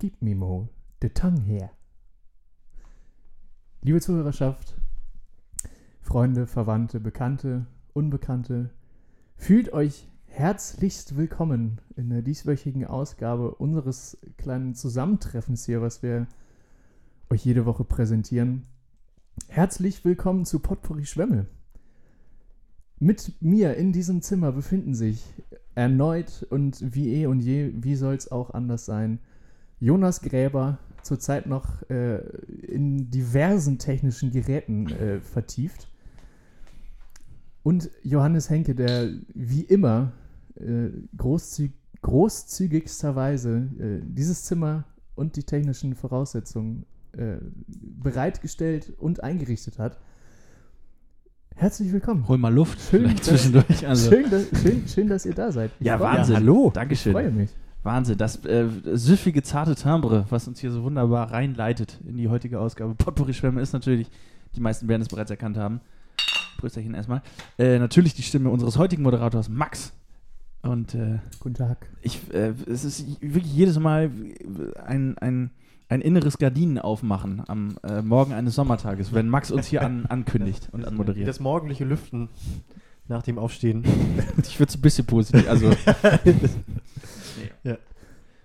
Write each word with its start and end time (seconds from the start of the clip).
Gib 0.00 0.20
mir 0.22 0.34
mal 0.34 0.68
de 1.02 1.10
Tang 1.10 1.40
her. 1.42 1.70
Liebe 3.80 4.00
Zuhörerschaft, 4.00 4.74
Freunde, 6.00 6.48
Verwandte, 6.48 6.98
Bekannte, 6.98 7.66
Unbekannte, 7.92 8.70
fühlt 9.36 9.72
euch 9.72 10.08
herzlichst 10.26 11.16
willkommen 11.16 11.80
in 11.94 12.10
der 12.10 12.22
dieswöchigen 12.22 12.84
Ausgabe 12.84 13.54
unseres 13.54 14.18
kleinen 14.36 14.74
Zusammentreffens 14.74 15.64
hier, 15.64 15.80
was 15.80 16.02
wir 16.02 16.26
euch 17.30 17.44
jede 17.44 17.64
Woche 17.64 17.84
präsentieren. 17.84 18.66
Herzlich 19.46 20.04
willkommen 20.04 20.44
zu 20.44 20.58
Potpourri 20.58 21.06
Schwemme. 21.06 21.46
Mit 22.98 23.40
mir 23.40 23.76
in 23.76 23.92
diesem 23.92 24.22
Zimmer 24.22 24.50
befinden 24.50 24.96
sich 24.96 25.24
erneut 25.76 26.44
und 26.50 26.94
wie 26.94 27.14
eh 27.14 27.26
und 27.26 27.40
je, 27.40 27.72
wie 27.76 27.94
soll 27.94 28.16
es 28.16 28.32
auch 28.32 28.50
anders 28.50 28.86
sein, 28.86 29.20
Jonas 29.80 30.20
Gräber, 30.20 30.78
zurzeit 31.02 31.46
noch 31.46 31.88
äh, 31.90 32.18
in 32.62 33.10
diversen 33.10 33.78
technischen 33.78 34.30
Geräten 34.30 34.88
äh, 34.90 35.20
vertieft. 35.20 35.88
Und 37.62 37.90
Johannes 38.02 38.50
Henke, 38.50 38.74
der 38.74 39.10
wie 39.34 39.62
immer 39.62 40.12
äh, 40.56 40.88
großzüg 41.16 41.72
großzügigsterweise 42.02 43.66
äh, 43.78 44.00
dieses 44.04 44.44
Zimmer 44.44 44.84
und 45.14 45.36
die 45.36 45.42
technischen 45.44 45.94
Voraussetzungen 45.94 46.84
äh, 47.12 47.36
bereitgestellt 47.66 48.92
und 48.98 49.22
eingerichtet 49.22 49.78
hat. 49.78 49.98
Herzlich 51.54 51.92
willkommen. 51.92 52.28
Hol 52.28 52.36
mal 52.36 52.52
Luft 52.52 52.78
Schön, 52.90 53.16
zwischendurch. 53.22 53.88
Also, 53.88 54.10
Schön, 54.10 54.28
dass, 54.28 54.48
schön, 54.60 54.86
schön, 54.86 55.08
dass 55.08 55.24
ihr 55.24 55.34
da 55.34 55.50
seid. 55.50 55.70
Ich 55.80 55.86
ja, 55.86 55.96
freu 55.96 56.08
mich. 56.10 56.18
Wahnsinn. 56.18 56.36
hallo. 56.36 56.66
Ich 56.66 56.72
Dankeschön. 56.74 57.12
freue 57.12 57.30
mich. 57.30 57.50
Wahnsinn. 57.84 58.18
Das 58.18 58.44
äh, 58.44 58.66
süffige, 58.94 59.42
zarte 59.42 59.74
Timbre, 59.74 60.26
was 60.30 60.48
uns 60.48 60.60
hier 60.60 60.72
so 60.72 60.82
wunderbar 60.82 61.30
reinleitet 61.30 62.00
in 62.06 62.16
die 62.16 62.28
heutige 62.28 62.60
Ausgabe. 62.60 62.94
Potpourri-Schwämme 62.94 63.60
ist 63.60 63.72
natürlich, 63.72 64.08
die 64.56 64.60
meisten 64.60 64.88
werden 64.88 65.02
es 65.02 65.08
bereits 65.08 65.30
erkannt 65.30 65.56
haben. 65.56 65.80
Prösterchen 66.58 66.94
erstmal. 66.94 67.22
Äh, 67.58 67.78
natürlich 67.78 68.14
die 68.14 68.22
Stimme 68.22 68.50
unseres 68.50 68.78
heutigen 68.78 69.02
Moderators 69.02 69.48
Max. 69.48 69.92
Und 70.62 70.94
äh, 70.94 71.18
Guten 71.40 71.56
Tag. 71.56 71.86
ich, 72.00 72.32
äh, 72.32 72.54
es 72.66 72.84
ist 72.84 73.20
wirklich 73.20 73.52
jedes 73.52 73.78
Mal 73.78 74.10
ein, 74.82 75.18
ein, 75.18 75.50
ein 75.88 76.00
inneres 76.00 76.38
Gardinen 76.38 76.78
aufmachen 76.78 77.42
am 77.46 77.76
äh, 77.82 78.00
Morgen 78.00 78.32
eines 78.32 78.54
Sommertages, 78.54 79.12
wenn 79.12 79.28
Max 79.28 79.50
uns 79.50 79.66
hier 79.66 79.82
an, 79.82 80.06
ankündigt 80.06 80.68
und 80.72 80.86
anmoderiert. 80.86 81.28
Das 81.28 81.38
morgendliche 81.38 81.84
Lüften 81.84 82.30
nach 83.08 83.22
dem 83.22 83.38
Aufstehen. 83.38 83.84
ich 84.42 84.58
würde 84.58 84.70
es 84.70 84.76
ein 84.76 84.80
bisschen 84.80 85.04
positiv, 85.04 85.48
also 85.50 85.70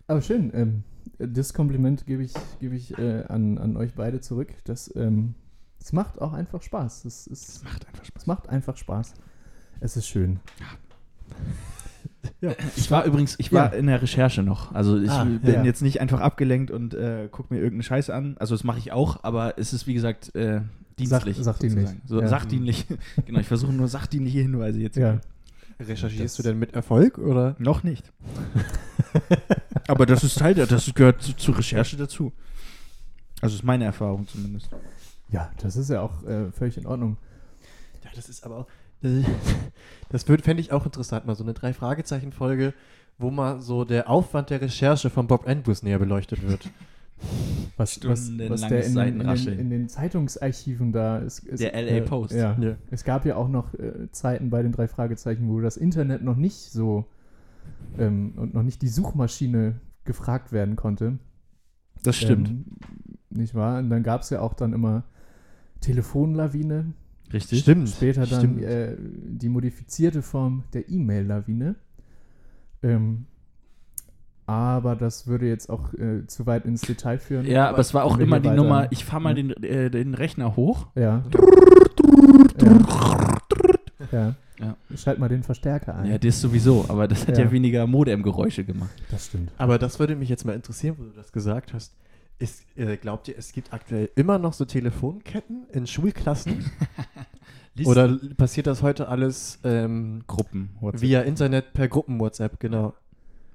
Aber 0.10 0.22
schön. 0.22 0.52
Ähm, 0.54 0.84
das 1.20 1.54
Kompliment 1.54 2.06
gebe 2.06 2.24
ich, 2.24 2.34
gebe 2.60 2.76
ich 2.76 2.98
äh, 2.98 3.24
an, 3.28 3.58
an 3.58 3.78
euch 3.78 3.94
beide 3.94 4.20
zurück. 4.22 4.50
Das, 4.66 4.94
ähm, 4.96 5.36
das 5.80 5.94
macht 5.94 6.20
auch 6.22 6.34
einfach 6.34 6.62
Spaß. 6.62 7.06
Es, 7.06 7.28
ist, 7.28 7.64
macht 7.64 7.88
einfach 7.88 8.06
Spaß. 8.06 8.22
es 8.22 8.28
macht 8.28 8.50
einfach 8.50 8.78
Spaß. 8.78 9.14
Es 9.82 9.96
ist 9.98 10.08
schön. 10.08 10.40
Ich 12.76 12.90
war 12.90 13.06
übrigens, 13.06 13.36
ich 13.38 13.52
war 13.54 13.72
Ja. 13.74 13.78
in 13.80 13.88
der 13.88 14.02
Recherche 14.02 14.44
noch. 14.44 14.74
Also 14.74 14.98
ich 15.00 15.10
Ah, 15.12 15.26
bin 15.26 15.42
ja. 15.54 15.64
jetzt 15.64 15.82
nicht 15.82 16.02
einfach 16.02 16.22
abgelenkt 16.22 16.72
und 16.72 16.94
äh, 16.94 17.28
gucke 17.32 17.54
mir 17.54 17.60
irgendeine 17.60 17.84
Scheiße 17.84 18.14
an. 18.14 18.36
Also 18.40 18.56
das 18.56 18.64
mache 18.64 18.80
ich 18.80 18.92
auch, 18.92 19.24
aber 19.24 19.58
es 19.58 19.74
ist 19.74 19.88
wie 19.88 19.94
gesagt 19.94 20.34
äh, 20.36 20.62
dienstlich. 20.98 21.38
Sach- 21.38 21.44
sachdienlich. 21.56 21.90
So, 22.06 22.22
Ja. 22.22 22.28
Sachdienlich. 22.28 22.88
genau, 23.26 23.40
ich 23.40 23.48
versuche 23.48 23.74
nur 23.74 23.88
sachdienliche 23.88 24.40
Hinweise 24.40 24.80
jetzt. 24.80 24.96
zu 24.96 25.02
Ja. 25.02 25.12
geben. 25.12 25.22
Recherchierst 25.80 26.24
Das- 26.24 26.36
du 26.38 26.44
denn 26.44 26.60
mit 26.60 26.74
Erfolg 26.74 27.18
oder? 27.18 27.56
Noch 27.60 27.84
nicht. 27.84 28.12
aber 29.88 30.06
das 30.06 30.24
ist 30.24 30.38
Teil 30.38 30.54
der, 30.54 30.68
das 30.68 30.94
gehört 30.94 31.22
zu, 31.22 31.34
zur 31.36 31.58
Recherche 31.58 31.98
dazu. 31.98 32.32
Also 33.42 33.56
ist 33.56 33.64
meine 33.64 33.86
Erfahrung 33.86 34.28
zumindest. 34.28 34.70
ja, 35.30 35.50
das 35.62 35.76
ist 35.78 35.90
ja 35.90 36.02
auch 36.02 36.24
äh, 36.24 36.52
völlig 36.52 36.78
in 36.78 36.86
Ordnung. 36.86 37.18
Ja, 38.04 38.10
das 38.14 38.28
ist 38.30 38.44
aber 38.46 38.58
auch. 38.58 38.68
Das, 39.02 39.24
das 40.10 40.24
fände 40.24 40.60
ich 40.62 40.72
auch 40.74 40.86
interessant, 40.86 41.26
mal 41.26 41.36
so 41.36 41.44
eine 41.44 41.54
Drei-Fragezeichen-Folge, 41.54 42.74
wo 43.18 43.32
mal 43.32 43.62
so 43.62 43.86
der 43.86 44.10
Aufwand 44.10 44.50
der 44.50 44.60
Recherche 44.62 45.10
von 45.10 45.28
Bob 45.28 45.48
Andrews 45.48 45.84
näher 45.84 46.00
beleuchtet 46.00 46.46
wird. 46.48 46.70
Was, 47.78 48.00
was, 48.04 48.32
was 48.50 48.62
der 48.68 48.86
in, 48.86 48.96
den- 48.96 49.22
in, 49.22 49.28
den, 49.46 49.60
in 49.60 49.70
den 49.70 49.90
Zeitungsarchiven 49.90 50.92
da 50.92 51.18
ist. 51.20 51.40
ist 51.46 51.62
Der 51.62 51.74
LA 51.82 52.06
Post. 52.06 52.34
Ja. 52.34 52.58
Ja. 52.60 52.76
Es 52.92 53.04
gab 53.04 53.26
ja 53.26 53.36
auch 53.36 53.48
noch 53.50 53.74
äh, 53.74 54.10
Zeiten 54.12 54.50
bei 54.50 54.62
den 54.64 54.72
drei 54.72 54.88
Fragezeichen, 54.88 55.48
wo 55.50 55.60
das 55.62 55.78
Internet 55.78 56.22
noch 56.24 56.36
nicht 56.36 56.72
so 56.72 57.06
ähm, 57.98 58.34
und 58.36 58.54
noch 58.54 58.64
nicht 58.64 58.82
die 58.82 58.88
Suchmaschine 58.90 59.80
gefragt 60.04 60.52
werden 60.52 60.76
konnte. 60.76 61.20
Das 62.04 62.16
stimmt. 62.18 62.50
Ähm, 62.50 62.66
nicht 63.30 63.56
wahr? 63.56 63.80
Und 63.80 63.90
dann 63.90 64.04
gab 64.04 64.22
es 64.22 64.30
ja 64.30 64.42
auch 64.42 64.54
dann 64.54 64.74
immer 64.74 65.04
Telefonlawine. 65.82 66.94
Richtig. 67.32 67.60
Stimmt. 67.60 67.90
Später 67.90 68.26
dann 68.26 68.40
stimmt. 68.40 68.62
äh, 68.64 68.96
die 69.00 69.50
modifizierte 69.50 70.22
Form 70.22 70.64
der 70.74 70.90
E-Mail-Lawine. 70.90 71.76
Ähm, 72.82 73.26
aber 74.50 74.96
das 74.96 75.28
würde 75.28 75.48
jetzt 75.48 75.70
auch 75.70 75.94
äh, 75.94 76.26
zu 76.28 76.46
weit 76.48 76.66
ins 76.66 76.82
Detail 76.82 77.20
führen. 77.20 77.46
Ja, 77.46 77.70
aber 77.70 77.80
es 77.80 77.94
war 77.94 78.04
auch 78.04 78.18
immer 78.18 78.40
die 78.40 78.50
weiter- 78.50 78.56
Nummer, 78.56 78.88
ich 78.92 79.06
fahre 79.06 79.22
mal 79.22 79.36
den, 79.36 79.52
äh, 79.64 79.90
den 79.92 80.14
Rechner 80.16 80.56
hoch. 80.56 80.88
Ja. 80.96 81.24
ja. 84.12 84.36
Ja. 84.60 84.76
Schalt 84.98 85.20
mal 85.20 85.30
den 85.30 85.44
Verstärker 85.44 85.96
ein. 85.96 86.12
Ja, 86.12 86.18
das 86.18 86.42
sowieso, 86.42 86.84
aber 86.90 87.08
das 87.08 87.26
hat 87.28 87.38
ja, 87.38 87.46
Ja. 87.46 87.52
weniger 87.52 87.88
Modem-Geräusche 87.88 88.66
gemacht. 88.66 88.90
das 89.10 89.28
stimmt. 89.28 89.52
Aber 89.58 89.78
das 89.80 90.00
würde 90.00 90.18
mich 90.18 90.28
jetzt 90.28 90.46
mal 90.46 90.54
interessieren, 90.54 90.96
wo 91.00 91.04
du 91.04 91.12
das 91.16 91.32
gesagt 91.32 91.74
hast. 91.74 91.94
Ist, 92.40 92.64
äh, 92.78 92.98
glaubt 92.98 93.28
ihr, 93.30 93.38
es 93.38 93.54
gibt 93.54 93.72
aktuell 93.74 94.10
immer 94.16 94.38
noch 94.38 94.52
so 94.54 94.66
Telefonketten 94.66 95.66
in 95.72 95.88
Schulklassen? 95.88 96.66
Oder 97.86 98.18
passiert 98.36 98.68
das 98.68 98.82
heute 98.82 99.08
alles 99.08 99.60
ähm, 99.64 100.24
Gruppen? 100.28 100.72
via 100.82 101.22
Internet 101.22 101.72
per 101.74 101.88
Gruppen-WhatsApp? 101.88 102.60
Genau. 102.60 102.94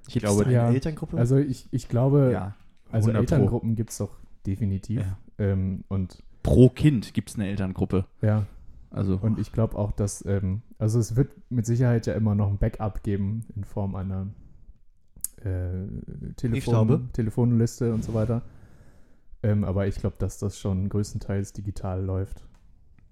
Ich 0.07 0.15
glaube, 0.15 0.45
eine 0.45 0.53
ja. 0.53 0.69
Elterngruppe? 0.69 1.17
Also 1.17 1.37
ich, 1.37 1.67
ich 1.71 1.87
glaube, 1.87 2.29
ja. 2.31 2.55
also 2.91 3.09
100 3.09 3.13
Pro. 3.13 3.19
Elterngruppen 3.19 3.75
gibt 3.75 3.91
es 3.91 3.97
doch 3.97 4.17
definitiv. 4.45 5.01
Ja. 5.01 5.17
Ähm, 5.37 5.83
und 5.87 6.23
Pro 6.43 6.69
Kind 6.69 7.13
gibt 7.13 7.29
es 7.29 7.35
eine 7.35 7.47
Elterngruppe. 7.47 8.05
ja, 8.21 8.45
Also, 8.91 9.17
und 9.17 9.39
ich 9.39 9.51
glaube 9.51 9.77
auch, 9.77 9.91
dass, 9.91 10.23
ähm, 10.25 10.61
also 10.77 10.99
es 10.99 11.15
wird 11.15 11.31
mit 11.49 11.65
Sicherheit 11.65 12.05
ja 12.05 12.13
immer 12.13 12.35
noch 12.35 12.49
ein 12.49 12.57
Backup 12.57 13.03
geben 13.03 13.45
in 13.55 13.63
Form 13.63 13.95
einer 13.95 14.27
äh? 15.43 15.87
Telefon, 16.35 17.09
Telefonliste 17.13 17.93
und 17.93 18.03
so 18.03 18.13
weiter. 18.13 18.43
Ähm, 19.43 19.63
aber 19.63 19.87
ich 19.87 19.95
glaube, 19.95 20.15
dass 20.19 20.37
das 20.37 20.59
schon 20.59 20.89
größtenteils 20.89 21.53
digital 21.53 22.03
läuft. 22.03 22.43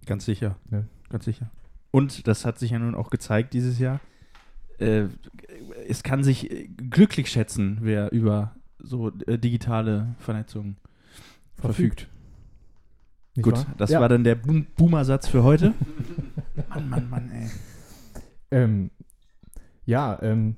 ganz 0.06 0.26
sicher. 0.26 0.58
Ja. 0.72 0.84
Ganz 1.10 1.26
sicher. 1.26 1.52
Und 1.92 2.28
das 2.28 2.46
hat 2.46 2.58
sich 2.58 2.72
ja 2.72 2.80
nun 2.80 2.96
auch 2.96 3.12
gezeigt 3.12 3.54
dieses 3.54 3.78
Jahr. 3.78 4.00
Äh, 4.84 5.08
es 5.88 6.04
kann 6.04 6.24
sich 6.24 6.52
äh, 6.52 6.68
glücklich 6.68 7.30
schätzen, 7.30 7.80
wer 7.82 8.12
über 8.12 8.56
so 8.80 9.12
äh, 9.28 9.38
digitale 9.38 10.16
Vernetzung 10.20 10.76
verfügt. 11.56 12.10
Nicht 13.36 13.44
Gut, 13.44 13.56
wahr? 13.56 13.66
das 13.78 13.90
ja. 13.92 14.00
war 14.00 14.10
dann 14.10 14.24
der 14.24 14.36
Boom 14.36 14.68
Boomer-Satz 14.78 15.28
für 15.28 15.44
heute. 15.44 15.74
Mann, 16.70 16.90
Mann, 16.90 17.10
Mann, 17.10 17.32
ey. 17.32 17.50
Ähm, 18.52 18.92
ja, 19.86 20.22
ähm, 20.22 20.56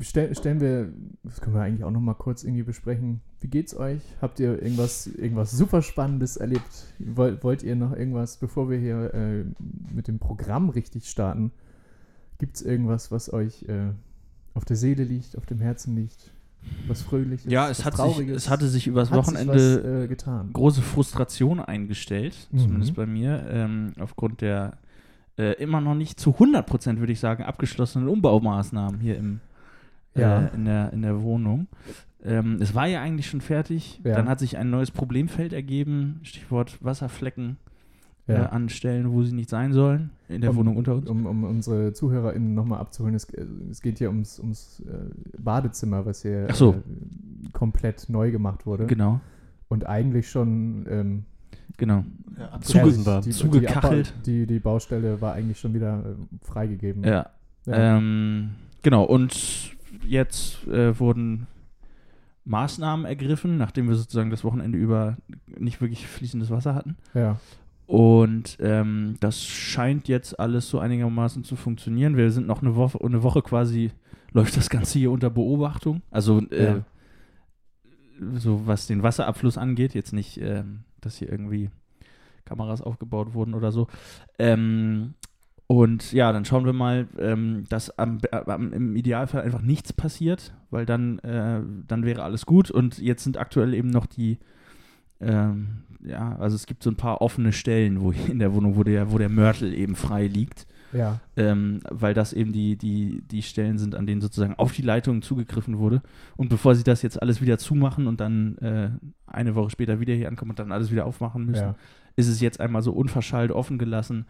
stell, 0.00 0.34
stellen 0.34 0.60
wir, 0.60 0.92
das 1.22 1.40
können 1.40 1.54
wir 1.54 1.62
eigentlich 1.62 1.84
auch 1.84 1.90
noch 1.90 2.00
mal 2.00 2.14
kurz 2.14 2.44
irgendwie 2.44 2.62
besprechen. 2.62 3.22
Wie 3.40 3.48
geht's 3.48 3.76
euch? 3.76 4.02
Habt 4.20 4.40
ihr 4.40 4.62
irgendwas, 4.62 5.06
irgendwas 5.06 5.52
super 5.52 5.82
Spannendes 5.82 6.36
erlebt? 6.36 6.94
Wollt, 6.98 7.42
wollt 7.42 7.62
ihr 7.62 7.76
noch 7.76 7.94
irgendwas, 7.94 8.36
bevor 8.36 8.68
wir 8.68 8.78
hier 8.78 9.14
äh, 9.14 9.44
mit 9.92 10.08
dem 10.08 10.18
Programm 10.18 10.68
richtig 10.68 11.08
starten? 11.08 11.52
Gibt's 12.38 12.62
irgendwas, 12.62 13.10
was 13.10 13.32
euch 13.32 13.62
äh, 13.68 13.90
auf 14.54 14.64
der 14.64 14.76
Seele 14.76 15.04
liegt, 15.04 15.36
auf 15.38 15.46
dem 15.46 15.58
Herzen 15.60 15.94
liegt? 15.96 16.32
Was 16.88 17.02
Fröhliches? 17.02 17.50
Ja, 17.50 17.68
es, 17.70 17.84
was 17.84 17.98
hat 18.00 18.14
sich, 18.16 18.28
es 18.28 18.50
hatte 18.50 18.66
sich 18.68 18.86
übers 18.88 19.10
Hat 19.10 19.24
sich 19.24 19.34
Wochenende 19.34 19.54
was, 19.84 20.04
äh, 20.04 20.08
getan. 20.08 20.50
große 20.52 20.82
Frustration 20.82 21.60
eingestellt, 21.60 22.48
Mhm. 22.50 22.58
zumindest 22.58 22.94
bei 22.94 23.06
mir, 23.06 23.46
ähm, 23.48 23.92
aufgrund 24.00 24.40
der 24.40 24.78
äh, 25.38 25.52
immer 25.62 25.80
noch 25.82 25.94
nicht 25.94 26.18
zu 26.18 26.30
100% 26.38 26.98
würde 26.98 27.12
ich 27.12 27.20
sagen, 27.20 27.42
abgeschlossenen 27.44 28.08
Umbaumaßnahmen 28.08 29.00
hier 29.00 29.18
im, 29.18 29.40
äh, 30.14 30.22
Ja. 30.22 30.38
in, 30.46 30.64
der, 30.64 30.92
in 30.94 31.02
der 31.02 31.22
Wohnung. 31.22 31.66
Ähm, 32.24 32.56
es 32.60 32.74
war 32.74 32.86
ja 32.86 33.02
eigentlich 33.02 33.28
schon 33.28 33.42
fertig, 33.42 34.00
Ja. 34.02 34.16
dann 34.16 34.28
hat 34.30 34.40
sich 34.40 34.56
ein 34.56 34.70
neues 34.70 34.90
Problemfeld 34.90 35.52
ergeben, 35.52 36.20
Stichwort 36.22 36.78
Wasserflecken 36.82 37.58
äh, 38.28 38.32
Ja. 38.34 38.46
an 38.46 38.68
Stellen, 38.68 39.10
wo 39.12 39.22
sie 39.22 39.34
nicht 39.34 39.48
sein 39.50 39.72
sollen, 39.72 40.10
in 40.28 40.40
der 40.40 40.50
Um- 40.50 40.56
Wohnung 40.56 40.76
unter 40.76 40.94
uns. 40.96 41.08
Um, 41.08 41.26
um 41.26 41.44
unsere 41.44 41.92
ZuhörerInnen 41.92 42.54
nochmal 42.54 42.80
abzuholen, 42.80 43.14
es, 43.14 43.24
äh, 43.30 43.46
es 43.70 43.80
geht 43.80 43.98
hier 43.98 44.08
ums, 44.08 44.38
ums 44.40 44.80
äh, 44.80 45.10
Badezimmer, 45.38 46.04
was 46.06 46.22
hier 46.22 46.48
so. 46.54 46.74
äh, 46.74 46.78
komplett 47.52 48.08
neu 48.08 48.30
gemacht 48.30 48.66
wurde. 48.66 48.86
Genau, 48.86 49.20
Und 49.68 49.86
eigentlich 49.86 50.28
schon 50.30 50.86
ähm, 50.88 51.24
genau. 51.76 52.04
ja, 52.38 52.48
abgeschlossen 52.48 53.06
war. 53.06 53.20
Die, 53.20 53.30
Zugekachelt. 53.30 54.12
Die, 54.26 54.46
die 54.46 54.58
Baustelle 54.58 55.20
war 55.20 55.34
eigentlich 55.34 55.60
schon 55.60 55.74
wieder 55.74 56.04
äh, 56.04 56.44
freigegeben. 56.46 57.04
Ja. 57.04 57.30
Ja. 57.66 57.96
Ähm, 57.98 58.50
genau, 58.82 59.04
und 59.04 59.72
jetzt 60.06 60.66
äh, 60.68 60.98
wurden 61.00 61.46
Maßnahmen 62.44 63.04
ergriffen, 63.06 63.56
nachdem 63.56 63.88
wir 63.88 63.96
sozusagen 63.96 64.30
das 64.30 64.44
Wochenende 64.44 64.78
über 64.78 65.16
nicht 65.58 65.80
wirklich 65.80 66.06
fließendes 66.06 66.50
Wasser 66.50 66.74
hatten. 66.76 66.96
Ja. 67.14 67.38
Und 67.86 68.56
ähm, 68.60 69.14
das 69.20 69.44
scheint 69.44 70.08
jetzt 70.08 70.38
alles 70.40 70.68
so 70.68 70.78
einigermaßen 70.80 71.44
zu 71.44 71.54
funktionieren. 71.54 72.16
Wir 72.16 72.30
sind 72.32 72.46
noch 72.46 72.60
eine 72.62 72.74
Woche, 72.74 72.98
eine 73.04 73.22
Woche 73.22 73.42
quasi, 73.42 73.92
läuft 74.32 74.56
das 74.56 74.68
Ganze 74.70 74.98
hier 74.98 75.10
unter 75.12 75.30
Beobachtung. 75.30 76.02
Also 76.10 76.40
äh, 76.50 76.64
Ja. 76.64 76.84
so 78.38 78.66
was 78.66 78.86
den 78.86 79.02
Wasserabfluss 79.02 79.56
angeht, 79.58 79.94
jetzt 79.94 80.12
nicht, 80.12 80.38
ähm, 80.40 80.80
dass 81.00 81.16
hier 81.18 81.30
irgendwie 81.30 81.70
Kameras 82.44 82.82
aufgebaut 82.82 83.34
wurden 83.34 83.54
oder 83.54 83.70
so. 83.70 83.86
Ähm, 84.38 85.14
und 85.68 86.12
ja, 86.12 86.32
dann 86.32 86.44
schauen 86.44 86.64
wir 86.64 86.72
mal, 86.72 87.08
ähm, 87.18 87.64
dass 87.68 87.96
am, 87.98 88.18
äh, 88.30 88.36
am, 88.50 88.72
im 88.72 88.94
Idealfall 88.96 89.42
einfach 89.42 89.62
nichts 89.62 89.92
passiert, 89.92 90.54
weil 90.70 90.86
dann, 90.86 91.18
äh, 91.20 91.60
dann 91.86 92.04
wäre 92.04 92.22
alles 92.22 92.46
gut. 92.46 92.70
Und 92.70 92.98
jetzt 92.98 93.24
sind 93.24 93.36
aktuell 93.36 93.74
eben 93.74 93.90
noch 93.90 94.06
die, 94.06 94.38
ähm, 95.20 95.82
ja, 96.04 96.36
also 96.36 96.54
es 96.54 96.66
gibt 96.66 96.82
so 96.82 96.90
ein 96.90 96.96
paar 96.96 97.20
offene 97.20 97.52
Stellen 97.52 98.00
wo 98.00 98.12
in 98.12 98.38
der 98.38 98.52
Wohnung, 98.54 98.76
wo 98.76 98.84
der, 98.84 99.10
wo 99.10 99.18
der 99.18 99.28
Mörtel 99.28 99.74
eben 99.74 99.96
frei 99.96 100.26
liegt 100.28 100.66
Ja. 100.92 101.20
ähm, 101.36 101.80
weil 101.90 102.14
das 102.14 102.32
eben 102.32 102.52
die, 102.52 102.76
die, 102.76 103.22
die 103.28 103.42
Stellen 103.42 103.78
sind, 103.78 103.94
an 103.94 104.06
denen 104.06 104.20
sozusagen 104.20 104.54
auf 104.54 104.72
die 104.72 104.82
Leitungen 104.82 105.22
zugegriffen 105.22 105.78
wurde. 105.78 106.02
Und 106.36 106.48
bevor 106.48 106.74
sie 106.76 106.84
das 106.84 107.02
jetzt 107.02 107.20
alles 107.20 107.40
wieder 107.40 107.58
zumachen 107.58 108.06
und 108.06 108.20
dann 108.20 108.56
äh, 108.58 108.90
eine 109.26 109.54
Woche 109.56 109.70
später 109.70 109.98
wieder 109.98 110.14
hier 110.14 110.28
ankommen 110.28 110.50
und 110.52 110.58
dann 110.58 110.70
alles 110.70 110.92
wieder 110.92 111.06
aufmachen 111.06 111.44
müssen, 111.46 111.62
Ja. 111.62 111.74
ist 112.14 112.28
es 112.28 112.40
jetzt 112.40 112.60
einmal 112.60 112.82
so 112.82 112.92
unverschallt 112.92 113.50
offen 113.50 113.78
gelassen. 113.78 114.26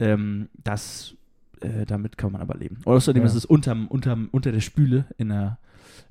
Ähm, 0.00 0.48
das, 0.64 1.14
äh, 1.60 1.84
damit 1.86 2.18
kann 2.18 2.32
man 2.32 2.40
aber 2.40 2.56
leben. 2.58 2.78
Außerdem 2.86 3.22
Ja. 3.22 3.26
ist 3.28 3.34
es 3.36 3.44
unterm, 3.44 3.86
unterm, 3.86 4.28
unter 4.32 4.50
der 4.50 4.60
Spüle 4.60 5.04
in 5.16 5.28
der, 5.28 5.58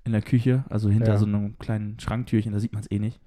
in 0.05 0.13
der 0.13 0.21
Küche, 0.21 0.63
also 0.69 0.89
hinter 0.89 1.17
so 1.17 1.25
einem 1.25 1.57
kleinen 1.59 1.99
Schranktürchen, 1.99 2.53
da 2.53 2.59
sieht 2.59 2.71
man 2.73 2.83
es 2.83 2.91
eh 2.91 2.99
nicht. 2.99 3.19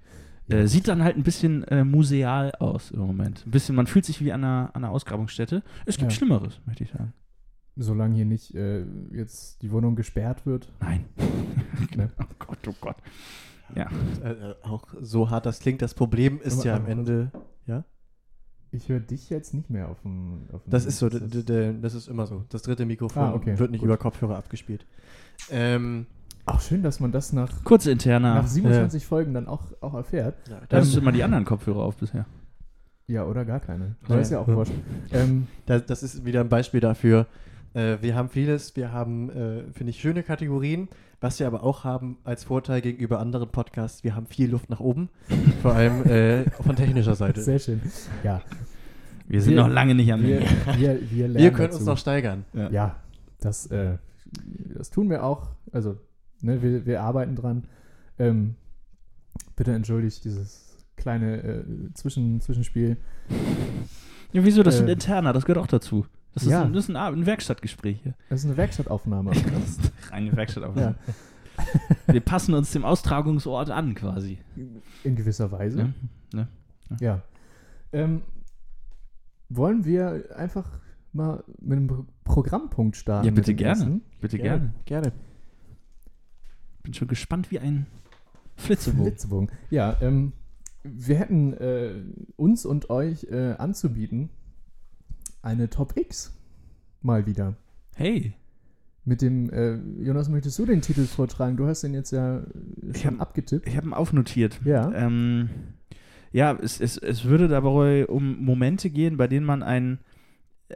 Ja. 0.47 0.57
Äh, 0.57 0.67
sieht 0.67 0.87
dann 0.87 1.03
halt 1.03 1.15
ein 1.15 1.23
bisschen 1.23 1.63
äh, 1.65 1.83
museal 1.83 2.51
aus 2.59 2.91
im 2.91 2.99
Moment. 2.99 3.45
Ein 3.45 3.51
bisschen, 3.51 3.75
man 3.75 3.87
fühlt 3.87 4.05
sich 4.05 4.21
wie 4.21 4.31
an 4.33 4.43
einer, 4.43 4.71
an 4.73 4.83
einer 4.83 4.91
Ausgrabungsstätte. 4.93 5.63
Es 5.85 5.97
gibt 5.97 6.11
Ja. 6.11 6.17
Schlimmeres, 6.17 6.59
möchte 6.65 6.83
ich 6.83 6.91
sagen. 6.91 7.13
Solange 7.75 8.15
hier 8.15 8.25
nicht 8.25 8.53
äh, 8.53 8.85
jetzt 9.11 9.61
die 9.61 9.71
Wohnung 9.71 9.95
gesperrt 9.95 10.45
wird. 10.45 10.67
Nein. 10.79 11.05
Ne? 11.95 12.09
Oh 12.19 12.25
Gott, 12.39 12.57
oh 12.67 12.75
Gott. 12.81 12.95
Ja. 13.75 13.89
Äh, 14.23 14.31
äh, 14.31 14.55
auch 14.63 14.87
so 15.01 15.29
hart 15.29 15.45
das 15.45 15.59
klingt, 15.59 15.81
das 15.81 15.93
Problem 15.93 16.39
ist 16.41 16.59
Aber- 16.59 16.65
ja 16.67 16.75
am 16.77 16.85
Ende, 16.87 17.31
ja? 17.67 17.83
Ich 18.71 18.89
höre 18.89 18.99
dich 18.99 19.29
jetzt 19.29 19.53
nicht 19.53 19.69
mehr 19.69 19.89
auf 19.89 20.01
dem. 20.01 20.47
Auf 20.51 20.63
dem 20.63 20.71
Das 20.71 20.85
ist 20.85 20.97
so, 20.97 21.07
das 21.09 21.93
ist 21.93 22.07
immer 22.07 22.25
so. 22.25 22.45
Das 22.49 22.63
dritte 22.63 22.85
Mikrofon 22.85 23.23
Ah, 23.23 23.33
okay, 23.33 23.59
wird 23.59 23.69
nicht 23.71 23.81
gut. 23.81 23.87
über 23.87 23.97
Kopfhörer 23.97 24.35
abgespielt. 24.37 24.85
Ähm, 25.51 26.07
Auch 26.45 26.59
schön, 26.61 26.83
dass 26.83 26.99
man 26.99 27.11
das 27.11 27.31
nach, 27.31 27.63
Kurz 27.63 27.85
interner. 27.85 28.35
nach 28.35 28.47
27 28.47 29.05
Folgen 29.05 29.33
dann 29.33 29.47
auch, 29.47 29.63
auch 29.81 29.93
erfährt. 29.93 30.35
ja, 30.49 30.59
Da 30.67 30.77
hast 30.77 30.87
Ähm, 30.89 30.93
du 30.95 30.99
immer 31.01 31.11
die 31.13 31.23
anderen 31.23 31.45
Kopfhörer 31.45 31.83
auf 31.83 31.95
bisher. 31.97 32.25
Ja, 33.07 33.25
oder 33.25 33.45
gar 33.45 33.59
keine. 33.59 33.95
Das 34.07 34.21
ist 34.27 34.31
ja 34.31 34.39
auch 34.39 34.47
wurscht. 34.47 34.73
Ähm, 35.11 35.47
das, 35.65 35.85
das 35.85 36.03
ist 36.03 36.25
wieder 36.25 36.41
ein 36.41 36.49
Beispiel 36.49 36.79
dafür. 36.79 37.27
Äh, 37.73 37.97
wir 38.01 38.15
haben 38.15 38.29
vieles, 38.29 38.75
wir 38.75 38.91
haben, 38.91 39.29
äh, 39.29 39.63
finde 39.73 39.91
ich, 39.91 39.99
schöne 40.01 40.23
Kategorien. 40.23 40.89
Was 41.21 41.39
wir 41.39 41.47
aber 41.47 41.63
auch 41.63 41.85
haben 41.85 42.17
als 42.25 42.43
Vorteil 42.43 42.81
gegenüber 42.81 43.19
anderen 43.19 43.49
Podcasts, 43.49 44.03
wir 44.03 44.13
haben 44.15 44.25
viel 44.25 44.49
Luft 44.49 44.69
nach 44.69 44.81
oben. 44.81 45.09
Vor 45.61 45.73
allem 45.73 46.03
äh, 46.05 46.49
von 46.51 46.75
technischer 46.75 47.15
Seite. 47.15 47.41
sehr 47.41 47.59
schön. 47.59 47.81
Ja, 48.23 48.41
Wir 49.27 49.41
sind 49.41 49.53
wir- 49.55 49.61
noch 49.63 49.69
lange 49.69 49.95
nicht 49.95 50.11
am 50.11 50.21
wir, 50.21 50.39
Ende. 50.41 50.49
wir, 50.77 50.99
wir 51.11 51.27
lernen 51.29 51.43
Wir 51.43 51.51
können 51.51 51.67
uns 51.69 51.75
dazu. 51.77 51.89
noch 51.89 51.97
steigern. 51.97 52.43
Ja, 52.71 52.97
das, 53.39 53.67
äh, 53.67 53.97
das 54.77 54.89
tun 54.89 55.09
wir 55.09 55.23
auch. 55.23 55.47
Also, 55.71 55.95
ne, 56.43 56.61
wir, 56.61 56.85
wir 56.85 57.01
arbeiten 57.01 57.35
dran. 57.35 57.63
Ähm, 58.19 58.55
bitte 59.55 59.73
entschuldigt 59.73 60.23
dieses 60.23 60.77
kleine 60.95 61.41
äh, 61.43 61.63
Zwischen, 61.95 62.39
Zwischenspiel. 62.41 62.97
Ja, 64.31 64.43
wieso? 64.45 64.61
Das 64.63 64.75
Äh, 64.75 64.77
sind 64.79 64.89
interner, 64.89 65.33
das 65.33 65.45
gehört 65.45 65.63
auch 65.63 65.67
dazu. 65.67 66.05
Das 66.33 66.43
ist, 66.43 66.49
ja. 66.49 66.63
ein, 66.63 66.73
das 66.73 66.85
ist 66.85 66.89
ein, 66.89 66.97
ein 66.97 67.25
Werkstattgespräch 67.25 67.99
hier. 68.01 68.15
Das 68.29 68.39
ist 68.41 68.45
eine 68.45 68.57
Werkstattaufnahme. 68.57 69.31
Reine 70.11 70.35
Werkstattaufnahme. 70.35 70.95
ja, 71.07 71.13
Wir 72.13 72.21
passen 72.21 72.55
uns 72.55 72.71
dem 72.71 72.83
Austragungsort 72.85 73.69
an, 73.69 73.93
quasi. 73.93 74.39
in 75.03 75.15
gewisser 75.15 75.51
Weise. 75.51 75.77
Ne? 75.77 75.93
Ne? 76.33 76.47
Ja. 76.99 77.21
Ähm, 77.91 78.21
wollen 79.49 79.85
wir 79.85 80.35
einfach 80.35 80.79
mal 81.11 81.43
mit 81.61 81.77
einem 81.77 81.87
Pro- 81.87 82.05
Programmpunkt 82.23 82.95
starten? 82.97 83.27
Ja, 83.27 83.31
bitte 83.31 83.53
gerne. 83.53 84.01
Bitte 84.19 84.39
gerne. 84.39 84.73
Gerne. 84.85 85.11
Bin 86.83 86.93
schon 86.93 87.07
gespannt 87.07 87.49
wie 87.51 87.59
ein 87.59 87.85
Flitzebogen. 88.55 89.05
Flitzebogen. 89.11 89.51
Ja, 89.69 89.97
ähm, 90.01 90.33
wir 90.83 91.17
hätten 91.17 91.53
äh, 91.53 91.93
uns 92.35 92.65
und 92.65 92.89
euch 92.89 93.25
äh, 93.31 93.53
anzubieten 93.57 94.29
eine 95.41 95.69
Top 95.69 95.97
X 95.97 96.33
mal 97.01 97.25
wieder. 97.25 97.55
Hey, 97.95 98.33
Mit 99.05 99.21
dem, 99.21 99.49
äh, 99.49 99.75
Jonas, 100.01 100.29
möchtest 100.29 100.57
du 100.59 100.65
den 100.65 100.81
Titel 100.81 101.05
vortragen? 101.05 101.57
Du 101.57 101.67
hast 101.67 101.81
den 101.83 101.93
jetzt 101.93 102.11
ja 102.11 102.39
äh, 102.39 102.43
Ich 102.93 103.01
schon 103.01 103.15
hab- 103.15 103.21
abgetippt. 103.29 103.67
ich 103.67 103.75
habe 103.77 103.87
ihn 103.87 103.93
aufnotiert. 103.93 104.59
Ja. 104.65 104.91
Ähm, 104.93 105.49
ja, 106.31 106.53
es, 106.61 106.79
es, 106.81 106.97
es 106.97 107.25
würde 107.25 107.47
dabei 107.47 108.07
um 108.07 108.43
Momente 108.43 108.89
gehen, 108.89 109.17
bei 109.17 109.27
denen 109.27 109.45
man 109.45 109.61
einen 109.63 109.99
äh, 110.69 110.75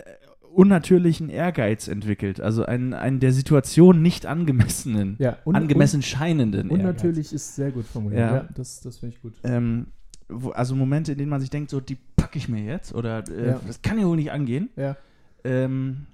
unnatürlichen 0.58 1.30
Ehrgeiz 1.30 1.88
entwickelt. 1.88 2.42
Also 2.42 2.66
einen, 2.66 2.94
einen 2.94 3.20
der 3.20 3.32
Situation 3.32 4.02
nicht 4.02 4.26
angemessenen, 4.26 5.16
Ja, 5.20 5.38
un- 5.46 5.56
angemessen 5.56 6.02
scheinenden 6.02 6.72
Un 6.72 6.80
Ehrgeiz. 6.80 6.80
unnatürlich 7.04 7.34
ist 7.34 7.56
sehr 7.56 7.72
gut 7.72 7.86
formuliert. 7.86 8.20
Ja. 8.22 8.36
Ja, 8.38 8.50
das, 8.56 8.82
das 8.82 8.98
finde 8.98 9.16
ich 9.16 9.22
gut. 9.22 9.34
Ähm, 9.44 9.88
wo, 10.30 10.50
also 10.50 10.76
Momente, 10.76 11.12
in 11.14 11.18
denen 11.20 11.30
man 11.30 11.42
sich 11.42 11.50
denkt, 11.52 11.70
so, 11.70 11.80
die 11.80 11.98
packe 12.16 12.38
ich 12.40 12.50
mir 12.50 12.64
jetzt 12.64 12.94
oder 12.94 13.24
äh, 13.30 13.50
Ja. 13.50 13.62
das 13.68 13.82
kann 13.84 14.00
ja 14.00 14.06
wohl 14.08 14.16
nicht 14.18 14.32
angehen. 14.32 14.70
Ja. 14.76 14.98
Ähm, 15.44 16.08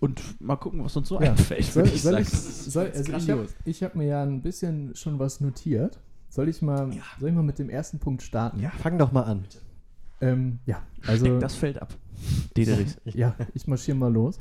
und 0.00 0.40
mal 0.40 0.56
gucken, 0.56 0.84
was 0.84 0.94
uns 0.96 1.08
so 1.08 1.20
Ja. 1.20 1.30
einfällt. 1.30 1.64
Soll, 1.64 1.86
ich 1.86 2.02
soll 2.02 2.18
ich, 2.20 2.28
soll, 2.28 2.90
also 2.94 3.16
ich 3.64 3.82
habe 3.82 3.90
hab 3.90 3.94
mir 3.96 4.06
ja 4.06 4.22
ein 4.22 4.42
bisschen 4.42 4.94
schon 4.94 5.18
was 5.18 5.40
notiert. 5.40 5.98
Soll 6.28 6.48
ich 6.48 6.60
mal, 6.60 6.92
Ja. 6.94 7.02
soll 7.18 7.30
ich 7.30 7.34
mal 7.34 7.42
mit 7.42 7.58
dem 7.58 7.70
ersten 7.70 7.98
Punkt 7.98 8.22
starten? 8.22 8.60
Ja. 8.60 8.70
Fang 8.78 8.98
doch 8.98 9.12
mal 9.12 9.22
an. 9.22 9.44
Ähm, 10.20 10.58
ja, 10.66 10.82
Also, 11.06 11.26
also 11.26 11.38
das 11.38 11.54
fällt 11.54 11.80
ab. 11.80 11.94
Dederichs. 12.56 12.98
ja, 13.04 13.34
ich 13.54 13.66
marschiere 13.66 13.96
mal 13.96 14.12
los. 14.12 14.38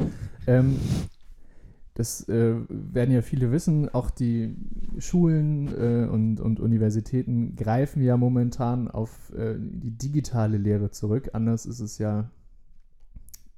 Ähm, 0.47 0.79
das 1.94 2.27
äh, 2.29 2.56
werden 2.69 3.12
ja 3.12 3.24
viele 3.24 3.51
wissen, 3.51 3.89
auch 3.89 4.12
die 4.12 4.56
Schulen 5.00 5.68
äh, 5.68 6.07
und, 6.07 6.39
und 6.39 6.60
Universitäten 6.60 7.55
greifen 7.55 8.03
ja 8.03 8.17
momentan 8.17 8.88
auf 8.88 9.34
äh, 9.34 9.55
die 9.57 9.91
digitale 9.91 10.57
Lehre 10.57 10.91
zurück. 10.91 11.29
Anders 11.34 11.65
ist 11.65 11.79
es 11.79 11.98
ja 11.98 12.29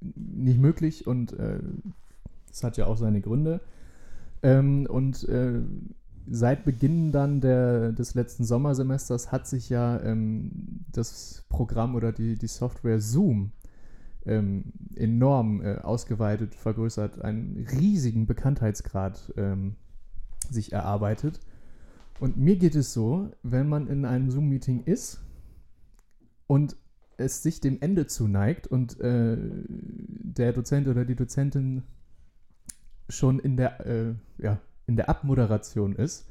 nicht 0.00 0.58
möglich 0.58 1.06
und 1.06 1.34
äh, 1.34 1.58
das 2.48 2.64
hat 2.64 2.78
ja 2.78 2.86
auch 2.86 2.96
seine 2.96 3.20
Gründe. 3.20 3.60
Ähm, 4.42 4.86
und 4.88 5.28
äh, 5.28 5.60
seit 6.30 6.64
Beginn 6.64 7.10
dann 7.10 7.40
der, 7.40 7.92
des 7.92 8.14
letzten 8.14 8.44
Sommersemesters 8.44 9.32
hat 9.32 9.48
sich 9.48 9.68
ja 9.68 10.00
ähm, 10.00 10.84
das 10.92 11.44
Programm 11.48 11.96
oder 11.96 12.12
die, 12.12 12.36
die 12.36 12.46
Software 12.46 13.00
Zoom 13.00 13.50
ähm, 14.24 14.72
enorm 14.94 15.60
äh, 15.60 15.78
ausgeweitet, 15.78 16.54
vergrößert, 16.54 17.20
einen 17.22 17.66
riesigen 17.72 18.26
Bekanntheitsgrad 18.26 19.32
ähm, 19.36 19.74
sich 20.48 20.72
erarbeitet. 20.72 21.40
Und 22.20 22.36
mir 22.36 22.56
geht 22.56 22.76
es 22.76 22.92
so, 22.92 23.30
wenn 23.42 23.68
man 23.68 23.88
in 23.88 24.04
einem 24.04 24.30
Zoom-Meeting 24.30 24.84
ist 24.84 25.20
und 26.46 26.76
es 27.16 27.42
sich 27.42 27.60
dem 27.60 27.78
Ende 27.80 28.06
zuneigt 28.06 28.66
und 28.68 29.00
äh, 29.00 29.36
der 29.68 30.52
Dozent 30.52 30.86
oder 30.86 31.04
die 31.04 31.16
Dozentin 31.16 31.82
schon 33.08 33.40
in 33.40 33.56
der, 33.56 33.84
äh, 33.86 34.14
ja, 34.38 34.60
in 34.90 34.96
der 34.96 35.08
Abmoderation 35.08 35.94
ist, 35.94 36.26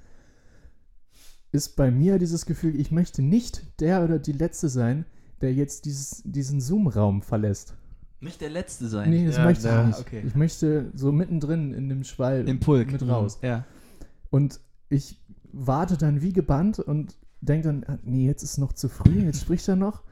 ist 1.51 1.77
bei 1.77 1.89
mir 1.91 2.19
dieses 2.19 2.45
Gefühl, 2.45 2.79
ich 2.79 2.91
möchte 2.91 3.21
nicht 3.21 3.79
der 3.79 4.03
oder 4.03 4.19
die 4.19 4.33
Letzte 4.33 4.67
sein, 4.67 5.05
der 5.41 5.53
jetzt 5.53 5.85
dieses, 5.85 6.21
diesen 6.25 6.59
Zoom-Raum 6.59 7.21
verlässt. 7.21 7.73
Nicht 8.19 8.41
der 8.41 8.49
Letzte 8.49 8.89
sein. 8.89 9.09
Nee, 9.09 9.25
das 9.25 9.37
Ja, 9.37 9.45
möchte 9.45 9.67
ja, 9.69 9.81
ich 9.81 9.87
nicht. 9.87 9.99
okay. 9.99 10.23
Ich 10.27 10.35
möchte 10.35 10.91
so 10.93 11.13
mittendrin 11.13 11.73
in 11.73 11.87
dem 11.87 12.03
Schwall 12.03 12.47
Im 12.49 12.59
Pulk. 12.59 12.91
mit 12.91 13.01
raus. 13.07 13.39
Ja. 13.41 13.63
Und 14.29 14.59
ich 14.89 15.21
warte 15.53 15.95
dann 15.97 16.21
wie 16.21 16.33
gebannt 16.33 16.79
und 16.79 17.15
denke 17.39 17.67
dann, 17.69 17.85
ah, 17.87 17.97
nee, 18.03 18.25
jetzt 18.27 18.43
ist 18.43 18.57
noch 18.57 18.73
zu 18.73 18.89
früh, 18.89 19.21
jetzt 19.23 19.39
spricht 19.41 19.65
er 19.69 19.77
noch. 19.77 20.03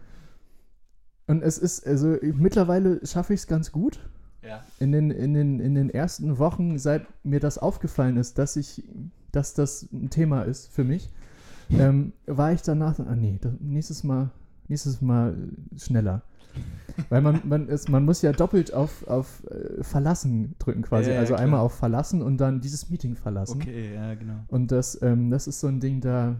Und 1.28 1.44
es 1.44 1.58
ist, 1.58 1.86
also 1.86 2.16
ich- 2.22 2.34
mittlerweile 2.34 3.06
schaffe 3.06 3.34
ich 3.34 3.42
es 3.42 3.48
ganz 3.48 3.74
gut. 3.74 4.00
Ja. 4.44 4.64
In 4.80 4.92
den, 4.92 5.12
in, 5.12 5.34
den, 5.34 5.60
in 5.60 5.76
den 5.76 5.90
ersten 5.90 6.38
Wochen, 6.38 6.78
seit 6.78 7.06
mir 7.24 7.40
das 7.40 7.58
aufgefallen 7.58 8.18
ist, 8.18 8.38
dass 8.38 8.56
ich, 8.56 8.84
dass 9.32 9.54
das 9.54 9.88
ein 9.92 10.10
Thema 10.10 10.44
ist 10.44 10.72
für 10.72 10.84
mich, 10.84 11.10
ähm, 11.70 12.14
war 12.26 12.54
ich 12.54 12.62
danach, 12.62 13.00
ah 13.00 13.16
nee, 13.16 13.40
das, 13.42 13.54
nächstes 13.60 14.04
Mal, 14.04 14.30
nächstes 14.68 15.02
Mal 15.02 15.36
schneller. 15.78 16.22
Weil 17.10 17.22
man, 17.22 17.42
man, 17.44 17.68
ist, 17.68 17.90
man 17.90 18.06
muss 18.06 18.22
ja 18.22 18.32
doppelt 18.32 18.74
auf, 18.74 19.06
auf 19.08 19.44
äh, 19.46 19.84
Verlassen 19.84 20.56
drücken 20.58 20.82
quasi. 20.82 21.12
Ja, 21.12 21.20
also 21.20 21.34
klar. 21.34 21.44
einmal 21.44 21.60
auf 21.60 21.76
Verlassen 21.76 22.22
und 22.22 22.38
dann 22.38 22.62
dieses 22.62 22.90
Meeting 22.90 23.16
verlassen. 23.16 23.62
Okay, 23.62 23.94
ja, 23.94 24.16
genau. 24.16 24.40
Und 24.48 24.72
das, 24.72 25.00
ähm, 25.04 25.30
das 25.30 25.48
ist 25.48 25.60
so 25.60 25.68
ein 25.68 25.80
Ding, 25.80 26.02
da, 26.02 26.36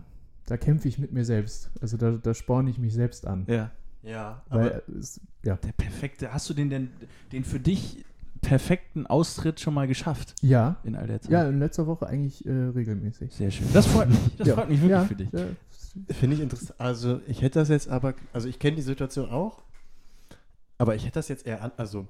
da 0.48 0.58
kämpfe 0.58 0.88
ich 0.88 0.98
mit 0.98 1.12
mir 1.12 1.26
selbst. 1.26 1.70
Also 1.82 1.98
da, 1.98 2.12
da 2.12 2.34
sporne 2.34 2.70
ich 2.72 2.80
mich 2.80 2.94
selbst 2.94 3.28
an. 3.28 3.46
Ja. 3.48 3.70
Ja, 4.08 4.42
Weil, 4.50 4.60
aber 4.60 4.82
es, 5.00 5.20
ja. 5.44 5.56
Der 5.58 5.72
perfekte, 5.74 6.34
hast 6.34 6.50
du 6.50 6.54
den 6.54 6.70
denn, 6.70 6.90
den 7.32 7.44
für 7.44 7.60
dich 7.60 8.04
perfekten 8.42 9.08
Austritt 9.08 9.60
schon 9.60 9.74
mal 9.74 9.88
geschafft 9.88 10.36
Ja. 10.42 10.78
in 10.84 10.96
all 10.96 11.08
der 11.08 11.22
Zeit? 11.22 11.32
Ja, 11.32 11.48
in 11.50 11.60
letzter 11.60 11.88
Woche 11.88 12.08
eigentlich 12.08 12.46
äh, 12.46 12.52
regelmäßig. 12.52 13.34
Sehr 13.34 13.52
schön. 13.52 13.68
Das 13.74 13.86
freut 13.88 14.10
mich. 14.10 14.20
Das 14.38 14.48
ja. 14.48 14.56
freut 14.56 14.70
mich 14.70 14.80
wirklich 14.82 14.92
ja, 15.00 15.06
für 15.06 15.16
dich. 15.16 15.30
Ja, 15.32 15.46
finde 16.16 16.36
ich 16.36 16.42
interessant. 16.42 16.80
Also 16.80 17.20
ich 17.28 17.42
hätte 17.42 17.60
das 17.60 17.70
jetzt 17.70 17.90
aber, 17.90 18.14
also 18.34 18.48
ich 18.48 18.60
kenne 18.60 18.76
die 18.78 18.82
Situation 18.84 19.30
auch, 19.30 19.64
aber 20.78 20.96
ich 20.96 21.04
hätte 21.04 21.16
das 21.16 21.28
jetzt 21.28 21.46
eher 21.48 21.62
an, 21.64 21.72
also 21.78 22.08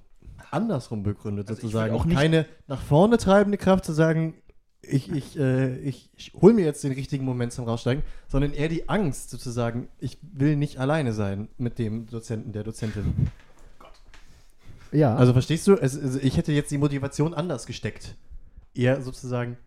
andersrum 0.51 1.01
begründet 1.03 1.47
Also 1.49 1.61
sozusagen. 1.61 1.93
auch 1.95 2.05
nicht- 2.05 2.17
Keine 2.17 2.45
nach 2.67 2.81
vorne 2.81 3.17
treibende 3.17 3.57
Kraft 3.57 3.85
zu 3.85 3.93
sagen, 3.93 4.35
ich, 4.81 5.11
ich, 5.11 5.37
äh, 5.37 5.77
ich, 5.79 6.09
ich 6.15 6.33
hole 6.41 6.53
mir 6.53 6.63
jetzt 6.65 6.83
den 6.83 6.93
richtigen 6.93 7.25
Moment 7.25 7.51
zum 7.51 7.65
Raussteigen, 7.65 8.03
sondern 8.27 8.53
eher 8.53 8.69
die 8.69 8.87
Angst 8.89 9.29
sozusagen, 9.29 9.87
ich 9.99 10.17
will 10.21 10.55
nicht 10.55 10.77
alleine 10.79 11.13
sein 11.13 11.47
mit 11.57 11.77
dem 11.79 12.05
Dozenten, 12.07 12.51
der 12.53 12.63
Dozentin. 12.63 13.27
ja. 14.91 15.15
Also 15.15 15.33
verstehst 15.33 15.67
du, 15.67 15.73
es, 15.75 15.99
also 15.99 16.19
ich 16.21 16.37
hätte 16.37 16.51
jetzt 16.51 16.71
die 16.71 16.77
Motivation 16.77 17.33
anders 17.33 17.65
gesteckt. 17.65 18.15
Eher 18.73 19.01
sozusagen 19.01 19.57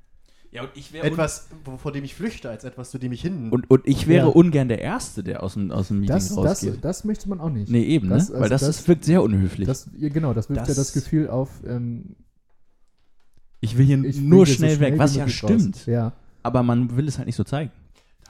Ja, 0.52 0.62
und 0.62 0.70
ich 0.74 0.92
wäre 0.92 1.06
etwas, 1.06 1.48
vor 1.78 1.92
dem 1.92 2.04
ich 2.04 2.14
flüchte, 2.14 2.48
als 2.48 2.64
etwas, 2.64 2.90
zu 2.90 2.98
dem 2.98 3.12
ich 3.12 3.20
hin. 3.20 3.50
und, 3.50 3.68
und 3.70 3.86
ich 3.86 4.06
wäre 4.06 4.28
Ja. 4.28 4.32
ungern 4.32 4.68
der 4.68 4.80
Erste, 4.80 5.22
der 5.22 5.42
aus 5.42 5.54
dem, 5.54 5.70
aus 5.70 5.88
dem 5.88 6.00
Meeting 6.00 6.14
das, 6.14 6.28
das, 6.28 6.36
rausgeht. 6.36 6.78
das 6.84 7.04
möchte 7.04 7.28
man 7.28 7.40
auch 7.40 7.50
nicht. 7.50 7.70
nee, 7.70 7.82
eben, 7.84 8.08
das- 8.08 8.28
ne? 8.28 8.34
also 8.36 8.42
Weil 8.42 8.48
das, 8.50 8.60
das- 8.62 8.76
das 8.78 8.88
wirkt 8.88 9.04
sehr 9.04 9.22
unhöflich. 9.22 9.66
Das, 9.66 9.90
genau, 9.98 10.32
das 10.32 10.48
wirft 10.48 10.60
ja 10.60 10.66
Das- 10.66 10.76
das 10.76 10.92
Gefühl 10.92 11.28
auf, 11.28 11.50
ähm, 11.66 12.14
ich 13.60 13.76
will 13.78 13.86
hier 13.86 14.02
ich 14.04 14.16
will 14.16 14.22
nur 14.22 14.46
hier 14.46 14.54
so 14.54 14.58
schnell, 14.58 14.80
weg, 14.80 14.94
was 14.98 15.14
ja 15.16 15.28
stimmt. 15.28 15.76
Raus. 15.76 15.86
Ja. 15.86 16.12
Aber 16.42 16.62
man 16.62 16.96
will 16.96 17.06
es 17.08 17.18
halt 17.18 17.26
nicht 17.26 17.36
so 17.36 17.44
zeigen. 17.44 17.70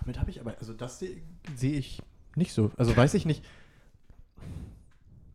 Damit 0.00 0.18
habe 0.18 0.30
ich 0.30 0.40
aber, 0.40 0.54
also 0.58 0.72
das 0.72 0.98
sehe 0.98 1.16
seh 1.56 1.72
ich 1.76 2.02
nicht 2.36 2.52
so. 2.52 2.70
Also 2.76 2.96
weiß 2.96 3.14
ich 3.14 3.26
nicht. 3.26 3.44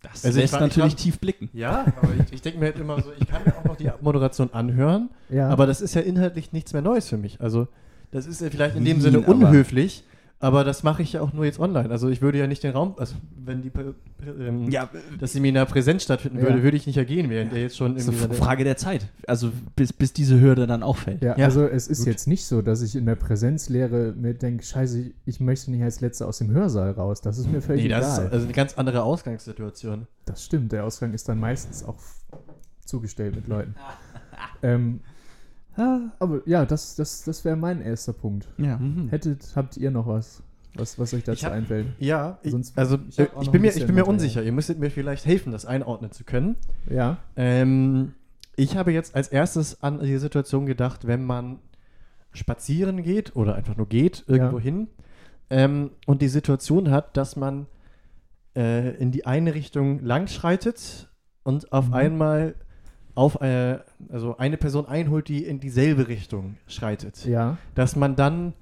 Das 0.02 0.24
Also 0.26 0.40
lässt 0.40 0.54
war- 0.54 0.60
ich 0.62 0.68
natürlich 0.68 0.94
war- 0.94 0.98
tief 1.00 1.20
blicken. 1.20 1.50
Ja, 1.54 1.86
aber 2.02 2.10
ich, 2.26 2.34
ich 2.34 2.42
denke 2.42 2.60
mir 2.60 2.66
halt 2.66 2.78
immer 2.80 3.02
so, 3.02 3.12
ich 3.20 3.28
kann 3.28 3.44
mir 3.44 3.56
auch 3.58 3.64
noch 3.64 3.76
die 3.76 3.90
Moderation 4.02 4.52
anhören, 4.54 5.10
ja. 5.30 5.50
aber 5.50 5.66
das 5.66 5.82
ist 5.82 5.96
ja 5.96 6.02
inhaltlich 6.02 6.52
nichts 6.52 6.74
mehr 6.74 6.82
Neues 6.82 7.08
für 7.10 7.18
mich. 7.18 7.42
Also 7.42 7.68
das 8.12 8.28
ist 8.28 8.42
ja 8.42 8.50
vielleicht 8.50 8.76
in 8.76 8.86
dem 8.86 9.02
Sinne 9.02 9.22
unhöflich, 9.22 10.04
aber 10.40 10.64
das 10.64 10.84
mache 10.84 11.02
ich 11.02 11.14
ja 11.14 11.22
auch 11.22 11.34
nur 11.34 11.46
jetzt 11.46 11.60
online. 11.60 11.90
Also 11.90 12.10
ich 12.10 12.22
würde 12.22 12.38
ja 12.38 12.46
nicht 12.46 12.62
den 12.64 12.72
Raum, 12.74 12.96
also 12.98 13.16
wenn 13.38 13.62
die 13.62 13.72
ähm, 14.40 14.70
Ja, 14.70 14.90
das 15.20 15.34
Seminar 15.34 15.66
Präsenz 15.66 16.04
stattfinden 16.04 16.38
Ja. 16.40 16.44
würde, 16.44 16.62
würde 16.62 16.78
ich 16.78 16.86
nicht 16.88 16.98
ergehen, 16.98 17.30
während 17.30 17.54
er 17.54 17.62
jetzt 17.62 17.78
schon 17.78 17.94
das 17.94 18.04
ist 18.04 18.10
irgendwie 18.10 18.26
eine 18.26 18.34
Frage 18.34 18.64
der 18.64 18.76
Zeit. 18.78 19.08
Also 19.28 19.52
bis, 19.76 19.94
bis 19.94 20.14
diese 20.14 20.40
Hürde 20.40 20.68
dann 20.68 20.84
auch 20.84 20.98
fällt. 20.98 21.22
ja, 21.24 21.38
ja, 21.38 21.46
also 21.46 21.66
es 21.66 21.88
ist 21.88 22.00
gut. 22.00 22.08
jetzt 22.08 22.28
nicht 22.28 22.46
so, 22.46 22.62
dass 22.62 22.82
ich 22.82 22.96
in 22.96 23.06
der 23.06 23.16
Präsenzlehre 23.16 24.14
mir 24.16 24.34
denke, 24.34 24.64
scheiße, 24.66 25.12
ich 25.26 25.40
möchte 25.40 25.72
nicht 25.72 25.84
als 25.84 26.02
Letzter 26.02 26.28
aus 26.28 26.38
dem 26.40 26.52
Hörsaal 26.52 26.92
raus. 26.92 27.22
Das 27.22 27.38
ist 27.38 27.50
mir 27.52 27.62
völlig 27.62 27.84
Nee, 27.84 27.90
das 27.90 28.08
ist 28.08 28.18
egal. 28.20 28.32
also 28.32 28.46
eine 28.46 28.54
ganz 28.54 28.74
andere 28.78 29.04
Ausgangssituation. 29.04 30.08
Das 30.26 30.44
stimmt, 30.44 30.72
der 30.72 30.84
Ausgang 30.86 31.14
ist 31.14 31.30
dann 31.30 31.40
meistens 31.40 31.84
auch 31.84 31.98
zugestellt 32.86 33.36
mit 33.36 33.48
Leuten. 33.48 33.76
ähm, 34.64 35.00
aber 35.78 36.42
ja, 36.46 36.66
das, 36.66 36.96
das, 36.96 37.24
das 37.24 37.44
wäre 37.46 37.56
mein 37.56 37.82
erster 37.82 38.14
Punkt. 38.14 38.48
Ja. 38.58 38.78
Mhm. 38.78 39.10
Hättet, 39.10 39.52
habt 39.56 39.78
ihr 39.78 39.92
noch 39.92 40.08
was, 40.08 40.42
was, 40.76 40.98
was 41.00 41.14
euch 41.14 41.24
dazu 41.24 41.46
hab- 41.46 41.54
einfällt? 41.54 41.88
Ja, 42.00 42.38
ich, 42.44 42.52
Sonst- 42.52 42.78
also 42.78 42.98
ich 43.10 43.20
auch 43.34 43.42
ich 43.42 43.50
bin 43.52 43.62
mir, 43.62 43.76
ich 43.76 43.86
bin 43.86 43.96
mir 43.96 44.06
unsicher. 44.06 44.44
Ihr 44.44 44.52
müsstet 44.52 44.80
mir 44.80 44.90
vielleicht 44.92 45.26
helfen, 45.26 45.52
das 45.52 45.66
einordnen 45.66 46.12
zu 46.12 46.24
können. 46.24 46.56
Ja, 46.90 47.18
Ähm, 47.36 48.14
ich 48.58 48.78
habe 48.78 48.92
jetzt 48.94 49.16
als 49.16 49.28
erstes 49.28 49.84
an 49.84 50.00
die 50.00 50.18
Situation 50.18 50.66
gedacht, 50.66 51.06
wenn 51.08 51.26
man 51.26 51.60
spazieren 52.34 53.04
geht 53.04 53.36
oder 53.36 53.56
einfach 53.56 53.76
nur 53.78 53.88
geht 53.88 54.24
irgendwo 54.28 54.58
Ja. 54.58 54.64
hin 54.64 54.88
ähm, 55.50 55.92
und 56.06 56.22
die 56.22 56.28
Situation 56.28 56.90
hat, 56.92 57.16
dass 57.18 57.36
man 57.36 57.68
äh, 58.56 58.96
in 58.98 59.12
die 59.12 59.26
eine 59.26 59.54
Richtung 59.54 60.00
langschreitet 60.04 61.10
und 61.44 61.72
auf 61.74 61.88
Mhm. 61.90 61.94
einmal 61.94 62.56
auf 63.16 63.42
äh, 63.42 63.80
also 64.10 64.38
eine 64.38 64.58
Person 64.58 64.86
einholt, 64.88 65.28
die 65.30 65.44
in 65.46 65.60
dieselbe 65.60 66.08
Richtung 66.08 66.58
schreitet. 66.68 67.26
ja, 67.26 67.58
Dass 67.74 67.96
man 67.96 68.16
dann 68.16 68.54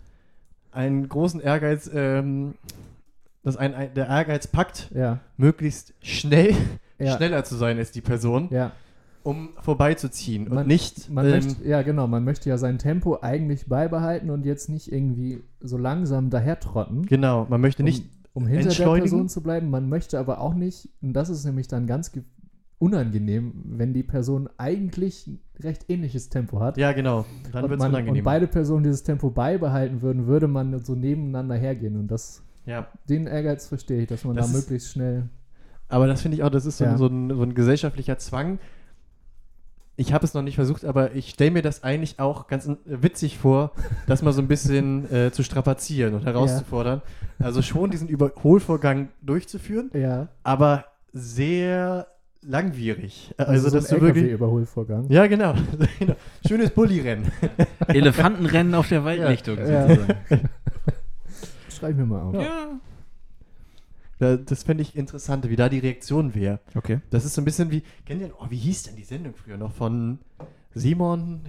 einen 0.72 1.10
großen 1.10 1.40
Ehrgeiz, 1.42 1.90
ähm, 1.94 2.54
dass 3.44 3.58
ein, 3.58 3.74
ein, 3.74 3.94
der 3.94 4.08
Ehrgeiz 4.08 4.48
packt, 4.48 4.90
ja, 4.96 5.20
möglichst 5.38 5.94
schnell, 6.02 6.56
ja. 7.00 7.18
schneller 7.18 7.44
zu 7.44 7.56
sein 7.56 7.78
als 7.78 7.92
die 7.92 8.02
Person 8.02 8.48
Ja, 8.52 8.72
um 9.24 9.50
vorbeizuziehen 9.62 10.48
und 10.48 10.54
Man- 10.56 10.68
nicht. 10.68 11.10
man 11.10 11.26
ähm, 11.26 11.32
möchte, 11.32 11.68
ja 11.68 11.82
genau, 11.82 12.08
man 12.08 12.24
möchte 12.24 12.50
ja 12.50 12.58
sein 12.58 12.78
Tempo 12.78 13.20
eigentlich 13.22 13.68
beibehalten 13.68 14.30
und 14.30 14.46
jetzt 14.46 14.70
nicht 14.70 14.92
irgendwie 14.92 15.44
so 15.62 15.78
langsam 15.78 16.30
dahertrotten, 16.30 17.06
genau, 17.06 17.46
man 17.50 17.60
möchte 17.62 17.84
nicht. 17.84 18.06
um, 18.34 18.44
um 18.44 18.48
hinter 18.48 18.70
der. 18.74 18.86
Person 18.86 19.30
zu 19.30 19.42
bleiben. 19.42 19.70
Man 19.70 19.90
möchte 19.90 20.18
aber 20.20 20.40
auch 20.42 20.54
nicht, 20.54 20.90
und 21.02 21.14
das 21.14 21.30
ist 21.30 21.44
nämlich 21.46 21.68
dann 21.68 21.86
ganz 21.88 22.12
unangenehm, 22.84 23.54
wenn 23.66 23.94
die 23.94 24.04
Person 24.04 24.50
eigentlich 24.58 25.28
ein 25.28 25.40
recht 25.62 25.86
ähnliches 25.90 26.30
Tempo 26.30 26.60
hat. 26.60 26.78
Ja, 26.78 26.92
genau. 26.92 27.26
Dann 27.52 27.70
wird 27.70 27.80
es 27.80 27.86
und 27.86 27.92
unangenehm. 27.92 28.24
beide 28.24 28.48
Personen 28.48 28.84
dieses 28.84 29.04
Tempo 29.04 29.30
beibehalten 29.30 30.02
würden, 30.02 30.28
würde 30.28 30.48
man 30.48 30.80
so 30.80 30.96
nebeneinander 30.96 31.56
hergehen. 31.56 31.96
Und 31.98 32.08
das, 32.10 32.44
Ja, 32.66 32.88
den 33.10 33.28
Ehrgeiz 33.28 33.68
verstehe 33.68 34.02
ich, 34.04 34.08
dass 34.08 34.24
man 34.24 34.36
Das 34.36 34.52
da 34.52 34.58
ist- 34.58 34.64
möglichst 34.66 34.92
schnell. 34.92 35.30
aber 35.90 36.08
das 36.08 36.22
finde 36.22 36.38
ich 36.38 36.44
auch, 36.44 36.50
das 36.50 36.66
ist 36.66 36.78
so, 36.78 36.84
Ja. 36.86 36.92
ein, 36.92 36.98
so, 36.98 37.08
ein, 37.08 37.30
so 37.30 37.44
ein 37.44 37.54
gesellschaftlicher 37.54 38.18
Zwang. 38.18 38.60
Ich 39.96 40.12
habe 40.12 40.26
es 40.26 40.34
noch 40.34 40.42
nicht 40.42 40.56
versucht, 40.56 40.86
aber 40.86 41.14
ich 41.14 41.30
stelle 41.30 41.52
mir 41.52 41.62
das 41.62 41.84
eigentlich 41.84 42.20
auch 42.20 42.48
ganz 42.48 42.68
witzig 42.86 43.38
vor, 43.38 43.72
das 44.08 44.24
mal 44.24 44.34
so 44.34 44.42
ein 44.42 44.48
bisschen 44.48 45.10
äh, 45.12 45.32
zu 45.32 45.44
strapazieren 45.44 46.16
und 46.16 46.26
herauszufordern. 46.26 47.02
Also 47.40 47.62
schon 47.62 47.92
diesen 47.92 48.08
Überholvorgang 48.08 49.10
durchzuführen, 49.22 49.92
Ja, 49.94 50.30
aber 50.44 50.86
sehr 51.14 52.08
langwierig. 52.46 53.34
Also, 53.38 53.52
Also, 53.52 53.70
so 53.70 53.76
dass 53.78 53.90
ein 53.92 54.00
du 54.00 54.06
wirklich. 54.06 54.24
LKW-Überholvorgang. 54.24 55.10
Ja, 55.10 55.28
genau. 55.28 55.56
Schönes 56.48 56.72
Bulli-Rennen. 56.72 57.32
Elefantenrennen 57.88 58.74
auf 58.76 58.90
der 58.90 59.04
Waldlichtung. 59.04 59.58
Ja. 59.58 59.88
sozusagen. 59.88 60.20
Schreib 61.70 61.96
mir 61.98 62.06
mal 62.06 62.22
auf. 62.22 62.36
Ja. 62.36 62.80
Da, 64.20 64.38
das 64.38 64.64
fände 64.64 64.84
ich 64.84 64.96
interessant, 64.96 65.50
wie 65.50 65.56
da 65.56 65.70
die 65.70 65.80
Reaktion 65.80 66.34
wäre. 66.36 66.60
Okay. 66.76 67.02
Das 67.10 67.26
ist 67.26 67.34
so 67.34 67.42
ein 67.42 67.46
bisschen 67.46 67.72
wie, 67.72 67.84
kennt 68.06 68.22
ihr, 68.22 68.32
oh, 68.40 68.46
wie 68.50 68.58
hieß 68.58 68.84
denn 68.84 68.96
die 68.96 69.04
Sendung 69.04 69.34
früher 69.34 69.58
noch 69.58 69.74
von 69.74 70.20
Simon 70.76 71.42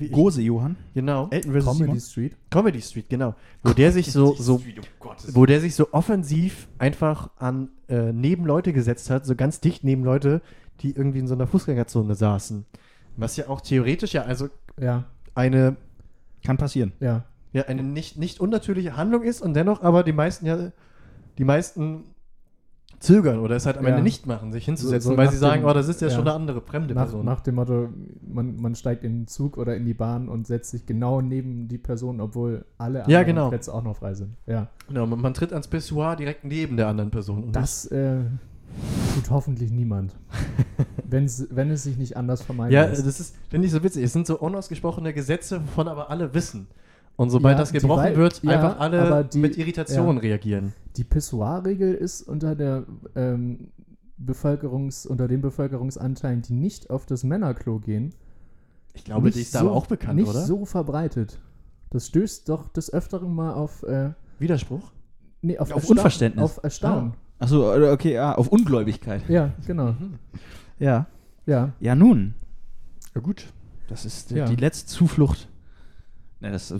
ich- 0.00 0.10
Gose 0.12 0.42
Johann. 0.42 0.76
Genau. 0.94 1.28
Elton 1.30 1.52
vs. 1.52 1.64
Comedy 1.64 1.84
Simon? 1.84 2.00
Street. 2.00 2.36
Comedy 2.50 2.80
Street, 2.82 3.08
genau. 3.08 3.34
Wo 3.62 3.72
der 3.72 3.92
sich 3.92 4.10
so, 4.12 4.34
so, 4.34 4.60
wo 5.32 5.46
der 5.46 5.60
sich 5.60 5.74
so 5.74 5.88
offensiv 5.92 6.68
einfach 6.78 7.30
an 7.38 7.68
äh, 7.88 8.12
neben 8.12 8.44
Leute 8.46 8.72
gesetzt 8.72 9.10
hat, 9.10 9.24
so 9.26 9.34
ganz 9.36 9.60
dicht 9.60 9.84
neben 9.84 10.04
Leute, 10.04 10.40
die 10.80 10.90
irgendwie 10.96 11.20
in 11.20 11.28
so 11.28 11.34
einer 11.34 11.46
Fußgängerzone 11.46 12.14
saßen. 12.14 12.64
Was 13.16 13.36
ja 13.36 13.48
auch 13.48 13.60
theoretisch 13.60 14.12
ja 14.14 14.22
also 14.22 14.48
Ja, 14.80 15.04
eine, 15.34 15.76
Kann 16.44 16.56
passieren. 16.56 16.92
ja. 17.00 17.24
ja, 17.52 17.62
eine 17.66 17.82
nicht, 17.84 18.16
nicht 18.18 18.40
unnatürliche 18.40 18.96
Handlung 18.96 19.22
ist 19.22 19.40
und 19.40 19.54
dennoch 19.54 19.82
aber 19.82 20.02
die 20.02 20.12
meisten 20.12 20.46
ja, 20.46 20.72
die 21.38 21.44
meisten 21.44 22.04
zögern 23.04 23.38
oder 23.38 23.54
es 23.56 23.66
halt 23.66 23.78
am 23.78 23.84
Ja. 23.84 23.90
Ende 23.90 24.02
nicht 24.02 24.26
machen, 24.26 24.52
sich 24.52 24.64
hinzusetzen, 24.64 25.02
So- 25.08 25.10
so 25.12 25.16
weil 25.16 25.30
sie 25.30 25.36
sagen, 25.36 25.62
dem- 25.62 25.68
oh, 25.70 25.72
das 25.74 25.88
ist 25.88 26.00
ja, 26.00 26.08
ja. 26.08 26.14
schon 26.14 26.26
eine 26.26 26.32
andere 26.34 26.60
fremde 26.60 26.94
Nach, 26.94 27.02
Person. 27.04 27.24
nach 27.24 27.40
dem 27.40 27.54
Motto, 27.56 27.88
man, 28.26 28.56
man 28.56 28.74
steigt 28.74 29.04
in 29.04 29.12
den 29.20 29.26
Zug 29.26 29.56
oder 29.58 29.76
in 29.76 29.84
die 29.84 29.94
Bahn 29.94 30.28
und 30.28 30.46
setzt 30.46 30.70
sich 30.70 30.86
genau 30.86 31.20
neben 31.20 31.68
die 31.68 31.78
Person, 31.78 32.20
obwohl 32.20 32.64
alle 32.78 33.00
Ja, 33.06 33.20
anderen 33.20 33.26
genau. 33.26 33.48
Plätze 33.50 33.72
auch 33.72 33.82
noch 33.84 33.96
frei 33.96 34.14
sind. 34.14 34.34
Ja. 34.46 34.68
Genau, 34.88 35.06
man, 35.06 35.20
man 35.20 35.34
tritt 35.34 35.52
ans 35.52 35.68
Pissoir 35.68 36.16
direkt 36.16 36.44
neben 36.44 36.76
der 36.76 36.88
anderen 36.88 37.10
Person. 37.10 37.52
Das 37.52 37.86
äh, 37.86 38.16
tut 39.14 39.30
hoffentlich 39.30 39.70
niemand. 39.70 40.16
Wenn's, 41.08 41.46
wenn 41.50 41.70
es 41.70 41.84
sich 41.84 41.96
nicht 41.96 42.16
anders 42.16 42.42
vermeiden 42.42 42.72
ja, 42.72 42.86
lässt. 42.86 43.06
das 43.06 43.20
ist, 43.20 43.36
finde 43.48 43.66
ich 43.66 43.72
so 43.72 43.82
witzig. 43.82 44.02
Es 44.04 44.12
sind 44.12 44.26
so 44.26 44.38
unausgesprochene 44.38 45.12
Gesetze, 45.12 45.60
wovon 45.64 45.86
aber 45.88 46.10
alle 46.10 46.34
wissen. 46.34 46.66
Und 47.16 47.30
sobald 47.30 47.54
Ja, 47.54 47.60
das 47.60 47.72
gebrochen 47.72 48.16
wird, 48.16 48.42
ja, 48.42 48.50
einfach 48.50 48.80
alle 48.80 49.24
die- 49.32 49.38
mit 49.38 49.56
Irritation 49.56 50.16
ja. 50.16 50.20
reagieren. 50.22 50.72
Die 50.96 51.04
Pissoir-Regel 51.04 51.94
ist 51.94 52.22
unter 52.22 52.54
der 52.54 52.84
ähm, 53.16 53.68
Bevölkerungs, 54.16 55.06
unter 55.06 55.26
den 55.28 55.40
Bevölkerungsanteilen, 55.40 56.42
die 56.42 56.52
nicht 56.52 56.90
auf 56.90 57.06
das 57.06 57.24
Männerklo 57.24 57.80
gehen, 57.80 58.14
Ich 58.92 59.04
glaube, 59.04 59.26
nicht 59.26 59.36
die 59.36 59.42
ist 59.42 59.54
da 59.54 59.60
so, 59.60 59.66
aber 59.66 59.74
auch 59.76 59.86
bekannt, 59.86 60.16
nicht 60.16 60.28
oder? 60.28 60.42
so 60.44 60.64
verbreitet. 60.64 61.40
Das 61.90 62.06
stößt 62.08 62.48
doch 62.48 62.68
des 62.68 62.92
Öfteren 62.92 63.34
mal 63.34 63.52
auf, 63.54 63.82
äh, 63.84 64.10
Widerspruch? 64.38 64.92
nee, 65.42 65.58
auf, 65.58 65.72
Auf 65.72 65.88
Unverständnis. 65.90 66.44
Auf 66.44 66.60
Erstaunen. 66.62 67.14
Achso, 67.38 67.72
okay, 67.92 68.14
ja, 68.14 68.34
auf 68.36 68.48
Ungläubigkeit. 68.48 69.28
Ja, 69.28 69.52
genau. 69.66 69.94
Ja. 70.78 71.06
Ja, 71.46 71.72
Ja, 71.80 71.94
nun. 71.94 72.34
Ja, 73.14 73.20
gut. 73.20 73.52
Das 73.88 74.04
ist 74.04 74.30
Ja. 74.30 74.46
die 74.46 74.56
letzte 74.56 74.86
Zuflucht 74.86 75.48
Ne, 76.40 76.50
das, 76.52 76.72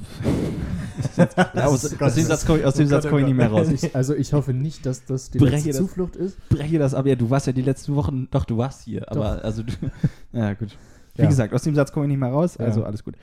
aus, 1.55 2.01
aus 2.01 2.15
dem 2.15 2.25
Satz 2.25 2.45
komme 2.47 2.59
ich, 2.61 2.65
aus 2.67 2.75
dem 2.75 2.87
Oh 2.87 2.91
Satz 2.91 3.03
Gott, 3.05 3.11
komm 3.11 3.19
ich 3.21 3.25
oh 3.25 3.29
nicht 3.29 3.37
mehr 3.37 3.49
raus. 3.51 3.69
Also 3.69 3.73
ich, 3.87 3.97
also 3.97 4.15
ich 4.15 4.33
hoffe 4.33 4.53
nicht, 4.53 4.85
dass 4.87 5.05
das 5.05 5.31
die 5.31 5.39
Breche 5.39 5.55
letzte 5.55 5.69
das- 5.71 5.77
Zuflucht 5.79 6.17
ist. 6.17 6.49
breche 6.49 6.79
das 6.79 6.95
ab. 6.95 7.07
Ja, 7.07 7.15
du 7.15 7.31
warst 7.31 7.47
ja 7.47 7.53
die 7.53 7.63
letzten 7.63 7.95
Wochen, 7.95 8.29
doch, 8.31 8.45
du 8.45 8.57
warst 8.59 8.83
hier. 8.85 9.11
Aber 9.11 9.45
also, 9.45 9.63
du, 9.63 9.73
ja, 10.33 10.53
gut. 10.55 10.77
Wie 11.17 11.23
Ja. 11.23 11.29
gesagt, 11.29 11.55
aus 11.55 11.63
dem 11.63 11.75
Satz 11.75 11.93
komme 11.93 12.07
ich 12.07 12.11
nicht 12.11 12.19
mehr 12.21 12.31
raus. 12.31 12.57
Also 12.57 12.81
Ja. 12.81 12.87
alles 12.87 13.05
gut. 13.05 13.15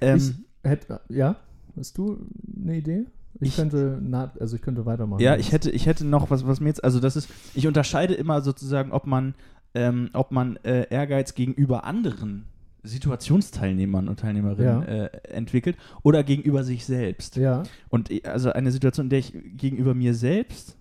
Ähm, 0.00 0.16
ich 0.16 0.32
hätte, 0.68 1.00
ja, 1.08 1.36
hast 1.76 1.96
du 1.98 2.18
eine 2.60 2.76
Idee? 2.76 3.04
Ich, 3.40 3.48
Ich- 3.50 3.56
könnte, 3.56 3.98
na, 4.02 4.32
also 4.40 4.56
ich 4.56 4.62
könnte 4.62 4.86
weitermachen. 4.86 5.20
Ja, 5.20 5.36
ich 5.36 5.52
hätte, 5.52 5.70
ich 5.70 5.86
hätte 5.86 6.04
noch 6.06 6.30
was, 6.30 6.46
was 6.46 6.60
mir 6.60 6.68
jetzt, 6.68 6.82
also 6.84 7.00
das 7.00 7.16
ist, 7.16 7.28
ich 7.54 7.66
unterscheide 7.66 8.14
immer 8.14 8.40
sozusagen, 8.40 8.92
ob 8.92 9.06
man, 9.06 9.34
ähm, 9.74 10.08
ob 10.12 10.30
man 10.30 10.56
äh, 10.64 10.86
Ehrgeiz 10.88 11.34
gegenüber 11.34 11.84
anderen 11.84 12.46
Situationsteilnehmern 12.84 14.08
und 14.08 14.20
Teilnehmerinnen 14.20 14.82
Ja. 14.82 15.04
äh, 15.04 15.10
entwickelt 15.28 15.76
oder 16.02 16.22
gegenüber 16.22 16.64
sich 16.64 16.84
selbst. 16.84 17.36
Ja, 17.36 17.62
Und 17.88 18.10
äh, 18.10 18.22
also 18.24 18.52
eine 18.52 18.70
Situation, 18.70 19.06
in 19.06 19.10
der 19.10 19.18
ich 19.20 19.32
gegenüber 19.56 19.94
mir 19.94 20.14
selbst, 20.14 20.76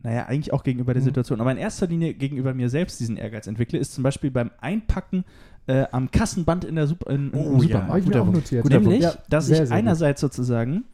naja, 0.00 0.26
eigentlich 0.26 0.52
auch 0.52 0.62
gegenüber 0.62 0.92
der 0.92 1.02
Mhm. 1.02 1.06
Situation, 1.06 1.40
aber 1.40 1.52
in 1.52 1.58
erster 1.58 1.86
Linie 1.86 2.14
gegenüber 2.14 2.52
mir 2.54 2.68
selbst 2.68 3.00
diesen 3.00 3.16
Ehrgeiz 3.16 3.46
entwickle, 3.46 3.78
ist 3.78 3.94
zum 3.94 4.04
Beispiel 4.04 4.30
beim 4.30 4.50
Einpacken 4.60 5.24
äh, 5.68 5.86
am 5.90 6.10
Kassenband 6.12 6.64
in 6.64 6.76
der 6.76 6.86
Sup 6.86 7.08
in, 7.08 7.32
Oh, 7.34 7.54
ja. 7.54 7.58
Supermarkt. 7.60 7.94
mir 7.94 8.00
guter 8.02 8.24
Punkt. 8.32 8.52
Nämlich, 8.70 9.02
Ja, 9.02 9.14
dass 9.28 9.46
sehr, 9.46 9.62
ich 9.62 9.68
sehr 9.68 9.76
gut. 9.76 9.76
einerseits 9.76 10.20
sozusagen, 10.20 10.84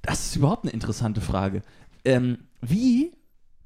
das 0.00 0.26
ist 0.26 0.36
überhaupt 0.36 0.64
eine 0.64 0.72
interessante 0.72 1.20
Frage. 1.20 1.60
Ähm, 2.04 2.38
wie, 2.62 3.12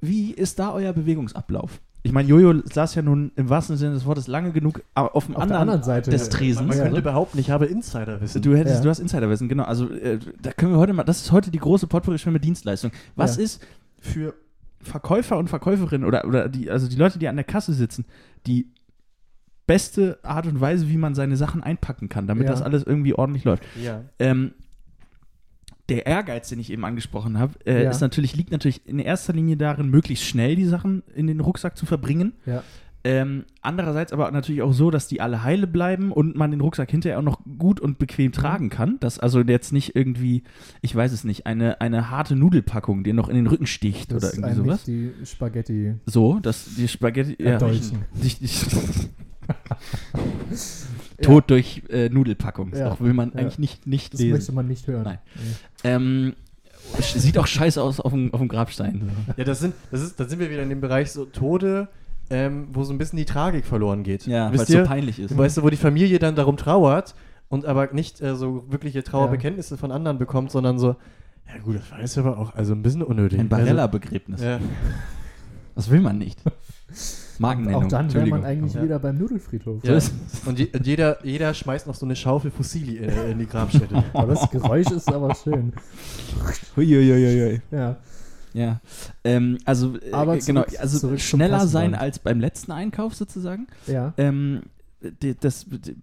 wie 0.01 0.33
ist 0.33 0.59
da 0.59 0.73
euer 0.73 0.93
Bewegungsablauf? 0.93 1.81
Ich 2.07 2.13
meine, 2.13 2.29
Jojo 2.29 2.63
saß 2.65 2.95
ja 2.95 3.03
nun 3.03 3.33
im 3.37 3.49
wahrsten 3.51 3.77
Sinne 3.77 3.95
des 3.95 4.07
Wortes 4.07 4.27
lange 4.29 4.53
genug 4.53 4.83
auf 4.95 5.27
dem 5.27 5.35
Auf 5.35 5.43
der 5.43 5.43
anderen, 5.43 5.61
anderen 5.63 5.83
Seite 5.83 6.11
des 6.11 6.29
Tresens. 6.29 6.67
Man 6.67 6.77
Ja. 6.79 6.85
könnte 6.85 7.03
behaupten, 7.03 7.39
ich 7.39 7.51
habe 7.51 7.67
Insiderwissen. 7.67 8.41
Du 8.43 8.57
hättest, 8.57 8.77
Ja. 8.77 8.83
du 8.83 8.89
hast 8.91 8.99
Insiderwissen, 9.01 9.49
genau. 9.49 9.65
Also 9.65 9.91
äh, 9.91 10.19
da 10.41 10.53
können 10.53 10.73
wir 10.73 10.79
heute 10.79 10.93
mal, 10.93 11.05
das 11.05 11.21
ist 11.23 11.33
heute 11.33 11.51
die 11.51 11.59
große 11.59 11.87
Potpourri-Schwimme 11.87 12.41
Dienstleistung. 12.41 12.93
Was 13.17 13.37
Ja. 13.37 13.43
ist 13.43 13.67
für 14.01 14.35
Verkäufer 14.81 15.37
und 15.37 15.49
Verkäuferinnen 15.49 16.07
oder, 16.07 16.25
oder 16.27 16.49
die, 16.49 16.71
also 16.71 16.89
die 16.89 16.97
Leute, 16.97 17.19
die 17.19 17.29
an 17.29 17.37
der 17.37 17.45
Kasse 17.45 17.73
sitzen, 17.73 18.05
die 18.47 18.69
beste 19.67 20.19
Art 20.23 20.47
und 20.47 20.61
Weise, 20.61 20.89
wie 20.89 20.97
man 20.97 21.15
seine 21.15 21.37
Sachen 21.37 21.63
einpacken 21.63 22.09
kann, 22.09 22.27
damit 22.27 22.45
Ja. 22.45 22.51
das 22.53 22.63
alles 22.63 22.85
irgendwie 22.85 23.15
ordentlich 23.15 23.45
läuft. 23.45 23.65
ja. 23.83 24.03
Ähm, 24.19 24.53
der 25.89 26.07
Ehrgeiz, 26.07 26.49
den 26.49 26.59
ich 26.59 26.71
eben 26.73 26.85
angesprochen 26.85 27.39
habe, 27.39 27.55
äh, 27.65 27.85
Ja. 27.85 27.91
ist 27.91 28.01
natürlich, 28.01 28.35
liegt 28.37 28.51
natürlich 28.51 28.87
in 28.87 28.99
erster 28.99 29.33
Linie 29.33 29.57
darin, 29.57 29.89
möglichst 29.89 30.25
schnell 30.25 30.57
die 30.57 30.65
Sachen 30.67 31.03
in 31.15 31.27
den 31.27 31.41
Rucksack 31.41 31.77
zu 31.77 31.87
verbringen. 31.87 32.33
Ja. 32.45 32.63
Ähm, 33.05 33.45
andererseits 33.63 34.13
aber 34.13 34.29
natürlich 34.33 34.63
auch 34.63 34.73
so, 34.73 34.91
dass 34.91 35.07
die 35.07 35.21
alle 35.21 35.45
heile 35.45 35.69
bleiben 35.69 36.11
und 36.11 36.35
man 36.35 36.51
den 36.51 36.61
Rucksack 36.61 36.91
hinterher 36.91 37.21
auch 37.21 37.23
noch 37.23 37.39
gut 37.57 37.79
und 37.79 38.01
bequem 38.01 38.33
tragen 38.33 38.69
kann. 38.69 38.99
Dass 38.99 39.21
also 39.21 39.43
jetzt 39.43 39.73
nicht 39.73 39.95
irgendwie, 39.95 40.43
ich 40.83 40.93
weiß 40.97 41.13
es 41.13 41.23
nicht, 41.23 41.47
eine, 41.47 41.81
eine 41.81 42.11
harte 42.11 42.35
Nudelpackung 42.35 43.05
dir 43.05 43.15
noch 43.15 43.29
in 43.29 43.37
den 43.37 43.47
Rücken 43.47 43.67
sticht 43.69 44.11
Das 44.11 44.25
oder 44.25 44.35
irgendwie 44.35 44.55
sowas. 44.57 44.83
die 44.83 45.13
Spaghetti 45.25 45.95
So, 46.05 46.41
dass 46.41 46.75
die 46.75 46.89
Spaghetti. 46.89 47.37
Ja, 47.39 47.51
erdolchen. 47.51 48.07
dich, 48.21 48.41
dich, 48.41 48.67
Tod 51.23 51.51
durch 51.51 51.83
äh, 51.89 52.09
Nudelpackung. 52.09 52.73
Ja. 52.75 52.91
Das 52.91 53.01
will 53.01 53.13
man 53.13 53.31
Ja. 53.35 53.41
eigentlich 53.41 53.59
nicht, 53.59 53.87
nicht 53.87 54.13
Das 54.15 54.21
lesen. 54.21 54.33
möchte 54.37 54.53
man 54.53 54.69
nicht 54.69 54.87
hören. 54.87 55.05
Nein. 55.05 55.19
Ähm, 55.85 56.35
sieht 57.01 57.39
auch 57.39 57.47
scheiße 57.47 57.83
aus 57.83 58.01
auf 58.01 58.13
dem, 58.13 58.33
auf 58.33 58.41
dem 58.41 58.49
Grabstein. 58.49 59.11
ja, 59.37 59.45
das 59.45 59.61
sind, 59.61 59.75
das 59.91 60.03
ist, 60.03 60.21
da 60.21 60.25
sind 60.29 60.39
wir 60.39 60.51
wieder 60.51 60.63
in 60.63 60.69
dem 60.69 60.81
Bereich 60.81 61.11
so 61.13 61.25
Tode, 61.25 61.89
ähm, 62.31 62.69
wo 62.73 62.85
so 62.85 62.93
ein 62.93 62.99
bisschen 62.99 63.17
die 63.17 63.25
Tragik 63.25 63.65
verloren 63.65 64.03
geht. 64.03 64.27
Ja, 64.27 64.51
weil 64.51 64.61
es 64.61 64.69
so 64.69 64.85
peinlich 64.85 65.19
ist. 65.19 65.37
Weißt 65.37 65.57
du, 65.57 65.63
wo 65.63 65.71
die 65.71 65.77
Familie 65.77 66.19
dann 66.19 66.37
darum 66.37 66.57
trauert 66.57 67.15
und 67.49 67.65
aber 67.65 67.93
nicht 67.93 68.21
äh, 68.21 68.37
so 68.37 68.65
wirkliche 68.69 68.99
Ja. 68.99 69.05
Trauerbekenntnisse 69.05 69.77
von 69.77 69.91
anderen 69.93 70.19
bekommt, 70.19 70.51
sondern 70.51 70.79
so, 70.79 70.97
ja 71.49 71.59
gut, 71.63 71.77
das 71.77 71.91
war 71.91 72.01
jetzt 72.01 72.19
aber 72.19 72.39
auch 72.39 72.55
also 72.55 72.73
ein 72.73 72.83
bisschen 72.83 73.03
unnötig. 73.03 73.39
Ein 73.41 73.49
Barella-Begräbnis. 73.49 74.41
Also, 74.43 74.51
ja. 74.65 74.71
Das 75.75 75.91
will 75.91 76.01
man 76.01 76.19
nicht. 76.19 76.39
Markennennung. 77.41 77.85
Auch 77.85 77.89
dann 77.89 78.13
wäre 78.15 78.27
man 78.27 78.45
eigentlich 78.45 78.75
Ja. 78.75 78.83
wieder 78.83 78.99
beim 78.99 79.19
Nudelfriedhof. 79.19 79.83
Ja. 79.85 79.99
Und, 80.47 80.59
je, 80.59 80.69
und 80.73 80.87
jeder, 80.87 81.25
jeder 81.25 81.53
schmeißt 81.55 81.87
noch 81.87 81.95
so 81.95 82.07
eine 82.07 82.17
Schaufel 82.17 82.51
Fossili 82.51 82.97
in, 82.97 83.11
in 83.33 83.39
die 83.39 83.47
Grabstätte. 83.47 84.03
Aber 84.13 84.35
das 84.35 84.51
Geräusch 84.51 84.91
ist 84.91 85.13
aber 85.13 85.35
schön. 85.35 85.73
Huiuiuiui. 86.77 87.61
Ja. 87.71 87.97
Ja. 88.53 88.81
Ähm, 89.25 89.59
also, 89.65 89.97
äh, 89.99 90.13
Aber 90.13 90.37
genau, 90.39 90.63
zurück- 90.63 90.81
also 90.81 90.99
zurück 90.99 91.19
zum 91.19 91.39
schneller 91.39 91.67
sein 91.67 91.95
als 91.95 92.19
beim 92.19 92.41
letzten 92.41 92.73
Einkauf 92.73 93.15
sozusagen. 93.15 93.67
Ja. 93.87 94.15
Ähm, 94.17 94.63
die, 95.23 95.35
das, 95.39 95.67
die, 95.69 95.95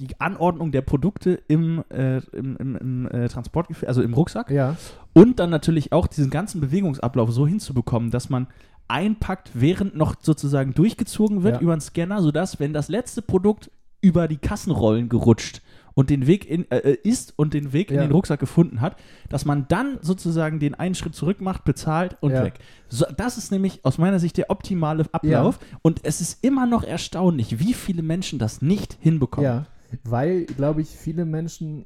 die 0.00 0.18
Anordnung 0.20 0.72
der 0.72 0.80
Produkte 0.80 1.38
im, 1.48 1.84
äh, 1.90 2.16
im, 2.32 2.56
im, 2.56 2.76
im 2.76 3.08
äh, 3.10 3.28
Transportgefäß, 3.28 3.86
also 3.86 4.00
im 4.02 4.14
Rucksack. 4.14 4.50
Ja. 4.50 4.76
Und 5.12 5.38
dann 5.38 5.50
natürlich 5.50 5.92
auch 5.92 6.06
diesen 6.06 6.30
ganzen 6.30 6.60
Bewegungsablauf 6.62 7.30
so 7.30 7.46
hinzubekommen, 7.46 8.10
dass 8.10 8.30
man 8.30 8.46
einpackt, 8.88 9.50
während 9.54 9.94
noch 9.96 10.16
sozusagen 10.20 10.74
durchgezogen 10.74 11.42
wird 11.42 11.56
Ja. 11.56 11.60
über 11.60 11.76
den 11.76 11.80
Scanner, 11.80 12.22
sodass, 12.22 12.58
wenn 12.60 12.72
das 12.72 12.88
letzte 12.88 13.22
Produkt 13.22 13.70
über 14.00 14.28
die 14.28 14.36
Kassenrollen 14.38 15.08
gerutscht 15.08 15.60
und 15.94 16.10
den 16.10 16.26
Weg 16.28 16.48
in, 16.48 16.70
äh, 16.70 16.96
ist 17.02 17.34
und 17.36 17.54
den 17.54 17.72
Weg 17.72 17.90
in 17.90 17.96
Ja. 17.96 18.02
den 18.02 18.12
Rucksack 18.12 18.38
gefunden 18.38 18.80
hat, 18.80 18.96
dass 19.28 19.44
man 19.44 19.66
dann 19.68 19.98
sozusagen 20.00 20.60
den 20.60 20.74
einen 20.76 20.94
Schritt 20.94 21.14
zurück 21.16 21.40
macht, 21.40 21.64
bezahlt 21.64 22.16
und 22.20 22.30
Ja. 22.30 22.44
weg. 22.44 22.60
So, 22.88 23.04
das 23.16 23.36
ist 23.36 23.50
nämlich 23.50 23.84
aus 23.84 23.98
meiner 23.98 24.20
Sicht 24.20 24.36
der 24.36 24.50
optimale 24.50 25.04
Ablauf. 25.12 25.58
Und 25.82 26.00
es 26.04 26.20
ist 26.20 26.44
immer 26.44 26.66
noch 26.66 26.84
erstaunlich, 26.84 27.58
wie 27.58 27.74
viele 27.74 28.02
Menschen 28.02 28.38
das 28.38 28.62
nicht 28.62 28.96
hinbekommen. 29.00 29.44
Ja. 29.50 29.66
Weil, 30.04 30.44
glaube 30.44 30.82
ich, 30.82 30.88
viele 30.90 31.24
Menschen 31.24 31.82
äh, 31.82 31.84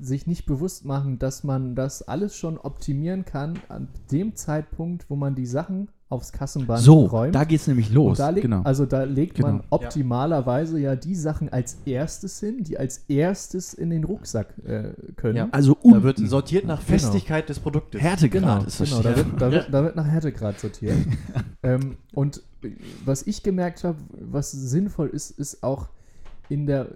sich 0.00 0.26
nicht 0.26 0.44
bewusst 0.46 0.84
machen, 0.84 1.18
dass 1.18 1.44
man 1.44 1.74
das 1.74 2.02
alles 2.02 2.36
schon 2.36 2.58
optimieren 2.58 3.24
kann 3.24 3.58
an 3.68 3.88
dem 4.10 4.34
Zeitpunkt, 4.34 5.06
wo 5.08 5.16
man 5.16 5.34
die 5.34 5.46
Sachen 5.46 5.88
aufs 6.08 6.30
Kassenband 6.32 6.80
So, 6.82 7.06
räumt. 7.06 7.34
da 7.34 7.44
geht 7.44 7.60
es 7.60 7.66
nämlich 7.68 7.90
los. 7.90 8.18
Legt, 8.18 8.42
genau. 8.42 8.60
Also 8.64 8.84
da 8.84 9.04
legt 9.04 9.38
man 9.38 9.58
Genau. 9.60 9.64
optimalerweise 9.70 10.78
ja. 10.78 10.94
die 10.94 11.14
Sachen 11.14 11.48
als 11.50 11.78
erstes 11.86 12.38
hin, 12.40 12.64
die 12.64 12.76
als 12.76 12.98
erstes 13.08 13.72
in 13.72 13.88
den 13.88 14.04
Rucksack 14.04 14.52
äh, 14.66 14.92
können. 15.16 15.36
Ja. 15.36 15.48
also 15.52 15.74
Da 15.82 16.02
wird 16.02 16.18
unten. 16.18 16.28
sortiert 16.28 16.66
nach 16.66 16.82
Festigkeit 16.82 17.48
des 17.48 17.60
Produktes. 17.60 18.00
Härtegrad 18.02 18.42
Genau, 18.42 18.64
ist 18.66 18.80
das 18.80 18.90
genau 18.90 19.02
da, 19.02 19.16
wird, 19.16 19.26
da, 19.40 19.50
wird, 19.52 19.68
da 19.72 19.84
wird 19.84 19.96
nach 19.96 20.06
Härtegrad 20.06 20.60
sortiert. 20.60 20.96
ähm, 21.62 21.96
und 22.12 22.42
was 23.06 23.26
ich 23.26 23.42
gemerkt 23.42 23.82
habe, 23.84 23.96
was 24.20 24.50
sinnvoll 24.52 25.08
ist, 25.08 25.30
ist 25.30 25.62
auch 25.62 25.88
in 26.50 26.66
der 26.66 26.88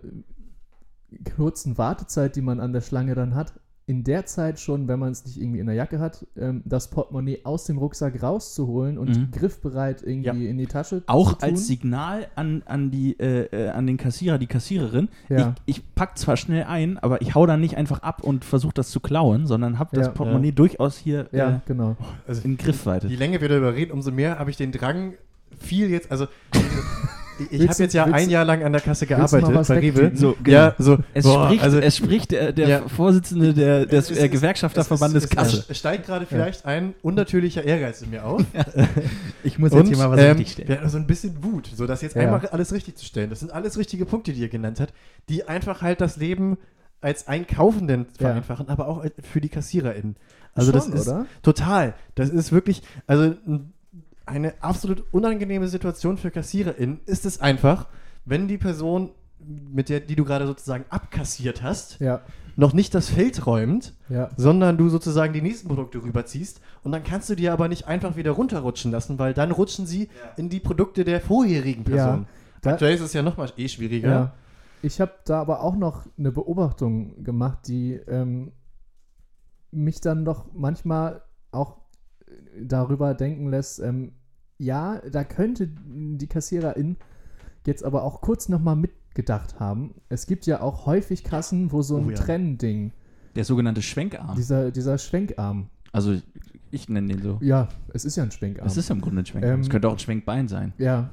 kurzen 1.37 1.79
Wartezeit, 1.79 2.37
die 2.37 2.43
man 2.43 2.61
an 2.61 2.73
der 2.73 2.81
Schlange 2.81 3.15
dann 3.15 3.35
hat, 3.35 3.55
in 3.89 4.03
der 4.03 4.27
Zeit 4.27 4.59
schon, 4.59 4.89
wenn 4.89 4.99
man 4.99 5.13
es 5.13 5.25
nicht 5.25 5.41
irgendwie 5.41 5.61
in 5.61 5.67
der 5.67 5.77
Jacke 5.77 6.01
hat, 6.01 6.27
ähm, 6.37 6.63
das 6.65 6.91
Portemonnaie 6.91 7.43
aus 7.45 7.67
dem 7.67 7.79
Rucksack 7.79 8.21
rauszuholen 8.21 8.99
und 8.99 9.11
Mhm. 9.17 9.31
griffbereit 9.31 10.03
irgendwie 10.03 10.49
in 10.49 10.59
die 10.59 10.67
Tasche 10.67 11.05
Auch 11.07 11.35
zu 11.35 11.39
tun. 11.39 11.49
als 11.51 11.69
Signal 11.69 12.27
an, 12.35 12.65
an, 12.67 12.91
die, 12.91 13.17
äh, 13.21 13.43
äh, 13.45 13.69
an 13.69 13.87
den 13.87 13.97
Kassierer, 13.97 14.39
die 14.39 14.49
Kassiererin. 14.49 15.09
Ja. 15.29 15.55
Ich, 15.67 15.77
ich 15.79 15.95
pack 15.95 16.19
zwar 16.19 16.37
schnell 16.37 16.65
ein, 16.65 16.99
aber 16.99 17.23
ich 17.23 17.37
hau 17.37 17.47
dann 17.47 17.61
nicht 17.61 17.77
einfach 17.77 18.03
ab 18.03 18.25
und 18.25 18.45
versuche 18.45 18.75
das 18.75 18.91
zu 18.91 18.99
klauen, 18.99 19.47
sondern 19.47 19.79
habe 19.79 19.95
das 19.95 20.07
Ja. 20.09 20.13
Portemonnaie 20.13 20.51
durchaus 20.51 20.97
hier 20.97 21.29
ja, 21.31 21.51
äh, 21.51 21.61
genau. 21.67 21.97
Also, 22.27 22.43
in 22.43 22.57
Griffweite. 22.57 23.07
Je 23.07 23.15
länger 23.15 23.41
wir 23.41 23.49
darüber 23.49 23.73
reden, 23.73 23.93
umso 23.93 24.11
mehr 24.11 24.41
habe 24.41 24.51
ich 24.51 24.57
den 24.57 24.73
Drang, 24.73 25.13
viel 25.61 25.91
jetzt, 25.91 26.11
also 26.11 26.27
ich, 27.51 27.69
habe 27.69 27.83
jetzt 27.83 27.93
ja 27.93 28.05
ein 28.05 28.31
Jahr 28.31 28.45
lang 28.45 28.63
an 28.63 28.73
der 28.73 28.81
Kasse 28.81 29.05
mal 29.05 29.17
gearbeitet 29.17 29.55
was 29.55 29.69
bei 29.69 29.79
Rewe. 29.79 30.13
So, 30.15 30.37
Ja, 30.47 30.75
so, 30.79 30.99
Es 31.15 31.25
boah, 31.25 31.47
spricht, 31.47 31.63
also, 31.63 31.79
es 31.79 31.97
spricht 31.97 32.31
der, 32.31 32.53
der 32.53 32.69
Ja. 32.69 32.89
Vorsitzende 32.89 33.53
der, 33.55 33.87
des 33.87 34.11
Es 34.11 34.19
äh, 34.19 34.29
Gewerkschafterverbandes 34.29 35.25
es, 35.25 35.31
es, 35.31 35.37
Kasse. 35.37 35.65
Es 35.69 35.79
steigt 35.79 36.07
gerade 36.07 36.27
vielleicht 36.27 36.65
ein 36.65 36.95
unnatürlicher 37.03 37.63
Ehrgeiz 37.65 38.03
in 38.03 38.11
mir 38.11 38.25
auf. 38.25 38.43
Ich 39.45 39.59
muss 39.59 39.73
Und, 39.73 39.87
ähm, 40.19 40.45
stellen. 40.47 40.69
wir 40.69 40.79
hatten 40.79 40.89
so 40.89 40.99
ein 40.99 41.07
bisschen 41.07 41.43
Wut, 41.45 41.71
so 41.75 41.87
das 41.87 42.03
jetzt 42.03 42.17
Ja. 42.17 42.23
einfach 42.35 42.53
alles 42.53 42.73
richtig 42.73 42.97
zu 42.97 43.05
stellen. 43.05 43.31
Das 43.31 43.41
sind 43.41 43.53
alles 43.53 43.79
richtige 43.79 44.07
Punkte, 44.07 44.33
die 44.33 44.41
ihr 44.41 44.49
genannt 44.49 44.81
habt, 44.81 44.93
die 45.29 45.47
einfach 45.47 45.83
halt 45.83 46.01
das 46.01 46.17
Leben 46.17 46.59
als 47.01 47.29
Einkaufenden 47.29 48.07
Ja. 48.19 48.29
vereinfachen, 48.29 48.69
aber 48.69 48.89
auch 48.89 49.05
für 49.23 49.41
die 49.41 49.49
KassiererInnen. 49.49 50.17
Also 50.55 50.73
Schon, 50.73 50.81
das 50.93 51.01
ist 51.03 51.09
oder? 51.09 51.27
total. 51.43 51.95
Das 52.15 52.31
ist 52.31 52.51
wirklich, 52.51 52.83
also 53.07 53.25
n- 53.47 53.73
eine 54.27 54.55
absolut 54.63 55.05
unangenehme 55.13 55.69
Situation 55.69 56.19
für 56.19 56.31
KassiererInnen 56.31 57.01
ist 57.07 57.25
es 57.27 57.41
einfach, 57.41 57.87
wenn 58.25 58.49
die 58.49 58.59
Person, 58.59 59.11
mit 59.39 59.89
der, 59.89 60.01
die 60.01 60.17
du 60.17 60.25
gerade 60.25 60.47
sozusagen 60.47 60.85
abkassiert 60.91 61.63
hast, 61.63 62.01
Ja, 62.01 62.23
noch 62.57 62.73
nicht 62.73 62.95
das 62.95 63.09
Feld 63.11 63.47
räumt, 63.47 63.95
ja. 64.09 64.31
sondern 64.37 64.79
du 64.79 64.89
sozusagen 64.89 65.33
die 65.35 65.43
nächsten 65.43 65.69
Produkte 65.69 66.03
rüberziehst 66.03 66.61
und 66.83 66.91
dann 66.93 67.05
kannst 67.05 67.29
du 67.31 67.35
die 67.37 67.49
aber 67.51 67.69
nicht 67.69 67.87
einfach 67.87 68.17
wieder 68.17 68.31
runterrutschen 68.33 68.91
lassen, 68.91 69.19
weil 69.19 69.35
dann 69.35 69.51
rutschen 69.53 69.87
sie 69.87 70.09
in 70.37 70.49
die 70.49 70.61
Produkte 70.61 71.05
der 71.05 71.21
vorherigen 71.21 71.85
Person. 71.85 72.27
Da- 72.63 72.73
Aktuell 72.73 72.95
ist 72.95 73.03
es 73.03 73.13
ja 73.13 73.23
nochmal 73.23 73.53
eh 73.57 73.69
schwieriger. 73.69 74.11
Ja. 74.11 74.33
Ich 74.83 75.01
habe 75.01 75.13
da 75.25 75.41
aber 75.41 75.61
auch 75.63 75.77
noch 75.77 76.07
eine 76.19 76.33
Beobachtung 76.33 77.23
gemacht, 77.25 77.69
die 77.69 77.93
ähm, 78.09 78.53
mich 79.71 80.01
dann 80.01 80.25
doch 80.25 80.47
manchmal 80.55 81.23
auch 81.53 81.77
darüber 82.61 83.15
denken 83.15 83.49
lässt, 83.51 83.79
ähm, 83.81 84.13
ja, 84.59 85.01
da 85.11 85.25
könnte 85.25 85.69
die 85.69 86.27
Kassiererin 86.27 86.97
jetzt 87.67 87.85
aber 87.85 88.03
auch 88.05 88.21
kurz 88.21 88.49
nochmal 88.49 88.77
mit 88.77 88.93
gedacht 89.15 89.59
haben. 89.59 89.95
Es 90.09 90.27
gibt 90.27 90.47
ja 90.47 90.61
auch 90.61 90.87
häufig 90.87 91.25
Kassen, 91.25 91.73
wo 91.73 91.83
so 91.83 91.97
ein 91.97 92.07
Oh 92.07 92.11
ja. 92.11 92.17
Trennding, 92.17 92.93
Der 93.35 93.45
sogenannte 93.45 93.81
Schwenkarm. 93.83 94.37
dieser, 94.37 94.71
dieser 94.71 94.99
Schwenkarm. 94.99 95.69
Also 95.93 96.21
ich 96.71 96.89
nenne 96.91 97.09
den 97.15 97.23
so. 97.23 97.39
Ja, 97.41 97.69
es 97.95 98.05
ist 98.05 98.17
ja 98.17 98.23
ein 98.25 98.31
Schwenkarm. 98.31 98.67
Das 98.67 98.77
ist 98.77 98.89
ja 98.91 98.95
im 98.95 99.01
Grunde 99.01 99.23
ein 99.23 99.27
Schwenkarm. 99.27 99.61
Es 99.61 99.67
Ähm, 99.67 99.71
könnte 99.73 99.89
auch 99.89 99.93
ein 99.93 99.99
Schwenkbein 99.99 100.49
sein. 100.49 100.73
ja. 100.79 101.11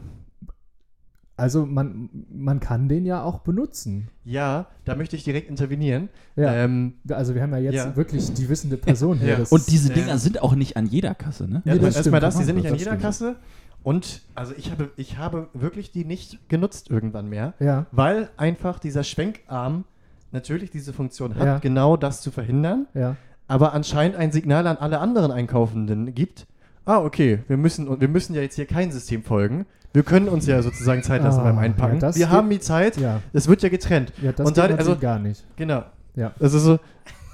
Also 1.36 1.66
man, 1.66 2.10
man 2.32 2.60
kann 2.60 2.88
den 2.88 3.06
ja 3.06 3.24
auch 3.24 3.40
benutzen. 3.40 4.10
Ja, 4.24 4.68
da 4.86 4.96
möchte 4.96 5.16
ich 5.16 5.24
direkt 5.24 5.50
intervenieren. 5.50 6.10
Ja. 6.36 6.54
Ähm, 6.54 6.94
also 7.10 7.34
wir 7.34 7.42
haben 7.42 7.52
ja 7.54 7.58
jetzt 7.58 7.76
ja. 7.76 7.96
wirklich 7.96 8.34
die 8.34 8.50
wissende 8.50 8.78
Person 8.78 9.18
hier. 9.20 9.40
Ja. 9.40 9.46
Und 9.50 9.70
diese 9.72 9.92
äh, 9.92 9.96
Dinger 9.96 10.20
sind 10.20 10.44
auch 10.44 10.54
nicht 10.54 10.78
an 10.78 10.86
jeder 10.86 11.16
Kasse, 11.16 11.48
ne? 11.50 11.64
Ja, 11.66 11.74
Nee, 11.74 11.80
das 11.80 11.96
erstmal 11.96 12.22
das, 12.22 12.38
die 12.38 12.44
sind 12.44 12.58
nicht 12.58 12.68
an 12.68 12.76
jeder 12.76 12.92
stimmt. 12.92 13.02
Kasse. 13.02 13.36
Und 13.82 14.22
also 14.36 14.54
ich 14.56 14.72
habe, 14.72 14.92
ich 14.96 15.18
habe 15.18 15.50
wirklich 15.54 15.92
die 15.92 16.06
nicht 16.06 16.48
genutzt 16.50 16.90
irgendwann 16.90 17.28
mehr, 17.28 17.54
ja, 17.60 17.86
weil 17.92 18.30
einfach 18.38 18.80
dieser 18.80 19.04
Schwenkarm 19.04 19.84
natürlich 20.32 20.72
diese 20.72 20.94
Funktion 20.94 21.36
hat, 21.36 21.46
Ja. 21.46 21.58
genau 21.60 21.98
das 21.98 22.22
zu 22.22 22.32
verhindern, 22.32 22.88
ja. 22.94 23.18
aber 23.48 23.74
anscheinend 23.74 24.16
ein 24.16 24.32
Signal 24.32 24.68
an 24.68 24.78
alle 24.78 25.00
anderen 25.00 25.32
Einkaufenden 25.32 26.14
gibt. 26.16 26.48
Ah, 26.86 27.00
okay, 27.00 27.40
wir 27.48 27.58
müssen, 27.58 27.88
und 27.90 28.00
wir 28.02 28.08
müssen 28.08 28.34
ja 28.34 28.42
jetzt 28.42 28.56
hier 28.56 28.66
kein 28.66 28.92
System 28.92 29.24
folgen. 29.24 29.66
Wir 29.94 30.04
können 30.04 30.28
uns 30.28 30.48
ja 30.48 30.62
sozusagen 30.62 31.04
Zeit 31.04 31.22
lassen 31.24 31.40
Ah, 31.42 31.44
beim 31.44 31.58
Einpacken. 31.60 31.96
ja, 31.96 32.00
das 32.00 32.16
wir 32.18 32.30
haben 32.30 32.50
die 32.50 32.60
Zeit. 32.60 32.98
Ja, 32.98 33.22
Es 33.32 33.48
wird 33.48 33.62
ja 33.62 33.70
getrennt. 33.70 34.12
ja 34.22 34.32
das 34.32 34.48
Und 34.48 34.58
dann- 34.58 34.74
also- 34.78 34.98
gar 34.98 35.20
nicht. 35.20 35.44
Genau. 35.56 35.84
Ja, 36.16 36.34
Also 36.40 36.58
so, 36.60 36.80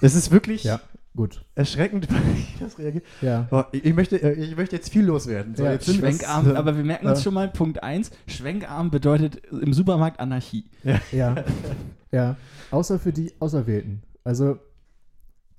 es 0.01 0.13
ist 0.15 0.31
wirklich 0.31 0.63
ja, 0.65 0.79
gut. 1.15 1.43
erschreckend, 1.55 2.07
wie 2.35 2.63
das 2.63 2.77
reagiert. 2.77 3.03
Ja, 3.21 3.47
Boah, 3.49 3.67
ich, 3.71 3.85
ich 3.85 3.93
möchte, 3.93 4.21
äh, 4.21 4.33
ich 4.33 4.55
möchte 4.57 4.75
jetzt 4.75 4.89
viel 4.89 5.05
loswerden. 5.05 5.55
So, 5.55 5.63
Ja, 5.63 5.71
jetzt 5.73 5.85
sind 5.85 6.01
wir- 6.01 6.09
Schwenkarm, 6.11 6.51
aber 6.55 6.75
wir 6.75 6.83
merken 6.83 7.07
uns 7.07 7.19
äh, 7.19 7.23
schon 7.23 7.33
mal, 7.33 7.47
Punkt 7.49 7.81
1, 7.83 8.11
Schwenkarm 8.27 8.89
bedeutet 8.91 9.41
im 9.47 9.73
Supermarkt 9.73 10.19
Anarchie. 10.19 10.65
ja, 11.11 11.35
ja. 12.11 12.35
Außer 12.71 12.99
für 12.99 13.11
die 13.13 13.31
Auserwählten. 13.39 14.03
Also 14.23 14.59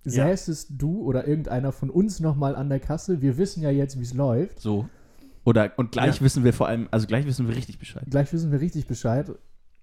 Ja. 0.05 0.27
säßest 0.29 0.71
du 0.79 1.03
oder 1.03 1.27
irgendeiner 1.29 1.73
von 1.73 1.91
uns 1.91 2.21
nochmal 2.21 2.57
an 2.57 2.69
der 2.69 2.81
Kasse, 2.81 3.21
wir 3.21 3.37
wissen 3.39 3.63
ja 3.63 3.71
jetzt, 3.71 3.99
wie 3.99 4.03
es 4.05 4.15
läuft. 4.15 4.61
So. 4.61 4.89
Oder, 5.45 5.73
und 5.79 5.93
gleich 5.93 6.17
Ja. 6.17 6.21
wissen 6.23 6.45
wir 6.45 6.53
vor 6.53 6.69
allem, 6.69 6.89
also 6.91 7.07
gleich 7.07 7.27
wissen 7.27 7.49
wir 7.49 7.57
richtig 7.57 7.79
Bescheid. 7.79 8.05
Gleich 8.11 8.33
wissen 8.33 8.53
wir 8.53 8.61
richtig 8.61 8.87
Bescheid. 8.87 9.31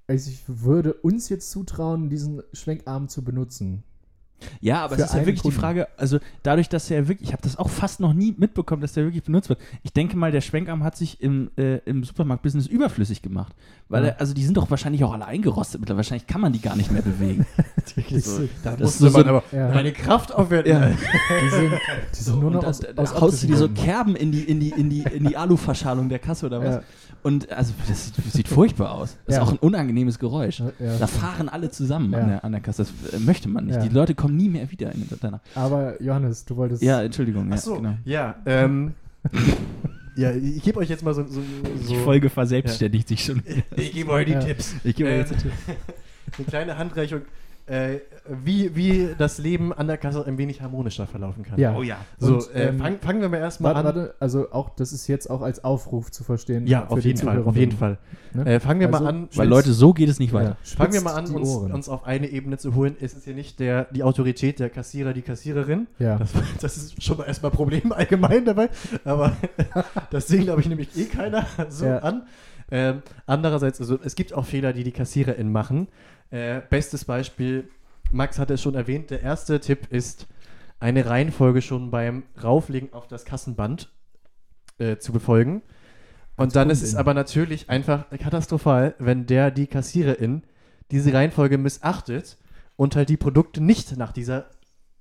Also 0.08 0.30
ich 0.30 0.44
würde 0.48 0.94
uns 0.94 1.30
jetzt 1.30 1.52
zutrauen, 1.52 2.10
diesen 2.10 2.42
Schwenkarm 2.54 3.10
zu 3.10 3.24
benutzen. 3.24 3.84
Ja, 4.62 4.84
aber 4.84 4.96
es 4.98 5.06
ist 5.06 5.14
ja 5.14 5.20
wirklich 5.22 5.36
die 5.38 5.42
Kunden. 5.42 5.60
Frage, 5.60 5.88
also 5.98 6.20
dadurch, 6.44 6.70
dass 6.70 6.90
er 6.92 7.08
wirklich, 7.08 7.30
ich 7.30 7.34
habe 7.34 7.42
das 7.42 7.58
auch 7.58 7.70
fast 7.70 8.00
noch 8.00 8.14
nie 8.14 8.36
mitbekommen, 8.38 8.82
dass 8.82 8.94
der 8.94 9.04
wirklich 9.06 9.24
benutzt 9.24 9.50
wird. 9.50 9.60
Ich 9.84 9.94
denke 9.94 10.16
mal, 10.16 10.32
der 10.32 10.42
Schwenkarm 10.42 10.84
hat 10.84 10.96
sich 10.96 11.22
im, 11.22 11.50
äh, 11.58 11.78
im 11.86 12.04
Supermarkt-Business 12.04 12.68
überflüssig 12.68 13.22
gemacht. 13.22 13.54
Weil, 13.90 14.04
Ja. 14.04 14.10
er, 14.10 14.20
also 14.20 14.34
die 14.34 14.44
sind 14.44 14.58
doch 14.58 14.70
wahrscheinlich 14.70 15.04
auch 15.04 15.14
alle 15.14 15.26
eingerostet 15.26 15.80
mittlerweile. 15.80 15.98
Wahrscheinlich 15.98 16.28
kann 16.28 16.42
man 16.42 16.54
die 16.54 16.62
gar 16.62 16.76
nicht 16.76 16.92
mehr 16.92 17.02
bewegen. 17.02 17.46
So, 18.20 18.48
Da 18.64 18.72
Das 18.72 18.80
musste 18.82 19.08
ist 19.08 19.14
so 19.14 19.18
man 19.20 19.28
aber 19.30 19.44
Ja. 19.52 19.70
meine 19.70 19.92
Kraft 19.92 20.34
aufwerten. 20.34 20.72
Ja. 20.72 20.88
die 21.42 21.50
sind, 21.50 21.72
die 22.20 22.24
sind 22.24 22.36
nur 22.40 22.48
Und 22.48 22.54
noch 22.54 22.64
aus, 22.66 22.80
da, 22.82 22.90
aus 23.02 23.14
da 23.14 23.22
haust 23.22 23.42
du 23.44 23.48
dir 23.48 23.58
so. 23.58 23.70
Kerben 23.70 24.16
in 24.16 24.32
die, 24.32 24.42
in 24.44 24.60
die, 24.60 24.70
in 24.70 24.90
die, 24.90 25.02
in 25.04 25.24
die 25.26 25.38
Aluverschalung 25.38 26.10
der 26.10 26.20
Kasse 26.20 26.46
oder 26.46 26.62
was? 26.64 26.84
Und 27.28 27.52
also 27.52 27.74
das 27.90 28.14
sieht, 28.32 28.48
furchtbar 28.48 28.92
aus. 28.94 29.18
Das 29.26 29.36
Ja. 29.36 29.42
ist 29.42 29.48
auch 29.48 29.52
ein 29.52 29.60
unangenehmes 29.60 30.18
Geräusch. 30.18 30.60
Ja. 30.60 30.98
Da 30.98 31.08
fahren 31.08 31.50
alle 31.50 31.70
zusammen 31.70 32.14
Ja. 32.14 32.20
an, 32.20 32.28
der, 32.30 32.44
an 32.46 32.52
der 32.54 32.62
Kasse. 32.62 32.86
Das 33.04 33.14
äh, 33.14 33.20
möchte 33.20 33.50
man 33.50 33.66
nicht. 33.66 33.76
Ja. 33.76 33.82
Die 33.84 33.90
Leute 33.94 34.16
kommen 34.16 34.38
nie 34.38 34.48
mehr 34.48 34.72
wieder 34.72 34.94
in, 34.94 35.08
danach. 35.22 35.42
Aber 35.54 36.02
Johannes, 36.02 36.46
du 36.46 36.56
wolltest. 36.56 36.82
Ja, 36.82 37.02
Entschuldigung. 37.04 37.50
Ach 37.52 37.58
so, 37.58 37.76
ja, 37.76 37.80
genau. 37.82 37.98
ja, 38.06 38.36
ähm, 38.46 38.94
ja, 40.16 40.32
ich 40.32 40.64
gebe 40.64 40.80
euch 40.80 40.88
jetzt 40.90 41.04
mal 41.04 41.14
so, 41.14 41.26
so, 41.28 41.42
so 41.84 41.90
Die 41.94 42.00
Folge 42.00 42.30
verselbstständigt 42.30 43.08
sich 43.10 43.26
schon. 43.26 43.44
Ich 43.76 43.92
gebe 43.92 44.10
euch 44.12 44.26
die 44.26 44.32
Ja. 44.32 44.40
Tipps. 44.40 44.76
Ich 44.86 44.96
gebe 44.96 45.10
Ähm, 45.10 45.20
jetzt 45.20 45.32
einen 45.34 45.42
Tipp. 45.42 45.52
Eine 46.38 46.48
kleine 46.48 46.78
Handreichung, 46.78 47.22
äh, 47.66 47.98
wie, 48.44 48.76
wie 48.76 49.10
das 49.18 49.38
Leben 49.38 49.74
an 49.74 49.88
der 49.88 49.98
Kasse 49.98 50.26
ein 50.26 50.38
wenig 50.38 50.62
harmonischer 50.62 51.08
verlaufen 51.08 51.44
kann. 51.44 51.60
Ja. 51.60 51.76
Oh 51.76 51.84
ja. 51.84 51.98
So, 52.20 52.36
Und, 52.36 52.56
äh, 52.56 52.70
ähm, 52.70 52.78
fang, 52.80 53.00
fangen 53.00 53.22
wir 53.22 53.30
mal 53.30 53.38
erstmal 53.38 53.76
an. 53.76 53.86
warte, 53.86 54.16
also 54.20 54.52
auch, 54.52 54.70
das 54.76 54.94
ist 54.94 55.08
jetzt 55.08 55.30
auch 55.30 55.42
als 55.42 55.64
Aufruf 55.64 56.12
zu 56.12 56.24
verstehen. 56.24 56.68
Ja, 56.68 56.82
für 56.86 56.92
auf 56.94 57.00
die 57.00 57.08
jeden 57.10 57.20
Fall, 57.20 57.44
auf 57.44 57.56
jeden 57.56 57.72
Fall. 57.78 57.98
Ne? 58.34 58.46
Äh, 58.46 58.60
fangen 58.60 58.80
wir 58.80 58.88
Also, 58.88 59.04
mal 59.04 59.10
an. 59.10 59.30
Weil 59.36 59.48
Leute, 59.48 59.74
so 59.74 59.94
geht 59.94 60.10
es 60.10 60.20
nicht 60.20 60.34
weiter. 60.34 60.58
Ja, 60.64 60.76
Fangen 60.78 60.94
wir 60.94 61.02
mal 61.02 61.14
an, 61.14 61.28
uns, 61.28 61.50
uns 61.56 61.90
auf 61.90 62.06
eine 62.06 62.28
Ebene 62.28 62.58
zu 62.58 62.76
holen. 62.76 62.96
Es 63.02 63.14
ist 63.14 63.26
hier 63.26 63.34
nicht 63.36 63.60
der, 63.60 63.86
die 63.86 64.04
Autorität 64.04 64.60
der 64.60 64.70
Kassierer, 64.70 65.14
die 65.14 65.22
Kassiererin. 65.22 65.88
Ja. 66.00 66.18
Das, 66.18 66.32
das 66.62 66.78
ist 66.78 67.04
schon 67.04 67.18
mal 67.18 67.26
erstmal 67.26 67.52
ein 67.52 67.56
Problem 67.56 67.92
allgemein 67.92 68.46
dabei. 68.46 68.70
Aber 69.04 69.36
das 70.12 70.28
sehen, 70.28 70.44
glaube 70.44 70.62
ich, 70.62 70.68
nämlich 70.70 70.96
eh 70.98 71.06
keiner 71.06 71.46
so 71.70 71.86
Ja. 71.86 72.00
an. 72.00 72.24
Ähm, 72.70 73.02
andererseits, 73.26 73.80
also 73.80 73.98
es 74.04 74.16
gibt 74.16 74.34
auch 74.34 74.46
Fehler, 74.46 74.74
die 74.74 74.84
die 74.84 74.92
KassiererInnen 74.92 75.52
machen. 75.52 75.88
Äh, 76.32 76.60
bestes 76.70 77.06
Beispiel, 77.06 77.70
Max 78.12 78.40
hatte 78.40 78.54
es 78.56 78.62
schon 78.62 78.76
erwähnt, 78.76 79.10
der 79.10 79.22
erste 79.22 79.60
Tipp 79.60 79.88
ist, 79.92 80.28
eine 80.80 81.06
Reihenfolge 81.08 81.62
schon 81.62 81.90
beim 81.92 82.24
Rauflegen 82.42 82.94
auf 82.94 83.08
das 83.08 83.26
Kassenband 83.26 83.92
äh, 84.78 84.98
zu 84.98 85.12
befolgen. 85.12 85.64
Und 86.36 86.56
dann 86.56 86.70
ist 86.70 86.84
es 86.84 86.94
aber 86.94 87.16
natürlich 87.16 87.68
einfach 87.70 88.06
katastrophal, 88.12 88.94
wenn 89.00 89.26
der, 89.26 89.50
die 89.50 89.66
Kassiererin, 89.66 90.44
diese 90.92 91.12
Reihenfolge 91.12 91.58
missachtet 91.58 92.38
und 92.76 92.96
halt 92.96 93.10
die 93.10 93.18
Produkte 93.18 93.62
nicht 93.62 93.98
nach 93.98 94.12
dieser 94.12 94.52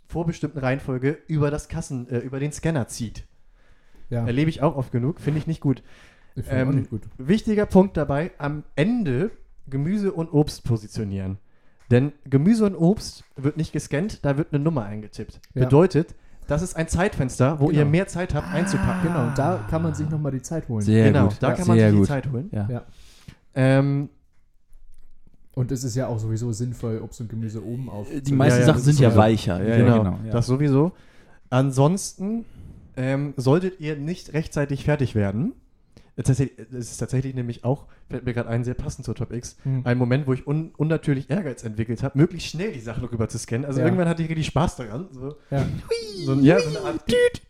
vorbestimmten 0.09 0.59
Reihenfolge 0.61 1.19
über 1.27 1.51
das 1.51 1.69
Kassen, 1.69 2.09
äh, 2.09 2.19
über 2.21 2.41
den 2.41 2.53
Scanner 2.53 2.89
zieht. 2.89 3.27
ja. 4.09 4.27
Erlebe 4.27 4.49
ich 4.49 4.63
auch 4.63 4.77
oft 4.77 4.93
genug, 4.93 5.21
finde 5.21 5.39
ich 5.41 5.47
nicht 5.47 5.61
gut. 5.61 5.83
Ich 6.37 6.47
finde 6.47 6.65
auch 6.65 6.69
Ähm, 6.71 6.77
nicht 6.77 6.91
gut. 6.91 7.03
Wichtiger 7.19 7.67
Punkt 7.67 7.97
dabei, 7.97 8.31
am 8.39 8.65
Ende 8.77 9.31
Gemüse 9.69 10.13
und 10.13 10.33
Obst 10.33 10.65
positionieren. 10.65 11.39
Denn 11.91 12.13
Gemüse 12.29 12.65
und 12.67 12.75
Obst 12.75 13.25
wird 13.37 13.57
nicht 13.57 13.73
gescannt, 13.73 14.25
da 14.25 14.37
wird 14.37 14.53
eine 14.53 14.63
Nummer 14.63 14.85
eingetippt. 14.85 15.41
Ja. 15.55 15.65
Bedeutet, 15.65 16.15
das 16.49 16.63
ist 16.63 16.77
ein 16.77 16.89
Zeitfenster, 16.89 17.61
wo 17.61 17.67
Genau. 17.67 17.79
ihr 17.81 17.85
mehr 17.87 18.07
Zeit 18.09 18.35
habt 18.35 18.53
einzupacken. 18.53 19.09
Genau, 19.09 19.31
da 19.37 19.65
kann 19.71 19.83
man 19.83 19.95
sich 19.95 20.09
nochmal 20.09 20.33
die 20.33 20.43
Zeit 20.43 20.69
holen. 20.69 20.83
Sehr 20.83 21.07
genau, 21.13 21.29
gut. 21.29 21.37
da 21.41 21.49
Ja, 21.51 21.55
kann 21.55 21.67
man 21.69 21.77
sehr 21.79 21.89
sich 21.91 21.95
die 21.95 21.99
gut. 22.01 22.09
Zeit 22.09 22.31
holen. 22.31 22.49
Ja. 22.53 22.69
Ja. 22.71 22.83
Ähm, 23.55 24.09
Und 25.55 25.73
es 25.73 25.85
ist 25.85 25.95
ja 25.97 26.07
auch 26.09 26.19
sowieso 26.19 26.53
sinnvoll, 26.53 27.01
Obst 27.03 27.21
und 27.23 27.31
Gemüse 27.31 27.65
oben 27.65 27.89
auf. 27.89 28.09
Die 28.11 28.33
meisten 28.35 28.61
Ja, 28.61 28.67
ja, 28.67 28.73
Sachen 28.75 28.83
sind 28.83 28.99
ja 29.01 29.17
weicher. 29.17 29.67
Ja, 29.67 29.77
genau, 29.79 29.99
genau. 30.05 30.19
Ja. 30.27 30.33
das 30.33 30.47
sowieso. 30.47 30.93
Ansonsten 31.49 32.45
ähm, 32.97 33.33
solltet 33.37 33.81
ihr 33.81 33.97
nicht 33.97 34.35
rechtzeitig 34.35 34.85
fertig 34.85 35.15
werden. 35.15 35.55
Tatsächlich, 36.17 36.59
es 36.73 36.93
ist 36.93 36.97
tatsächlich 36.97 37.35
nämlich 37.35 37.63
auch, 37.63 37.85
fällt 38.09 38.25
mir 38.25 38.33
gerade 38.33 38.49
ein, 38.49 38.65
sehr 38.65 38.73
passend 38.73 39.05
zur 39.05 39.15
Top 39.15 39.33
X, 39.35 39.57
Hm. 39.65 39.83
ein 39.85 39.99
Moment, 39.99 40.27
wo 40.27 40.33
ich 40.33 40.47
un 40.47 40.73
unnatürlich 40.79 41.29
Ehrgeiz 41.29 41.63
entwickelt 41.63 42.03
habe, 42.03 42.17
möglichst 42.19 42.49
schnell 42.49 42.73
die 42.73 42.81
Sachen 42.81 43.05
rüber 43.05 43.29
zu 43.29 43.39
scannen. 43.39 43.67
Also 43.67 43.81
Ja. 43.81 43.85
irgendwann 43.87 44.09
hatte 44.09 44.23
ich 44.23 44.29
richtig 44.31 44.47
Spaß 44.47 44.77
daran. 44.77 45.09
So, 45.13 45.35
Ja. 45.51 45.67
so, 46.25 46.33
ein- 46.33 46.43
ja, 46.43 46.59
so 46.59 46.71
eine 46.71 46.81
Art 46.89 47.01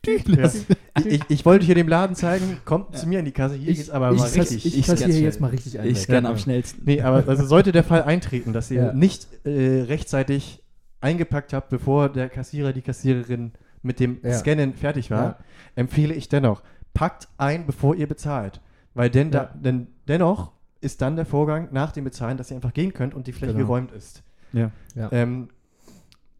ja. 0.06 0.50
ich, 0.98 1.06
ich, 1.06 1.20
ich 1.28 1.44
wollte 1.44 1.64
hier 1.64 1.74
dem 1.76 1.86
Laden 1.88 2.16
zeigen, 2.16 2.58
kommt 2.64 2.96
zu 2.98 3.06
mir 3.08 3.20
in 3.20 3.24
die 3.24 3.32
Kasse, 3.32 3.54
hier 3.54 3.72
geht's 3.74 3.90
aber 3.90 4.10
ich, 4.12 4.18
mal 4.18 4.28
ich, 4.28 4.36
richtig. 4.40 4.66
ich, 4.66 4.78
Ich 4.78 4.86
kassiere 4.86 5.10
scanne 5.10 5.24
jetzt 5.24 5.40
mal 5.40 5.50
richtig 5.50 5.78
ein. 5.78 5.86
Ich 5.88 6.00
scanne 6.00 6.26
Ja. 6.26 6.30
am 6.32 6.38
schnellsten. 6.38 6.82
Nee, 6.84 7.00
aber 7.02 7.28
also 7.28 7.44
sollte 7.46 7.70
der 7.72 7.84
Fall 7.84 8.02
eintreten, 8.02 8.52
dass 8.52 8.70
ihr 8.70 8.82
Ja. 8.82 8.92
nicht 8.92 9.28
äh, 9.46 9.82
rechtzeitig 9.82 10.62
eingepackt 11.00 11.52
habt, 11.52 11.68
bevor 11.70 12.08
der 12.08 12.28
Kassierer, 12.28 12.72
die 12.72 12.82
Kassiererin 12.82 13.52
mit 13.82 14.00
dem 14.00 14.18
Ja. 14.24 14.32
Scannen 14.32 14.74
fertig 14.74 15.10
war, 15.10 15.22
Ja. 15.24 15.38
empfehle 15.76 16.14
ich 16.14 16.28
dennoch, 16.28 16.62
packt 16.96 17.28
ein, 17.38 17.66
bevor 17.66 17.94
ihr 17.94 18.06
bezahlt. 18.08 18.60
Weil 18.94 19.10
denn, 19.10 19.30
Ja. 19.30 19.44
da, 19.44 19.54
denn 19.58 19.88
dennoch 20.08 20.52
ist 20.80 21.02
dann 21.02 21.16
der 21.16 21.26
Vorgang 21.26 21.68
nach 21.72 21.92
dem 21.92 22.04
Bezahlen, 22.04 22.36
dass 22.38 22.50
ihr 22.50 22.56
einfach 22.56 22.72
gehen 22.72 22.92
könnt 22.94 23.14
und 23.14 23.26
die 23.26 23.32
Fläche 23.32 23.52
Genau. 23.52 23.66
geräumt 23.66 23.92
ist. 23.92 24.22
Ja. 24.52 24.70
Ja. 24.94 25.10
Ähm, 25.12 25.48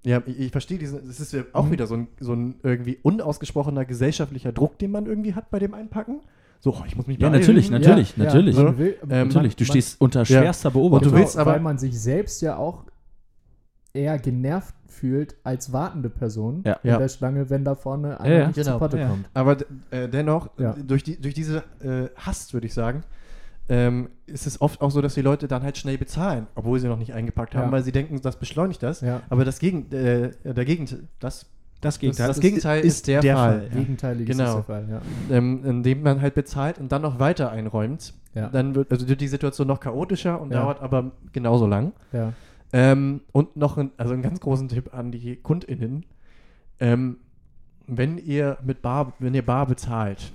ja, 0.05 0.23
ich, 0.25 0.39
ich 0.39 0.51
verstehe 0.53 0.79
diesen, 0.79 1.07
das 1.07 1.21
ist 1.21 1.33
ja 1.33 1.43
auch 1.53 1.67
Mhm. 1.67 1.71
wieder 1.73 1.87
so 1.87 1.95
ein, 1.97 2.09
so 2.21 2.33
ein 2.33 2.55
irgendwie 2.63 2.99
unausgesprochener 3.03 3.85
gesellschaftlicher 3.85 4.53
Druck, 4.53 4.79
den 4.79 4.91
man 4.93 5.07
irgendwie 5.07 5.35
hat 5.35 5.51
bei 5.51 5.59
dem 5.59 5.75
Einpacken. 5.75 6.21
So, 6.61 6.71
oh, 6.73 6.85
ich 6.87 6.97
muss 6.97 7.07
mich 7.07 7.19
Ja, 7.19 7.29
beeilen. 7.29 7.41
natürlich, 7.43 7.71
natürlich, 7.71 8.17
Ja, 8.17 8.25
natürlich. 8.25 8.57
man 8.57 8.79
will- 8.79 8.97
Ähm, 9.11 9.29
Natürlich, 9.29 9.57
du 9.57 9.65
man- 9.65 9.71
stehst 9.71 10.01
unter 10.01 10.25
schwerster 10.25 10.69
Und 10.69 10.73
Beobachtung. 10.75 11.13
du 11.13 11.19
willst 11.19 11.37
aber- 11.37 11.53
weil 11.53 11.61
man 11.61 11.77
sich 11.79 12.01
selbst 12.01 12.41
ja 12.41 12.57
auch 12.57 12.85
eher 13.97 14.19
genervt 14.19 14.75
fühlt 14.89 15.35
als 15.45 15.73
wartende 15.73 16.09
Person 16.09 16.63
Ja. 16.65 16.75
in 16.83 16.91
Ja. 16.91 16.99
der 16.99 17.09
Schlange, 17.09 17.51
wenn 17.51 17.65
da 17.65 17.75
vorne 17.75 18.21
einer 18.21 18.33
Ja, 18.35 18.41
ja. 18.41 18.47
nicht 18.49 18.57
Genau, 18.57 18.79
Potte 18.79 18.99
ja. 18.99 19.09
kommt. 19.09 19.29
Aber 19.35 19.57
äh, 19.91 20.09
dennoch, 20.09 20.51
Ja. 20.59 20.73
äh, 20.73 20.85
durch, 20.85 21.03
die, 21.03 21.21
durch 21.21 21.35
diese 21.35 21.59
äh, 21.81 22.09
Hast, 22.17 22.55
würde 22.55 22.67
ich 22.67 22.75
sagen, 22.75 23.03
ähm, 23.69 24.09
ist 24.27 24.47
es 24.47 24.61
oft 24.61 24.81
auch 24.81 24.91
so, 24.91 25.01
dass 25.03 25.15
die 25.15 25.23
Leute 25.23 25.49
dann 25.49 25.63
halt 25.63 25.77
schnell 25.77 25.99
bezahlen, 25.99 26.47
obwohl 26.55 26.79
sie 26.79 26.87
noch 26.89 26.99
nicht 26.99 27.13
eingepackt 27.15 27.55
haben, 27.57 27.67
Ja. 27.67 27.73
weil 27.73 27.83
sie 27.83 27.93
denken, 27.93 28.21
das 28.23 28.37
beschleunigt 28.37 28.83
das. 28.83 29.01
Ja. 29.01 29.23
Aber 29.29 29.45
das 29.45 29.59
Gegen, 29.59 29.91
äh, 29.93 30.31
der 30.45 30.65
Gegend, 30.65 30.97
das, 31.19 31.47
das 31.81 31.99
Gegenteil, 31.99 32.29
das 32.29 32.37
ist- 32.37 32.43
Gegenteil 32.43 32.81
ist, 32.85 33.07
der, 33.09 33.23
Fall. 33.23 33.69
Ja. 33.71 33.79
Gegenteilig 33.81 34.27
Genau. 34.29 34.45
ist 34.45 34.55
der 34.55 34.63
Fall, 34.63 34.85
ja. 34.89 35.01
Ähm, 35.37 35.63
indem 35.65 36.03
man 36.03 36.21
halt 36.23 36.35
bezahlt 36.35 36.79
und 36.79 36.93
dann 36.93 37.03
noch 37.03 37.19
weiter 37.19 37.51
einräumt, 37.51 38.15
Ja. 38.35 38.49
dann 38.49 38.75
wird 38.77 38.91
also 38.93 39.09
wird 39.09 39.21
die 39.21 39.29
Situation 39.29 39.67
noch 39.67 39.81
chaotischer 39.81 40.41
und 40.41 40.53
Ja. 40.53 40.63
dauert 40.63 40.81
aber 40.81 41.11
genauso 41.33 41.67
lang. 41.67 41.93
ja. 42.13 42.33
Ähm, 42.73 43.21
und 43.33 43.57
noch 43.57 43.77
ein, 43.79 43.91
also 43.97 44.13
einen 44.13 44.23
ganz 44.23 44.41
großen 44.41 44.69
Tipp 44.69 44.93
an 44.93 45.13
die 45.13 45.37
KundInnen. 45.37 46.05
Ähm, 46.81 47.19
wenn 47.87 48.19
ihr 48.19 48.59
mit 48.65 48.83
Bar, 48.83 49.13
wenn 49.19 49.35
ihr 49.35 49.45
Bar 49.47 49.67
bezahlt, 49.67 50.33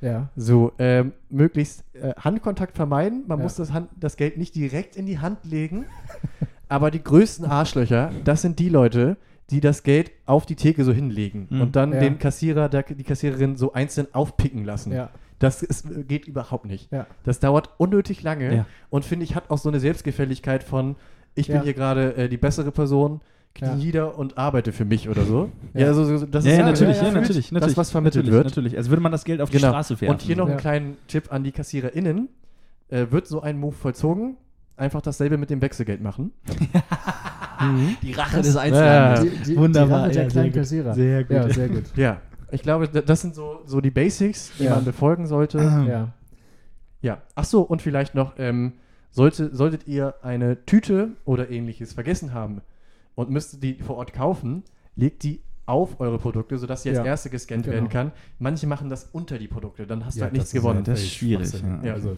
Ja. 0.00 0.28
So, 0.36 0.70
ähm, 0.78 1.12
möglichst 1.28 1.82
äh, 1.94 2.14
Handkontakt 2.16 2.76
vermeiden. 2.76 3.24
Man 3.26 3.38
Ja. 3.38 3.42
muss 3.42 3.56
das, 3.56 3.72
Hand, 3.72 3.88
das 3.98 4.16
Geld 4.16 4.36
nicht 4.38 4.54
direkt 4.54 4.94
in 4.96 5.06
die 5.06 5.18
Hand 5.18 5.44
legen. 5.44 5.86
aber 6.68 6.92
die 6.92 7.02
größten 7.02 7.44
Arschlöcher, 7.44 8.12
das 8.24 8.42
sind 8.42 8.60
die 8.60 8.68
Leute, 8.68 9.16
die 9.50 9.60
das 9.60 9.82
Geld 9.82 10.12
auf 10.24 10.46
die 10.46 10.54
Theke 10.54 10.84
so 10.84 10.92
hinlegen 10.92 11.48
Mhm. 11.50 11.60
und 11.62 11.74
dann 11.76 11.92
Ja. 11.92 11.98
den 11.98 12.18
Kassierer, 12.20 12.68
der, 12.68 12.84
die 12.84 13.02
Kassiererin 13.02 13.56
so 13.56 13.72
einzeln 13.72 14.06
aufpicken 14.12 14.64
lassen. 14.64 14.92
Ja. 14.92 15.10
Das 15.38 15.62
ist, 15.62 15.86
geht 16.08 16.26
überhaupt 16.26 16.64
nicht. 16.66 16.90
Ja. 16.92 17.06
Das 17.24 17.38
dauert 17.40 17.70
unnötig 17.78 18.22
lange 18.22 18.54
Ja. 18.56 18.66
und 18.90 19.04
finde 19.04 19.24
ich, 19.24 19.34
hat 19.36 19.50
auch 19.50 19.58
so 19.58 19.68
eine 19.68 19.78
Selbstgefälligkeit 19.80 20.64
von, 20.64 20.96
ich 21.34 21.46
Ja. 21.48 21.54
bin 21.56 21.62
hier 21.64 21.74
gerade 21.74 22.16
äh, 22.16 22.28
die 22.28 22.36
bessere 22.38 22.72
Person, 22.72 23.20
knie 23.54 23.66
Ja. 23.68 23.74
nieder 23.76 24.18
und 24.18 24.36
arbeite 24.36 24.72
für 24.72 24.84
mich 24.84 25.08
oder 25.08 25.22
so. 25.24 25.50
Ja. 25.74 25.86
also, 25.86 26.04
so- 26.18 26.26
das 26.26 26.44
Ja, 26.44 26.52
ist 26.52 26.58
ja, 26.58 26.64
natürlich, 26.66 26.96
ja, 26.96 27.02
natürlich, 27.12 27.52
natürlich. 27.52 27.68
Das, 27.68 27.76
was 27.76 27.90
vermittelt 27.90 28.24
natürlich, 28.24 28.36
wird. 28.36 28.46
Natürlich, 28.46 28.76
als 28.76 28.88
würde 28.88 29.02
man 29.02 29.12
das 29.12 29.24
Geld 29.24 29.40
auf 29.40 29.50
die 29.50 29.58
Genau. 29.58 29.68
Straße 29.68 30.00
werfen. 30.00 30.12
Und 30.12 30.22
hier 30.22 30.36
noch 30.36 30.46
Ja. 30.46 30.52
einen 30.52 30.60
kleinen 30.60 30.96
Tipp 31.06 31.32
an 31.32 31.44
die 31.44 31.52
KassiererInnen. 31.52 32.28
Äh, 32.90 33.06
wird 33.10 33.26
so 33.26 33.40
ein 33.42 33.58
Move 33.60 33.74
vollzogen, 33.76 34.36
einfach 34.76 35.02
dasselbe 35.02 35.36
mit 35.36 35.50
dem 35.50 35.60
Wechselgeld 35.60 36.00
machen. 36.02 36.32
mhm. 37.60 37.96
die 38.02 38.12
Rache 38.12 38.38
Das- 38.38 38.46
des 38.46 38.54
Ja. 38.54 39.22
Die, 39.22 39.30
die, 39.30 39.56
Wunderbar, 39.56 39.98
Die 39.98 40.04
Rache 40.04 40.12
der 40.14 40.22
ja, 40.24 40.28
kleinen 40.28 40.32
sehr 40.32 40.44
gut. 40.44 40.54
Kassierer. 40.54 40.94
Sehr 40.94 41.24
gut. 41.24 41.36
Ja, 41.36 41.48
sehr 41.50 41.68
gut. 41.68 41.82
Ja, 41.96 42.20
ich 42.50 42.62
glaube, 42.62 42.88
das 42.88 43.20
sind 43.20 43.34
so, 43.34 43.60
so 43.66 43.80
die 43.80 43.90
Basics, 43.90 44.52
die 44.58 44.64
Ja. 44.64 44.74
man 44.76 44.84
befolgen 44.84 45.26
sollte. 45.26 45.58
Ja. 45.88 46.12
Ja. 47.00 47.22
Ach 47.36 47.44
so, 47.44 47.62
und 47.62 47.80
vielleicht 47.82 48.14
noch, 48.14 48.32
ähm, 48.38 48.72
sollte, 49.10 49.54
solltet 49.54 49.86
ihr 49.86 50.14
eine 50.22 50.64
Tüte 50.66 51.10
oder 51.24 51.48
ähnliches 51.50 51.92
vergessen 51.92 52.32
haben 52.34 52.60
und 53.14 53.30
müsstet 53.30 53.62
die 53.62 53.74
vor 53.74 53.96
Ort 53.96 54.12
kaufen, 54.12 54.64
legt 54.96 55.22
die 55.22 55.40
auf 55.66 56.00
eure 56.00 56.18
Produkte, 56.18 56.58
sodass 56.58 56.82
sie 56.82 56.88
als 56.90 56.98
Ja. 56.98 57.04
erste 57.04 57.30
gescannt 57.30 57.64
Genau. 57.64 57.74
werden 57.74 57.88
kann. 57.88 58.12
Manche 58.38 58.66
machen 58.66 58.88
das 58.90 59.04
unter 59.12 59.38
die 59.38 59.48
Produkte, 59.48 59.86
dann 59.86 60.04
hast 60.04 60.18
du 60.18 60.22
halt 60.22 60.32
nichts 60.32 60.50
gewonnen. 60.52 60.82
das 60.84 61.00
ist 61.00 61.12
schwierig, 61.14 61.52
ja. 61.82 61.92
Also, 61.92 62.16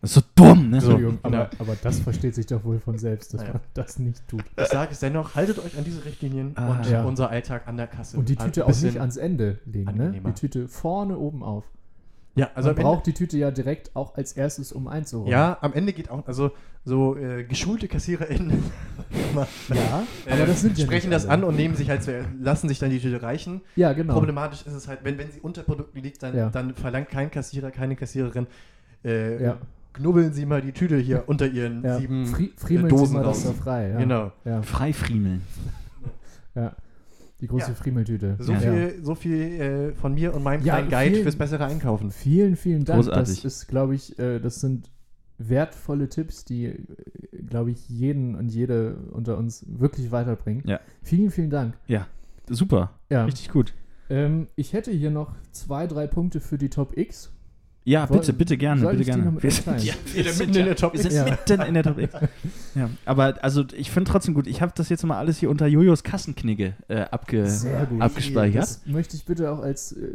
Das 0.00 0.10
ist 0.10 0.14
so 0.14 0.22
dumm, 0.34 0.70
ne? 0.70 0.80
So. 0.80 0.92
Entschuldigung, 0.92 1.18
genau. 1.22 1.36
aber, 1.42 1.50
aber 1.58 1.76
das 1.82 2.00
versteht 2.00 2.34
sich 2.34 2.46
doch 2.46 2.64
wohl 2.64 2.78
von 2.78 2.96
selbst, 2.98 3.34
dass 3.34 3.42
Ja. 3.42 3.48
man 3.52 3.60
das 3.74 3.98
nicht 3.98 4.26
tut. 4.28 4.42
Ich 4.56 4.66
sage 4.68 4.92
es 4.92 5.00
dennoch, 5.00 5.34
haltet 5.34 5.58
euch 5.58 5.76
an 5.76 5.84
diese 5.84 6.04
Richtlinien 6.04 6.52
Ah. 6.56 6.70
und 6.78 6.86
Ja. 6.90 7.04
unser 7.04 7.28
Alltag 7.28 7.68
an 7.68 7.76
der 7.76 7.86
Kasse. 7.86 8.16
Und 8.16 8.28
die 8.30 8.36
Tüte 8.36 8.64
auch 8.64 8.68
nicht 8.80 8.98
ans 8.98 9.16
Ende 9.18 9.58
legen, 9.66 9.94
ne? 9.96 10.12
Die 10.26 10.32
Tüte 10.32 10.68
vorne 10.68 11.18
oben 11.18 11.42
auf. 11.42 11.64
Ja, 12.36 12.48
also 12.54 12.68
man 12.72 12.76
braucht 12.82 13.06
die 13.06 13.12
Tüte 13.12 13.36
ja 13.36 13.50
direkt 13.50 13.94
auch 13.96 14.14
als 14.16 14.32
erstes, 14.32 14.70
um 14.72 14.84
Ende, 14.84 14.92
einzuräumen. 14.92 15.32
ja, 15.32 15.58
am 15.60 15.72
Ende 15.74 15.92
geht 15.92 16.10
auch, 16.10 16.26
also 16.28 16.52
so 16.84 17.16
äh, 17.16 17.42
geschulte 17.44 17.88
KassiererInnen 17.88 18.62
Ja, 19.34 20.02
äh, 20.26 20.32
aber 20.32 20.46
das 20.46 20.60
sind 20.62 20.78
ja 20.78 20.84
sprechen 20.86 21.10
nicht 21.10 21.16
das 21.24 21.26
an 21.28 21.44
und 21.44 21.56
nehmen 21.56 21.74
sich 21.74 21.90
halt, 21.90 22.02
so- 22.04 22.12
lassen 22.40 22.68
sich 22.68 22.78
dann 22.78 22.88
die 22.90 23.00
Tüte 23.00 23.20
reichen. 23.22 23.60
Ja, 23.76 23.92
genau. 23.92 24.14
Problematisch 24.14 24.62
ist 24.64 24.72
es 24.74 24.88
halt, 24.88 25.00
wenn, 25.02 25.18
wenn 25.18 25.30
sie 25.30 25.40
unter 25.40 25.62
Produkten 25.64 25.98
liegt, 25.98 26.22
dann, 26.22 26.34
Ja. 26.36 26.48
dann 26.50 26.74
verlangt 26.74 27.10
kein 27.10 27.30
Kassierer, 27.30 27.70
keine 27.72 27.96
Kassiererin, 27.96 28.46
äh, 29.04 29.42
Ja. 29.42 29.58
Knubbeln 29.92 30.32
sie 30.32 30.46
mal 30.46 30.62
die 30.62 30.72
Tüte 30.72 30.96
hier 30.96 31.24
unter 31.26 31.46
ihren 31.46 31.82
Ja. 31.84 31.98
sieben 31.98 32.26
Fri 32.26 32.46
äh, 32.46 32.50
friemeln 32.56 32.90
Sie 32.90 32.96
Dosen 32.96 33.14
mal 33.16 33.22
das 33.24 33.44
raus. 33.46 33.54
da 33.56 33.62
frei. 33.62 33.88
Ja. 33.90 33.98
Genau. 33.98 34.32
Ja, 34.44 34.62
Freifriemeln. 34.62 35.42
ja. 36.54 36.74
Die 37.40 37.46
große 37.46 37.68
Ja. 37.68 37.74
Friemeltüte. 37.74 38.36
So 38.38 38.52
ja. 38.52 38.58
viel, 38.60 38.98
so 39.02 39.14
viel 39.14 39.34
äh, 39.60 39.92
von 39.94 40.12
mir 40.14 40.34
und 40.34 40.42
meinem 40.42 40.62
Ja, 40.64 40.74
kleinen 40.74 40.90
Guide 40.90 41.10
vielen- 41.12 41.22
fürs 41.22 41.36
bessere 41.36 41.64
Einkaufen. 41.64 42.10
Vielen, 42.10 42.54
vielen 42.56 42.84
Dank. 42.84 43.02
Großartig. 43.04 43.42
Das 43.42 43.44
ist, 43.44 43.66
glaube 43.68 43.94
ich, 43.94 44.18
äh, 44.18 44.40
das 44.40 44.60
sind 44.60 44.90
wertvolle 45.38 46.10
Tipps, 46.10 46.44
die, 46.44 46.66
äh, 46.66 46.76
glaube 47.46 47.70
ich, 47.70 47.88
jeden 47.88 48.34
und 48.34 48.50
jede 48.50 48.96
unter 49.12 49.38
uns 49.38 49.64
wirklich 49.66 50.12
weiterbringen. 50.12 50.62
Ja. 50.66 50.80
Vielen, 51.02 51.30
vielen 51.30 51.48
Dank. 51.48 51.78
Super. 52.50 52.90
Ja. 53.08 53.24
Richtig 53.24 53.48
gut. 53.50 53.72
Ähm, 54.10 54.48
ich 54.56 54.72
hätte 54.74 54.90
hier 54.90 55.10
noch 55.10 55.34
zwei, 55.52 55.86
drei 55.86 56.06
Punkte 56.08 56.40
für 56.40 56.58
die 56.58 56.68
Top 56.68 56.98
X. 56.98 57.32
Ja, 57.84 58.08
Woll- 58.10 58.18
bitte, 58.18 58.32
bitte 58.34 58.56
gerne, 58.58 58.80
soll 58.82 58.90
bitte 58.96 59.02
ich 59.02 59.06
die 59.06 59.10
gerne. 59.12 59.24
noch 59.24 59.32
mit 59.32 59.42
wir 59.42 59.50
sind, 59.50 59.82
ja, 59.84 59.94
Wir 60.12 60.24
wir 60.26 60.32
sind 60.32 60.54
in 60.56 60.64
der 60.66 60.76
Top 60.76 60.92
wir 60.92 61.00
sind 61.00 61.12
Ja. 61.12 61.24
mitten 61.48 61.62
in 61.62 61.74
der 61.74 61.82
Top 61.82 61.98
X. 61.98 62.14
Ja, 62.74 62.90
aber 63.06 63.42
also 63.42 63.64
ich 63.74 63.90
finde 63.90 64.10
trotzdem 64.10 64.34
gut, 64.34 64.46
ich 64.46 64.60
habe 64.60 64.72
das 64.76 64.88
jetzt 64.90 65.02
mal 65.04 65.18
alles 65.18 65.38
hier 65.38 65.48
unter 65.50 65.66
Jojos 65.66 66.02
Kassenknigge 66.02 66.74
äh, 66.88 67.00
abge, 67.02 67.46
Sehr 67.48 67.86
gut. 67.86 68.02
abgespeichert. 68.02 68.62
Das 68.62 68.86
möchte 68.86 69.16
ich 69.16 69.24
bitte 69.24 69.50
auch 69.50 69.60
als 69.60 69.92
äh, 69.92 70.12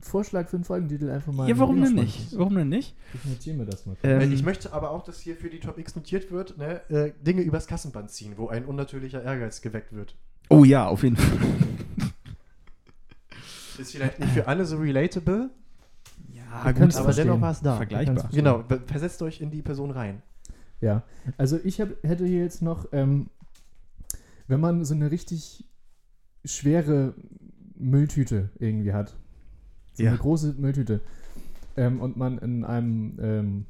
Vorschlag 0.00 0.48
für 0.48 0.56
einen 0.56 0.64
Folgentitel 0.64 1.08
einfach 1.10 1.32
mal. 1.32 1.48
Ja, 1.48 1.56
warum 1.58 1.80
denn 1.82 1.94
nicht? 1.94 2.36
Warum 2.36 2.54
denn 2.56 2.68
nicht? 2.68 2.94
Ich 3.14 3.24
notiere 3.24 3.56
mir 3.56 3.64
das 3.66 3.86
mal. 3.86 3.96
Ähm, 4.02 4.20
Äh, 4.20 4.34
ich 4.34 4.42
möchte 4.42 4.72
aber 4.72 4.90
auch, 4.90 5.04
dass 5.04 5.20
hier 5.20 5.36
für 5.36 5.50
die 5.50 5.60
Top 5.60 5.78
X 5.78 5.94
notiert 5.94 6.30
wird, 6.32 6.58
ne, 6.58 6.80
äh, 6.90 7.12
Dinge 7.24 7.42
übers 7.42 7.66
Kassenband 7.68 8.10
ziehen, 8.10 8.32
wo 8.36 8.48
ein 8.48 8.64
unnatürlicher 8.64 9.22
Ehrgeiz 9.22 9.60
geweckt 9.60 9.92
wird. 9.92 10.16
oh 10.50 10.64
ja, 10.64 10.86
auf 10.88 11.02
jeden 11.04 11.16
Fall. 11.16 11.38
Ist 13.78 13.92
vielleicht 13.92 14.18
nicht 14.18 14.32
für 14.32 14.48
alle 14.48 14.64
so 14.66 14.78
relatable, 14.78 15.50
Ja, 16.50 16.72
können's 16.72 16.96
aber 16.96 17.04
verstehen. 17.04 17.26
dennoch 17.26 17.40
war 17.40 17.50
es 17.52 17.60
da. 17.60 17.76
Vergleichbar. 17.76 18.28
Genau, 18.32 18.64
versetzt 18.86 19.22
euch 19.22 19.40
in 19.40 19.50
die 19.50 19.62
Person 19.62 19.90
rein. 19.90 20.22
Ja, 20.80 21.02
also 21.36 21.58
ich 21.64 21.80
hab, 21.80 21.88
hätte 22.02 22.24
hier 22.24 22.42
jetzt 22.42 22.62
noch, 22.62 22.86
ähm, 22.92 23.28
wenn 24.46 24.60
man 24.60 24.84
so 24.84 24.94
eine 24.94 25.10
richtig 25.10 25.64
schwere 26.44 27.14
Mülltüte 27.76 28.50
irgendwie 28.58 28.92
hat, 28.92 29.16
so 29.94 30.04
Ja. 30.04 30.10
eine 30.10 30.18
große 30.18 30.54
Mülltüte, 30.58 31.00
ähm, 31.76 32.00
und 32.00 32.16
man 32.16 32.38
in 32.38 32.64
einem, 32.64 33.18
ähm, 33.20 33.66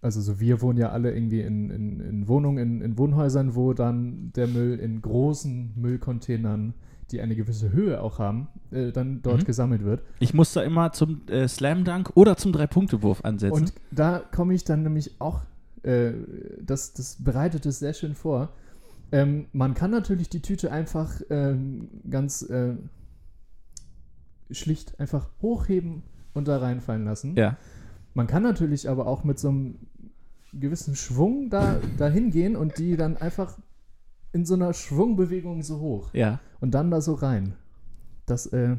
also 0.00 0.20
so 0.20 0.40
wir 0.40 0.60
wohnen 0.62 0.78
ja 0.78 0.88
alle 0.90 1.12
irgendwie 1.14 1.42
in, 1.42 1.70
in, 1.70 2.00
in 2.00 2.28
Wohnungen, 2.28 2.58
in, 2.58 2.80
in 2.80 2.98
Wohnhäusern, 2.98 3.54
wo 3.54 3.72
dann 3.72 4.32
der 4.34 4.48
Müll 4.48 4.78
in 4.78 5.00
großen 5.00 5.72
Müllcontainern, 5.76 6.74
die 7.12 7.20
eine 7.20 7.36
gewisse 7.36 7.72
Höhe 7.72 8.00
auch 8.02 8.18
haben, 8.18 8.48
äh, 8.70 8.90
dann 8.90 9.20
dort 9.22 9.42
Mhm. 9.42 9.44
gesammelt 9.44 9.84
wird. 9.84 10.02
Ich 10.18 10.34
muss 10.34 10.52
da 10.52 10.62
immer 10.62 10.92
zum 10.92 11.20
äh, 11.28 11.46
Slam 11.46 11.84
Dunk 11.84 12.10
oder 12.14 12.36
zum 12.36 12.52
Drei-Punkte-Wurf 12.52 13.24
ansetzen. 13.24 13.54
Und 13.64 13.72
da 13.90 14.18
komme 14.34 14.54
ich 14.54 14.64
dann 14.64 14.82
nämlich 14.82 15.20
auch, 15.20 15.42
äh, 15.82 16.12
das, 16.60 16.92
das 16.94 17.22
bereitet 17.22 17.66
es 17.66 17.78
sehr 17.78 17.92
schön 17.94 18.14
vor. 18.14 18.50
Ähm, 19.12 19.46
man 19.52 19.74
kann 19.74 19.90
natürlich 19.90 20.30
die 20.30 20.40
Tüte 20.40 20.72
einfach 20.72 21.20
ähm, 21.28 21.88
ganz 22.08 22.42
äh, 22.42 22.74
schlicht 24.50 24.98
einfach 25.00 25.28
hochheben 25.40 26.02
und 26.34 26.48
da 26.48 26.58
reinfallen 26.58 27.04
lassen. 27.04 27.36
ja. 27.36 27.56
Man 28.14 28.26
kann 28.26 28.42
natürlich 28.42 28.90
aber 28.90 29.06
auch 29.06 29.24
mit 29.24 29.38
so 29.38 29.48
einem 29.48 29.76
gewissen 30.52 30.94
Schwung 30.96 31.48
da 31.48 31.80
dahin 31.96 32.30
gehen 32.30 32.56
und 32.56 32.76
die 32.76 32.98
dann 32.98 33.16
einfach 33.16 33.56
in 34.32 34.44
so 34.46 34.54
einer 34.54 34.72
Schwungbewegung 34.72 35.62
so 35.62 35.78
hoch 35.80 36.10
Ja. 36.14 36.40
und 36.60 36.72
dann 36.72 36.90
da 36.90 37.00
so 37.00 37.14
rein. 37.14 37.54
Das, 38.26 38.46
äh, 38.46 38.76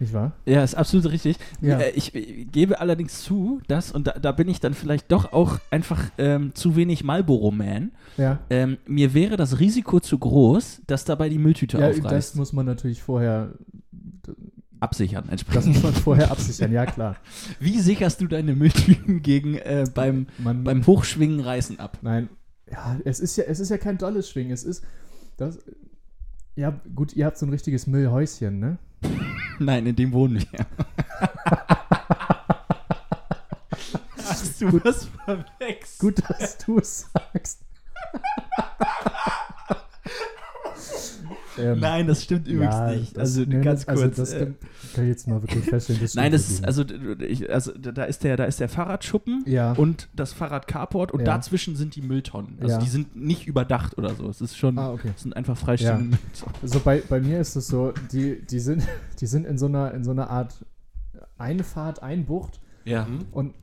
nicht 0.00 0.12
wahr? 0.12 0.32
Ja, 0.44 0.64
ist 0.64 0.74
absolut 0.74 1.10
richtig. 1.10 1.36
Ja. 1.60 1.78
Äh, 1.78 1.90
ich, 1.90 2.14
äh, 2.14 2.44
gebe 2.44 2.80
allerdings 2.80 3.22
zu, 3.22 3.60
dass, 3.68 3.92
und 3.92 4.08
da, 4.08 4.12
da 4.12 4.32
bin 4.32 4.48
ich 4.48 4.58
dann 4.60 4.74
vielleicht 4.74 5.12
doch 5.12 5.32
auch 5.32 5.58
einfach 5.70 6.02
ähm, 6.18 6.52
zu 6.54 6.74
wenig 6.76 7.04
Marlboro-Man, 7.04 7.92
Ja. 8.16 8.40
ähm, 8.50 8.78
mir 8.86 9.14
wäre 9.14 9.36
das 9.36 9.60
Risiko 9.60 10.00
zu 10.00 10.18
groß, 10.18 10.82
dass 10.88 11.04
dabei 11.04 11.28
die 11.28 11.38
Mülltüte 11.38 11.78
Ja, 11.78 11.88
das 11.88 12.00
aufreißt. 12.00 12.36
muss 12.36 12.52
man 12.52 12.66
natürlich 12.66 13.02
vorher, 13.02 13.52
Absichern 14.80 15.24
das 15.24 15.30
entsprechend. 15.30 15.74
muss 15.74 15.82
man 15.84 15.92
vorher 15.94 16.30
absichern, 16.30 16.72
ja 16.72 16.84
klar. 16.84 17.16
Wie 17.60 17.78
sicherst 17.78 18.20
du 18.20 18.26
deine 18.26 18.54
Mülltüten 18.56 19.22
gegen 19.22 19.54
äh, 19.54 19.86
beim, 19.94 20.26
Man, 20.38 20.64
beim 20.64 20.84
Hochschwingen 20.86 21.40
reißen 21.40 21.78
ab? 21.78 21.98
nein, 22.02 22.28
ja, 22.70 22.98
es 23.04 23.20
ist 23.20 23.36
ja, 23.36 23.44
es 23.44 23.60
ist 23.60 23.70
ja 23.70 23.78
kein 23.78 23.98
dolles 23.98 24.30
Schwingen, 24.30 24.52
es 24.52 24.64
ist, 24.64 24.84
das, 25.36 25.58
ja, 26.56 26.80
gut, 26.94 27.14
ihr 27.14 27.26
habt 27.26 27.38
so 27.38 27.46
ein 27.46 27.50
richtiges 27.50 27.86
Müllhäuschen, 27.86 28.58
ne? 28.58 28.78
Nein, 29.58 29.86
in 29.86 29.96
dem 29.96 30.12
wohnen 30.12 30.44
wir. 30.50 30.66
Hast 34.16 34.60
du 34.60 34.70
Gut. 34.70 34.84
was 34.84 35.08
verwechselt? 35.24 35.98
Gut, 35.98 36.22
dass 36.28 36.58
du 36.58 36.78
es 36.78 37.08
sagst. 37.12 37.60
ähm, 41.58 41.78
Nein, 41.80 42.06
das 42.06 42.22
stimmt 42.24 42.48
übrigens 42.48 42.74
ja, 42.74 42.90
nicht. 42.92 43.16
das- 43.16 43.20
Also 43.20 43.42
nee, 43.42 43.60
ganz 43.62 43.86
also 43.88 44.02
kurz. 44.04 44.16
das 44.16 44.32
äh, 44.32 44.46
kann, 44.94 45.04
ich 45.04 45.08
jetzt 45.10 45.28
mal 45.28 45.42
wirklich 45.42 45.64
feststellen. 45.64 46.00
Das 46.02 46.14
Nein, 46.16 46.32
das 46.32 46.50
ist, 46.50 46.64
also, 46.64 46.84
ich, 47.20 47.50
also 47.52 47.72
da 47.72 48.04
ist 48.04 48.24
der, 48.24 48.36
da 48.36 48.44
ist 48.44 48.60
der 48.60 48.68
Fahrradschuppen 48.68 49.44
Ja. 49.46 49.72
und 49.72 50.08
das 50.14 50.32
Fahrrad-Carport 50.32 51.12
und 51.12 51.20
Ja. 51.20 51.26
dazwischen 51.26 51.76
sind 51.76 51.96
die 51.96 52.02
Mülltonnen. 52.02 52.58
Also 52.60 52.78
die 52.78 52.88
sind 52.88 53.16
nicht 53.16 53.46
überdacht 53.46 53.96
oder 53.98 54.14
so. 54.14 54.28
Es 54.28 54.40
ist 54.40 54.56
schon, 54.56 54.78
Ah, 54.78 54.92
okay. 54.92 55.10
sind 55.16 55.36
einfach 55.36 55.56
freistehende. 55.56 56.04
Mülltonnen. 56.16 56.54
Also 56.62 56.80
bei, 56.80 57.02
bei 57.08 57.20
mir 57.20 57.40
ist 57.40 57.56
es 57.56 57.66
so, 57.68 57.92
die, 58.12 58.42
die, 58.44 58.58
sind, 58.60 58.82
die 59.20 59.26
sind 59.26 59.46
in 59.46 59.58
so 59.58 59.66
einer, 59.66 59.92
in 59.94 60.04
so 60.04 60.10
einer 60.10 60.30
Art 60.30 60.64
Einfahrt, 61.38 62.02
Einbucht 62.02 62.60
Ja. 62.84 63.06
und 63.32 63.54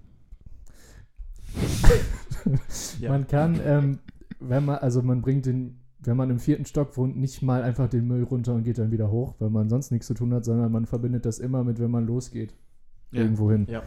man 3.01 3.27
kann, 3.27 3.59
ähm, 3.65 3.99
wenn 4.39 4.65
man, 4.65 4.77
also 4.77 5.01
man 5.01 5.21
bringt 5.21 5.45
den, 5.45 5.80
wenn 6.03 6.17
man 6.17 6.29
im 6.29 6.39
vierten 6.39 6.65
Stock 6.65 6.97
wohnt, 6.97 7.15
nicht 7.17 7.41
mal 7.41 7.61
einfach 7.63 7.87
den 7.87 8.07
Müll 8.07 8.23
runter 8.23 8.53
und 8.55 8.63
geht 8.63 8.77
dann 8.77 8.91
wieder 8.91 9.11
hoch, 9.11 9.35
weil 9.39 9.49
man 9.49 9.69
sonst 9.69 9.91
nichts 9.91 10.07
zu 10.07 10.13
tun 10.13 10.33
hat, 10.33 10.45
sondern 10.45 10.71
man 10.71 10.85
verbindet 10.85 11.25
das 11.25 11.39
immer 11.39 11.63
mit, 11.63 11.79
wenn 11.79 11.91
man 11.91 12.05
losgeht, 12.07 12.53
Ja. 13.11 13.21
irgendwo 13.21 13.51
hin. 13.51 13.67
Ja. 13.69 13.83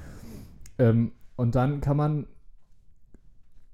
Ähm, 0.79 1.13
und 1.37 1.55
dann 1.55 1.81
kann 1.81 1.97
man, 1.97 2.27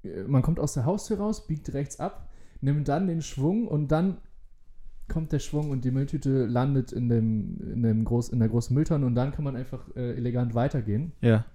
äh, 0.03 0.23
man 0.23 0.41
kommt 0.41 0.59
aus 0.59 0.73
der 0.73 0.85
Haustür 0.85 1.17
raus, 1.17 1.45
biegt 1.45 1.73
rechts 1.73 1.99
ab, 1.99 2.29
nimmt 2.61 2.87
dann 2.87 3.07
den 3.07 3.21
Schwung 3.21 3.67
und 3.67 3.91
dann 3.91 4.17
kommt 5.07 5.31
der 5.33 5.39
Schwung 5.39 5.69
und 5.71 5.83
die 5.83 5.91
Mülltüte 5.91 6.45
landet 6.45 6.91
in, 6.93 7.09
dem, 7.09 7.59
in, 7.59 7.83
dem 7.83 8.05
groß, 8.05 8.29
in 8.29 8.39
der 8.39 8.49
großen 8.49 8.73
Mülltonne 8.73 9.05
und 9.05 9.13
dann 9.15 9.31
kann 9.31 9.43
man 9.43 9.55
einfach 9.55 9.83
äh, 9.95 10.15
elegant 10.15 10.55
weitergehen. 10.55 11.11
Ja. 11.21 11.45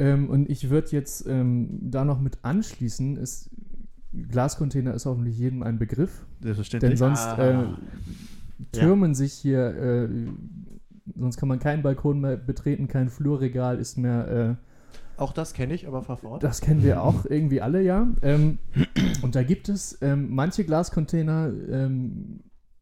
Ähm, 0.00 0.28
und 0.28 0.50
ich 0.50 0.68
würde 0.70 0.88
jetzt 0.90 1.26
ähm, 1.28 1.78
da 1.80 2.04
noch 2.04 2.20
mit 2.20 2.38
anschließen, 2.42 3.16
ist, 3.16 3.50
Glascontainer 4.30 4.94
ist 4.94 5.06
hoffentlich 5.06 5.38
jedem 5.38 5.62
ein 5.62 5.78
Begriff, 5.78 6.24
denn 6.40 6.54
Selbstverständlich. 6.54 6.98
sonst 6.98 7.20
Ah. 7.26 7.62
äh, 7.62 7.64
türmen 8.72 9.14
sich 9.14 9.32
hier, 9.32 9.66
äh, 9.76 10.08
sonst 11.16 11.36
kann 11.36 11.48
man 11.48 11.58
keinen 11.58 11.82
Balkon 11.82 12.20
mehr 12.20 12.36
betreten, 12.36 12.88
kein 12.88 13.08
Flurregal 13.08 13.78
ist 13.78 13.98
mehr, 13.98 14.58
äh, 14.58 15.20
Auch 15.20 15.32
das 15.32 15.52
kenne 15.52 15.74
ich, 15.74 15.86
aber 15.86 16.02
fahr 16.02 16.16
fort. 16.16 16.42
das 16.42 16.60
kennen 16.60 16.82
wir 16.82 17.02
auch 17.02 17.24
irgendwie 17.26 17.60
alle, 17.60 17.82
ja. 17.82 18.06
Ähm, 18.22 18.58
und 19.22 19.34
da 19.34 19.42
gibt 19.42 19.68
es 19.68 19.98
ähm, 20.02 20.28
manche 20.34 20.64
Glascontainer, 20.64 21.52
ähm, 21.70 22.40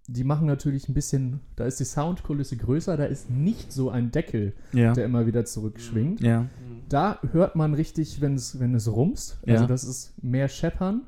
die 0.08 0.24
machen 0.24 0.46
natürlich 0.46 0.88
ein 0.88 0.94
bisschen, 0.94 1.40
da 1.56 1.64
ist 1.64 1.78
die 1.80 1.84
Soundkulisse 1.84 2.56
größer, 2.56 2.96
da 2.96 3.04
ist 3.04 3.30
nicht 3.30 3.72
so 3.72 3.88
ein 3.88 4.10
Deckel, 4.10 4.52
ja. 4.72 4.92
der 4.92 5.04
immer 5.06 5.26
wieder 5.26 5.44
zurückschwingt. 5.44 6.20
Ja. 6.20 6.46
Da 6.88 7.18
hört 7.30 7.54
man 7.56 7.72
richtig, 7.72 8.20
wenn 8.20 8.34
es, 8.34 8.58
wenn 8.60 8.74
es 8.74 8.90
rumst. 8.92 9.38
Also 9.46 9.62
Ja. 9.62 9.66
das 9.66 9.84
ist 9.84 10.12
mehr 10.22 10.48
Scheppern. 10.48 11.02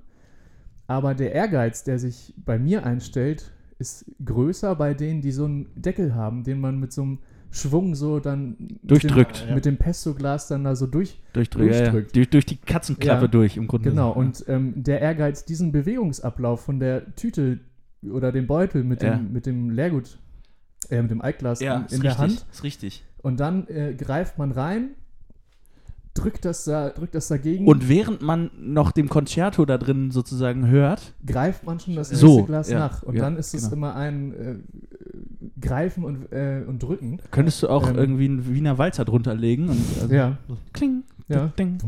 Aber 0.86 1.14
der 1.14 1.32
Ehrgeiz, 1.32 1.84
der 1.84 1.98
sich 1.98 2.34
bei 2.36 2.58
mir 2.58 2.84
einstellt, 2.84 3.52
ist 3.78 4.04
größer 4.24 4.74
bei 4.76 4.94
denen, 4.94 5.20
die 5.22 5.32
so 5.32 5.46
einen 5.46 5.66
Deckel 5.74 6.14
haben, 6.14 6.44
den 6.44 6.60
man 6.60 6.78
mit 6.78 6.92
so 6.92 7.02
einem 7.02 7.18
Schwung 7.50 7.94
so 7.94 8.18
dann 8.20 8.56
Durchdrückt. 8.82 9.40
Mit 9.40 9.48
dem, 9.48 9.54
mit 9.54 9.64
dem 9.64 9.76
Pesto-Glas 9.76 10.48
dann 10.48 10.64
da 10.64 10.74
so 10.74 10.86
durch. 10.86 11.20
Durchdrücken. 11.32 11.68
Ja, 11.68 11.74
ja. 11.74 11.80
Durchdrückt. 11.82 12.16
Durch, 12.16 12.30
durch 12.30 12.46
die 12.46 12.56
Katzenklappe 12.56 13.22
Ja. 13.22 13.28
durch 13.28 13.56
im 13.56 13.66
Grunde. 13.68 13.90
Genau. 13.90 14.12
Und 14.12 14.44
ähm, 14.48 14.82
der 14.82 15.00
Ehrgeiz, 15.00 15.44
diesen 15.44 15.70
Bewegungsablauf 15.72 16.60
von 16.62 16.80
der 16.80 17.14
Tüte 17.14 17.60
oder 18.02 18.32
dem 18.32 18.46
Beutel 18.46 18.84
mit 18.84 19.02
Ja. 19.02 19.16
dem, 19.16 19.32
mit 19.32 19.46
dem 19.46 19.70
Leergut, 19.70 20.18
äh, 20.90 21.00
mit 21.00 21.10
dem 21.12 21.22
Altglas 21.22 21.60
ja. 21.60 21.74
ja 21.74 21.86
in, 21.88 21.96
in 21.96 22.02
der 22.02 22.10
richtig, 22.10 22.18
Hand. 22.18 22.46
Ist 22.52 22.62
richtig. 22.64 23.04
Und 23.22 23.40
dann 23.40 23.66
äh, 23.68 23.94
greift 23.94 24.36
man 24.36 24.50
rein, 24.52 24.90
drückt 26.14 26.44
das, 26.44 26.64
da, 26.64 26.90
drückt 26.90 27.14
das 27.14 27.28
dagegen. 27.28 27.66
Und 27.66 27.88
während 27.88 28.22
man 28.22 28.50
noch 28.58 28.92
dem 28.92 29.08
Concerto 29.08 29.64
da 29.64 29.78
drin 29.78 30.10
sozusagen 30.12 30.68
hört, 30.68 31.12
greift 31.26 31.64
man 31.64 31.80
schon 31.80 31.96
das 31.96 32.08
So, 32.10 32.26
nächste 32.28 32.46
Glas 32.46 32.70
ja, 32.70 32.78
nach. 32.78 33.02
Und 33.02 33.16
ja, 33.16 33.22
dann 33.24 33.36
ist 33.36 33.52
es 33.54 33.64
genau. 33.64 33.74
immer 33.74 33.96
ein 33.96 34.32
äh, 34.34 34.54
Greifen 35.60 36.04
und, 36.04 36.32
äh, 36.32 36.62
und 36.66 36.82
Drücken. 36.82 37.18
könntest 37.30 37.62
du 37.62 37.68
auch 37.68 37.88
Ähm. 37.88 37.96
irgendwie 37.96 38.24
einen 38.26 38.48
Wiener 38.54 38.78
Walzer 38.78 39.04
drunter 39.04 39.34
legen 39.34 39.68
und 39.68 39.80
also 40.00 40.14
Ja. 40.14 40.38
so 40.48 40.56
kling, 40.72 41.02
Ja. 41.28 41.46
ding, 41.58 41.78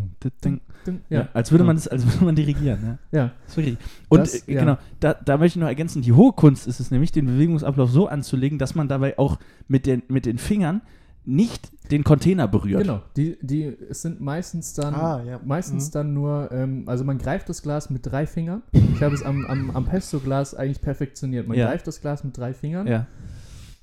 ding, 0.45 0.61
Ding, 0.87 1.01
Ja. 1.09 1.21
Ja. 1.21 1.29
als 1.33 1.51
würde 1.51 1.65
man 1.65 1.77
das, 1.77 1.89
als 1.89 2.05
würde 2.07 2.25
man 2.25 2.35
dirigieren. 2.37 2.99
Ja. 3.13 3.33
Das 3.47 3.59
ist. 3.59 3.77
Und 4.09 4.21
Das- 4.21 4.49
äh, 4.49 4.55
genau, 4.55 4.79
da, 5.01 5.15
da 5.15 5.37
möchte 5.37 5.59
ich 5.59 5.61
noch 5.61 5.69
ergänzen, 5.69 6.03
die 6.03 6.13
hohe 6.13 6.33
Kunst 6.33 6.67
ist 6.69 6.79
es 6.81 6.91
nämlich, 6.91 7.11
den 7.13 7.27
Bewegungsablauf 7.27 7.91
so 7.91 8.07
anzulegen, 8.07 8.59
dass 8.59 8.75
man 8.75 8.87
dabei 8.89 9.19
auch 9.19 9.39
mit 9.69 9.87
den, 9.87 10.03
mit 10.09 10.27
den 10.27 10.39
Fingern 10.39 10.81
nicht 11.29 11.71
den 11.91 12.05
Container 12.05 12.47
berührt. 12.49 12.83
Genau. 12.83 13.03
Die, 13.17 13.37
die, 13.43 13.65
es 13.65 14.03
sind 14.03 14.21
meistens 14.21 14.75
dann, 14.75 14.95
Ah, 14.95 15.23
ja. 15.25 15.41
meistens 15.45 15.89
Mhm. 15.89 15.93
dann 15.93 16.15
nur, 16.15 16.51
ähm, 16.53 16.85
also 16.87 17.05
man 17.05 17.19
greift 17.19 17.49
das 17.49 17.63
Glas 17.63 17.91
mit 17.91 18.07
drei 18.07 18.27
Fingern. 18.27 18.63
Ich 18.95 19.03
habe 19.03 19.15
es 19.15 19.23
am, 19.23 19.45
am, 19.47 19.71
am 19.73 19.85
Pesto-Glas 19.85 20.55
eigentlich 20.55 20.81
perfektioniert. 20.81 21.47
Man 21.49 21.59
Ja. 21.59 21.67
greift 21.69 21.87
das 21.87 22.01
Glas 22.01 22.25
mit 22.25 22.37
drei 22.39 22.55
Fingern, 22.55 22.87
Ja, 22.87 23.07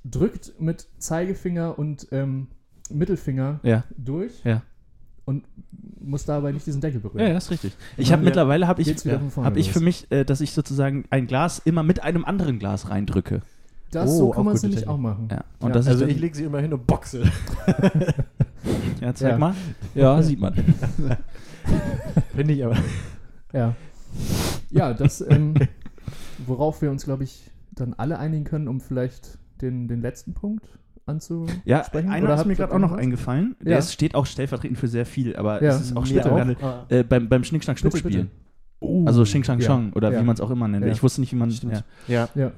drückt 0.04 0.60
mit 0.60 0.88
Zeigefinger 0.98 1.78
und 1.78 2.08
ähm, 2.12 2.48
Mittelfinger 2.90 3.60
ja, 3.64 3.84
durch 3.98 4.44
ja. 4.44 4.62
und 5.26 5.46
muss 6.02 6.26
dabei 6.26 6.52
nicht 6.52 6.66
diesen 6.66 6.82
Deckel 6.82 7.00
berühren. 7.00 7.28
ja, 7.28 7.38
ist 7.38 7.50
richtig. 7.52 7.74
Ich 7.98 8.12
habe 8.12 8.24
mittlerweile 8.24 8.68
habe 8.68 8.82
ich, 8.82 8.90
hab 8.90 9.56
ich 9.58 9.68
los. 9.68 9.74
für 9.74 9.80
mich, 9.80 10.12
äh, 10.12 10.26
dass 10.26 10.42
ich 10.42 10.52
sozusagen 10.52 11.06
ein 11.10 11.28
Glas 11.28 11.60
immer 11.64 11.84
mit 11.84 12.04
einem 12.04 12.26
anderen 12.26 12.60
Glas 12.60 12.90
reindrücke. 12.90 13.42
Das, 13.94 14.10
Oh, 14.12 14.18
so 14.18 14.30
kann 14.32 14.46
man 14.46 14.56
es 14.56 14.64
nämlich 14.64 14.88
auch 14.88 14.98
machen. 14.98 15.28
Ja. 15.32 15.44
Und 15.60 15.70
Ja, 15.70 15.74
das 15.76 15.88
Also 15.88 16.06
ich 16.06 16.20
lege 16.20 16.36
sie 16.36 16.44
immer 16.44 16.60
hin 16.60 16.74
und 16.74 16.86
boxe. 16.88 17.24
ja, 19.02 19.14
zeig 19.14 19.32
Ja. 19.32 19.38
mal. 19.38 19.54
Ja, 19.96 20.22
sieht 20.22 20.40
man. 20.40 20.54
Finde 22.36 22.54
ich 22.54 22.64
aber. 22.66 22.78
Ja. 23.54 23.76
Ja, 24.70 24.94
das, 24.94 25.22
ähm, 25.28 25.54
worauf 26.46 26.82
wir 26.82 26.92
uns, 26.92 27.06
glaube 27.06 27.24
ich, 27.24 27.50
dann 27.72 27.94
alle 27.94 28.20
einigen 28.20 28.44
können, 28.44 28.68
um 28.68 28.82
vielleicht 28.82 29.38
den, 29.62 29.88
den 29.88 30.02
letzten 30.02 30.34
Punkt 30.34 30.66
anzusprechen. 31.06 31.62
Ja, 31.66 31.82
einer 31.94 32.24
Oder 32.26 32.36
ist 32.36 32.46
mir 32.46 32.56
gerade 32.56 32.74
auch 32.74 32.80
noch 32.80 32.90
irgendwas? 32.92 33.04
eingefallen. 33.04 33.56
Der 33.62 33.74
Ja. 33.74 33.78
ist, 33.80 33.94
steht 33.94 34.16
auch 34.16 34.26
stellvertretend 34.26 34.78
für 34.80 34.88
sehr 34.88 35.06
viel, 35.06 35.36
aber 35.36 35.62
Ja, 35.64 35.72
es 35.76 35.82
ist 35.82 35.98
auch 35.98 36.02
Mir 36.02 36.08
später 36.08 36.32
auch. 36.32 36.36
gehandelt. 36.36 36.64
Ah. 36.64 36.86
Äh, 36.90 37.04
beim, 37.04 37.30
beim 37.30 37.44
Schnick, 37.44 37.64
Schnack, 37.64 37.78
Schnuck 37.80 37.94
Bitte, 37.94 38.04
bitte. 38.04 38.20
spielen. 38.20 38.32
Oh, 38.80 39.06
Also 39.06 39.24
Xing 39.24 39.44
Shang 39.44 39.60
ja. 39.60 39.66
Shang 39.66 39.94
oder 39.94 40.12
ja. 40.12 40.20
wie 40.20 40.26
man 40.26 40.34
es 40.36 40.42
auch 40.42 40.50
immer 40.50 40.68
nennt. 40.68 40.86
Ja. 40.86 40.92
Ich 40.92 41.04
wusste 41.04 41.22
nicht, 41.22 41.32
wie 41.34 41.38
man. 41.38 41.50
Ja. 42.08 42.30
Ja. 42.36 42.52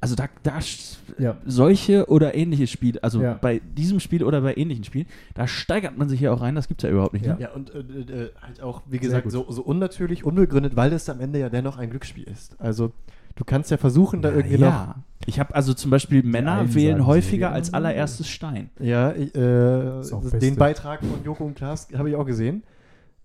Also 0.00 0.16
da, 0.16 0.28
da 0.42 0.58
ja. 1.18 1.36
solche 1.46 2.06
oder 2.08 2.34
ähnliche 2.34 2.66
Spiele, 2.66 3.02
also 3.04 3.22
Ja. 3.22 3.34
bei 3.34 3.60
diesem 3.76 4.00
Spiel 4.00 4.24
oder 4.24 4.40
bei 4.40 4.54
ähnlichen 4.56 4.84
Spielen, 4.84 5.06
da 5.34 5.46
steigert 5.46 5.96
man 5.96 6.08
sich 6.08 6.20
ja 6.20 6.32
auch 6.32 6.40
rein. 6.40 6.54
Das 6.54 6.66
gibt 6.66 6.82
es 6.82 6.88
ja 6.88 6.92
überhaupt 6.92 7.12
nicht. 7.12 7.24
Ja. 7.26 7.34
Ne? 7.34 7.40
Ja, 7.42 7.50
und 7.52 7.72
äh, 7.74 7.78
äh, 7.78 8.30
halt 8.40 8.60
auch, 8.62 8.82
wie 8.86 8.98
gesagt, 8.98 9.30
so, 9.30 9.46
so 9.50 9.62
unnatürlich, 9.62 10.24
unbegründet, 10.24 10.74
weil 10.76 10.92
es 10.92 11.08
am 11.08 11.20
Ende 11.20 11.38
ja 11.38 11.48
dennoch 11.50 11.78
ein 11.78 11.90
Glücksspiel 11.90 12.24
ist. 12.24 12.60
Also, 12.60 12.92
du 13.36 13.44
kannst 13.44 13.70
ja 13.70 13.76
versuchen, 13.76 14.22
da 14.22 14.30
irgendwie 14.32 14.56
ja. 14.56 14.96
Ich 15.26 15.38
habe 15.38 15.54
also 15.54 15.72
zum 15.72 15.92
Beispiel 15.92 16.24
Männer 16.24 16.74
wählen 16.74 17.06
häufiger 17.06 17.50
sie, 17.50 17.54
als 17.54 17.72
allererstes 17.72 18.28
Stein. 18.28 18.70
noch. 18.78 18.84
Ja, 18.86 19.12
ich, 19.12 19.32
äh, 19.36 20.00
den. 20.40 20.56
Beitrag 20.56 20.98
von 21.00 21.22
Joko 21.24 21.44
und 21.44 21.54
Klaas 21.54 21.86
habe 21.96 22.10
ich 22.10 22.16
auch 22.16 22.26
gesehen. 22.26 22.64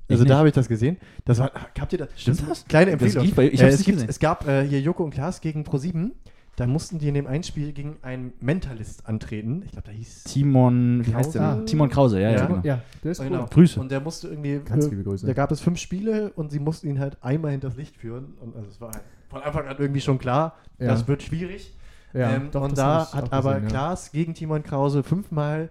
Also, 0.10 0.24
da 0.24 0.38
habe 0.38 0.48
ich 0.48 0.54
das 0.54 0.68
gesehen. 0.68 0.98
Das 1.26 1.40
war, 1.40 1.52
habt 1.80 1.92
ihr 1.92 2.00
das? 2.00 2.10
Stimmt 2.16 2.40
ist 2.40 2.48
das? 2.50 2.66
Kleine 2.66 2.92
Das 2.92 3.02
Empfehlung. 3.02 3.26
lief 3.26 3.36
bei- 3.36 3.48
ich 3.50 3.60
äh, 3.60 3.64
hab's 3.64 3.74
es, 3.74 3.80
nicht 3.80 3.86
gibt, 3.88 3.96
gesehen. 3.98 4.10
es 4.10 4.20
gab 4.20 4.48
äh, 4.48 4.64
hier 4.66 4.80
Joko 4.80 5.04
und 5.04 5.10
Klaas 5.10 5.42
gegen 5.42 5.64
Pro7. 5.64 6.12
Da 6.58 6.65
mussten 6.65 6.98
die 6.98 7.08
in 7.08 7.13
dem 7.13 7.28
Einspiel 7.28 7.72
gegen 7.72 7.98
einen 8.02 8.34
Mentalist 8.39 9.08
antreten. 9.08 9.62
Ich 9.63 9.74
glaube, 9.74 9.86
da 9.86 9.91
hieß 9.93 10.24
Timon, 10.24 11.06
wie 11.06 11.13
heißt 11.13 11.36
der? 11.36 11.56
Denn? 11.58 11.65
Timon 11.67 11.88
Krause, 11.89 12.20
ja, 12.20 12.32
ja. 12.32 12.38
Ja. 12.38 12.46
genau. 12.48 12.62
Ja, 12.63 12.82
der 13.04 13.12
ist 13.12 13.22
Genau. 13.22 13.41
cool. 13.43 13.48
Grüße. 13.52 13.80
Und 13.80 13.91
der 13.91 14.02
musste 14.02 14.28
irgendwie. 14.30 14.60
Ganz 14.65 14.89
liebe 14.89 15.04
Grüße. 15.04 15.28
Da 15.28 15.34
gab 15.34 15.52
es 15.52 15.62
fünf 15.62 15.78
Spiele 15.78 16.32
und 16.36 16.50
sie 16.52 16.60
mussten 16.60 16.88
ihn 16.88 17.00
halt 17.00 17.24
einmal 17.24 17.52
hinters 17.52 17.76
Licht 17.78 17.96
führen. 17.96 18.34
Und 18.41 18.56
also 18.56 18.70
es 18.70 18.82
war 18.82 18.91
halt 18.91 19.04
von 19.30 19.43
Anfang 19.43 19.67
an 19.67 19.76
irgendwie 19.78 20.02
schon 20.02 20.17
klar, 20.17 20.56
Ja. 20.80 20.88
das 20.88 21.08
wird 21.08 21.22
schwierig. 21.22 21.76
Ja, 22.13 22.32
ähm, 22.32 22.50
doch, 22.52 22.63
und 22.63 22.72
das 22.72 23.12
da 23.12 23.17
hat 23.17 23.32
aber 23.32 23.52
gesehen, 23.56 23.63
ja. 23.65 23.70
Klaas 23.70 24.12
gegen 24.12 24.34
Timon 24.34 24.63
Krause 24.63 25.04
fünfmal 25.04 25.70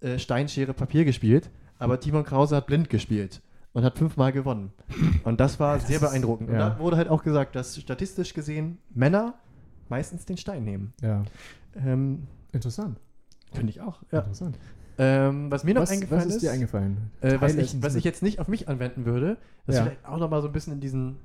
äh, 0.00 0.18
Steinschere 0.20 0.72
Papier 0.72 1.04
gespielt, 1.04 1.50
aber 1.78 1.98
Timon 1.98 2.22
Krause 2.24 2.54
hat 2.54 2.66
blind 2.66 2.88
gespielt 2.90 3.42
und 3.72 3.82
hat 3.82 3.98
fünfmal 3.98 4.30
gewonnen. 4.32 4.72
Und 5.24 5.40
das 5.40 5.58
war 5.58 5.80
sehr 5.80 5.98
beeindruckend. 5.98 6.50
Und 6.50 6.54
ja. 6.56 6.70
da 6.70 6.78
wurde 6.78 6.96
halt 6.96 7.08
auch 7.08 7.24
gesagt, 7.24 7.56
dass 7.56 7.76
statistisch 7.80 8.34
gesehen 8.34 8.78
Männer 8.94 9.34
meistens 9.92 10.24
den 10.24 10.36
Stein 10.38 10.64
nehmen. 10.64 10.94
Ja, 11.02 11.22
Ähm, 11.76 12.26
interessant. 12.52 12.98
Finde 13.52 13.70
ich 13.70 13.80
auch. 13.82 14.02
Ja. 14.10 14.20
interessant. 14.20 14.58
Ähm, 14.98 15.50
was 15.50 15.64
mir 15.64 15.74
noch 15.74 15.82
Was, 15.82 15.90
eingefallen 15.90 16.26
was 16.28 16.34
ist 16.36 16.42
dir 16.42 16.50
eingefallen? 16.52 16.96
äh, 17.22 17.36
was, 17.40 17.54
ich, 17.56 17.82
was 17.82 17.94
ich 17.94 18.04
jetzt 18.04 18.22
nicht 18.22 18.38
auf 18.40 18.48
mich 18.48 18.68
anwenden 18.68 19.04
würde, 19.06 19.36
das 19.66 19.76
Ja. 19.76 19.82
ist 19.82 19.88
vielleicht 19.88 20.06
auch 20.06 20.18
nochmal 20.18 20.40
so 20.42 20.48
ein 20.48 20.52
bisschen 20.52 20.72
in 20.74 20.80
diesen 20.80 21.16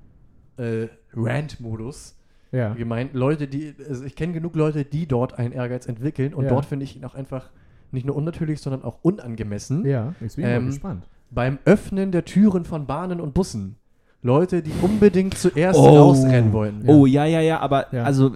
äh, 0.57 0.87
Rant-Modus 1.13 2.15
Ja, 2.51 2.73
gemeint. 2.73 3.13
Leute, 3.13 3.47
die, 3.47 3.73
also 3.87 4.03
ich 4.05 4.15
kenne 4.15 4.33
genug 4.33 4.55
Leute, 4.55 4.83
die 4.85 5.05
dort 5.05 5.37
einen 5.37 5.51
Ehrgeiz 5.53 5.85
entwickeln 5.85 6.33
und 6.33 6.43
Ja. 6.45 6.49
dort 6.49 6.65
finde 6.65 6.83
ich 6.85 6.95
ihn 6.95 7.03
auch 7.05 7.15
einfach 7.15 7.49
nicht 7.91 8.05
nur 8.05 8.15
unnatürlich, 8.15 8.59
sondern 8.61 8.83
auch 8.83 8.99
unangemessen. 9.01 9.85
ja, 9.85 10.13
ich 10.21 10.35
bin 10.35 10.45
Ähm, 10.45 10.63
mal 10.63 10.69
gespannt. 10.71 11.07
Beim 11.29 11.59
Öffnen 11.65 12.11
der 12.11 12.23
Türen 12.25 12.63
von 12.65 12.85
Bahnen 12.87 13.19
und 13.21 13.33
Bussen. 13.33 13.75
Leute, 14.23 14.61
die 14.61 14.71
unbedingt 14.81 15.37
zuerst 15.37 15.77
Oh. 15.79 15.87
rausrennen 15.87 16.51
wollen. 16.53 16.83
Oh, 16.87 17.05
ja, 17.05 17.25
ja, 17.25 17.39
ja, 17.41 17.59
aber 17.59 17.93
Ja. 17.93 18.03
also 18.03 18.35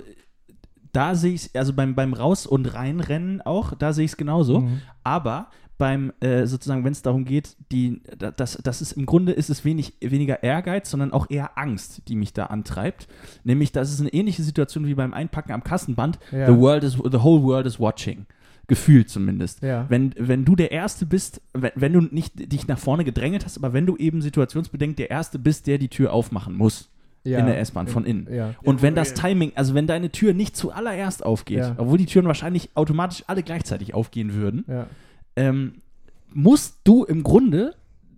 da 0.93 1.15
sehe 1.15 1.34
ich 1.34 1.49
also 1.56 1.73
beim, 1.73 1.95
beim 1.95 2.13
Raus- 2.13 2.45
und 2.47 2.73
Reinrennen 2.73 3.41
auch, 3.41 3.73
da 3.75 3.93
sehe 3.93 4.06
ich 4.06 4.12
es 4.12 4.17
genauso. 4.17 4.62
Mhm. 4.62 4.82
Aber 5.04 5.47
beim, 5.77 6.13
äh, 6.19 6.45
sozusagen, 6.45 6.84
wenn 6.84 6.91
es 6.91 7.01
darum 7.01 7.25
geht, 7.25 7.56
die, 7.71 8.01
da- 8.19 8.30
das, 8.30 8.60
das 8.63 8.82
ist 8.84 8.91
im 8.91 9.08
Grunde 9.08 9.32
ist 9.32 9.49
es 9.49 9.65
wenig, 9.65 9.93
weniger 9.99 10.43
Ehrgeiz, 10.43 10.91
sondern 10.91 11.12
auch 11.12 11.27
eher 11.32 11.58
Angst, 11.58 12.04
die 12.08 12.15
mich 12.15 12.34
da 12.34 12.45
antreibt. 12.47 13.08
Nämlich, 13.43 13.71
das 13.71 13.91
ist 13.91 13.99
eine 13.99 14.13
ähnliche 14.13 14.43
Situation 14.43 14.86
wie 14.86 14.93
beim 14.93 15.13
Einpacken 15.13 15.51
am 15.54 15.63
Kassenband. 15.63 16.19
Ja. 16.32 16.45
The 16.45 16.56
world 16.60 16.84
is, 16.84 16.93
the 16.93 17.17
whole 17.23 17.41
world 17.41 17.65
is 17.65 17.80
watching. 17.80 18.27
Gefühlt 18.67 19.10
zumindest. 19.10 19.63
Ja. 19.63 19.86
Wenn, 19.89 20.13
wenn 20.19 20.45
du 20.45 20.56
der 20.56 20.71
Erste 20.71 21.08
bist, 21.08 21.41
wenn, 21.54 21.71
wenn 21.75 21.93
du 21.93 22.01
nicht 22.01 22.51
dich 22.54 22.67
nach 22.67 22.77
vorne 22.77 23.04
gedrängelt 23.04 23.43
hast, 23.43 23.58
aber 23.58 23.73
wenn 23.73 23.88
du 23.88 23.97
eben 23.97 24.21
situationsbedingt 24.21 24.99
der 24.99 25.10
Erste 25.10 25.39
bist, 25.39 25.65
der 25.65 25.80
die 25.80 25.89
Tür 25.89 26.13
aufmachen 26.13 26.56
muss 26.56 26.90
ja. 27.24 27.40
in 27.40 27.46
der 27.46 27.60
S-Bahn 27.60 27.88
von 27.88 28.06
innen. 28.06 28.28
Ja. 28.34 28.56
Und 28.64 28.82
wenn 28.82 28.96
das 28.96 29.14
Timing, 29.14 29.52
also 29.56 29.74
wenn 29.76 29.88
deine 29.88 30.12
Tür 30.12 30.34
nicht 30.34 30.56
zuallererst 30.56 31.24
aufgeht, 31.26 31.60
Ja. 31.60 31.76
obwohl 31.78 31.98
die 31.98 32.06
Türen 32.06 32.26
wahrscheinlich 32.28 32.70
automatisch 32.76 33.24
alle 33.28 33.44
gleichzeitig 33.44 33.94
aufgehen 33.94 34.34
würden, 34.34 34.66
Ja. 34.68 34.88
ähm, 35.36 35.76
musst 36.34 36.80
du 36.84 37.04
im 37.04 37.24
Grunde 37.24 37.76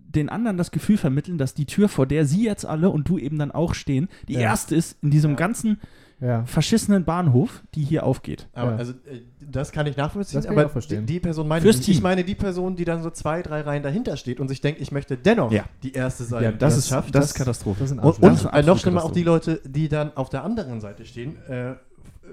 den 0.08 0.28
anderen 0.28 0.56
das 0.56 0.70
Gefühl 0.70 0.96
vermitteln, 0.96 1.38
dass 1.38 1.54
die 1.54 1.66
Tür, 1.66 1.88
vor 1.88 2.06
der 2.06 2.24
sie 2.24 2.44
jetzt 2.44 2.64
alle 2.64 2.90
und 2.90 3.08
du 3.08 3.18
eben 3.18 3.38
dann 3.38 3.50
auch 3.50 3.74
stehen, 3.74 4.08
die 4.28 4.34
Ja. 4.34 4.40
erste 4.40 4.76
ist 4.76 4.96
in 5.02 5.10
diesem 5.10 5.32
Ja. 5.32 5.36
ganzen 5.36 5.80
Ja. 6.20 6.44
verschissenen 6.46 7.04
Bahnhof, 7.04 7.62
die 7.74 7.82
hier 7.82 8.04
aufgeht. 8.06 8.48
Aber 8.54 8.72
Ja. 8.72 8.76
also, 8.76 8.92
äh, 8.92 9.20
das 9.40 9.72
kann 9.72 9.86
ich 9.86 9.96
nachvollziehen, 9.96 10.36
Das 10.38 10.44
kann 10.46 10.54
ich 10.54 10.58
aber 10.60 10.68
auch 10.68 10.72
verstehen. 10.72 11.06
Die, 11.06 11.14
die 11.14 11.20
Person 11.20 11.46
meine 11.48 11.62
Fürs 11.62 11.80
ich. 11.80 11.88
Ich 11.90 12.02
meine 12.02 12.24
die 12.24 12.34
Person, 12.34 12.76
die 12.76 12.84
dann 12.84 13.02
so 13.02 13.10
zwei, 13.10 13.42
drei 13.42 13.60
Reihen 13.62 13.82
dahinter 13.82 14.16
steht 14.16 14.40
und 14.40 14.48
sich 14.48 14.60
denkt, 14.60 14.80
ich 14.80 14.90
möchte 14.92 15.16
dennoch 15.16 15.52
Ja. 15.52 15.64
die 15.82 15.92
Erste 15.92 16.24
sein. 16.24 16.42
Ja, 16.44 16.52
die 16.52 16.58
das 16.58 16.74
es 16.74 16.78
ist- 16.80 16.88
schafft. 16.88 17.14
das 17.14 17.26
ist 17.26 17.34
Katastrophe. 17.34 17.80
Das 17.80 17.88
sind 17.90 17.98
Und, 17.98 18.14
und 18.16 18.22
Das 18.22 18.44
ist 18.44 18.52
äh, 18.52 18.62
noch 18.62 18.78
schlimmer 18.78 19.04
auch 19.04 19.10
die. 19.12 19.22
Leute, 19.22 19.60
die 19.64 19.88
dann 19.88 20.16
auf 20.16 20.30
der 20.30 20.44
anderen 20.44 20.80
Seite 20.80 21.04
stehen, 21.04 21.36
äh, 21.48 21.74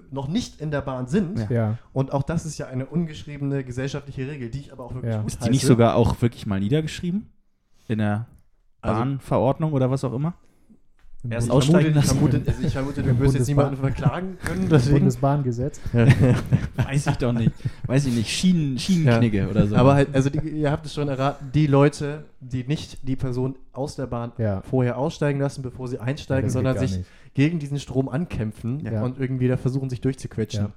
noch 0.10 0.28
nicht 0.28 0.62
in 0.62 0.72
der 0.72 0.82
Bahn 0.82 1.08
sind. 1.08 1.40
Ja. 1.40 1.52
Ja, 1.52 1.78
Und 1.92 2.14
auch 2.14 2.24
das 2.24 2.46
ist 2.46 2.58
ja 2.58 2.68
eine 2.68 2.86
ungeschriebene 2.86 3.64
gesellschaftliche 3.64 4.28
Regel, 4.28 4.50
die 4.50 4.60
ich 4.60 4.72
aber 4.72 4.86
auch 4.86 4.94
wirklich 4.94 5.14
Ja. 5.14 5.22
gut 5.22 5.28
Ist 5.32 5.44
die 5.46 5.50
nicht 5.50 5.66
sogar 5.66 5.96
auch 5.96 6.22
wirklich 6.22 6.46
mal 6.46 6.60
niedergeschrieben? 6.60 7.30
In 7.88 7.98
der 7.98 8.26
Also- 8.82 9.00
Bahnverordnung 9.00 9.74
oder 9.74 9.92
was 9.92 10.04
auch 10.04 10.14
immer? 10.14 10.34
Erst 11.30 11.48
Ich 11.48 11.54
aussteigen 11.54 11.94
vermute, 11.94 12.00
ich 12.00 12.06
lassen. 12.08 12.18
vermute, 12.18 12.42
also 12.52 12.64
ich 12.68 12.74
vermute, 12.74 13.04
du 13.04 13.20
wirst 13.20 13.36
jetzt 13.36 13.48
niemanden 13.48 13.78
verklagen 13.78 14.38
können, 14.44 14.68
deswegen. 14.70 14.96
Bundesbahngesetz. 15.00 15.80
Weiß 16.76 17.06
ich 17.08 17.16
doch 17.18 17.32
nicht. 17.32 17.52
Weiß 17.86 18.06
ich 18.08 18.16
nicht. 18.16 18.28
Schienen, 18.30 18.80
Schienenknigge 18.80 19.48
oder 19.48 19.68
so. 19.68 19.76
Aber 19.76 19.94
halt, 19.94 20.16
also 20.16 20.32
die, 20.32 20.40
ihr 20.50 20.72
habt 20.72 20.88
es 20.88 20.96
schon 20.96 21.08
erraten, 21.10 21.52
die 21.54 21.68
Leute, 21.68 22.24
die 22.40 22.64
nicht 22.64 23.08
die 23.08 23.16
Person 23.16 23.56
aus 23.72 23.96
der 23.96 24.08
Bahn 24.08 24.32
Ja. 24.40 24.62
vorher 24.62 24.98
aussteigen 24.98 25.40
lassen, 25.40 25.62
bevor 25.62 25.88
sie 25.88 26.00
einsteigen, 26.00 26.50
sondern 26.50 26.80
sich 26.80 26.98
nicht. 26.98 27.10
gegen 27.36 27.60
diesen 27.60 27.78
Strom 27.80 28.10
ankämpfen 28.10 28.80
Ja. 28.80 29.04
und 29.04 29.20
irgendwie 29.20 29.48
da 29.48 29.58
versuchen, 29.58 29.92
sich 29.92 30.02
durchzuquetschen. 30.02 30.70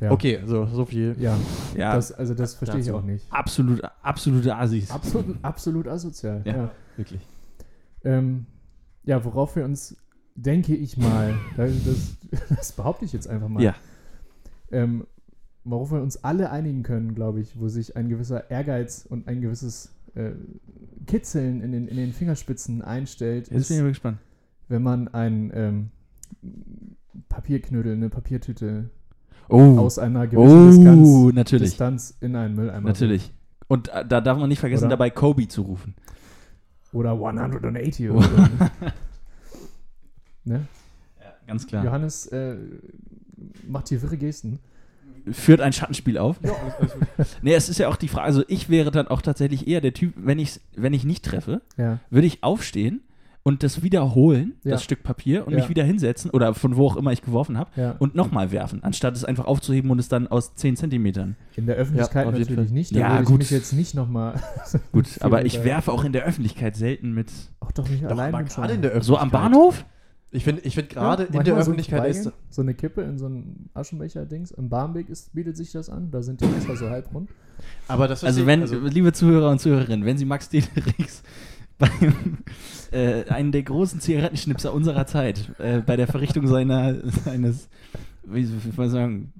Ja. 0.00 0.10
Okay, 0.10 0.40
so, 0.44 0.66
so 0.66 0.84
viel. 0.84 1.16
Ja, 1.18 1.36
ja, 1.76 1.94
das, 1.94 2.12
also 2.12 2.34
das 2.34 2.54
verstehe 2.54 2.80
ich 2.80 2.90
auch 2.90 3.02
nicht. 3.02 3.24
absolut, 3.30 3.80
absolute 4.02 4.54
Assis. 4.54 4.90
Absolut, 4.90 5.36
absolut 5.42 5.88
asozial. 5.88 6.42
Ja. 6.44 6.54
Ja. 6.56 6.70
Wirklich. 6.96 7.20
Ähm, 8.04 8.44
ja, 9.06 9.24
worauf 9.24 9.56
wir 9.56 9.64
uns, 9.64 9.96
denke 10.34 10.74
ich 10.74 10.98
mal, 10.98 11.34
das, 11.56 11.70
das, 12.50 12.72
behaupte 12.72 13.04
ich 13.04 13.12
jetzt 13.12 13.28
einfach 13.28 13.48
mal, 13.48 13.62
Ja. 13.62 13.74
ähm, 14.70 15.06
worauf 15.64 15.90
wir 15.92 16.02
uns 16.02 16.22
alle 16.22 16.50
einigen 16.50 16.82
können, 16.82 17.14
glaube 17.14 17.40
ich, 17.40 17.58
wo 17.58 17.68
sich 17.68 17.96
ein 17.96 18.08
gewisser 18.08 18.50
Ehrgeiz 18.50 19.06
und 19.08 19.26
ein 19.28 19.40
gewisses 19.40 19.90
äh, 20.14 20.32
Kitzeln 21.06 21.62
in 21.62 21.72
den, 21.72 21.88
in 21.88 21.96
den 21.96 22.12
Fingerspitzen 22.12 22.82
einstellt, 22.82 23.48
Jetzt 23.50 23.68
bin 23.68 23.78
ich 23.78 23.82
ist, 23.84 23.88
gespannt. 23.88 24.18
wenn 24.68 24.82
man 24.82 25.08
ein 25.08 25.50
ähm, 25.54 25.90
Papierknödel, 27.28 27.92
eine 27.92 28.10
Papiertüte 28.10 28.90
Oh, 29.48 29.78
aus 29.78 29.98
einer 30.00 30.26
gewissen 30.26 30.70
Distanz, 30.70 31.08
oh 31.08 31.30
natürlich. 31.30 31.70
Distanz 31.70 32.16
in 32.20 32.34
einen 32.34 32.56
Mülleimer 32.56 32.88
Natürlich. 32.88 33.32
Und 33.68 33.88
äh, 33.88 34.04
da 34.04 34.20
darf 34.20 34.38
man 34.38 34.48
nicht 34.48 34.58
vergessen, 34.58 34.84
Oder? 34.86 34.90
dabei 34.90 35.10
Kobe 35.10 35.46
zu 35.46 35.62
rufen. 35.62 35.94
Oder 36.96 37.12
180 37.12 38.10
oder 38.10 38.22
so. 38.22 38.64
ne? 40.44 40.66
Ganz 41.46 41.66
klar. 41.66 41.84
Johannes 41.84 42.26
äh, 42.28 42.56
macht 43.68 43.90
hier 43.90 44.00
wirre 44.00 44.16
Gesten. 44.16 44.60
Führt 45.30 45.60
ein 45.60 45.74
Schattenspiel 45.74 46.16
auf. 46.16 46.40
nee, 47.42 47.52
es 47.52 47.68
ist 47.68 47.78
ja 47.78 47.88
auch 47.88 47.96
die 47.96 48.08
Frage, 48.08 48.24
also 48.24 48.44
ich 48.48 48.70
wäre 48.70 48.90
dann 48.90 49.08
auch 49.08 49.20
tatsächlich 49.20 49.68
eher 49.68 49.82
der 49.82 49.92
Typ, 49.92 50.14
wenn 50.16 50.38
ich 50.38 50.58
wenn 50.74 50.94
ich 50.94 51.04
nicht 51.04 51.22
treffe, 51.24 51.60
Ja. 51.76 51.98
würde 52.08 52.26
ich 52.26 52.42
aufstehen 52.42 53.02
und 53.46 53.62
das 53.62 53.84
wiederholen, 53.84 54.54
Ja. 54.64 54.72
das 54.72 54.82
Stück 54.82 55.04
Papier, 55.04 55.46
und 55.46 55.52
Ja. 55.52 55.60
mich 55.60 55.68
wieder 55.68 55.84
hinsetzen 55.84 56.32
oder 56.32 56.52
von 56.52 56.76
wo 56.76 56.88
auch 56.88 56.96
immer 56.96 57.12
ich 57.12 57.22
geworfen 57.22 57.56
habe 57.56 57.70
Ja. 57.80 57.94
und 58.00 58.16
nochmal 58.16 58.50
werfen, 58.50 58.82
anstatt 58.82 59.14
es 59.14 59.24
einfach 59.24 59.44
aufzuheben 59.44 59.88
und 59.92 60.00
es 60.00 60.08
dann 60.08 60.26
aus 60.26 60.56
10 60.56 60.74
Zentimetern. 60.76 61.36
In 61.54 61.66
der 61.66 61.76
Öffentlichkeit 61.76 62.26
natürlich 62.26 62.48
Fall. 62.56 62.64
nicht. 62.66 62.94
Da 62.94 62.98
Ja, 62.98 63.08
würde 63.10 63.22
ich 63.22 63.28
gut. 63.28 63.38
mich 63.38 63.50
jetzt 63.50 63.72
nicht 63.72 63.94
nochmal. 63.94 64.34
Gut, 64.92 65.06
aber 65.20 65.44
ich 65.46 65.62
werfe 65.62 65.92
auch 65.92 66.02
in 66.04 66.12
der 66.12 66.24
Öffentlichkeit 66.24 66.74
selten 66.74 67.12
mit. 67.14 67.30
Auch 67.60 67.70
doch 67.70 67.88
nicht 67.88 68.02
Doch, 68.02 68.10
allein. 68.10 68.34
mit 68.34 68.48
gerade 68.48 68.74
in 68.74 68.82
der 68.82 68.90
So 69.02 69.14
Öffentlichkeit. 69.16 69.22
am 69.22 69.30
Bahnhof? 69.52 69.84
Ich 70.32 70.42
finde 70.42 70.62
ich 70.62 70.74
find 70.74 70.88
gerade 70.90 71.28
Ja, 71.32 71.38
in 71.38 71.44
der 71.44 71.54
Öffentlichkeit 71.56 72.14
so 72.16 72.30
ist. 72.30 72.36
So 72.50 72.62
eine 72.62 72.74
Kippe 72.74 73.02
in 73.02 73.16
so 73.16 73.26
einem 73.26 73.70
Aschenbecher-Dings. 73.74 74.50
Im 74.50 74.68
Barmbek 74.68 75.08
ist, 75.08 75.32
bietet 75.34 75.56
sich 75.56 75.70
das 75.70 75.88
an. 75.88 76.10
Da 76.10 76.20
sind 76.20 76.40
die 76.40 76.46
Messer 76.46 76.76
so 76.76 76.90
halbrund. 76.90 77.30
Aber 77.86 78.08
das 78.08 78.24
Also 78.24 78.44
wenn, 78.44 78.64
ich- 78.64 78.72
liebe 78.92 79.12
Zuhörer 79.12 79.50
und 79.50 79.60
Zuhörerinnen, 79.60 80.04
wenn 80.04 80.18
Sie 80.18 80.24
Max 80.24 80.48
Dederichs 80.48 81.22
beim 81.78 82.38
äh, 82.90 83.24
einen 83.28 83.52
der 83.52 83.62
großen 83.62 84.00
Zigarettenschnipser 84.00 84.72
unserer 84.72 85.06
Zeit 85.06 85.50
äh, 85.58 85.80
bei 85.80 85.96
der 85.96 86.06
Verrichtung 86.06 86.46
seiner 86.46 86.94
seines 87.10 87.68
wie 88.24 88.44
soll 88.44 88.60
man 88.76 88.90
sagen 88.90 89.32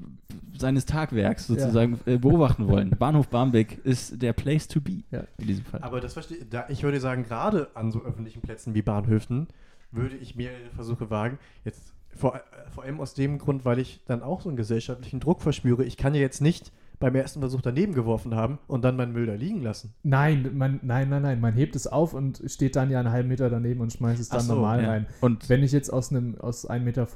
seines 0.58 0.86
Tagwerks 0.86 1.48
sozusagen 1.48 2.00
äh, 2.06 2.18
beobachten 2.18 2.66
wollen. 2.68 2.90
Bahnhof 2.90 3.28
Barmbek 3.28 3.84
ist 3.84 4.22
der 4.22 4.32
Place 4.32 4.68
to 4.68 4.80
be 4.80 5.02
Ja. 5.10 5.24
in 5.38 5.46
diesem 5.48 5.64
Fall. 5.64 5.82
Aber 5.82 6.00
das 6.00 6.14
verstehe 6.14 6.44
da, 6.48 6.66
ich 6.68 6.82
würde 6.82 7.00
sagen, 7.00 7.24
gerade 7.24 7.68
an 7.74 7.92
so 7.92 8.02
öffentlichen 8.02 8.40
Plätzen 8.40 8.74
wie 8.74 8.82
Bahnhöfen 8.82 9.48
würde 9.90 10.16
ich 10.16 10.34
mehrere 10.34 10.70
Versuche 10.74 11.10
wagen. 11.10 11.38
Jetzt 11.64 11.92
vor, 12.14 12.40
vor 12.70 12.84
allem 12.84 13.00
aus 13.00 13.14
dem 13.14 13.38
Grund, 13.38 13.64
weil 13.64 13.78
ich 13.78 14.00
dann 14.06 14.22
auch 14.22 14.40
so 14.40 14.48
einen 14.48 14.56
gesellschaftlichen 14.56 15.20
Druck 15.20 15.42
verspüre. 15.42 15.84
Ich 15.84 15.96
kann 15.96 16.14
ja 16.14 16.20
jetzt 16.20 16.40
nicht 16.40 16.72
beim 16.98 17.14
ersten 17.14 17.40
Versuch 17.40 17.60
daneben 17.60 17.92
geworfen 17.94 18.34
haben 18.34 18.58
und 18.66 18.82
dann 18.84 18.96
meinen 18.96 19.12
Müll 19.12 19.26
da 19.26 19.34
liegen 19.34 19.62
lassen. 19.62 19.94
Nein, 20.02 20.50
man, 20.56 20.80
nein, 20.82 21.08
nein, 21.08 21.22
nein. 21.22 21.40
Man 21.40 21.54
hebt 21.54 21.76
es 21.76 21.86
auf 21.86 22.14
und 22.14 22.42
steht 22.46 22.76
dann 22.76 22.90
ja 22.90 23.00
einen 23.00 23.10
halben 23.10 23.28
Meter 23.28 23.50
daneben 23.50 23.80
und 23.80 23.92
schmeißt 23.92 24.20
es 24.20 24.28
dann 24.28 24.40
so, 24.40 24.54
normal 24.54 24.82
ja. 24.82 24.88
rein. 24.90 25.06
Und 25.20 25.48
Wenn 25.48 25.62
ich 25.62 25.72
jetzt 25.72 25.92
aus 25.92 26.10
einem 26.10 26.36
aus 26.40 26.68
1,50 26.68 26.80
Meter 26.84 27.06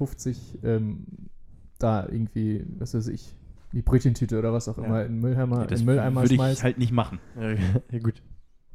ähm, 0.64 1.06
da 1.78 2.06
irgendwie, 2.06 2.64
was 2.78 2.94
weiß 2.94 3.08
ich, 3.08 3.34
die 3.72 3.82
Brötchentüte 3.82 4.38
oder 4.38 4.52
was 4.52 4.68
auch 4.68 4.76
Ja. 4.78 4.84
immer 4.84 5.04
in 5.04 5.12
den 5.12 5.20
Mülleimer, 5.20 5.66
das 5.66 5.80
in 5.80 5.86
Mülleimer 5.86 6.22
würde 6.22 6.34
ich 6.34 6.40
schmeißt. 6.40 6.62
halt 6.62 6.78
nicht 6.78 6.92
machen, 6.92 7.18
ja, 7.40 7.98
gut. 8.02 8.22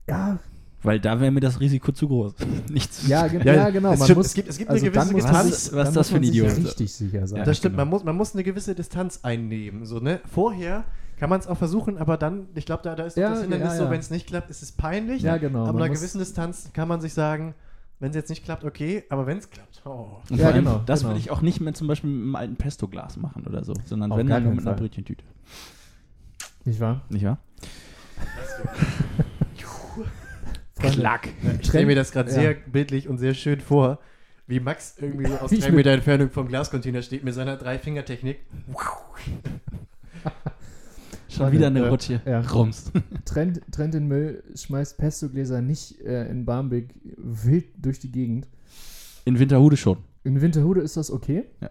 ja, 0.09 0.39
weil 0.85 0.99
da 0.99 1.19
wäre 1.19 1.31
mir 1.31 1.39
das 1.39 1.59
Risiko 1.59 1.91
zu 1.91 2.07
groß. 2.07 2.33
Nichts. 2.71 3.07
ja, 3.07 3.27
ge 3.27 3.43
Ja, 3.43 3.53
ja, 3.53 3.69
genau. 3.69 3.91
es 3.91 3.99
Man 3.99 4.05
stimmt, 4.05 4.17
muss, 4.17 4.25
es 4.27 4.33
gibt- 4.33 4.49
es 4.49 4.57
gibt 4.57 4.69
also 4.69 4.85
eine 4.85 4.91
gewisse 4.91 5.13
Distanz. 5.13 5.65
sich- 5.65 5.73
Was 5.73 5.85
dann 5.87 5.93
das 5.93 5.95
muss 5.95 6.09
für 6.09 6.15
ein 6.15 6.21
man 6.21 6.31
sich 6.31 6.39
Idiot. 6.41 6.57
richtig 6.57 6.93
sicher 6.93 7.27
sein. 7.27 7.39
Ja, 7.39 7.45
das 7.45 7.57
stimmt, 7.57 7.73
genau. 7.73 7.81
man, 7.85 7.89
muss, 7.89 8.03
man 8.03 8.15
muss 8.15 8.33
eine 8.33 8.43
gewisse 8.43 8.75
Distanz 8.75 9.19
einnehmen. 9.23 9.85
So, 9.85 9.99
ne? 9.99 10.19
Vorher 10.31 10.83
kann 11.17 11.29
man 11.29 11.39
es 11.39 11.47
auch 11.47 11.57
versuchen, 11.57 11.97
aber 11.97 12.17
dann, 12.17 12.47
ich 12.55 12.65
glaube, 12.65 12.83
da, 12.83 12.95
da 12.95 13.03
ist 13.05 13.15
Ja, 13.17 13.29
das 13.29 13.41
Hindernis 13.41 13.73
ja, 13.73 13.77
so, 13.85 13.89
wenn 13.89 13.99
es 13.99 14.09
nicht 14.11 14.27
klappt, 14.27 14.49
ist 14.49 14.61
es 14.61 14.71
peinlich. 14.73 15.21
Ja, 15.21 15.37
genau. 15.37 15.65
Aber 15.65 15.79
einer 15.83 15.93
gewissen 15.93 16.19
Distanz 16.19 16.71
kann 16.73 16.87
man 16.87 16.99
sich 17.01 17.13
sagen, 17.13 17.55
wenn 18.01 18.09
es 18.09 18.15
jetzt 18.17 18.29
nicht 18.29 18.43
klappt, 18.43 18.65
okay, 18.65 19.03
aber 19.09 19.25
wenn 19.25 19.37
es 19.37 19.49
klappt, 19.49 19.81
oh. 19.85 20.07
Und 20.29 20.37
Ja, 20.39 20.47
allem, 20.47 20.65
genau, 20.65 20.81
das 20.85 20.99
genau. 20.99 21.11
würde 21.11 21.19
ich 21.21 21.31
auch 21.31 21.41
nicht 21.41 21.61
mit 21.61 21.77
zum 21.77 21.87
Beispiel 21.87 22.09
mit 22.09 22.23
einem 22.23 22.35
alten 22.35 22.55
Pesto-Glas 22.57 23.15
machen 23.15 23.47
oder 23.47 23.63
so, 23.63 23.73
sondern 23.85 24.11
Auf 24.11 24.17
wenn 24.17 24.27
dann 24.27 24.43
nur 24.43 24.53
mit 24.53 24.67
einer. 24.67 24.75
Brötchentüte. 24.75 25.23
Nicht 26.65 26.81
wahr? 26.81 27.01
Nicht 27.09 27.23
wahr? 27.23 27.37
Freunde, 30.87 30.99
Klack. 31.01 31.29
Ich 31.61 31.67
stelle 31.67 31.85
mir 31.85 31.95
das 31.95 32.11
gerade 32.11 32.29
Ja. 32.29 32.35
sehr 32.35 32.53
bildlich 32.53 33.07
und 33.09 33.17
sehr 33.17 33.33
schön 33.33 33.59
vor, 33.59 33.99
wie 34.47 34.59
Max 34.59 34.95
irgendwie 34.99 35.27
so 35.27 35.33
aus 35.37 35.51
ich 35.51 35.61
drei 35.65 35.71
Meter 35.71 35.91
Entfernung 35.91 36.29
vom 36.29 36.47
Glascontainer 36.47 37.01
steht 37.01 37.23
mit 37.23 37.33
seiner 37.33 37.57
Drei-Finger-Technik. 37.57 38.39
Schon 41.29 41.51
wieder 41.51 41.67
eine 41.67 41.79
äh, 41.85 41.87
Rutsche. 41.89 42.21
ja. 42.25 42.39
Rums. 42.41 42.91
Trennt, 43.25 43.61
trennt 43.71 43.93
den 43.93 44.07
Müll, 44.07 44.43
schmeißt 44.55 44.97
Pesto-Gläser 44.97 45.61
nicht 45.61 45.99
äh, 46.01 46.27
in 46.29 46.45
Barmbek 46.45 46.93
wild 47.17 47.65
durch 47.77 47.99
die 47.99 48.11
Gegend. 48.11 48.47
In 49.25 49.37
Winterhude 49.39 49.75
schon. 49.75 49.97
In 50.23 50.39
Winterhude 50.41 50.81
ist 50.81 50.95
das 50.97 51.11
okay. 51.11 51.45
Ja. 51.61 51.69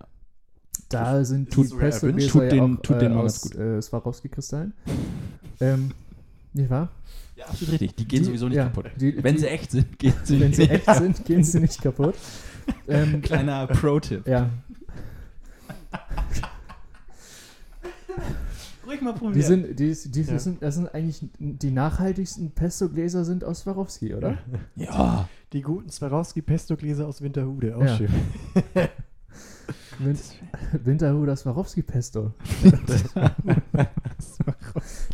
Da 0.90 1.24
sind 1.24 1.50
Tut 1.50 1.70
die. 1.70 1.76
Pesto-Gläser 1.76 2.30
Tut 2.30 2.42
ja 2.42 2.48
den- 2.50 2.76
auch, 2.76 2.82
tut 2.82 2.96
äh, 2.96 2.98
den 2.98 3.14
mal 3.14 3.24
aus 3.24 3.54
äh, 3.54 3.80
Swarovski-Kristallen. 3.80 4.74
ähm, 5.60 5.92
nicht 6.52 6.68
wahr? 6.68 6.90
Ja, 7.44 7.50
absolut 7.50 7.72
richtig. 7.72 7.96
Die 7.96 8.08
gehen 8.08 8.20
Die- 8.20 8.24
sowieso 8.26 8.48
nicht 8.48 8.56
ja, 8.56 8.64
kaputt. 8.64 8.86
die- 8.96 9.22
Wenn 9.22 9.34
die- 9.34 9.40
sie 9.40 9.48
echt 9.48 9.70
sind, 9.70 9.98
gehen 9.98 10.14
sie 10.24 10.40
Wenn 10.40 10.48
nicht 10.48 10.56
sie 10.56 10.68
echt 10.70 10.94
sind, 10.94 11.24
gehen 11.24 11.44
sie 11.44 11.60
nicht 11.60 11.80
kaputt. 11.82 12.14
Ähm, 12.88 13.20
Kleiner 13.20 13.66
Pro-Tipp. 13.66 14.26
ja, 14.26 14.48
Ruhig 18.86 19.00
mal 19.02 19.12
die 19.12 19.18
probieren. 19.18 19.46
sind, 19.46 19.78
die, 19.78 19.94
die, 20.10 20.22
Ja. 20.22 20.38
sind, 20.38 20.62
das 20.62 20.74
sind 20.74 20.94
eigentlich 20.94 21.20
die 21.38 21.70
nachhaltigsten 21.70 22.50
Pesto-Gläser 22.52 23.24
sind 23.24 23.44
aus 23.44 23.60
Swarovski, 23.60 24.14
oder? 24.14 24.38
ja. 24.76 25.28
Die 25.52 25.62
guten 25.62 25.90
Swarovski-Pesto-Gläser 25.90 27.06
aus 27.06 27.22
Winterhude, 27.22 27.76
auch 27.76 27.82
Ja. 27.82 27.96
schön. 27.96 28.08
Win 29.98 30.18
Winterhuder 30.84 31.36
Swarovski-Pesto. 31.36 32.32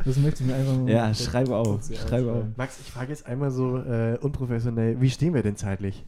Das 0.05 0.16
möchte 0.16 0.42
ich 0.42 0.48
mir 0.48 0.55
einfach 0.55 0.76
mal 0.76 0.90
Ja, 0.90 1.12
schreibe 1.14 1.57
auf. 1.57 1.80
Schreibe 1.94 2.32
auf. 2.32 2.44
Max, 2.57 2.78
ich 2.80 2.90
frage 2.90 3.11
jetzt 3.11 3.26
einmal 3.26 3.51
so 3.51 3.76
äh, 3.78 4.18
unprofessionell, 4.20 5.01
wie 5.01 5.11
stehen 5.11 5.34
wir 5.34 5.42
denn 5.42 5.57
zeitlich? 5.57 6.05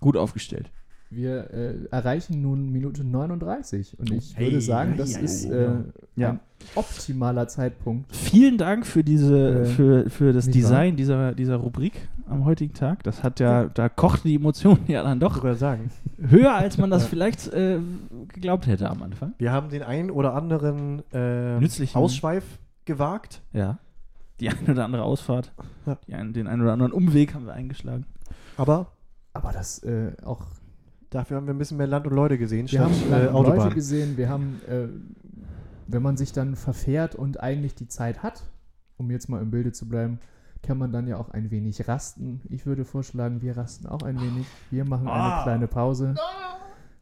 Gut 0.00 0.16
aufgestellt. 0.16 0.70
Wir 1.12 1.50
äh, 1.52 1.74
erreichen 1.90 2.40
nun 2.40 2.70
Minute 2.70 3.02
39 3.02 3.98
und 3.98 4.12
ich 4.12 4.36
Hey, 4.36 4.46
würde 4.46 4.60
sagen, 4.60 4.94
das 4.96 5.16
hey, 5.16 5.24
ist 5.24 5.44
äh, 5.44 5.70
ja. 6.14 6.30
ein 6.30 6.40
optimaler 6.76 7.48
Zeitpunkt. 7.48 8.14
Vielen 8.14 8.58
Dank 8.58 8.86
für 8.86 9.02
diese, 9.02 9.62
Äh, 9.62 9.64
für, 9.66 10.08
für 10.10 10.32
das 10.32 10.46
Design 10.48 10.94
dieser, 10.96 11.32
dieser 11.34 11.56
Rubrik 11.56 11.94
am 12.30 12.44
heutigen 12.44 12.72
Tag. 12.74 13.02
Das 13.02 13.22
hat 13.22 13.40
ja, 13.40 13.64
da 13.66 13.88
kocht 13.88 14.24
die 14.24 14.34
Emotion 14.36 14.78
ja 14.86 15.02
dann 15.02 15.20
doch 15.20 15.42
sagen. 15.56 15.90
höher, 16.18 16.54
als 16.54 16.78
man 16.78 16.90
das 16.90 17.06
vielleicht 17.06 17.48
äh, 17.52 17.78
geglaubt 18.28 18.66
hätte 18.66 18.88
am 18.88 19.02
Anfang. 19.02 19.34
Wir 19.38 19.52
haben 19.52 19.68
den 19.68 19.82
einen 19.82 20.10
oder 20.10 20.34
anderen 20.34 21.02
äh, 21.12 21.58
Nützlichen- 21.58 21.96
Ausschweif 21.98 22.44
gewagt, 22.84 23.42
Ja. 23.52 23.78
Die 24.40 24.48
eine 24.48 24.70
oder 24.72 24.86
andere 24.86 25.02
Ausfahrt, 25.02 25.52
Ja. 25.84 25.98
die 26.06 26.14
ein, 26.14 26.32
den 26.32 26.46
einen 26.46 26.62
oder 26.62 26.72
anderen 26.72 26.92
Umweg 26.92 27.34
haben 27.34 27.44
wir 27.44 27.52
eingeschlagen. 27.52 28.06
aber 28.56 28.86
Aber 29.34 29.52
das 29.52 29.82
äh, 29.84 30.12
auch. 30.24 30.46
dafür 31.10 31.36
haben 31.36 31.46
wir 31.46 31.52
ein 31.52 31.58
bisschen 31.58 31.76
mehr 31.76 31.86
Land 31.86 32.06
und 32.06 32.14
Leute 32.14 32.38
gesehen, 32.38 32.70
Wir 32.70 32.80
haben 32.80 32.94
statt 32.94 33.10
äh, 33.20 33.26
äh, 33.26 33.28
Autobahn. 33.28 33.58
Leute 33.58 33.74
gesehen, 33.74 34.16
wir 34.16 34.28
haben, 34.30 34.60
äh, 34.66 34.86
wenn 35.88 36.02
man 36.02 36.16
sich 36.16 36.32
dann 36.32 36.56
verfährt 36.56 37.14
und 37.14 37.38
eigentlich 37.40 37.74
die 37.74 37.88
Zeit 37.88 38.22
hat, 38.22 38.42
um 38.96 39.10
jetzt 39.10 39.28
mal 39.28 39.42
im 39.42 39.50
Bilde 39.50 39.72
zu 39.72 39.86
bleiben, 39.88 40.20
kann 40.62 40.78
man 40.78 40.92
dann 40.92 41.06
ja 41.08 41.16
auch 41.16 41.30
ein 41.30 41.50
wenig 41.50 41.88
rasten. 41.88 42.40
Ich 42.48 42.66
würde 42.66 42.84
vorschlagen, 42.84 43.40
wir 43.42 43.56
rasten 43.56 43.86
auch 43.86 44.02
ein 44.02 44.20
wenig. 44.20 44.46
Wir 44.70 44.84
machen 44.84 45.08
eine 45.08 45.34
Ah. 45.34 45.42
kleine 45.42 45.66
Pause. 45.68 46.14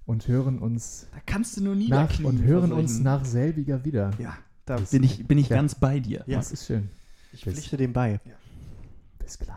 und 0.07 0.27
hören 0.27 0.59
uns 0.59 1.07
Da 1.13 1.19
kannst 1.27 1.59
du 1.59 1.65
nur 1.65 1.75
nach 1.77 2.19
und 2.25 2.43
hören 2.43 2.73
uns 2.73 2.99
nach 2.99 3.27
selbiger 3.27 3.85
wieder. 3.85 4.11
Ja, 4.19 4.35
da 4.65 4.77
Das- 4.79 4.91
bin 4.91 5.03
ich, 5.03 5.27
bin 5.27 5.37
ich 5.37 5.51
ja. 5.51 5.57
ganz 5.57 5.75
bei 5.75 6.01
dir. 6.01 6.25
Ja. 6.27 6.39
Das 6.39 6.51
ist 6.51 6.65
schön. 6.67 6.89
Ich 7.35 7.43
pflichte 7.43 7.77
dem 7.77 7.93
bei. 7.93 8.19
Bis 9.19 9.39
gleich. 9.39 9.55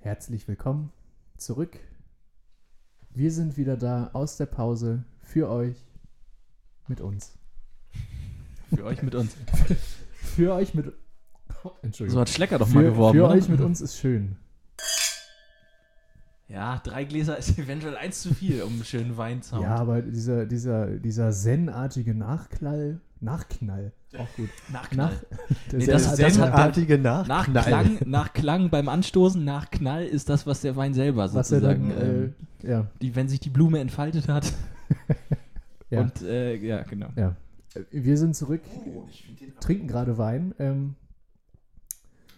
Herzlich 0.00 0.46
willkommen 0.46 0.92
zurück. 1.36 1.78
Wir 3.16 3.32
sind 3.32 3.56
wieder 3.56 3.78
da 3.78 4.10
aus 4.12 4.36
der 4.36 4.44
Pause 4.44 5.02
für 5.22 5.48
euch, 5.48 5.74
mit 6.86 7.00
uns. 7.00 7.32
Für 8.74 8.84
euch 8.84 9.02
mit 9.02 9.14
uns. 9.14 9.34
Für 10.20 10.52
euch 10.52 10.74
mit. 10.74 10.92
Oh, 11.64 11.70
So 11.70 11.72
Entschuldigung. 11.80 12.20
hat 12.20 12.28
Schlecker 12.28 12.58
doch 12.58 12.68
mal 12.68 12.84
für 12.84 12.90
geworben. 12.90 13.18
für 13.18 13.24
oder? 13.24 13.32
euch 13.34 13.48
mit 13.48 13.60
uns 13.62 13.80
ist 13.80 13.96
schön. 13.96 14.36
Ja, 16.48 16.80
drei 16.84 17.04
Gläser 17.04 17.36
ist 17.38 17.58
eventuell 17.58 17.96
eins 17.96 18.22
zu 18.22 18.32
viel, 18.34 18.62
um 18.62 18.74
einen 18.74 18.84
schönen 18.84 19.16
Wein 19.16 19.42
zu 19.42 19.56
haben. 19.56 19.62
Ja, 19.64 19.74
aber 19.76 20.02
dieser, 20.02 20.46
dieser, 20.46 20.86
dieser 20.86 21.32
zen-artige 21.32 22.14
Nachknall, 22.14 23.00
Nachknall, 23.20 23.92
auch 24.16 24.28
gut. 24.36 24.48
Nach, 24.72 24.82
Nachknall. 24.92 25.12
der 25.72 25.78
Nee, 25.78 25.86
das- 25.86 26.14
das 26.16 26.38
Artige 26.38 26.98
Nach 26.98 27.26
Nachknall. 27.26 27.64
Klang, 27.64 27.98
nach 28.06 28.32
Klang 28.32 28.70
beim 28.70 28.88
Anstoßen, 28.88 29.42
nach 29.44 29.70
Knall 29.70 30.04
ist 30.06 30.28
das, 30.28 30.46
was 30.46 30.60
der 30.60 30.76
Wein 30.76 30.94
selber 30.94 31.24
was 31.24 31.34
er 31.34 31.60
sozusagen, 31.60 31.88
dann, 31.88 32.00
ähm, 32.08 32.34
äh, 32.62 32.70
ja, 32.70 32.86
die, 33.02 33.16
wenn 33.16 33.28
sich 33.28 33.40
die 33.40 33.50
Blume 33.50 33.80
entfaltet 33.80 34.28
hat. 34.28 34.52
ja, 35.90 36.00
Und 36.02 36.22
äh, 36.22 36.54
ja, 36.56 36.82
genau. 36.84 37.08
ja. 37.16 37.34
Wir 37.90 38.16
sind 38.16 38.34
zurück, 38.36 38.62
Oh, 38.94 39.06
trinken 39.60 39.88
gerade 39.88 40.16
Wein 40.16 40.54
ähm, 40.58 40.94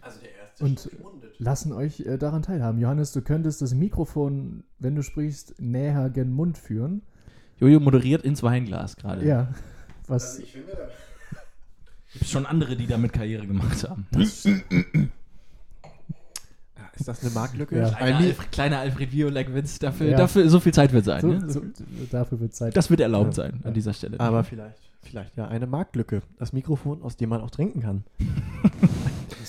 Also 0.00 0.18
der 0.20 0.30
Und- 0.60 0.90
lassen 1.38 1.72
euch 1.72 2.00
äh, 2.00 2.18
daran 2.18 2.42
teilhaben. 2.42 2.80
Johannes, 2.80 3.12
du 3.12 3.22
könntest 3.22 3.62
das 3.62 3.74
Mikrofon, 3.74 4.64
wenn 4.78 4.94
du 4.96 5.02
sprichst, 5.02 5.54
näher 5.60 6.10
gen 6.10 6.32
Mund 6.32 6.58
führen. 6.58 7.02
Jojo 7.58 7.78
moderiert 7.80 8.22
ins 8.24 8.42
Weinglas 8.42 8.96
gerade. 8.96 9.24
Ja, 9.26 9.48
was, 10.06 10.30
Also 10.32 10.42
ich 10.42 10.52
finde, 10.52 10.72
Gibt 12.12 12.26
schon 12.26 12.46
andere, 12.46 12.74
die 12.76 12.86
damit 12.86 13.12
Karriere 13.12 13.46
gemacht 13.46 13.86
haben. 13.88 14.06
ist 14.18 14.46
das 17.06 17.22
eine 17.22 17.30
Marktlücke? 17.32 17.76
Ja. 17.78 17.90
Kleiner, 17.90 18.16
Alfred, 18.18 18.52
kleiner 18.52 18.78
Alfred 18.78 19.12
Violek-Witz, 19.12 19.78
dafür, 19.78 20.08
Ja. 20.08 20.16
dafür 20.16 20.48
so 20.48 20.58
viel 20.60 20.72
Zeit 20.74 20.92
wird 20.92 21.04
sein. 21.04 21.20
so, 21.20 21.28
ne? 21.28 21.48
so, 21.48 21.62
dafür 22.10 22.40
wird 22.40 22.54
Zeit. 22.54 22.76
Das 22.76 22.90
wird 22.90 23.00
erlaubt 23.00 23.36
Ja. 23.36 23.44
sein 23.44 23.60
an 23.64 23.74
dieser 23.74 23.92
Stelle. 23.92 24.18
Aber 24.18 24.42
vielleicht, 24.44 24.78
vielleicht 25.02 25.36
ja 25.36 25.46
eine 25.46 25.66
Marktlücke. 25.66 26.22
Das 26.38 26.52
Mikrofon, 26.52 27.02
aus 27.02 27.16
dem 27.16 27.28
man 27.28 27.40
auch 27.42 27.50
trinken 27.50 27.80
kann. 27.80 28.04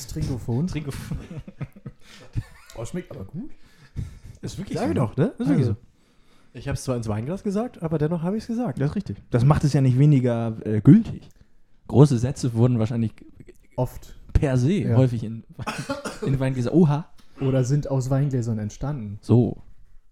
das 0.05 0.07
Trinkophon. 0.13 0.67
Trinke. 0.67 0.91
Oh, 2.75 2.85
schmeckt 2.85 3.11
aber 3.11 3.25
gut. 3.25 3.51
Ist 4.41 4.57
wirklich 4.57 4.77
Sage 4.77 4.89
so. 4.89 4.93
doch, 4.93 5.17
ne? 5.17 5.25
Ist 5.25 5.39
wirklich 5.39 5.57
Also, 5.57 5.71
so. 5.71 5.77
Ich 6.53 6.67
habe 6.67 6.75
es 6.75 6.83
zwar 6.83 6.95
ins 6.95 7.07
Weinglas 7.07 7.43
gesagt, 7.43 7.83
aber 7.83 7.97
dennoch 7.97 8.23
habe 8.23 8.37
ich 8.37 8.43
es 8.43 8.47
gesagt. 8.47 8.79
Das 8.79 8.91
ist 8.91 8.95
richtig. 8.95 9.17
Das 9.29 9.43
macht 9.43 9.63
es 9.65 9.73
ja 9.73 9.81
nicht 9.81 9.99
weniger 9.99 10.55
äh, 10.65 10.79
gültig. 10.81 11.27
Große 11.87 12.17
Sätze 12.17 12.53
wurden 12.53 12.79
wahrscheinlich 12.79 13.11
Oft. 13.75 14.15
per 14.33 14.57
se 14.57 14.71
Ja. 14.71 14.95
häufig 14.95 15.23
in, 15.23 15.43
in 16.25 16.39
Weingläser. 16.39 16.73
Oha. 16.73 17.09
Oder 17.41 17.63
sind 17.63 17.89
aus 17.89 18.09
Weingläsern 18.09 18.59
entstanden. 18.59 19.19
So. 19.21 19.61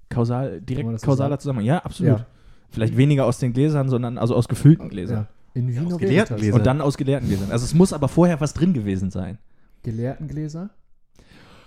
Kausal, 0.09 0.61
direkt 0.61 0.99
so 0.99 1.05
kausaler 1.05 1.29
sagen? 1.31 1.41
Zusammenhang. 1.41 1.65
Ja, 1.65 1.77
absolut. 1.79 2.19
Ja. 2.19 2.25
Vielleicht 2.69 2.97
weniger 2.97 3.25
aus 3.25 3.39
den 3.39 3.53
Gläsern, 3.53 3.89
sondern 3.89 4.17
also 4.17 4.35
aus 4.35 4.47
gefüllten 4.47 4.89
Gläsern. 4.89 5.27
Ja. 5.55 5.61
In 5.61 5.69
Ja, 5.69 5.83
aus 5.83 5.97
geleerten. 5.97 6.35
Gläsern. 6.37 6.59
Und 6.59 6.65
dann 6.65 6.81
aus 6.81 6.97
geleerten 6.97 7.27
Gläsern. 7.27 7.51
Also 7.51 7.63
es 7.65 7.73
muss 7.73 7.93
aber 7.93 8.07
vorher 8.09 8.39
was 8.41 8.53
drin 8.53 8.73
gewesen 8.73 9.09
sein. 9.09 9.37
Gelehrten 9.83 10.27
Gläser. 10.27 10.69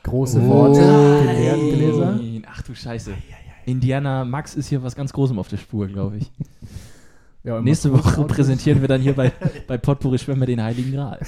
Große 0.02 0.40
Oh. 0.40 0.48
Worte. 0.48 0.80
Gelehrten 0.80 1.72
Gläser. 1.72 2.12
Nein. 2.12 2.46
Ach 2.50 2.62
du 2.62 2.74
Scheiße. 2.74 3.12
Indiana 3.66 4.24
Max 4.24 4.54
ist 4.54 4.68
hier 4.68 4.82
was 4.82 4.96
ganz 4.96 5.12
Großem 5.12 5.38
auf 5.38 5.48
der 5.48 5.58
Spur, 5.58 5.86
glaube 5.86 6.16
ich. 6.18 6.30
Ja, 7.42 7.58
Nächste 7.60 7.90
Woche 7.92 8.22
präsentieren 8.24 8.82
wir 8.82 8.88
dann 8.88 9.00
hier 9.00 9.14
bei, 9.14 9.32
bei 9.66 9.78
Potpourri 9.78 10.18
Schwemme 10.18 10.44
den 10.44 10.62
Heiligen 10.62 10.92
Gral. 10.92 11.20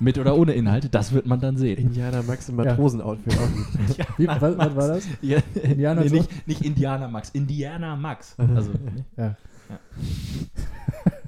Mit 0.00 0.16
oder 0.18 0.34
ohne 0.36 0.52
Inhalt, 0.54 0.94
das 0.94 1.12
wird 1.12 1.26
man 1.26 1.40
dann 1.40 1.58
sehen. 1.58 1.78
Indianer 1.78 2.22
Max 2.22 2.48
im 2.48 2.56
Matrosenoutfit 2.56 3.34
auch 3.38 3.50
gut. 3.52 4.18
Wie, 4.18 4.26
was, 4.26 4.40
was 4.40 4.76
war 4.76 4.88
das? 4.88 5.06
Ja, 5.20 5.38
Indianer 5.62 6.04
nee, 6.04 6.10
nicht, 6.10 6.46
nicht 6.48 6.62
Indianer 6.64 7.08
Max, 7.08 7.30
Indiana 7.30 7.96
Max. 7.96 8.34
Also, 8.38 8.70
Ja. 9.16 9.36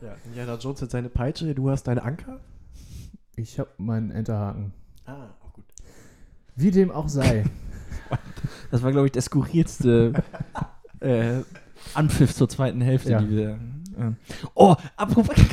Ja, 0.00 0.16
Indiana 0.24 0.56
Jones 0.58 0.80
hat 0.80 0.90
seine 0.90 1.10
Peitsche, 1.10 1.54
du 1.54 1.68
hast 1.68 1.82
deine 1.84 2.02
Anker. 2.02 2.40
Ich 3.36 3.58
habe 3.58 3.68
meinen 3.76 4.10
Enterhaken. 4.10 4.72
Ah, 5.10 5.34
auch 5.42 5.52
gut. 5.52 5.64
Wie 6.56 6.70
dem 6.70 6.90
auch 6.90 7.08
sei. 7.08 7.44
das 8.70 8.82
war, 8.82 8.92
glaube 8.92 9.06
ich, 9.06 9.12
der 9.12 9.22
skurrilste 9.22 10.12
äh, 11.00 11.40
Anpfiff 11.94 12.34
zur 12.34 12.48
zweiten 12.48 12.80
Hälfte, 12.80 13.12
Ja. 13.12 13.20
die 13.20 13.30
wir. 13.30 13.48
Äh. 13.98 14.12
Oh, 14.54 14.76
apropos. 14.96 15.36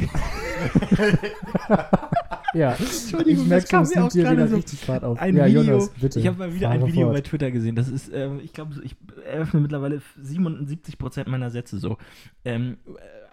Ja, 2.53 2.71
Entschuldigung, 2.71 3.43
ich 3.43 3.49
merke 3.49 3.61
das 3.63 3.69
kam 3.69 3.87
mir 3.87 4.07
auch 4.07 4.09
gerade 4.09 4.47
so. 4.47 4.55
richtig 4.55 4.79
Fahrt 4.79 5.03
auf. 5.03 5.19
Ein 5.19 5.35
ja, 5.35 5.45
Video. 5.45 5.61
Jonas, 5.61 5.89
bitte. 5.89 6.19
ich 6.19 6.27
habe 6.27 6.37
mal 6.37 6.53
wieder 6.53 6.69
fahre 6.69 6.79
ein 6.79 6.87
Video 6.87 7.07
fort. 7.07 7.15
bei 7.15 7.21
Twitter 7.21 7.51
gesehen. 7.51 7.75
Das 7.75 7.89
ist, 7.89 8.09
ähm, 8.13 8.39
ich 8.41 8.53
glaube, 8.53 8.73
ich 8.83 8.95
eröffne 9.25 9.59
mittlerweile 9.59 10.01
77% 10.19 11.29
meiner 11.29 11.51
Sätze 11.51 11.77
so. 11.77 11.97
Ähm, 12.45 12.77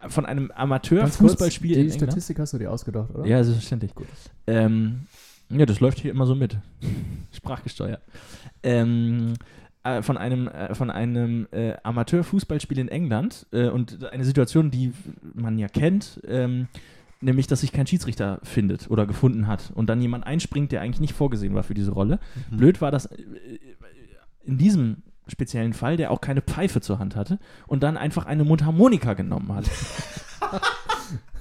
äh, 0.02 0.08
von 0.08 0.26
einem 0.26 0.50
Amateur-Fußballspiel 0.50 1.68
Die 1.68 1.74
in 1.74 1.80
England. 1.90 2.10
Statistik 2.10 2.38
hast 2.38 2.52
du 2.52 2.58
dir 2.58 2.70
ausgedacht, 2.70 3.14
oder? 3.14 3.24
Ja, 3.24 3.42
selbstverständlich. 3.42 3.92
Ähm, 4.46 5.06
ja, 5.50 5.66
das 5.66 5.80
läuft 5.80 5.98
hier 5.98 6.10
immer 6.10 6.26
so 6.26 6.34
mit. 6.34 6.56
Sprachgesteuert. 7.32 8.02
Ähm, 8.62 9.34
äh, 9.82 10.02
von 10.02 10.16
einem, 10.16 10.48
äh, 10.48 10.74
von 10.74 10.90
einem 10.90 11.46
äh, 11.50 11.74
Amateur-Fußballspiel 11.82 12.78
in 12.78 12.88
England 12.88 13.46
äh, 13.52 13.68
und 13.68 14.04
eine 14.04 14.24
Situation, 14.24 14.70
die 14.70 14.92
man 15.34 15.58
ja 15.58 15.68
kennt, 15.68 16.20
ähm, 16.26 16.68
nämlich, 17.20 17.46
dass 17.46 17.60
sich 17.60 17.72
kein 17.72 17.86
Schiedsrichter 17.86 18.40
findet 18.42 18.90
oder 18.90 19.06
gefunden 19.06 19.46
hat 19.46 19.72
und 19.74 19.88
dann 19.88 20.00
jemand 20.00 20.26
einspringt, 20.26 20.72
der 20.72 20.80
eigentlich 20.80 21.00
nicht 21.00 21.14
vorgesehen 21.14 21.54
war 21.54 21.62
für 21.62 21.74
diese 21.74 21.90
Rolle. 21.90 22.18
Mhm. 22.50 22.56
Blöd 22.56 22.80
war 22.80 22.90
das 22.90 23.06
äh, 23.06 23.18
in 24.44 24.58
diesem 24.58 25.02
speziellen 25.26 25.72
Fall, 25.72 25.96
der 25.96 26.10
auch 26.10 26.20
keine 26.20 26.42
Pfeife 26.42 26.80
zur 26.80 26.98
Hand 26.98 27.16
hatte 27.16 27.38
und 27.66 27.82
dann 27.82 27.96
einfach 27.96 28.26
eine 28.26 28.44
Mundharmonika 28.44 29.14
genommen 29.14 29.52
hat. 29.54 29.70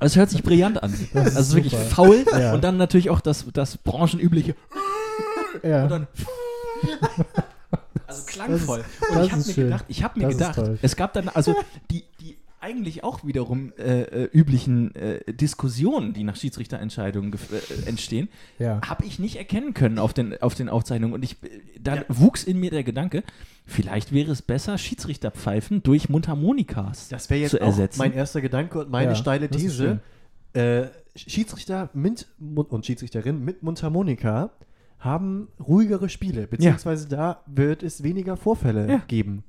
Es 0.00 0.16
hört 0.16 0.30
sich 0.30 0.42
brillant 0.42 0.82
an. 0.82 0.92
Das 1.14 1.26
ist 1.28 1.36
also 1.36 1.56
wirklich 1.56 1.72
super. 1.72 1.84
faul 1.84 2.24
Ja. 2.38 2.52
und 2.54 2.62
dann 2.64 2.76
natürlich 2.76 3.10
auch 3.10 3.20
das, 3.20 3.44
das 3.52 3.76
branchenübliche 3.78 4.54
Ja. 5.62 5.84
und 5.84 5.88
dann 5.90 6.06
also 8.06 8.22
klangvoll. 8.26 8.84
das 9.00 9.10
und 9.10 9.24
ich 9.24 9.30
habe 9.32 9.40
ist 9.40 9.56
mir 9.56 9.64
gedacht, 9.64 9.84
ich 9.88 10.02
habe 10.04 10.18
mir 10.18 10.24
Das 10.26 10.34
ist 10.34 10.54
gedacht, 10.56 10.78
es 10.82 10.96
gab 10.96 11.12
dann 11.14 11.28
also 11.28 11.54
die 11.90 12.04
die 12.20 12.36
eigentlich 12.66 13.04
auch 13.04 13.24
wiederum 13.24 13.72
äh, 13.78 14.02
äh, 14.02 14.24
üblichen 14.32 14.94
äh, 14.96 15.32
Diskussionen, 15.32 16.12
die 16.12 16.24
nach 16.24 16.36
Schiedsrichterentscheidungen 16.36 17.32
äh, 17.32 17.88
entstehen, 17.88 18.28
ja. 18.58 18.80
habe 18.86 19.04
ich 19.04 19.18
nicht 19.18 19.36
erkennen 19.36 19.72
können 19.72 19.98
auf 19.98 20.12
den, 20.12 20.40
auf 20.42 20.54
den 20.54 20.68
Aufzeichnungen. 20.68 21.14
Und 21.14 21.22
ich, 21.22 21.36
äh, 21.44 21.48
dann 21.80 21.98
Ja. 21.98 22.04
wuchs 22.08 22.42
in 22.44 22.58
mir 22.58 22.70
der 22.70 22.82
Gedanke, 22.82 23.22
vielleicht 23.66 24.12
wäre 24.12 24.32
es 24.32 24.42
besser, 24.42 24.76
Schiedsrichterpfeifen 24.78 25.82
durch 25.82 26.08
Mundharmonikas 26.08 27.08
Das 27.08 27.30
wäre 27.30 27.40
jetzt 27.42 27.50
zu 27.52 27.60
auch 27.62 27.66
ersetzen. 27.66 27.98
mein 27.98 28.12
erster 28.12 28.40
Gedanke 28.40 28.80
und 28.80 28.90
meine 28.90 29.10
Ja, 29.10 29.14
steile 29.14 29.48
These. 29.48 30.00
Äh, 30.52 30.86
Schiedsrichter 31.14 31.90
mit 31.94 32.26
Mund 32.38 32.70
und 32.70 32.84
Schiedsrichterin 32.84 33.44
mit 33.44 33.62
Mundharmonika 33.62 34.50
haben 34.98 35.48
ruhigere 35.60 36.08
Spiele, 36.08 36.46
beziehungsweise 36.46 37.08
da 37.08 37.42
wird 37.46 37.82
es 37.82 38.02
weniger 38.02 38.36
Vorfälle 38.36 38.88
Ja. 38.90 39.02
geben. 39.06 39.44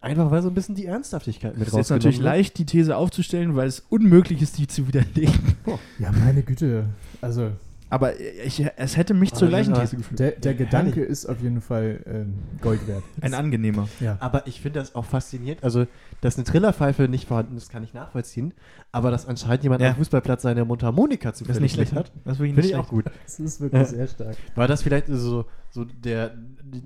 Einfach 0.00 0.30
weil 0.30 0.42
so 0.42 0.48
ein 0.48 0.54
bisschen 0.54 0.74
die 0.76 0.86
Ernsthaftigkeit 0.86 1.54
mit 1.58 1.62
Es 1.62 1.68
ist 1.68 1.74
rausgenommen 1.74 1.98
natürlich 1.98 2.18
wird. 2.18 2.24
leicht, 2.24 2.58
die 2.58 2.66
These 2.66 2.96
aufzustellen, 2.96 3.56
weil 3.56 3.66
es 3.66 3.80
unmöglich 3.88 4.40
ist, 4.42 4.56
die 4.58 4.66
zu 4.68 4.86
widerlegen. 4.86 5.56
ja, 5.98 6.12
meine 6.12 6.42
Güte. 6.42 6.84
Also, 7.20 7.50
Aber 7.90 8.12
ich, 8.20 8.64
es 8.76 8.96
hätte 8.96 9.12
mich 9.12 9.32
zur 9.34 9.48
gleichen 9.48 9.74
These 9.74 9.96
geführt. 9.96 10.20
der, 10.20 10.30
der 10.32 10.52
Ja, 10.52 10.58
Gedanke 10.58 11.02
ist 11.02 11.26
auf 11.26 11.40
jeden 11.42 11.60
Fall 11.60 11.98
ähm, 12.06 12.34
Gold 12.60 12.86
wert. 12.86 13.02
Ein 13.22 13.34
angenehmer. 13.34 13.88
ja. 13.98 14.16
Aber 14.20 14.46
ich 14.46 14.60
finde 14.60 14.78
das 14.78 14.94
auch 14.94 15.04
faszinierend. 15.04 15.64
Also, 15.64 15.86
dass 16.20 16.36
eine 16.36 16.44
Trillerpfeife 16.44 17.08
nicht 17.08 17.26
vorhanden 17.26 17.56
ist, 17.56 17.68
kann 17.68 17.82
ich 17.82 17.92
nachvollziehen. 17.92 18.54
Aber 18.92 19.10
dass 19.10 19.26
anscheinend 19.26 19.64
jemand 19.64 19.82
Ja. 19.82 19.88
am 19.90 19.96
Fußballplatz 19.96 20.42
seine 20.42 20.64
Mundharmonika 20.64 21.30
Das 21.32 21.40
ist 21.40 21.60
nicht 21.60 21.74
schlecht. 21.74 21.92
hat, 21.94 22.12
Das 22.24 22.36
finde 22.36 22.54
nicht 22.60 22.70
ich 22.70 22.76
auch 22.76 22.88
gut. 22.88 23.06
Das 23.24 23.40
ist 23.40 23.60
wirklich 23.60 23.82
Ja. 23.82 23.88
sehr 23.88 24.06
stark. 24.06 24.36
War 24.54 24.68
das 24.68 24.80
vielleicht 24.82 25.06
so, 25.08 25.46
so 25.70 25.84
der, 25.84 26.34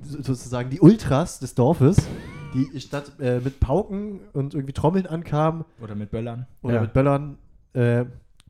sozusagen 0.08 0.70
die 0.70 0.80
Ultras 0.80 1.38
des 1.40 1.54
Dorfes, 1.54 1.96
die 2.54 2.80
statt 2.80 3.12
äh, 3.20 3.40
mit 3.40 3.60
Pauken 3.60 4.20
und 4.32 4.54
irgendwie 4.54 4.72
Trommeln 4.72 5.06
ankamen 5.06 5.64
Oder 5.80 5.94
mit 5.94 6.10
Böllern. 6.10 6.46
oder 6.62 6.74
Ja. 6.76 6.80
mit 6.82 6.92
Böllern 6.92 7.38
äh, 7.74 8.04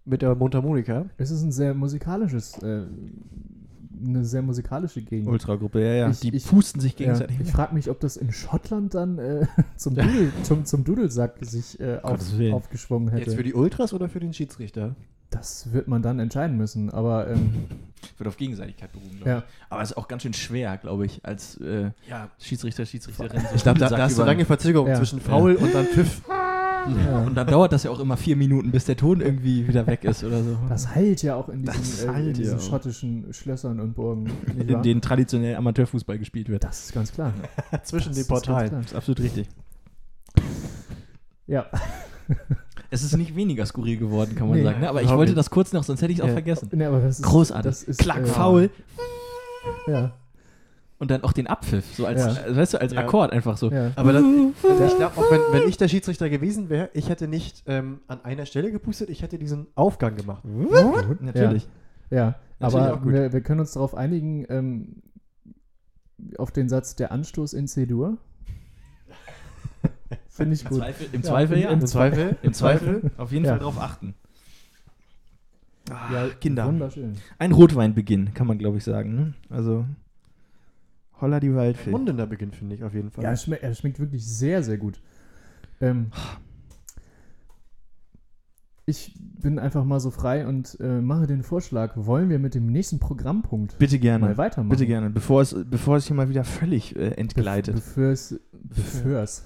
mit 0.04 0.22
der 0.22 0.34
Mundharmonika? 0.34 1.06
Es 1.16 1.30
ist 1.30 1.42
ein 1.42 1.52
sehr 1.52 1.74
musikalisches, 1.74 2.58
äh, 2.62 2.82
eine 4.04 4.24
sehr 4.24 4.42
musikalische 4.42 5.00
Gegend. 5.02 5.28
Ultragruppe, 5.28 5.80
ja, 5.80 5.92
ja. 5.94 6.10
Ich- 6.10 6.20
die 6.20 6.34
ich- 6.34 6.46
pusten 6.46 6.80
sich 6.80 6.92
Ja, 6.94 6.98
gegenseitig. 6.98 7.40
ich 7.40 7.52
frage 7.52 7.74
mich, 7.74 7.88
ob 7.88 8.00
das 8.00 8.16
in 8.16 8.32
Schottland 8.32 8.94
dann 8.94 9.18
äh, 9.18 9.46
zum, 9.76 9.94
Dudel, 9.94 10.32
zum, 10.42 10.64
zum 10.64 10.82
Dudelsack 10.84 11.36
sich 11.42 11.78
äh, 11.80 11.98
auf, 12.02 12.20
aufgeschwungen 12.52 13.10
hätte. 13.10 13.26
Jetzt 13.26 13.36
für 13.36 13.44
die 13.44 13.54
Ultras 13.54 13.92
oder 13.92 14.08
für 14.08 14.18
den 14.20 14.32
Schiedsrichter? 14.32 14.96
Das 15.34 15.72
wird 15.72 15.88
man 15.88 16.02
dann 16.02 16.18
entscheiden 16.20 16.56
müssen. 16.56 16.90
Aber 16.90 17.28
ähm, 17.28 17.64
Wird 18.18 18.26
auf 18.28 18.36
Gegenseitigkeit 18.36 18.90
beruhen, 18.92 19.16
glaube 19.16 19.30
ja, 19.30 19.38
ich. 19.38 19.44
Aber 19.70 19.82
es 19.82 19.90
ist 19.92 19.96
auch 19.96 20.08
ganz 20.08 20.22
schön 20.22 20.32
schwer, 20.32 20.76
glaube 20.76 21.06
ich, 21.06 21.24
als 21.24 21.56
äh, 21.60 21.90
Ja. 22.08 22.28
Schiedsrichter, 22.40 22.84
Schiedsrichterin. 22.84 23.40
so 23.40 23.54
Ich 23.54 23.62
glaube, 23.62 23.78
da, 23.78 23.88
da 23.88 23.98
hast 23.98 24.18
du 24.18 24.22
über- 24.22 24.26
lange 24.30 24.44
Verzögerung 24.44 24.88
Ja. 24.88 24.96
zwischen 24.96 25.20
Foul 25.20 25.54
und 25.54 25.72
dann 25.72 25.86
Pfiff. 25.86 26.20
ja. 26.28 27.18
Und 27.20 27.36
dann 27.36 27.46
dauert 27.46 27.70
das 27.72 27.84
ja 27.84 27.92
auch 27.92 28.00
immer 28.00 28.16
vier 28.16 28.34
Minuten, 28.34 28.72
bis 28.72 28.86
der 28.86 28.96
Ton 28.96 29.20
irgendwie 29.20 29.68
wieder 29.68 29.86
weg 29.86 30.02
ist 30.02 30.24
oder 30.24 30.42
so. 30.42 30.58
das 30.68 30.92
heilt 30.96 31.22
ja 31.22 31.36
auch 31.36 31.48
in 31.48 31.62
diesen, 31.64 32.08
äh, 32.12 32.20
in 32.28 32.32
diesen 32.34 32.58
schottischen 32.60 33.32
Schlössern 33.32 33.78
und 33.78 33.94
Burgen. 33.94 34.30
in 34.58 34.82
denen 34.82 35.00
traditionell 35.00 35.54
Amateurfußball 35.54 36.18
gespielt 36.18 36.48
wird. 36.48 36.64
das 36.64 36.86
ist 36.86 36.92
ganz 36.94 37.12
klar. 37.12 37.32
zwischen 37.84 38.08
Das 38.08 38.16
den 38.16 38.22
ist 38.22 38.28
Portalen. 38.28 38.70
Das 38.72 38.86
ist 38.86 38.94
absolut 38.96 39.20
richtig. 39.20 39.48
Ja, 41.46 41.66
Es 42.92 43.02
ist 43.02 43.16
nicht 43.16 43.34
weniger 43.34 43.64
skurril 43.66 43.96
geworden, 43.96 44.34
kann 44.36 44.48
man 44.48 44.58
Nee, 44.58 44.64
sagen. 44.64 44.80
Ne? 44.80 44.88
Aber 44.88 45.00
ich 45.02 45.08
wollte 45.08 45.30
nicht. 45.32 45.38
das 45.38 45.48
kurz 45.50 45.72
noch, 45.72 45.82
sonst 45.82 46.02
hätte 46.02 46.12
ich 46.12 46.18
es 46.18 46.22
auch 46.24 46.28
Ja. 46.28 46.34
vergessen. 46.34 46.68
nee, 46.72 46.84
aber 46.84 47.00
das 47.00 47.18
ist, 47.20 47.24
Großartig. 47.24 47.64
Das 47.64 47.82
ist, 47.82 47.98
Klack, 48.00 48.20
äh, 48.22 48.26
faul. 48.26 48.70
Ja, 49.86 50.12
Und 50.98 51.10
dann 51.10 51.24
auch 51.24 51.32
den 51.32 51.46
Abpfiff, 51.48 51.94
so 51.96 52.06
als, 52.06 52.20
Ja. 52.20 52.44
äh, 52.46 52.54
weißt 52.56 52.74
du, 52.74 52.80
als 52.80 52.92
Ja. 52.92 53.00
Akkord 53.00 53.32
einfach 53.32 53.56
so. 53.56 53.70
ja. 53.70 53.90
Aber 53.96 54.12
das, 54.12 54.22
also 54.22 54.84
ich 54.86 54.96
glaube, 54.96 55.16
auch 55.16 55.30
wenn, 55.32 55.40
wenn 55.62 55.68
ich 55.68 55.76
der 55.76 55.88
Schiedsrichter 55.88 56.28
gewesen 56.28 56.68
wäre, 56.68 56.90
ich 56.92 57.08
hätte 57.08 57.26
nicht 57.28 57.62
ähm, 57.66 58.00
an 58.08 58.24
einer 58.24 58.46
Stelle 58.46 58.70
gepustet, 58.70 59.08
ich 59.10 59.22
hätte 59.22 59.38
diesen 59.38 59.66
Aufgang 59.74 60.14
gemacht. 60.14 60.44
Natürlich. 60.44 61.66
Ja, 62.10 62.36
Natürlich 62.60 62.60
aber 62.60 62.94
auch 62.94 63.02
gut. 63.02 63.12
wir, 63.14 63.32
wir 63.32 63.40
können 63.40 63.60
uns 63.60 63.72
darauf 63.72 63.94
einigen, 63.96 64.44
ähm, 64.48 65.02
auf 66.38 66.50
den 66.52 66.68
Satz 66.68 66.94
der 66.94 67.10
Anstoß 67.10 67.54
in 67.54 67.66
C-Dur. 67.66 68.18
Finde 70.28 70.54
ich 70.54 70.62
Im 70.62 70.68
gut. 70.68 70.78
Zweifel, 70.78 71.06
im 71.12 71.22
Zweifel 71.22 71.58
ja. 71.58 71.70
im 71.70 71.86
Zweifel? 71.86 72.36
Im 72.42 72.52
Zweifel 72.52 73.10
auf 73.16 73.32
jeden 73.32 73.44
Ja. 73.44 73.52
Fall 73.52 73.58
darauf 73.60 73.78
achten. 73.80 74.14
Ah, 75.90 76.12
Ja, 76.12 76.28
Kinder. 76.40 76.66
Wunderschön. 76.66 77.14
Ein 77.38 77.52
Rotweinbeginn, 77.52 78.34
kann 78.34 78.46
man 78.46 78.58
glaube 78.58 78.78
ich 78.78 78.84
sagen. 78.84 79.14
Ne? 79.14 79.34
Also, 79.50 79.84
holla 81.20 81.40
die 81.40 81.54
Waldfee. 81.54 81.90
Mundender 81.90 82.26
Beginn, 82.26 82.52
finde 82.52 82.74
ich 82.74 82.84
auf 82.84 82.94
jeden 82.94 83.10
Fall. 83.10 83.24
Ja, 83.24 83.32
es 83.32 83.42
schmeckt, 83.44 83.62
er 83.62 83.74
schmeckt 83.74 83.98
wirklich 83.98 84.24
sehr, 84.26 84.62
sehr 84.62 84.78
gut. 84.78 85.00
Ähm, 85.80 86.10
ich 88.92 89.14
bin 89.16 89.58
einfach 89.58 89.84
mal 89.84 90.00
so 90.00 90.10
frei 90.10 90.46
und 90.46 90.78
äh, 90.80 91.00
mache 91.00 91.26
den 91.26 91.42
Vorschlag, 91.42 91.96
wollen 91.96 92.28
wir 92.28 92.38
mit 92.38 92.54
dem 92.54 92.66
nächsten 92.66 93.00
Programmpunkt 93.00 93.78
Bitte 93.78 93.98
gerne. 93.98 94.26
mal 94.26 94.36
weitermachen? 94.36 94.68
Bitte 94.68 94.86
gerne. 94.86 95.08
Bevor 95.08 95.40
es, 95.40 95.56
bevor 95.68 95.96
es 95.96 96.06
hier 96.06 96.14
mal 96.14 96.28
wieder 96.28 96.44
völlig 96.44 96.94
äh, 96.94 97.12
entgleitet. 97.12 97.74
Bevor 97.74 98.04
es, 98.04 98.38
bevor 98.52 99.12
es 99.22 99.44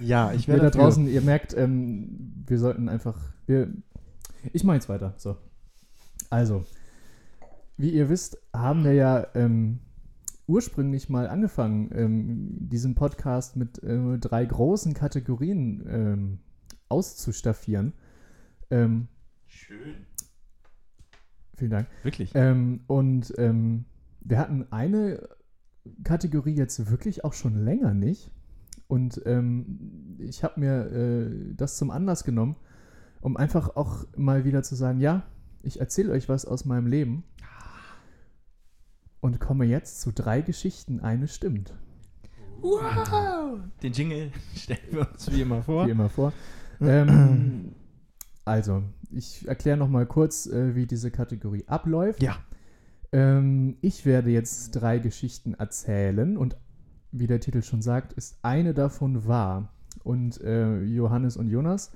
Ja, 0.00 0.32
ich 0.32 0.46
wäre 0.46 0.60
da 0.60 0.70
draußen, 0.70 1.08
ihr 1.08 1.22
merkt, 1.22 1.56
ähm, 1.56 2.44
wir 2.46 2.58
sollten 2.58 2.88
einfach, 2.88 3.16
wir, 3.46 3.72
ich 4.52 4.64
mache 4.64 4.76
jetzt 4.76 4.88
weiter, 4.88 5.14
so. 5.16 5.36
Also, 6.28 6.64
wie 7.76 7.90
ihr 7.90 8.08
wisst, 8.08 8.38
haben 8.52 8.84
wir 8.84 8.94
ja 8.94 9.26
ähm, 9.34 9.78
ursprünglich 10.52 11.08
mal 11.08 11.28
angefangen, 11.28 11.90
ähm, 11.94 12.68
diesen 12.68 12.94
Podcast 12.94 13.56
mit 13.56 13.82
äh, 13.82 14.18
drei 14.18 14.44
großen 14.44 14.92
Kategorien 14.92 15.82
ähm, 15.88 16.38
auszustaffieren. 16.90 17.94
Ähm, 18.70 19.08
Schön. 19.46 20.06
vielen 21.56 21.70
Dank. 21.70 21.88
Wirklich. 22.02 22.32
Ähm, 22.34 22.82
und 22.86 23.32
ähm, 23.38 23.86
wir 24.20 24.38
hatten 24.38 24.66
eine 24.70 25.26
Kategorie 26.04 26.54
jetzt 26.54 26.90
wirklich 26.90 27.24
auch 27.24 27.32
schon 27.32 27.64
länger 27.64 27.94
nicht. 27.94 28.30
Und 28.88 29.22
ähm, 29.24 30.18
ich 30.18 30.44
habe 30.44 30.60
mir 30.60 30.92
äh, 30.92 31.54
das 31.56 31.78
zum 31.78 31.90
Anlass 31.90 32.24
genommen, 32.24 32.56
um 33.22 33.38
einfach 33.38 33.74
auch 33.74 34.04
mal 34.18 34.44
wieder 34.44 34.62
zu 34.62 34.74
sagen, 34.74 35.00
ja, 35.00 35.22
ich 35.62 35.80
erzähle 35.80 36.12
euch 36.12 36.28
was 36.28 36.44
aus 36.44 36.66
meinem 36.66 36.88
Leben 36.88 37.24
und 39.22 39.40
komme 39.40 39.64
jetzt 39.64 40.02
zu 40.02 40.12
drei 40.12 40.42
Geschichten, 40.42 41.00
eine 41.00 41.28
stimmt, 41.28 41.72
Wow. 42.62 43.58
Den 43.82 43.92
Jingle 43.92 44.30
stellen 44.54 44.78
wir 44.90 45.10
uns 45.10 45.30
wie 45.32 45.42
immer 45.42 45.62
vor. 45.62 45.86
wie 45.86 45.90
immer 45.90 46.08
vor. 46.08 46.32
Ähm, 46.84 47.76
also, 48.44 48.82
ich 49.12 49.46
erkläre 49.46 49.76
noch 49.76 49.88
mal 49.88 50.04
kurz, 50.04 50.46
äh, 50.46 50.74
wie 50.74 50.84
diese 50.84 51.12
Kategorie 51.12 51.62
abläuft. 51.68 52.20
Ja. 52.20 52.38
Ähm, 53.12 53.76
ich 53.82 54.04
werde 54.04 54.30
jetzt 54.30 54.72
drei 54.72 54.98
Geschichten 54.98 55.54
erzählen 55.54 56.36
und 56.36 56.56
wie 57.12 57.28
der 57.28 57.38
Titel 57.38 57.62
schon 57.62 57.82
sagt, 57.82 58.14
ist 58.14 58.40
eine 58.42 58.74
davon 58.74 59.28
wahr. 59.28 59.72
Und 60.02 60.40
äh, 60.40 60.82
Johannes 60.82 61.36
und 61.36 61.50
Jonas 61.50 61.92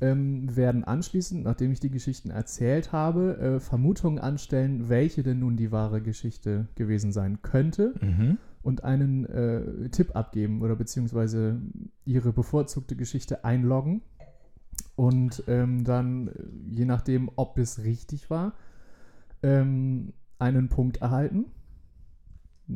ähm, 0.00 0.54
werden 0.56 0.84
anschließend, 0.84 1.44
nachdem 1.44 1.72
ich 1.72 1.80
die 1.80 1.90
Geschichten 1.90 2.30
erzählt 2.30 2.92
habe, 2.92 3.38
äh, 3.38 3.60
Vermutungen 3.60 4.18
anstellen, 4.18 4.88
welche 4.88 5.22
denn 5.22 5.40
nun 5.40 5.56
die 5.56 5.72
wahre 5.72 6.00
Geschichte 6.00 6.68
gewesen 6.74 7.12
sein 7.12 7.42
könnte 7.42 7.94
Mhm. 8.00 8.38
und 8.62 8.84
einen 8.84 9.26
äh, 9.26 9.88
Tipp 9.90 10.16
abgeben 10.16 10.62
oder 10.62 10.76
beziehungsweise 10.76 11.60
ihre 12.04 12.32
bevorzugte 12.32 12.96
Geschichte 12.96 13.44
einloggen 13.44 14.02
und 14.96 15.44
ähm, 15.46 15.84
dann, 15.84 16.28
äh, 16.28 16.32
je 16.70 16.84
nachdem, 16.84 17.30
ob 17.36 17.58
es 17.58 17.84
richtig 17.84 18.30
war, 18.30 18.54
ähm, 19.42 20.12
einen 20.38 20.68
Punkt 20.68 20.98
erhalten. 20.98 21.46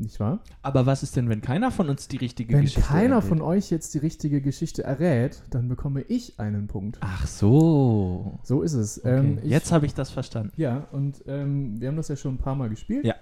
Nicht 0.00 0.18
wahr? 0.20 0.40
Aber 0.62 0.86
was 0.86 1.02
ist 1.02 1.16
denn, 1.16 1.28
wenn 1.28 1.40
keiner 1.40 1.70
von 1.70 1.88
uns 1.88 2.08
die 2.08 2.16
richtige 2.16 2.54
Wenn 2.54 2.62
Geschichte 2.62 2.82
keiner 2.82 3.16
errät? 3.16 3.28
von 3.28 3.40
euch 3.40 3.70
jetzt 3.70 3.94
die 3.94 3.98
richtige 3.98 4.40
Geschichte 4.40 4.82
errät, 4.84 5.42
dann 5.50 5.68
bekomme 5.68 6.02
ich 6.02 6.38
einen 6.40 6.66
Punkt. 6.66 6.98
Ach 7.00 7.26
so. 7.26 8.38
So 8.42 8.62
ist 8.62 8.74
es. 8.74 8.98
Okay. 8.98 9.18
Ähm, 9.18 9.38
ich, 9.42 9.50
Jetzt 9.50 9.72
habe 9.72 9.86
ich 9.86 9.94
das 9.94 10.10
verstanden. 10.10 10.52
Ja, 10.56 10.88
und 10.92 11.22
ähm, 11.26 11.80
wir 11.80 11.88
haben 11.88 11.96
das 11.96 12.08
ja 12.08 12.16
schon 12.16 12.34
ein 12.34 12.38
paar 12.38 12.54
Mal 12.54 12.68
gespielt. 12.68 13.04
Ja. 13.04 13.14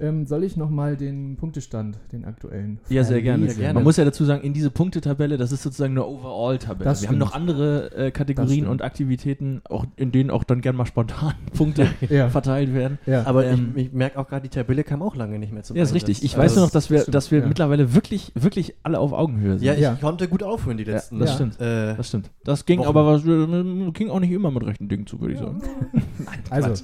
Ähm, 0.00 0.26
soll 0.26 0.44
ich 0.44 0.56
nochmal 0.56 0.96
den 0.96 1.36
Punktestand, 1.36 1.98
den 2.12 2.24
aktuellen? 2.24 2.78
Ja, 2.88 3.04
sehr 3.04 3.20
gerne. 3.22 3.46
Ja, 3.46 3.52
gerne. 3.52 3.74
Man 3.74 3.82
muss 3.84 3.96
ja 3.96 4.04
dazu 4.04 4.24
sagen, 4.24 4.42
in 4.42 4.52
diese 4.52 4.70
Punktetabelle, 4.70 5.36
das 5.36 5.52
ist 5.52 5.62
sozusagen 5.62 5.92
eine 5.92 6.06
Overall-Tabelle. 6.06 6.84
Wir 6.84 6.90
haben 6.90 6.96
stimmt. 6.96 7.18
noch 7.18 7.32
andere 7.34 7.90
äh, 7.96 8.10
Kategorien 8.10 8.66
und 8.66 8.82
Aktivitäten, 8.82 9.60
auch, 9.68 9.86
in 9.96 10.12
denen 10.12 10.30
auch 10.30 10.44
dann 10.44 10.60
gerne 10.60 10.78
mal 10.78 10.86
spontan 10.86 11.34
Punkte 11.56 11.88
Ja, 12.08 12.28
verteilt 12.28 12.72
werden. 12.74 12.98
ja. 13.06 13.24
Aber 13.26 13.44
Ähm, 13.46 13.72
ich, 13.74 13.86
ich 13.86 13.92
merke 13.92 14.18
auch 14.18 14.28
gerade, 14.28 14.42
die 14.42 14.48
Tabelle 14.54 14.84
kam 14.84 15.02
auch 15.02 15.16
lange 15.16 15.38
nicht 15.38 15.52
mehr 15.52 15.62
zum 15.62 15.76
Ja, 15.76 15.82
ist 15.82 15.94
richtig. 15.94 16.22
Ich 16.22 16.32
Also 16.36 16.44
weiß 16.44 16.56
nur 16.56 16.64
noch, 16.66 16.70
dass 16.72 16.90
wir, 16.90 17.00
stimmt, 17.00 17.14
dass 17.14 17.30
wir 17.30 17.40
ja. 17.40 17.46
mittlerweile 17.46 17.94
wirklich, 17.94 18.32
wirklich 18.34 18.74
alle 18.82 18.98
auf 18.98 19.12
Augenhöhe 19.12 19.58
sind. 19.58 19.66
Ja, 19.66 19.74
ich 19.74 19.80
Ja. 19.80 19.94
konnte 20.00 20.28
gut 20.28 20.42
aufhören 20.42 20.76
die 20.76 20.84
Ja, 20.84 20.92
letzten. 20.94 21.18
das 21.18 21.30
Ja. 21.30 21.34
stimmt. 21.34 21.60
Äh, 21.60 21.96
Das 21.96 22.08
stimmt. 22.08 22.30
Das 22.44 22.64
ging 22.66 22.78
Wochen. 22.80 22.88
aber 22.88 23.06
was, 23.06 23.24
äh, 23.26 23.90
ging 23.92 24.10
auch 24.10 24.20
nicht 24.20 24.30
immer 24.30 24.50
mit 24.50 24.64
rechten 24.64 24.88
Dingen 24.88 25.06
zu, 25.06 25.20
würde 25.20 25.34
ich 25.34 25.40
sagen. 25.40 25.60
Nein, 26.18 26.38
Also, 26.50 26.82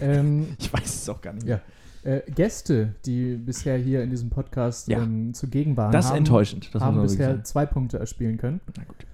ähm, 0.00 0.46
ich 0.58 0.72
weiß 0.72 0.84
es 1.02 1.08
auch 1.08 1.20
gar 1.20 1.32
nicht. 1.32 1.46
Ja. 1.46 1.60
Äh, 2.06 2.22
Gäste, 2.30 2.94
die 3.04 3.36
bisher 3.36 3.76
hier 3.76 4.02
in 4.02 4.10
diesem 4.10 4.30
Podcast 4.30 4.88
Ja. 4.88 5.02
ähm, 5.02 5.34
zugegen 5.34 5.76
waren, 5.76 5.90
Das 5.92 6.06
ist 6.06 6.10
haben, 6.12 6.18
enttäuschend. 6.18 6.74
Das 6.74 6.82
haben 6.82 7.00
bisher 7.02 7.30
sagen. 7.30 7.44
zwei 7.44 7.66
Punkte 7.66 7.98
erspielen 7.98 8.36
können. 8.38 8.60
Na 8.76 8.84
gut. 8.84 9.06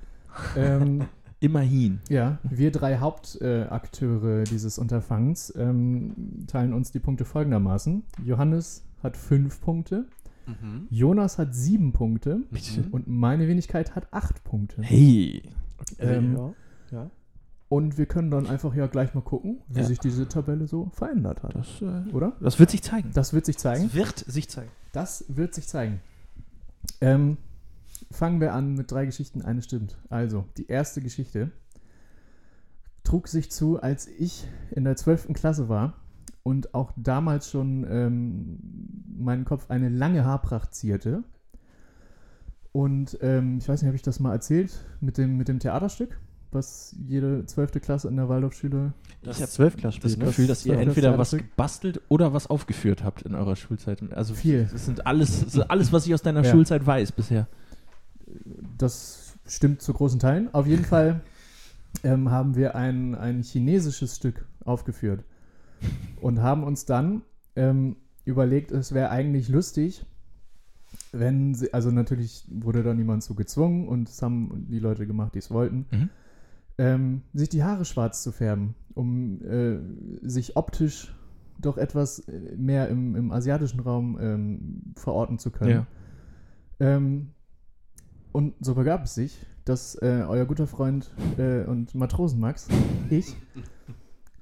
Ähm, 0.57 1.05
Immerhin. 1.40 1.99
ja, 2.09 2.38
wir 2.45 2.70
drei 2.70 2.99
Hauptakteure 2.99 4.43
äh, 4.43 4.45
dieses 4.45 4.78
Unterfangens 4.78 5.53
ähm, 5.57 6.45
teilen 6.47 6.72
uns 6.72 6.93
die 6.93 7.01
Punkte 7.01 7.24
folgendermaßen. 7.24 8.05
Johannes 8.24 8.84
hat 9.03 9.16
fünf 9.16 9.61
Punkte, 9.61 10.07
mhm. 10.47 10.86
Jonas 10.88 11.38
hat 11.38 11.53
sieben 11.55 11.93
Punkte 11.93 12.43
Bitte. 12.51 12.84
und 12.93 13.09
meine 13.09 13.49
Wenigkeit 13.49 13.97
hat 13.97 14.07
acht 14.12 14.45
Punkte. 14.45 14.82
Hey. 14.82 15.43
Ähm, 15.99 16.36
ja. 16.36 16.53
ja. 16.93 17.11
Und 17.73 17.97
wir 17.97 18.05
können 18.05 18.31
dann 18.31 18.47
einfach 18.47 18.75
ja 18.75 18.87
gleich 18.87 19.14
mal 19.14 19.23
gucken, 19.23 19.62
wie 19.68 19.81
Ja. 19.81 19.87
sich 19.87 19.99
diese 19.99 20.29
Tabelle 20.29 20.66
so 20.66 20.91
verändert 20.93 21.43
hat. 21.43 21.55
Das, 21.55 21.81
äh, 21.81 22.03
Oder? 22.12 22.37
das 22.39 22.59
wird 22.59 22.68
sich 22.68 22.83
zeigen. 22.83 23.12
Das 23.14 23.33
wird 23.33 23.47
sich 23.47 23.57
zeigen. 23.57 23.85
Das 23.85 23.95
wird 23.95 24.18
sich 24.18 24.51
zeigen. 24.51 24.70
Das 24.93 25.25
wird 25.29 25.55
sich 25.55 25.66
zeigen. 25.66 26.03
Ähm, 27.01 27.39
fangen 28.11 28.43
wir 28.43 28.53
an 28.53 28.75
mit 28.75 28.91
drei 28.91 29.07
Geschichten, 29.07 29.41
eine 29.41 29.62
stimmt. 29.62 29.97
Also, 30.11 30.45
die 30.59 30.66
erste 30.66 31.01
Geschichte 31.01 31.51
trug 33.05 33.27
sich 33.27 33.51
zu, 33.51 33.81
als 33.81 34.07
ich 34.07 34.47
in 34.73 34.85
der 34.85 34.97
12. 34.97 35.33
Klasse 35.33 35.70
war 35.70 35.95
und 36.43 36.75
auch 36.75 36.93
damals 36.99 37.49
schon 37.51 37.87
ähm, 37.89 38.59
meinen 39.16 39.47
Kopf 39.47 39.70
eine 39.70 39.89
lange 39.89 40.27
Haarpracht 40.27 40.75
zierte. 40.75 41.25
Und 42.73 43.16
ähm, 43.23 43.57
ich 43.57 43.66
weiß 43.66 43.81
nicht, 43.81 43.87
habe 43.89 43.97
ich 43.97 44.03
das 44.03 44.20
mal 44.20 44.33
erzählt 44.33 44.85
mit 45.01 45.16
dem, 45.16 45.39
mit 45.39 45.49
dem 45.49 45.59
Theaterstück, 45.59 46.20
was 46.55 46.95
jede 47.07 47.45
12. 47.47 47.81
Klasse 47.81 48.09
in 48.09 48.17
der 48.17 48.29
Waldorfschule 48.29 48.93
Das 49.23 49.37
ist 49.37 49.41
ja 49.41 49.47
Zwölfklasse 49.49 50.01
Das 50.01 50.17
ne? 50.17 50.27
Gefühl, 50.27 50.47
dass 50.47 50.67
ihr 50.67 50.75
das 50.75 50.83
entweder 50.83 51.19
was 51.19 51.33
gebastelt 51.33 52.01
oder 52.09 52.33
was 52.33 52.49
aufgeführt 52.49 53.03
habt 53.05 53.23
in 53.23 53.35
eurer 53.35 53.57
Schulzeit. 53.57 54.03
Also 54.13 54.35
Viel. 54.35 54.69
Das 54.71 54.87
sind 54.87 55.07
alles, 55.07 55.41
das 55.45 55.55
ist 55.55 55.71
alles, 55.71 55.93
was 55.93 56.07
ich 56.07 56.15
aus 56.15 56.23
deiner 56.23 56.45
Ja. 56.45 56.51
Schulzeit 56.51 56.87
weiß 56.87 57.13
bisher. 57.13 57.49
Das 58.79 59.35
stimmt 59.47 59.83
zu 59.83 59.93
großen 59.93 60.19
Teilen. 60.21 60.53
Auf 60.55 60.67
jeden 60.67 60.85
Fall 60.85 61.21
ähm, 62.05 62.31
haben 62.31 62.57
wir 62.57 62.75
ein, 62.75 63.15
ein 63.15 63.43
chinesisches 63.43 64.17
Stück 64.17 64.47
aufgeführt 64.65 65.25
und 66.21 66.41
haben 66.41 66.65
uns 66.65 66.85
dann 66.85 67.23
ähm, 67.57 67.97
überlegt, 68.25 68.71
es 68.71 68.93
wäre 68.93 69.11
eigentlich 69.11 69.49
lustig, 69.49 70.05
wenn 71.11 71.55
sie, 71.55 71.73
also 71.75 71.91
natürlich 71.91 72.45
wurde 72.49 72.83
da 72.83 72.95
niemand 72.95 73.23
zu 73.23 73.35
gezwungen 73.35 73.89
und 73.89 74.09
es 74.09 74.23
haben 74.23 74.67
die 74.71 74.79
Leute 74.79 75.07
gemacht, 75.07 75.35
die 75.35 75.39
es 75.39 75.51
wollten. 75.51 75.87
Mhm. 75.91 76.11
Ähm, 76.83 77.22
sich 77.33 77.49
die 77.49 77.62
Haare 77.62 77.85
schwarz 77.85 78.24
zu 78.24 78.33
färben, 78.33 78.74
um 78.95 79.41
äh, 79.43 79.78
sich 80.28 80.57
optisch 80.57 81.14
doch 81.61 81.78
etwas 81.78 82.18
äh, 82.20 82.57
mehr 82.57 82.89
im, 82.89 83.14
im 83.14 83.30
asiatischen 83.30 83.78
Raum 83.80 84.18
ähm, 84.20 84.83
verorten 84.97 85.39
zu 85.39 85.53
können. 85.53 85.70
Ja. 85.70 85.87
Ähm, 86.80 87.30
und 88.33 88.55
so 88.61 88.74
begab 88.74 89.05
es 89.05 89.14
sich, 89.14 89.47
dass 89.64 89.95
äh, 90.03 90.24
euer 90.26 90.45
guter 90.45 90.66
Freund 90.66 91.12
äh, 91.39 91.64
und 91.64 91.95
Matrosen-Max, 91.95 92.66
ich, 93.11 93.37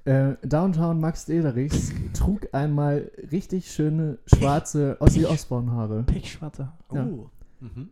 äh, 0.05 0.33
Downtown 0.43 0.99
Max 0.99 1.25
Dederichs 1.25 1.91
trug 2.13 2.47
einmal 2.53 3.11
richtig 3.31 3.71
schöne 3.71 4.17
schwarze 4.25 4.97
Ossi 4.99 5.25
Osborn-Haare. 5.25 6.03
Pechschwarzer. 6.03 6.75
Ja. 6.91 7.05
Oh. 7.05 7.29
Mhm. 7.59 7.89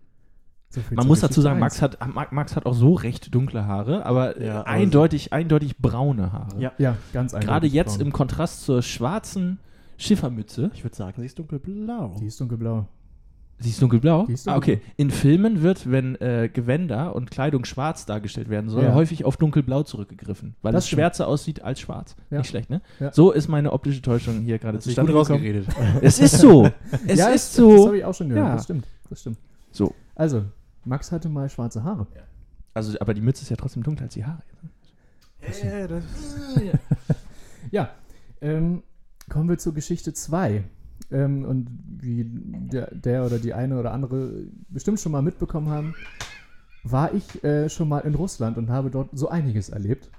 So 0.72 0.82
Man 0.92 1.08
muss 1.08 1.22
dazu 1.22 1.42
sagen. 1.42 1.60
Max 1.60 1.82
hat, 1.82 1.98
Ma- 2.14 2.28
Max 2.30 2.56
hat 2.56 2.66
auch 2.68 2.76
so 2.76 2.94
recht 2.94 3.34
dunkle 3.34 3.66
Haare, 3.66 4.06
aber 4.06 4.40
Ja, 4.40 4.60
aber 4.60 4.68
eindeutig, 4.68 5.34
eindeutig 5.34 5.78
braune 5.78 6.32
Haare. 6.32 6.60
Ja. 6.62 6.72
Ja, 6.78 6.96
ganz 7.12 7.34
eindeutig. 7.34 7.48
Gerade 7.50 7.68
jetzt 7.68 7.98
braun. 7.98 8.08
im 8.08 8.14
Kontrast 8.14 8.62
zur 8.64 8.82
schwarzen 8.84 9.60
Schiffermütze. 9.98 10.70
Ich 10.76 10.84
würde 10.84 10.96
sagen, 10.96 11.20
sie 11.22 11.26
ist 11.26 11.40
dunkelblau. 11.40 12.16
Die 12.22 12.28
ist 12.28 12.40
dunkelblau. 12.40 12.88
Sie 13.62 13.72
ist 13.72 13.82
dunkelblau? 13.82 14.26
Die 14.28 14.32
ist 14.34 14.48
Ah, 14.48 14.56
okay. 14.56 14.80
In 14.96 15.10
Filmen 15.12 15.62
wird, 15.62 15.92
wenn 15.92 16.16
äh, 16.22 16.50
Gewänder 16.54 17.14
und 17.14 17.30
Kleidung 17.30 17.66
schwarz 17.66 18.06
dargestellt 18.06 18.48
werden 18.50 18.70
soll, 18.70 18.84
Ja. 18.84 18.94
häufig 18.94 19.26
auf 19.26 19.36
dunkelblau 19.36 19.84
zurückgegriffen, 19.84 20.56
weil 20.62 20.72
Das 20.72 20.86
es 20.86 20.90
schwärzer 20.92 21.28
aussieht 21.28 21.62
als 21.62 21.82
schwarz. 21.82 22.16
Ja. 22.30 22.38
Nicht 22.38 22.50
schlecht, 22.50 22.70
ne? 22.70 22.82
Ja. 23.02 23.12
So 23.12 23.32
ist 23.32 23.50
meine 23.50 23.74
optische 23.74 24.02
Täuschung 24.02 24.42
hier 24.44 24.60
gerade 24.60 24.80
zustande 24.80 25.12
rausgeredet. 25.12 25.68
Es 26.02 26.20
ist 26.20 26.38
so. 26.38 26.70
Es 27.08 27.20
ja, 27.20 27.28
ist 27.30 27.50
Das 27.50 27.56
so. 27.56 27.88
habe 27.88 27.98
ich 27.98 28.06
auch 28.06 28.14
schon 28.14 28.30
gehört. 28.30 28.48
Ja. 28.48 28.54
Das 28.56 28.64
stimmt. 28.64 28.86
Das 29.10 29.20
stimmt. 29.20 29.38
So. 29.72 29.94
Also, 30.16 30.44
Max 30.86 31.12
hatte 31.12 31.30
mal 31.30 31.50
schwarze 31.50 31.84
Haare. 31.84 32.08
Also, 32.74 33.00
aber 33.00 33.14
die 33.14 33.22
Mütze 33.22 33.44
ist 33.44 33.50
ja 33.50 33.56
trotzdem 33.56 33.84
dunkler 33.84 34.06
als 34.06 34.14
die 34.14 34.26
Haare. 34.26 34.44
Ja, 35.42 35.88
das 35.88 36.04
Ja, 37.72 37.92
ähm, 38.42 38.84
kommen 39.30 39.50
wir 39.50 39.58
zur 39.58 39.74
Geschichte 39.74 40.14
2. 40.14 40.64
Ähm, 41.12 41.46
und 41.46 41.68
wie 42.02 42.26
der, 42.26 42.94
der 42.94 43.26
oder 43.26 43.40
die 43.40 43.54
eine 43.54 43.80
oder 43.80 43.94
andere 43.94 44.32
bestimmt 44.70 45.00
schon 45.00 45.12
mal 45.12 45.22
mitbekommen 45.22 45.70
haben, 45.70 45.96
war 46.84 47.14
ich 47.14 47.44
äh, 47.44 47.70
schon 47.70 47.90
mal 47.90 48.00
in 48.00 48.16
Russland 48.16 48.58
und 48.58 48.70
habe 48.70 48.90
dort 48.90 49.10
so 49.14 49.30
einiges 49.30 49.70
erlebt. 49.70 50.10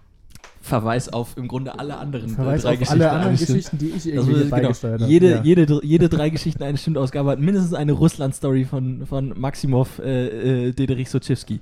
Verweis 0.60 1.08
auf 1.08 1.36
im 1.36 1.48
Grunde 1.48 1.78
alle 1.78 1.96
anderen 1.96 2.28
Verweis 2.30 2.62
drei 2.62 2.72
auf 2.72 2.78
Geschichten. 2.78 3.02
alle 3.02 3.10
anderen. 3.10 3.36
Geschichten, 3.36 3.78
die 3.78 3.88
ich 3.88 3.94
Also, 3.94 4.08
irgendwie 4.08 4.32
hier 4.34 4.44
genau, 4.44 4.56
beigesteuert 4.56 5.00
habe. 5.00 5.10
jede, 5.10 5.30
ja. 5.30 5.42
jede, 5.42 5.80
jede 5.84 6.08
drei 6.08 6.28
Geschichten 6.30 6.62
eine 6.62 6.76
Stimmausgabe 6.76 7.30
hat 7.30 7.40
mindestens 7.40 7.72
eine 7.74 7.92
Russland-Story 7.92 8.64
von, 8.64 9.06
von 9.06 9.38
Maximov 9.40 9.98
äh, 10.00 10.68
äh, 10.68 10.72
Dederich 10.72 11.08
Sochewski. 11.08 11.60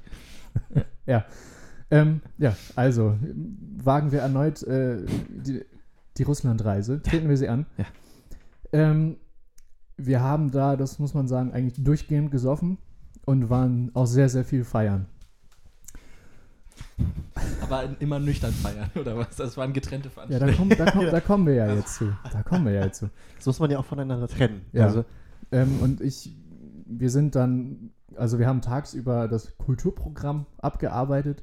Ähm, 1.91 2.21
ja, 2.37 2.55
also 2.77 3.17
wagen 3.83 4.13
wir 4.13 4.21
erneut 4.21 4.63
äh, 4.65 4.99
die, 5.07 5.65
die 6.17 6.23
Russlandreise. 6.23 7.01
Treten 7.03 7.29
wir 7.29 7.37
sie 7.37 7.49
an. 7.49 7.67
Ja. 7.79 7.85
Ähm, 8.73 9.17
wir 9.97 10.21
haben 10.21 10.51
da, 10.51 10.77
das 10.77 10.99
muss 10.99 11.15
man 11.15 11.29
sagen, 11.29 11.53
eigentlich 11.53 11.83
durchgehend 11.83 12.31
gesoffen 12.31 12.79
und 13.25 13.49
waren 13.49 13.91
auch 13.95 14.07
sehr, 14.07 14.29
sehr 14.29 14.45
viel 14.45 14.65
feiern. 14.65 15.07
Aber 17.71 17.89
immer 18.01 18.19
nüchtern 18.19 18.53
feiern, 18.53 18.91
oder 18.95 19.17
was? 19.17 19.37
Das 19.37 19.57
waren 19.57 19.73
getrennte 19.73 20.11
Ja, 20.29 20.39
da, 20.39 20.53
kommen, 20.53 20.71
da, 20.71 20.91
kommen, 20.91 21.11
da 21.11 21.21
kommen 21.21 21.47
wir 21.47 21.55
ja 21.55 21.75
jetzt 21.75 21.97
zu. 21.97 22.13
Da 22.33 22.43
kommen 22.43 22.65
wir 22.65 22.73
ja 22.73 22.85
jetzt 22.85 22.99
zu. 22.99 23.11
Das 23.37 23.47
muss 23.47 23.61
man 23.61 23.71
ja 23.71 23.79
auch 23.79 23.85
voneinander 23.85 24.29
trennen. 24.29 24.63
Ja. 24.73 24.85
Also, 24.87 25.05
Ähm, 25.51 25.81
und 25.81 26.01
ich, 26.01 26.37
wir 26.87 27.11
sind 27.11 27.35
dann, 27.35 27.91
also 28.17 28.39
wir 28.39 28.47
haben 28.47 28.61
tagsüber 28.61 29.29
das 29.29 29.57
Kulturprogramm 29.57 30.47
abgearbeitet, 30.59 31.43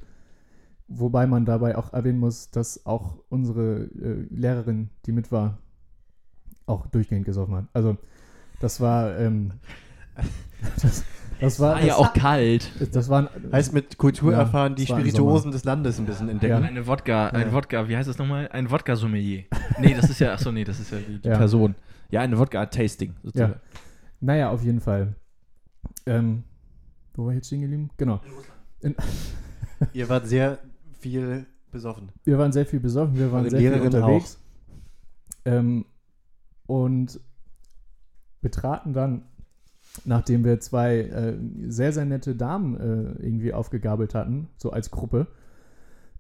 wobei 0.88 1.28
man 1.28 1.45
dabei 1.45 1.78
auch 1.78 1.93
erwähnen 1.93 2.19
muss, 2.19 2.51
dass 2.51 2.86
auch 2.86 3.17
unsere 3.30 3.84
äh, 3.84 4.28
Lehrerin, 4.30 4.89
die 5.05 5.11
mit 5.11 5.32
war, 5.32 5.57
auch 6.67 6.88
durchgehend 6.88 7.26
gesoffen 7.26 7.55
hat. 7.55 7.65
Also 7.73 7.97
das 8.59 8.82
war, 8.82 9.17
ähm, 9.17 9.53
das, 10.82 11.03
das 11.39 11.59
war, 11.59 11.75
War 11.75 11.81
ja 11.81 11.88
das, 11.88 11.97
auch 11.97 12.13
kalt. 12.13 12.71
das 12.95 13.09
waren, 13.09 13.27
heißt 13.51 13.73
mit 13.73 13.97
Kultur 13.97 14.31
Ja, 14.31 14.39
erfahren, 14.39 14.75
die 14.75 14.86
Spirituosen 14.86 15.51
des 15.51 15.63
Landes 15.63 15.99
ein 15.99 16.05
bisschen 16.05 16.29
entdecken. 16.29 16.61
Ja. 16.61 16.67
Eine 16.67 16.88
Wodka, 16.88 17.27
ein 17.29 17.47
Ja. 17.47 17.53
Wodka, 17.53 17.88
wie 17.89 17.97
heißt 17.97 18.07
das 18.09 18.17
nochmal? 18.17 18.47
Ein 18.51 18.69
Wodka-Sommelier. 18.71 19.43
Nee, 19.79 19.93
das 19.93 20.09
ist 20.09 20.19
ja, 20.19 20.33
achso, 20.33 20.51
nee, 20.51 20.63
das 20.63 20.79
ist 20.79 20.91
ja 20.91 20.97
die, 20.99 21.19
die 21.21 21.27
Ja. 21.27 21.38
Person. 21.38 21.75
Ja, 22.09 22.21
eine 22.21 22.38
Wodka-Tasting 22.38 23.13
sozusagen. 23.23 23.55
naja, 24.21 24.49
auf 24.49 24.63
jeden 24.63 24.79
Fall. 24.79 25.15
Ähm, 26.05 26.43
wo 27.15 27.25
war 27.25 27.31
ich 27.31 27.38
jetzt 27.38 27.47
stehen 27.47 27.61
geblieben? 27.61 27.89
Genau. 27.97 28.21
Ihr 29.93 30.07
wart 30.09 30.27
sehr 30.27 30.59
viel 30.99 31.45
besoffen. 31.71 32.09
Wir 32.23 32.38
waren 32.38 32.51
sehr 32.51 32.65
viel 32.65 32.79
besoffen, 32.79 33.15
wir 33.17 33.31
waren 33.31 33.41
Eure 33.41 33.49
sehr 33.51 33.59
viel 33.59 33.69
Lehrerin 33.69 33.86
unterwegs. 33.93 34.39
Ähm, 35.45 35.86
und 36.67 37.19
betraten 38.41 38.93
dann, 38.93 39.23
nachdem 40.04 40.43
wir 40.43 40.60
zwei 40.60 41.00
äh, 41.00 41.38
sehr, 41.68 41.93
sehr 41.93 42.06
nette 42.06 42.36
Damen 42.36 42.76
äh, 42.76 43.24
irgendwie 43.24 43.54
aufgegabelt 43.54 44.14
hatten, 44.14 44.50
so 44.58 44.72
als 44.72 44.91
Gruppe, 44.91 45.28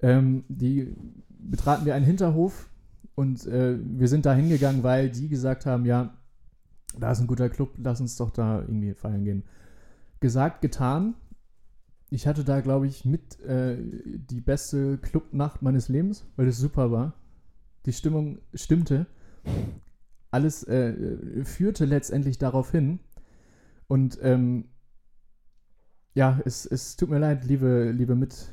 ähm, 0.01 0.43
die 0.47 0.95
betraten 1.27 1.85
wir 1.85 1.95
einen 1.95 2.05
Hinterhof 2.05 2.69
und 3.15 3.45
äh, 3.47 3.77
wir 3.81 4.07
sind 4.07 4.25
da 4.25 4.33
hingegangen, 4.33 4.83
weil 4.83 5.09
die 5.09 5.29
gesagt 5.29 5.65
haben, 5.65 5.85
ja, 5.85 6.13
da 6.99 7.11
ist 7.11 7.19
ein 7.19 7.27
guter 7.27 7.49
Club, 7.49 7.71
lass 7.77 8.01
uns 8.01 8.15
doch 8.17 8.31
da 8.31 8.61
irgendwie 8.61 8.93
feiern 8.93 9.23
gehen. 9.23 9.43
Gesagt, 10.19 10.61
getan. 10.61 11.15
Ich 12.09 12.27
hatte 12.27 12.43
da, 12.43 12.61
glaube 12.61 12.87
ich, 12.87 13.03
mit 13.03 13.39
äh, 13.41 13.77
die 13.81 14.41
beste 14.41 14.97
Clubnacht 14.99 15.61
meines 15.61 15.89
Lebens, 15.89 16.25
weil 16.35 16.47
es 16.47 16.57
super 16.57 16.91
war. 16.91 17.13
Die 17.85 17.93
Stimmung 17.93 18.39
stimmte. 18.53 19.07
Alles 20.31 20.63
äh, 20.63 21.43
führte 21.43 21.85
letztendlich 21.85 22.37
darauf 22.37 22.71
hin. 22.71 22.99
Und 23.87 24.17
ähm, 24.21 24.65
ja, 26.13 26.39
es, 26.45 26.65
es 26.65 26.95
tut 26.95 27.09
mir 27.09 27.19
leid, 27.19 27.45
liebe, 27.45 27.91
liebe 27.91 28.15
mit, 28.15 28.49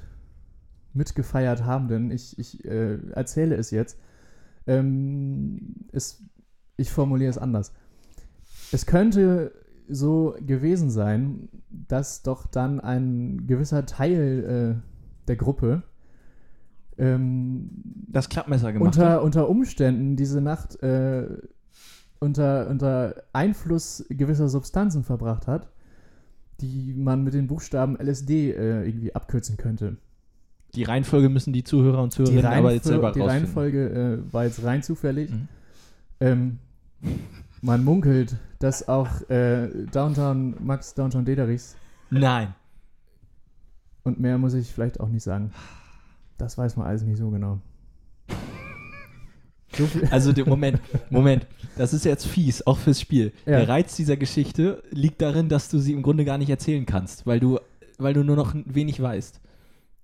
mitgefeiert 0.92 1.64
Habenden. 1.64 2.10
Ich, 2.10 2.38
ich 2.38 2.64
äh, 2.64 2.98
erzähle 3.12 3.56
es 3.56 3.70
jetzt. 3.70 3.98
Ähm, 4.66 5.86
es, 5.92 6.22
ich 6.76 6.90
formuliere 6.90 7.30
es 7.30 7.38
anders. 7.38 7.72
Es 8.72 8.86
könnte 8.86 9.52
so 9.88 10.36
gewesen 10.40 10.90
sein, 10.90 11.48
dass 11.70 12.22
doch 12.22 12.46
dann 12.46 12.80
ein 12.80 13.46
gewisser 13.46 13.86
Teil 13.86 14.80
äh, 14.80 15.26
der 15.28 15.36
Gruppe 15.36 15.82
ähm, 16.98 17.70
Das 18.08 18.28
Klappmesser 18.28 18.72
gemacht. 18.72 18.96
hat. 18.96 19.02
unter, 19.02 19.22
unter 19.22 19.48
Umständen 19.48 20.16
diese 20.16 20.40
Nacht 20.40 20.82
äh, 20.82 21.26
unter, 22.22 22.68
unter 22.68 23.24
Einfluss 23.32 24.04
gewisser 24.08 24.48
Substanzen 24.48 25.02
verbracht 25.02 25.48
hat, 25.48 25.68
die 26.60 26.94
man 26.96 27.24
mit 27.24 27.34
den 27.34 27.48
Buchstaben 27.48 27.96
LSD 28.00 28.52
äh, 28.52 28.86
irgendwie 28.86 29.14
abkürzen 29.14 29.56
könnte. 29.56 29.96
Die 30.74 30.84
Reihenfolge 30.84 31.28
müssen 31.28 31.52
die 31.52 31.64
Zuhörer 31.64 32.02
und 32.02 32.12
Zuhörerinnen 32.12 32.46
aber 32.46 32.72
jetzt 32.72 32.86
selber 32.86 33.12
die 33.12 33.20
rausfinden. 33.20 33.44
Reihenfolge 33.44 33.90
äh, 33.90 34.32
war 34.32 34.44
jetzt 34.44 34.64
rein 34.64 34.82
zufällig. 34.82 35.30
Mhm. 35.30 35.48
Ähm, 36.20 36.58
man 37.60 37.84
munkelt, 37.84 38.36
dass 38.60 38.88
auch 38.88 39.28
äh, 39.28 39.68
Downtown 39.92 40.54
Max 40.60 40.94
Downtown 40.94 41.24
Dederichs 41.24 41.76
Nein. 42.10 42.54
und 44.04 44.20
mehr 44.20 44.38
muss 44.38 44.54
ich 44.54 44.72
vielleicht 44.72 45.00
auch 45.00 45.08
nicht 45.08 45.24
sagen. 45.24 45.52
Das 46.38 46.56
weiß 46.56 46.76
man 46.76 46.86
alles 46.86 47.02
nicht 47.02 47.18
so 47.18 47.30
genau. 47.30 47.60
Also, 50.10 50.32
der 50.32 50.46
Moment, 50.48 50.80
Moment. 51.10 51.46
Das 51.76 51.92
ist 51.94 52.04
jetzt 52.04 52.26
fies, 52.26 52.66
auch 52.66 52.78
fürs 52.78 53.00
Spiel. 53.00 53.32
Ja. 53.46 53.58
Der 53.58 53.68
Reiz 53.68 53.96
dieser 53.96 54.16
Geschichte 54.16 54.82
liegt 54.90 55.22
darin, 55.22 55.48
dass 55.48 55.68
du 55.68 55.78
sie 55.78 55.92
im 55.92 56.02
Grunde 56.02 56.24
gar 56.24 56.36
nicht 56.38 56.50
erzählen 56.50 56.84
kannst, 56.84 57.26
weil 57.26 57.40
du, 57.40 57.58
weil 57.98 58.12
du 58.14 58.22
nur 58.24 58.36
noch 58.36 58.54
wenig 58.66 59.00
weißt. 59.00 59.40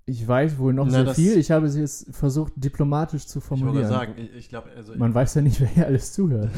ich 0.06 0.26
weiß 0.26 0.56
wohl 0.58 0.72
noch 0.72 0.86
Na, 0.86 1.04
sehr 1.04 1.14
viel. 1.14 1.36
Ich 1.38 1.50
habe 1.50 1.68
sie 1.68 1.80
jetzt 1.80 2.06
versucht, 2.14 2.52
diplomatisch 2.56 3.26
zu 3.26 3.40
Ich 3.40 3.44
formulieren. 3.44 3.88
sagen, 3.88 4.14
ich, 4.16 4.34
ich 4.34 4.48
glaube, 4.48 4.70
also 4.74 4.94
Man 4.96 5.12
weiß 5.12 5.34
ja 5.34 5.42
nicht, 5.42 5.60
wer 5.60 5.68
hier 5.68 5.86
alles 5.86 6.12
zuhört. 6.14 6.50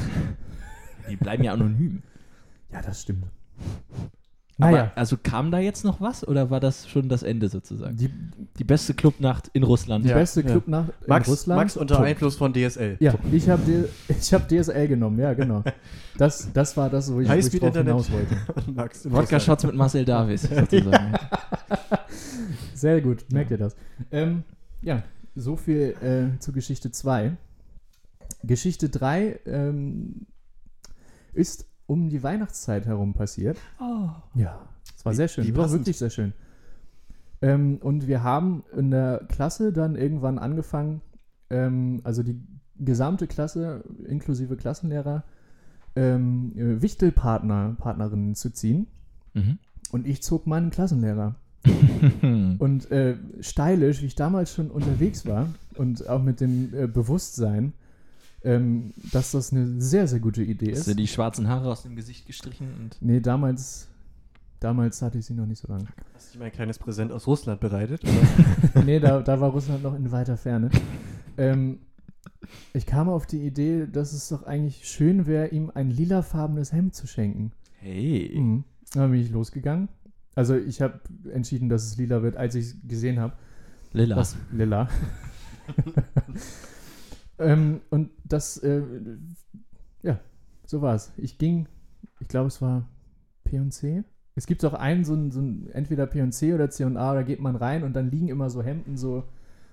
Die 1.11 1.17
bleiben 1.17 1.43
ja 1.43 1.53
anonym. 1.55 2.03
Ja, 2.73 2.81
das 2.83 3.03
stimmt. 3.03 3.25
Aber, 4.61 4.71
Naja, 4.71 4.93
also 4.95 5.17
kam 5.23 5.51
da 5.51 5.59
jetzt 5.59 5.85
noch 5.85 6.01
was 6.01 6.27
oder 6.27 6.51
war 6.51 6.61
das 6.61 6.89
schon 6.89 7.09
das 7.09 7.23
Ende 7.23 7.49
sozusagen? 7.49 7.97
die, 7.97 8.11
Die 8.59 8.65
beste 8.65 8.95
Clubnacht 8.95 9.49
in 9.53 9.63
Russland. 9.63 10.05
die 10.05 10.11
Ja, 10.11 10.17
beste 10.17 10.43
ja. 10.43 10.51
Clubnacht 10.51 10.93
Max, 11.07 11.27
in 11.29 11.33
Russland. 11.33 11.61
Max 11.61 11.77
unter 11.77 11.95
Punkt. 11.97 12.11
Einfluss 12.11 12.37
von 12.37 12.53
DSL. 12.53 12.97
Ja, 13.01 13.15
ich 13.33 13.49
habe 13.49 13.89
ich 14.09 14.35
hab 14.35 14.49
DSL 14.49 14.89
genommen, 14.89 15.19
ja, 15.19 15.33
genau. 15.35 15.63
Das, 16.19 16.53
das 16.53 16.77
war 16.77 16.91
das, 16.91 17.13
wo 17.13 17.21
ich, 17.21 17.29
wo 17.29 17.33
ich 17.33 17.45
drauf 17.51 17.55
Internet. 17.69 17.87
hinaus 17.87 18.11
wollte. 18.13 18.37
Max 18.73 19.11
Wodka-Shots 19.11 19.65
mit 19.65 19.75
Marcel 19.75 20.05
Davis 20.05 20.43
sozusagen. 20.43 21.13
Sehr 22.75 23.01
gut, 23.01 23.25
merkt 23.33 23.51
ihr 23.51 23.59
das. 23.59 23.77
Ähm, 24.11 24.43
ja, 24.83 25.03
so 25.35 25.57
viel 25.57 25.95
äh, 26.03 26.39
zu 26.39 26.53
Geschichte 26.53 26.91
2. 26.91 27.33
Geschichte 28.43 28.89
3 28.89 29.41
ähm, 29.47 30.27
ist 31.33 31.67
um 31.91 32.09
die 32.09 32.23
Weihnachtszeit 32.23 32.87
herum 32.87 33.15
passiert. 33.15 33.59
Oh. 33.81 34.11
Ja, 34.35 34.61
es 34.97 35.05
war 35.05 35.13
Wie- 35.13 35.17
sehr 35.17 35.27
schön. 35.27 35.45
Es 35.45 35.57
war 35.57 35.73
wirklich 35.73 35.99
sehr 35.99 36.11
schön. 36.11 36.33
Ähm, 37.43 37.79
und 37.83 38.07
wir 38.07 38.23
haben 38.23 38.63
in 38.77 38.93
der 38.93 39.25
Klasse 39.29 39.73
dann 39.73 39.97
irgendwann 39.97 40.39
angefangen, 40.39 41.01
ähm, 41.51 42.01
also 42.05 42.23
die 42.23 42.41
gesamte 42.79 43.27
Klasse 43.27 43.83
inklusive 44.07 44.57
Klassenlehrer, 44.57 45.25
ähm, 45.97 46.53
äh, 46.55 46.81
Wichtelpartner, 46.81 47.75
Partnerinnen 47.77 48.37
zu 48.37 48.51
ziehen. 48.53 48.87
Mhm. 49.35 49.59
Und 49.91 50.07
ich 50.07 50.23
zog 50.23 50.47
meinen 50.47 50.71
Klassenlehrer. 50.71 51.35
Und 52.23 52.91
äh, 52.91 53.17
stylisch, 53.41 54.01
wie 54.01 54.07
ich 54.07 54.15
damals 54.15 54.55
schon 54.55 54.71
unterwegs 54.71 55.27
war 55.27 55.47
und 55.77 56.09
auch 56.09 56.23
mit 56.23 56.41
dem 56.41 56.73
äh, 56.73 56.87
Bewusstsein, 56.87 57.75
ähm, 58.43 58.93
dass 59.13 59.33
das 59.33 59.53
eine 59.53 59.81
sehr, 59.81 60.07
sehr 60.07 60.21
gute 60.21 60.43
Idee 60.43 60.73
Hast 60.73 60.81
ist. 60.81 60.89
du 60.89 60.95
die 60.95 61.07
schwarzen 61.07 61.49
Haare 61.49 61.71
aus 61.71 61.83
dem 61.83 61.97
Gesicht 61.97 62.27
gestrichen 62.27 62.69
und 62.79 62.97
Nee, 63.01 63.21
damals, 63.21 63.89
damals 64.61 65.03
hatte 65.03 65.19
ich 65.19 65.27
sie 65.27 65.35
noch 65.35 65.47
nicht 65.47 65.61
so 65.61 65.69
lange. 65.69 65.87
Hast 66.15 66.35
du 66.35 66.39
mir 66.39 66.47
ein 66.47 66.53
kleines 66.53 66.79
Präsent 66.79 67.13
aus 67.13 67.27
Russland 67.27 67.61
bereitet? 67.61 68.03
nee, 68.87 68.99
da, 69.01 69.21
da 69.21 69.41
war 69.41 69.51
Russland 69.51 69.83
noch 69.83 69.95
in 69.95 70.11
weiter 70.11 70.37
Ferne. 70.37 70.71
Ähm, 71.37 71.81
ich 72.73 72.87
kam 72.87 73.09
auf 73.09 73.27
die 73.27 73.45
Idee, 73.47 73.87
dass 73.87 74.13
es 74.13 74.29
doch 74.29 74.45
eigentlich 74.45 74.89
schön 74.89 75.27
wäre, 75.27 75.49
ihm 75.49 75.71
ein 75.75 75.91
lilafarbenes 75.91 76.73
Hemd 76.73 76.95
zu 76.95 77.07
schenken. 77.07 77.53
hey. 77.81 78.33
Mhm. 78.35 78.65
Dann 78.93 79.11
bin 79.13 79.21
ich 79.21 79.31
losgegangen. 79.31 79.89
Also 80.35 80.57
ich 80.57 80.81
habe 80.81 81.01
entschieden, 81.33 81.69
dass 81.69 81.85
es 81.85 81.97
lila 81.97 82.23
wird, 82.23 82.37
als 82.37 82.55
ich 82.57 82.67
es 82.67 82.77
gesehen 82.89 83.21
habe. 83.21 83.35
Lila. 83.93 84.17
Das 84.17 84.37
lila. 84.53 84.89
ähm, 87.41 87.81
und 87.91 88.11
das, 88.25 88.59
äh, 88.59 88.83
ja, 90.03 90.21
so 90.67 90.81
war 90.83 90.95
es. 90.95 91.13
Ich 91.17 91.39
ging, 91.39 91.67
ich 92.21 92.29
glaube, 92.29 92.49
es 92.49 92.61
war 92.63 92.87
P&C. 93.45 94.05
Es 94.37 94.47
gibt 94.47 94.65
auch 94.65 94.75
einen, 94.75 95.05
so 95.05 95.15
ein, 95.15 95.31
so 95.31 95.41
ein 95.41 95.69
entweder 95.73 96.07
P&C 96.07 96.55
oder 96.55 96.71
C&A, 96.71 97.15
da 97.15 97.23
geht 97.23 97.41
man 97.41 97.57
rein 97.57 97.83
und 97.83 97.95
dann 97.95 98.11
liegen 98.11 98.29
immer 98.29 98.49
so 98.51 98.63
Hemden 98.63 98.97
so 98.97 99.25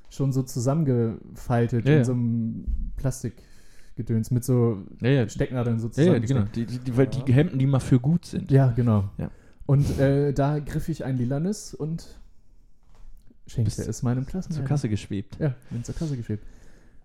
schon 0.09 0.31
so 0.31 0.41
zusammengefaltet 0.43 1.87
Ja, 1.87 1.97
in 1.97 2.03
so 2.05 2.13
einem 2.13 2.65
Plastikgedöns 2.95 4.31
mit 4.31 4.43
so 4.43 4.83
ja, 5.01 5.09
ja. 5.09 5.29
Stecknadeln 5.29 5.79
so 5.79 5.89
Ja, 5.89 6.03
ja, 6.03 6.21
zusammen. 6.21 6.25
genau. 6.25 6.41
Die, 6.55 6.65
die, 6.65 6.79
die, 6.79 6.97
weil 6.97 7.07
die 7.07 7.33
Hemden, 7.33 7.59
die 7.59 7.67
mal 7.67 7.79
für 7.79 7.99
gut 7.99 8.25
sind. 8.25 8.49
Ja, 8.49 8.71
genau. 8.71 9.09
Und 9.65 9.99
äh, 9.99 10.33
da 10.33 10.59
griff 10.59 10.87
ich 10.87 11.03
ein 11.03 11.17
lilanes 11.17 11.73
und 11.73 12.07
schenkte 13.47 13.81
es 13.81 14.03
meinem 14.03 14.23
Zur 14.23 14.31
Klassenlehrer. 14.31 14.65
Kasse 14.67 14.89
geschwebt. 14.89 15.37
Ja, 15.39 15.55
bin 15.69 15.83
zur 15.83 15.95
Kasse 15.95 16.15
geschwebt. 16.15 16.45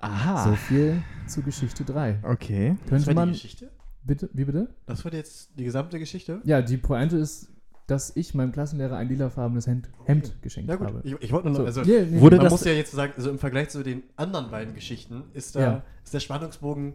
Aha. 0.03 0.44
So 0.50 0.57
viel 0.57 1.03
zu 1.26 1.42
Geschichte 1.42 1.84
3. 1.84 2.18
Okay. 2.22 2.76
Das 2.82 2.88
Könnte 2.90 3.07
war 3.09 3.14
man. 3.14 3.28
die 3.28 3.32
Geschichte? 3.34 3.70
Bitte, 4.05 4.28
wie 4.32 4.44
bitte? 4.44 4.68
Das 4.86 5.05
war 5.05 5.12
jetzt 5.12 5.50
die 5.59 5.64
gesamte 5.64 5.98
Geschichte? 5.98 6.40
Ja, 6.44 6.61
die 6.61 6.76
Pointe 6.76 7.16
ist, 7.16 7.48
dass 7.86 8.14
ich 8.16 8.34
meinem 8.34 8.53
Klassenlehrer 8.53 8.96
ein 8.96 9.09
lilafarbenes 9.09 9.66
Hemd, 9.66 9.88
Hemd 10.05 10.34
geschenkt 10.42 10.68
Ja 10.70 10.76
gut, 10.76 10.88
habe. 10.88 11.00
ich, 11.05 11.14
ich 11.20 11.32
wollte 11.32 11.48
nur 11.48 11.59
noch, 11.59 11.72
So. 11.72 11.80
also 11.80 11.90
Nee, 11.90 12.07
nee, 12.11 12.20
Wurde 12.20 12.36
man 12.36 12.44
das- 12.44 12.53
muss 12.53 12.64
ja 12.64 12.72
jetzt 12.72 12.92
sagen, 12.92 13.12
also 13.16 13.30
im 13.30 13.38
Vergleich 13.38 13.68
zu 13.70 13.82
den 13.82 14.03
anderen 14.16 14.50
beiden 14.50 14.74
Geschichten 14.74 15.22
ist 15.34 15.55
da 15.57 15.61
Ja. 15.61 15.82
ist 16.05 16.12
der 16.14 16.20
Spannungsbogen 16.20 16.94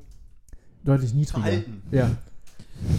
deutlich 0.84 1.14
niedriger. 1.14 1.42
verhalten. 1.44 1.82
Ja. 1.92 2.12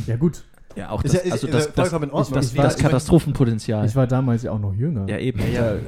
Ja, 0.06 0.16
gut. 0.16 0.42
Ja, 0.78 0.90
auch 0.90 1.02
Ist 1.02 1.14
das, 1.14 1.20
ja- 1.22 1.26
ist- 1.26 1.32
also 1.32 1.46
ist 1.48 1.54
das, 1.54 1.64
ja 1.66 1.72
das, 1.74 1.88
vollkommen 1.88 2.10
in 2.10 2.14
Ordnung. 2.14 2.34
das, 2.40 2.54
das 2.54 2.56
war- 2.78 2.82
Katastrophenpotenzial. 2.82 3.84
Ich 3.86 3.96
war 3.96 4.06
damals 4.06 4.42
ja 4.44 4.52
auch 4.52 4.58
noch 4.60 4.74
jünger. 4.74 5.08
ja, 5.08 5.18
eben. 5.18 5.40
Ja, 5.52 5.74
Da 5.74 5.80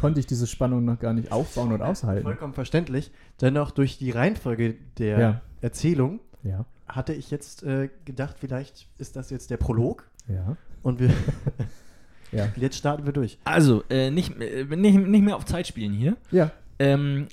konnte 0.00 0.20
ich 0.20 0.26
diese 0.26 0.46
Spannung 0.46 0.84
noch 0.84 0.98
gar 0.98 1.12
nicht 1.12 1.30
aufbauen 1.32 1.72
und 1.72 1.82
aushalten. 1.82 2.22
Vollkommen 2.22 2.54
verständlich. 2.54 3.10
Dennoch 3.40 3.70
durch 3.70 3.98
die 3.98 4.10
Reihenfolge 4.10 4.74
der 4.98 5.18
Ja. 5.20 5.40
Erzählung 5.60 6.20
Ja. 6.42 6.64
hatte 6.88 7.12
ich 7.12 7.30
jetzt 7.30 7.62
äh, 7.62 7.90
gedacht, 8.04 8.36
vielleicht 8.40 8.88
ist 8.98 9.16
das 9.16 9.28
jetzt 9.30 9.50
der 9.50 9.58
Prolog 9.58 10.08
Ja. 10.28 10.56
und 10.82 10.98
wir 11.00 11.10
Ja. 12.32 12.48
jetzt 12.56 12.76
starten 12.76 13.06
wir 13.06 13.12
durch. 13.12 13.38
Also, 13.44 13.82
äh, 13.90 14.10
nicht, 14.10 14.38
äh, 14.40 14.64
nicht, 14.64 14.98
nicht 14.98 15.24
mehr 15.24 15.36
auf 15.36 15.44
Zeit 15.46 15.66
spielen 15.66 15.92
hier. 15.92 16.16
Ja. 16.30 16.50
Ähm, 16.78 17.26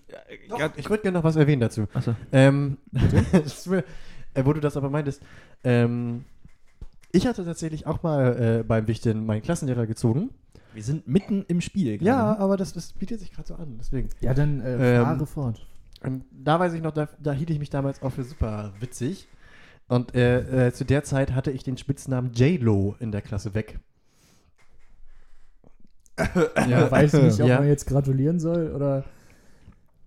Doch, 0.49 0.59
ja, 0.59 0.69
ich 0.75 0.89
würde 0.89 1.03
gerne 1.03 1.17
noch 1.17 1.23
was 1.23 1.35
erwähnen 1.35 1.61
dazu. 1.61 1.87
achso. 1.93 2.15
Ähm, 2.31 2.77
das 2.91 3.33
ist 3.45 3.67
äh, 3.67 3.83
wo 4.43 4.51
du 4.53 4.59
das 4.59 4.75
aber 4.75 4.89
meintest. 4.89 5.21
Ähm, 5.63 6.25
ich 7.15 7.27
hatte 7.27 7.45
tatsächlich 7.45 7.87
auch 7.87 8.03
mal 8.03 8.59
äh, 8.59 8.63
beim 8.63 8.87
Wichteln 8.87 9.25
meinen 9.25 9.41
Klassenlehrer 9.41 9.87
gezogen. 9.87 10.29
Wir 10.73 10.83
sind 10.83 11.07
mitten 11.07 11.45
im 11.47 11.61
Spiel. 11.61 11.93
gerade. 11.97 12.05
Ja, 12.05 12.37
aber 12.37 12.57
das, 12.57 12.73
das 12.73 12.91
bietet 12.93 13.19
sich 13.21 13.31
gerade 13.31 13.47
so 13.47 13.55
an. 13.55 13.75
Deswegen. 13.79 14.09
Ja, 14.19 14.33
dann 14.33 14.61
äh, 14.61 14.97
Ähm, 14.97 15.03
fahre 15.05 15.25
fort. 15.25 15.65
Und 16.03 16.25
da 16.31 16.59
weiß 16.59 16.73
ich 16.73 16.81
noch, 16.81 16.91
da, 16.91 17.07
da 17.19 17.31
hielt 17.31 17.49
ich 17.49 17.59
mich 17.59 17.69
damals 17.69 18.01
auch 18.03 18.11
für 18.11 18.23
super 18.23 18.73
witzig. 18.79 19.27
Und 19.87 20.13
äh, 20.15 20.67
äh, 20.67 20.73
zu 20.73 20.83
der 20.83 21.03
Zeit 21.03 21.33
hatte 21.33 21.51
ich 21.51 21.63
den 21.63 21.77
Spitznamen 21.77 22.33
J-Lo 22.33 22.95
in 22.99 23.11
der 23.11 23.21
Klasse 23.21 23.53
weg. 23.53 23.79
Ja, 26.67 26.89
weiß 26.91 27.13
nicht, 27.23 27.41
ob 27.41 27.47
Ja. 27.47 27.59
man 27.59 27.67
jetzt 27.67 27.85
gratulieren 27.87 28.39
soll 28.39 28.71
oder. 28.73 29.03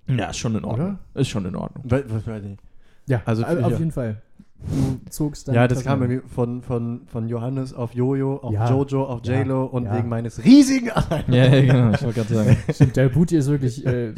Ja, 0.07 0.31
ist 0.31 0.39
schon 0.39 0.55
in 0.57 0.65
Ordnung. 0.65 0.99
Ist 1.15 1.29
schon 1.29 1.45
in 1.45 1.55
Ordnung. 1.55 1.85
Weil- 1.87 2.11
was 2.11 2.27
weiß 2.27 2.45
ich. 2.45 2.59
Ja, 3.07 3.23
Also, 3.25 3.45
also, 3.45 3.63
auf 3.63 3.73
ja. 3.73 3.79
jeden 3.79 3.93
Fall. 3.93 4.23
Du 4.61 4.99
zogst 5.11 5.47
dann. 5.49 5.55
Ja, 5.55 5.69
das 5.69 5.85
kam 5.85 6.01
bei 6.01 6.09
mir 6.09 6.23
von, 6.23 6.63
von, 6.63 7.03
von 7.07 7.29
Johannes 7.29 7.73
auf 7.73 7.95
Jojo, 7.95 8.37
auf 8.39 8.53
Ja. 8.53 8.69
Jojo, 8.69 9.05
auf 9.05 9.21
Ja. 9.25 9.39
J-Lo 9.41 9.65
und 9.65 9.85
Ja. 9.85 9.97
wegen 9.97 10.09
meines 10.09 10.45
riesigen 10.45 10.91
Allein. 10.95 11.25
Ja, 11.29 11.45
ja, 11.47 11.61
genau. 11.61 11.95
Ich 11.95 12.03
wollte 12.03 12.21
gerade 12.23 12.35
sagen. 12.35 12.57
Stimmt, 12.75 12.97
der 12.97 13.09
Booty 13.09 13.37
ist 13.37 13.49
wirklich. 13.49 13.87
Äh, 13.87 14.15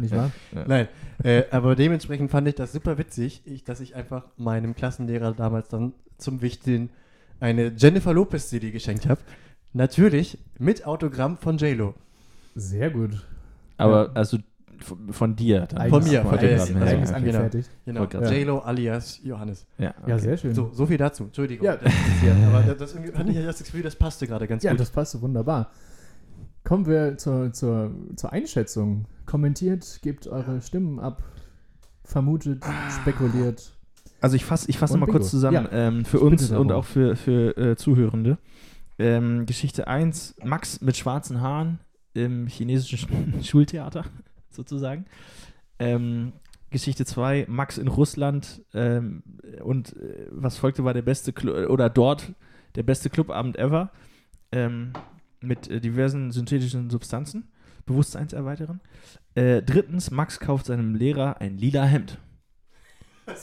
nicht 0.00 0.14
wahr? 0.14 0.30
Nein, 0.66 0.88
äh, 1.24 1.44
aber 1.50 1.74
dementsprechend 1.74 2.30
fand 2.30 2.46
ich 2.48 2.54
das 2.54 2.72
super 2.72 2.98
witzig, 2.98 3.42
ich, 3.46 3.64
dass 3.64 3.80
ich 3.80 3.96
einfach 3.96 4.24
meinem 4.36 4.74
Klassenlehrer 4.76 5.32
damals 5.32 5.68
dann 5.68 5.94
zum 6.18 6.42
Wichteln 6.42 6.90
eine 7.40 7.72
Jennifer 7.76 8.12
Lopez 8.12 8.48
CD 8.50 8.70
geschenkt 8.70 9.08
habe. 9.08 9.20
Natürlich 9.72 10.38
mit 10.58 10.86
Autogramm 10.86 11.36
von 11.38 11.56
J-Lo. 11.56 11.94
Sehr 12.54 12.90
gut. 12.90 13.26
Aber, 13.78 14.06
Ja. 14.06 14.12
also 14.14 14.38
von, 14.80 15.12
von 15.12 15.36
dir. 15.36 15.66
Dann. 15.66 15.88
Von 15.90 16.04
mir, 16.04 16.22
von 16.22 16.38
eigens- 16.38 16.70
ja, 16.70 16.84
ja, 16.84 17.14
angefertigt. 17.14 17.70
Genau, 17.84 18.06
grad 18.06 18.30
J-Lo 18.30 18.58
alias 18.60 19.20
Johannes. 19.22 19.66
Ja, 19.78 19.94
Ja, 20.06 20.14
okay. 20.14 20.18
sehr 20.20 20.36
schön. 20.36 20.54
So, 20.54 20.70
so 20.72 20.86
viel 20.86 20.96
dazu. 20.98 21.24
Entschuldigung. 21.24 21.64
Ja. 21.66 21.76
Das 21.82 21.92
ist 21.92 22.22
ja, 22.24 22.48
aber 22.48 22.62
das, 22.62 22.76
das 22.78 22.94
irgendwie 22.94 23.16
hatte 23.16 23.30
ich 23.30 23.36
ja 23.36 23.42
das 23.46 23.58
Gefühl, 23.62 23.82
das 23.82 23.96
passte 23.96 24.26
gerade 24.26 24.46
ganz 24.46 24.62
Ja, 24.62 24.70
gut. 24.72 24.80
das 24.80 24.90
passt 24.90 25.20
wunderbar. 25.20 25.70
Kommen 26.64 26.86
wir 26.86 27.16
zur, 27.16 27.52
zur, 27.52 27.90
zur 28.16 28.32
Einschätzung. 28.32 29.06
Kommentiert, 29.26 30.00
gebt 30.02 30.26
eure 30.26 30.60
Stimmen 30.62 30.98
ab, 31.00 31.22
vermutet, 32.04 32.64
spekuliert. 33.00 33.72
Also 34.20 34.36
ich 34.36 34.44
fasse 34.44 34.68
ich 34.68 34.78
fass 34.78 34.90
nochmal 34.90 35.08
kurz 35.08 35.30
zusammen 35.30 35.68
Ja. 35.70 35.88
ähm, 35.88 36.04
für 36.04 36.16
Ich 36.18 36.22
uns 36.22 36.50
und 36.50 36.72
auch 36.72 36.84
für, 36.84 37.14
für 37.16 37.56
äh, 37.56 37.76
Zuhörende. 37.76 38.38
Ähm, 38.98 39.46
Geschichte 39.46 39.86
1, 39.86 40.36
Max 40.44 40.80
mit 40.80 40.96
schwarzen 40.96 41.40
Haaren 41.40 41.78
im 42.14 42.46
chinesischen 42.48 43.08
Schultheater 43.44 44.04
sozusagen. 44.58 45.06
Ähm, 45.78 46.32
Geschichte 46.70 47.06
2, 47.06 47.46
Max 47.48 47.78
in 47.78 47.88
Russland 47.88 48.62
ähm, 48.74 49.22
und 49.62 49.96
äh, 49.96 50.26
was 50.30 50.58
folgte 50.58 50.84
war 50.84 50.92
der 50.92 51.02
beste 51.02 51.32
Clu 51.32 51.52
oder 51.66 51.88
dort 51.88 52.34
der 52.74 52.82
beste 52.82 53.08
Clubabend 53.08 53.56
ever 53.56 53.90
ähm, 54.52 54.92
mit 55.40 55.70
äh, 55.70 55.80
diversen 55.80 56.30
synthetischen 56.30 56.90
Substanzen, 56.90 57.48
Bewusstseinserweiterern. 57.86 58.80
Äh, 59.34 59.62
drittens, 59.62 60.10
Max 60.10 60.40
kauft 60.40 60.66
seinem 60.66 60.94
Lehrer 60.94 61.40
ein 61.40 61.56
lila 61.56 61.84
Hemd. 61.84 62.18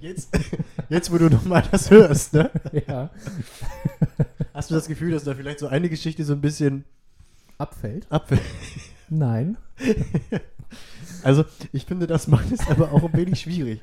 Jetzt, 0.00 0.36
jetzt, 0.88 1.12
wo 1.12 1.18
du 1.18 1.30
nochmal 1.30 1.62
das 1.70 1.88
hörst, 1.88 2.34
ne? 2.34 2.50
ja. 2.88 3.10
hast 4.52 4.68
du 4.68 4.74
das 4.74 4.88
Gefühl, 4.88 5.12
dass 5.12 5.22
da 5.22 5.32
vielleicht 5.32 5.60
so 5.60 5.68
eine 5.68 5.88
Geschichte 5.88 6.24
so 6.24 6.32
ein 6.32 6.40
bisschen 6.40 6.84
Abfällt? 7.56 8.10
abfällt? 8.10 8.42
Nein. 9.12 9.56
Also, 11.24 11.44
ich 11.72 11.84
finde, 11.84 12.08
das 12.08 12.26
macht 12.26 12.50
es 12.50 12.66
aber 12.66 12.90
auch 12.92 13.04
ein 13.04 13.12
wenig 13.16 13.38
schwierig. 13.40 13.80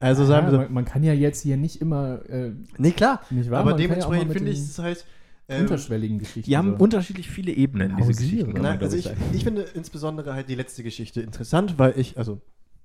Also 0.00 0.24
sagen 0.24 0.46
ja, 0.46 0.52
wir 0.52 0.58
so, 0.58 0.64
man, 0.64 0.72
man 0.72 0.84
kann 0.84 1.04
ja 1.04 1.12
jetzt 1.12 1.42
hier 1.42 1.56
nicht 1.56 1.80
immer, 1.80 2.28
äh, 2.28 2.50
nee, 2.76 2.90
klar, 2.90 3.20
nicht 3.30 3.50
wahr? 3.50 3.60
aber 3.60 3.70
Man 3.70 3.80
ja 3.80 3.86
dementsprechend 3.86 4.28
mit 4.28 4.38
finde 4.38 4.52
ich 4.52 4.58
es 4.58 4.78
halt. 4.78 5.04
ähm, 5.48 5.62
unterschwelligen 5.62 6.18
Geschichten. 6.18 6.50
Die 6.50 6.56
haben 6.56 6.76
so. 6.76 6.82
unterschiedlich 6.82 7.30
viele 7.30 7.52
Ebenen, 7.52 7.96
diese 7.96 8.08
Hausieren. 8.08 8.30
Geschichten. 8.46 8.62
Nein, 8.62 8.80
also 8.80 8.96
ich, 8.96 9.06
ich, 9.06 9.12
sagen. 9.12 9.40
finde 9.42 9.62
insbesondere 9.74 10.34
halt 10.34 10.48
die 10.48 10.56
letzte 10.56 10.82
Geschichte 10.82 11.20
interessant, 11.20 11.78
weil 11.78 11.94
ich, 11.96 12.18
also, 12.18 12.40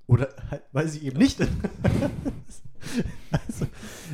oder 0.06 0.30
halt, 0.52 0.62
weil 0.74 0.88
sie 0.88 1.00
eben 1.00 1.18
nicht. 1.18 1.42
also, 3.32 3.66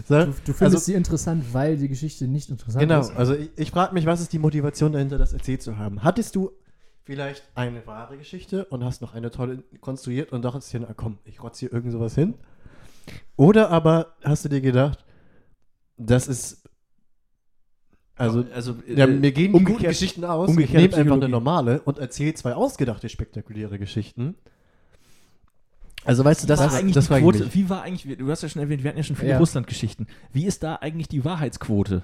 so, 0.08 0.16
Du, 0.16 0.26
du 0.26 0.32
findest 0.32 0.62
also, 0.62 0.78
sie 0.78 0.94
interessant, 0.94 1.44
weil 1.54 1.76
die 1.76 1.90
Geschichte 1.90 2.26
nicht 2.26 2.50
interessant 2.50 2.82
genau, 2.82 3.02
ist. 3.02 3.12
also 3.18 3.34
ich, 3.36 3.50
ich 3.58 3.72
frage 3.72 3.94
mich, 3.94 4.06
was 4.06 4.22
ist 4.22 4.32
die 4.32 4.40
Motivation 4.40 4.94
dahinter, 4.94 5.18
das 5.18 5.34
erzählt 5.34 5.62
zu 5.62 5.78
haben? 5.78 6.04
Hattest 6.04 6.36
du 6.38 6.52
vielleicht 7.08 7.44
eine 7.56 7.88
wahre 7.88 8.18
Geschichte 8.18 8.66
und 8.66 8.84
hast 8.84 9.02
noch 9.02 9.14
eine 9.14 9.32
tolle 9.32 9.64
konstruiert 9.80 10.34
und 10.34 10.44
dachtest 10.44 10.74
dir, 10.74 10.82
na 10.82 10.94
komm, 10.94 11.20
ich 11.24 11.42
rotze 11.42 11.62
hier 11.62 11.74
irgend 11.74 11.94
sowas 11.94 12.14
hin? 12.16 12.36
Oder 13.38 13.70
aber 13.70 14.18
hast 14.24 14.44
du 14.44 14.50
dir 14.50 14.60
gedacht, 14.60 15.06
das 15.96 16.28
ist. 16.28 16.70
Also, 18.16 18.44
also 18.54 18.76
ja, 18.88 19.06
äh, 19.06 19.08
mir 19.08 19.32
gehen 19.32 19.54
die 19.54 19.64
guten 19.64 19.84
Geschichten 19.84 20.26
aus. 20.26 20.50
ich 20.50 20.74
nehme 20.74 20.96
einfach 20.96 21.16
eine 21.16 21.30
normale 21.30 21.82
und 21.84 21.98
erzähle 21.98 22.34
zwei 22.34 22.54
ausgedachte 22.56 23.08
spektakuläre 23.08 23.80
Geschichten. 23.80 24.36
Also 26.04 26.26
weißt 26.26 26.44
du, 26.44 26.48
das, 26.48 26.60
war 26.60 26.68
ist 26.68 26.74
eigentlich 26.74 26.96
das 26.96 27.10
ich 27.10 27.18
Quote, 27.18 27.46
mich. 27.46 27.56
wie 27.56 27.70
war 27.70 27.84
eigentlich, 27.84 28.18
du 28.18 28.30
hast 28.30 28.44
ja 28.44 28.50
schon 28.50 28.62
erwähnt, 28.62 28.84
wir 28.84 28.90
hatten 28.90 28.98
ja 28.98 29.04
schon 29.04 29.16
viele 29.16 29.32
Ja. 29.32 29.38
Russland-Geschichten. 29.38 30.08
Wie 30.34 30.46
ist 30.46 30.64
da 30.64 30.76
eigentlich 30.76 31.08
die 31.08 31.24
Wahrheitsquote 31.24 32.04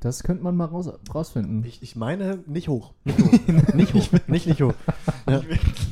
Das 0.00 0.22
könnte 0.24 0.42
man 0.42 0.56
mal 0.56 0.64
raus, 0.64 0.90
rausfinden. 1.14 1.64
Ich, 1.64 1.82
ich 1.82 1.94
meine, 1.94 2.40
nicht 2.46 2.68
hoch. 2.68 2.92
Nicht 3.04 3.20
hoch. 3.20 3.74
nicht 3.74 3.94
hoch. 3.94 4.18
Nicht, 4.26 4.46
nicht 4.46 4.62
hoch. 4.62 4.74
Ja. 5.28 5.42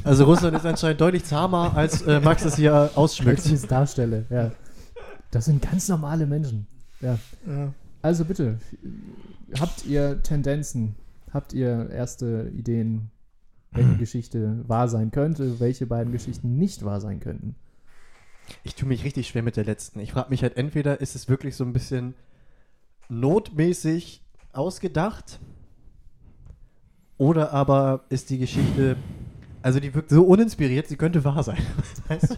Also 0.03 0.25
Russland 0.25 0.57
ist 0.57 0.67
anscheinend 0.67 1.01
deutlich 1.01 1.25
zahmer, 1.25 1.77
als 1.77 2.03
äh, 2.03 2.21
Max 2.21 2.45
es 2.45 2.57
hier 2.57 2.75
Als 2.75 2.97
ausschmückt. 2.97 3.47
ich 3.47 3.53
es 3.53 3.67
darstelle, 3.67 4.27
ja. 4.31 4.51
Das 5.31 5.45
sind 5.45 5.63
ganz 5.63 5.89
normale 5.89 6.27
Menschen. 6.27 6.67
Ja. 7.01 7.19
Also 8.03 8.25
bitte, 8.25 8.59
habt 9.61 9.85
ihr 9.87 10.23
Tendenzen? 10.23 10.97
Habt 11.33 11.53
ihr 11.53 11.91
erste 11.91 12.51
Ideen, 12.57 13.11
welche 13.71 13.97
Geschichte 13.97 14.65
wahr 14.67 14.89
sein 14.89 15.11
könnte, 15.11 15.61
welche 15.61 15.87
beiden 15.87 16.13
Geschichten 16.13 16.57
nicht 16.57 16.85
wahr 16.85 17.01
sein 17.01 17.21
könnten? 17.21 17.55
Ich 18.65 18.75
tue 18.75 18.89
mich 18.89 19.05
richtig 19.05 19.29
schwer 19.29 19.43
mit 19.43 19.57
der 19.57 19.65
letzten. 19.65 20.01
Ich 20.01 20.13
frage 20.13 20.31
mich 20.31 20.43
halt, 20.43 20.57
entweder 20.57 21.01
ist 21.01 21.15
es 21.15 21.29
wirklich 21.29 21.55
so 21.55 21.65
ein 21.65 21.75
bisschen 21.75 22.15
notmäßig 23.09 24.23
ausgedacht 24.53 25.39
oder 27.17 27.53
aber 27.53 28.05
ist 28.09 28.31
die 28.31 28.39
Geschichte, 28.39 28.97
also 29.63 29.81
die 29.81 29.95
wirkt 29.95 30.11
so 30.11 30.23
uninspiriert, 30.25 30.87
sie 30.87 30.97
könnte 30.97 31.25
wahr 31.25 31.43
sein. 31.43 31.59
Weißt 32.09 32.33
du? 32.33 32.37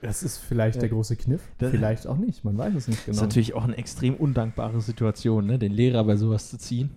Das 0.00 0.22
ist 0.22 0.38
vielleicht 0.38 0.76
Ja. 0.76 0.80
der 0.80 0.88
große 0.90 1.16
Kniff, 1.16 1.42
Das- 1.58 1.70
vielleicht 1.70 2.06
auch 2.06 2.16
nicht, 2.16 2.44
man 2.44 2.56
weiß 2.58 2.74
es 2.74 2.88
nicht 2.88 3.00
Das 3.00 3.04
genau. 3.06 3.16
ist 3.16 3.22
natürlich 3.22 3.54
auch 3.54 3.64
eine 3.64 3.76
extrem 3.76 4.14
undankbare 4.14 4.80
Situation, 4.80 5.46
ne? 5.46 5.58
den 5.58 5.72
Lehrer 5.72 6.02
bei 6.04 6.16
sowas 6.16 6.48
zu 6.50 6.58
ziehen. 6.58 6.90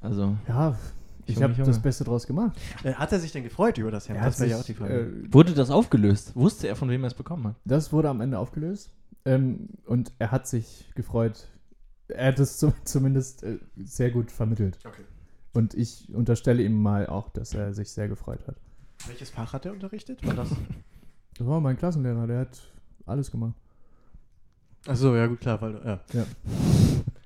Also, 0.00 0.36
ja, 0.48 0.76
ich 1.26 1.42
habe 1.42 1.52
das 1.54 1.80
Beste 1.82 2.04
draus 2.04 2.26
gemacht. 2.26 2.56
Äh, 2.84 2.94
Hat 2.94 3.12
er 3.12 3.20
sich 3.20 3.32
denn 3.32 3.42
gefreut 3.42 3.76
über 3.78 3.90
das 3.90 4.08
Hemd? 4.08 4.20
Das 4.20 4.40
wäre 4.40 4.50
ja 4.50 4.58
auch 4.58 4.64
die 4.64 4.74
Frage. 4.74 4.94
äh, 5.28 5.32
wurde 5.32 5.52
das 5.52 5.70
aufgelöst? 5.70 6.34
Wusste 6.34 6.68
er, 6.68 6.76
von 6.76 6.88
wem 6.88 7.04
er 7.04 7.08
es 7.08 7.14
bekommen 7.14 7.48
hat? 7.48 7.56
Das 7.64 7.92
wurde 7.92 8.08
am 8.08 8.20
Ende 8.20 8.38
aufgelöst. 8.38 8.90
Ähm, 9.24 9.68
und 9.86 10.12
er 10.18 10.30
hat 10.30 10.46
sich 10.46 10.88
gefreut. 10.94 11.48
Er 12.08 12.28
hat 12.28 12.38
es 12.38 12.58
zu, 12.58 12.72
zumindest 12.84 13.42
äh, 13.42 13.58
sehr 13.76 14.10
gut 14.10 14.30
vermittelt. 14.30 14.78
Okay. 14.84 15.02
Und 15.54 15.74
ich 15.74 16.08
unterstelle 16.14 16.62
ihm 16.62 16.80
mal 16.80 17.06
auch, 17.06 17.30
dass 17.30 17.54
er 17.54 17.72
sich 17.74 17.90
sehr 17.90 18.08
gefreut 18.08 18.40
hat. 18.46 18.56
Welches 19.06 19.30
Fach 19.30 19.52
hat 19.52 19.64
er 19.66 19.72
unterrichtet? 19.72 20.24
War 20.26 20.34
das? 20.34 20.48
Das 21.38 21.46
war 21.46 21.60
mein 21.60 21.76
Klassenlehrer, 21.76 22.26
der 22.26 22.40
hat 22.40 22.60
alles 23.06 23.30
gemacht. 23.30 23.54
Achso, 24.86 25.14
ja 25.16 25.26
gut, 25.26 25.40
klar, 25.40 25.60
weil 25.60 25.72
du- 25.72 26.00
ja. 26.14 26.24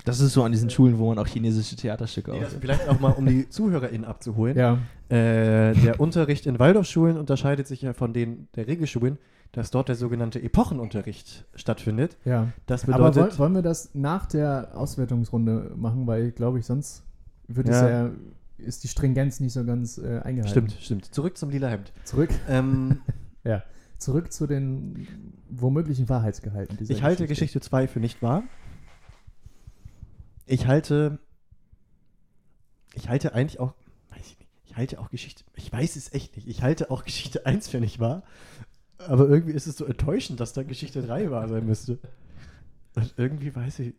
Das 0.04 0.18
ist 0.20 0.32
so 0.32 0.42
an 0.42 0.50
diesen 0.52 0.68
Schulen, 0.68 0.98
wo 0.98 1.08
man 1.08 1.18
auch 1.18 1.26
chinesische 1.28 1.76
Theaterstücke 1.76 2.32
Nee, 2.32 2.44
aufführt. 2.44 2.60
vielleicht 2.60 2.88
auch 2.88 2.98
mal, 2.98 3.12
um 3.12 3.24
die 3.26 3.48
ZuhörerInnen 3.48 4.04
abzuholen. 4.04 4.56
Ja, 4.56 4.78
Äh, 5.08 5.74
der 5.74 6.00
Unterricht 6.00 6.46
in 6.46 6.58
Waldorfschulen 6.58 7.18
unterscheidet 7.18 7.66
sich 7.66 7.82
ja 7.82 7.92
von 7.92 8.12
den 8.14 8.48
der 8.56 8.66
Regelschulen, 8.66 9.18
dass 9.52 9.70
dort 9.70 9.88
der 9.88 9.96
sogenannte 9.96 10.42
Epochenunterricht 10.42 11.44
stattfindet. 11.54 12.16
ja. 12.24 12.48
Das 12.66 12.88
Aber 12.88 13.10
bedeutet, 13.10 13.32
woll, 13.32 13.38
wollen 13.44 13.54
wir 13.54 13.62
das 13.62 13.94
nach 13.94 14.26
der 14.26 14.70
Auswertungsrunde 14.74 15.72
machen, 15.76 16.06
weil, 16.06 16.32
glaube 16.32 16.58
ich, 16.58 16.66
sonst 16.66 17.04
wird 17.48 17.68
es 17.68 17.80
Ja. 17.80 17.88
ja, 18.06 18.10
ist 18.58 18.84
die 18.84 18.88
Stringenz 18.88 19.40
nicht 19.40 19.52
so 19.52 19.64
ganz 19.64 19.98
äh, 19.98 20.20
eingehalten. 20.20 20.48
stimmt, 20.48 20.72
stimmt. 20.80 21.14
Zurück 21.14 21.36
zum 21.36 21.50
lila 21.50 21.68
Hemd. 21.68 21.92
Zurück, 22.04 22.30
Ähm, 22.48 23.00
zurück 23.98 24.32
zu 24.32 24.46
den 24.48 25.06
womöglichen 25.48 26.08
Wahrheitsgehalten 26.08 26.76
dieser 26.76 26.92
ich 26.92 27.02
halte 27.02 27.26
Geschichte 27.28 27.60
2 27.60 27.86
für 27.86 28.00
nicht 28.00 28.20
wahr. 28.20 28.42
Ich 30.46 30.66
halte, 30.66 31.18
ich 32.94 33.08
halte 33.08 33.32
eigentlich 33.34 33.60
auch, 33.60 33.74
weiß 34.10 34.26
ich 34.26 34.38
nicht, 34.40 34.50
ich 34.64 34.76
halte 34.76 34.98
auch 34.98 35.08
Geschichte, 35.10 35.44
ich 35.54 35.70
weiß 35.72 35.94
es 35.96 36.12
echt 36.12 36.34
nicht, 36.36 36.48
ich 36.48 36.62
halte 36.62 36.90
auch 36.90 37.04
Geschichte 37.04 37.46
1 37.46 37.68
für 37.68 37.78
nicht 37.78 38.00
wahr, 38.00 38.22
aber 39.08 39.28
irgendwie 39.28 39.52
ist 39.54 39.66
es 39.66 39.76
so 39.76 39.84
enttäuschend, 39.84 40.40
dass 40.40 40.52
da 40.52 40.62
Geschichte 40.62 41.02
3 41.02 41.30
wahr 41.30 41.48
sein 41.48 41.66
müsste. 41.66 41.98
Und 42.94 43.14
irgendwie 43.16 43.54
weiß 43.54 43.78
ich, 43.80 43.94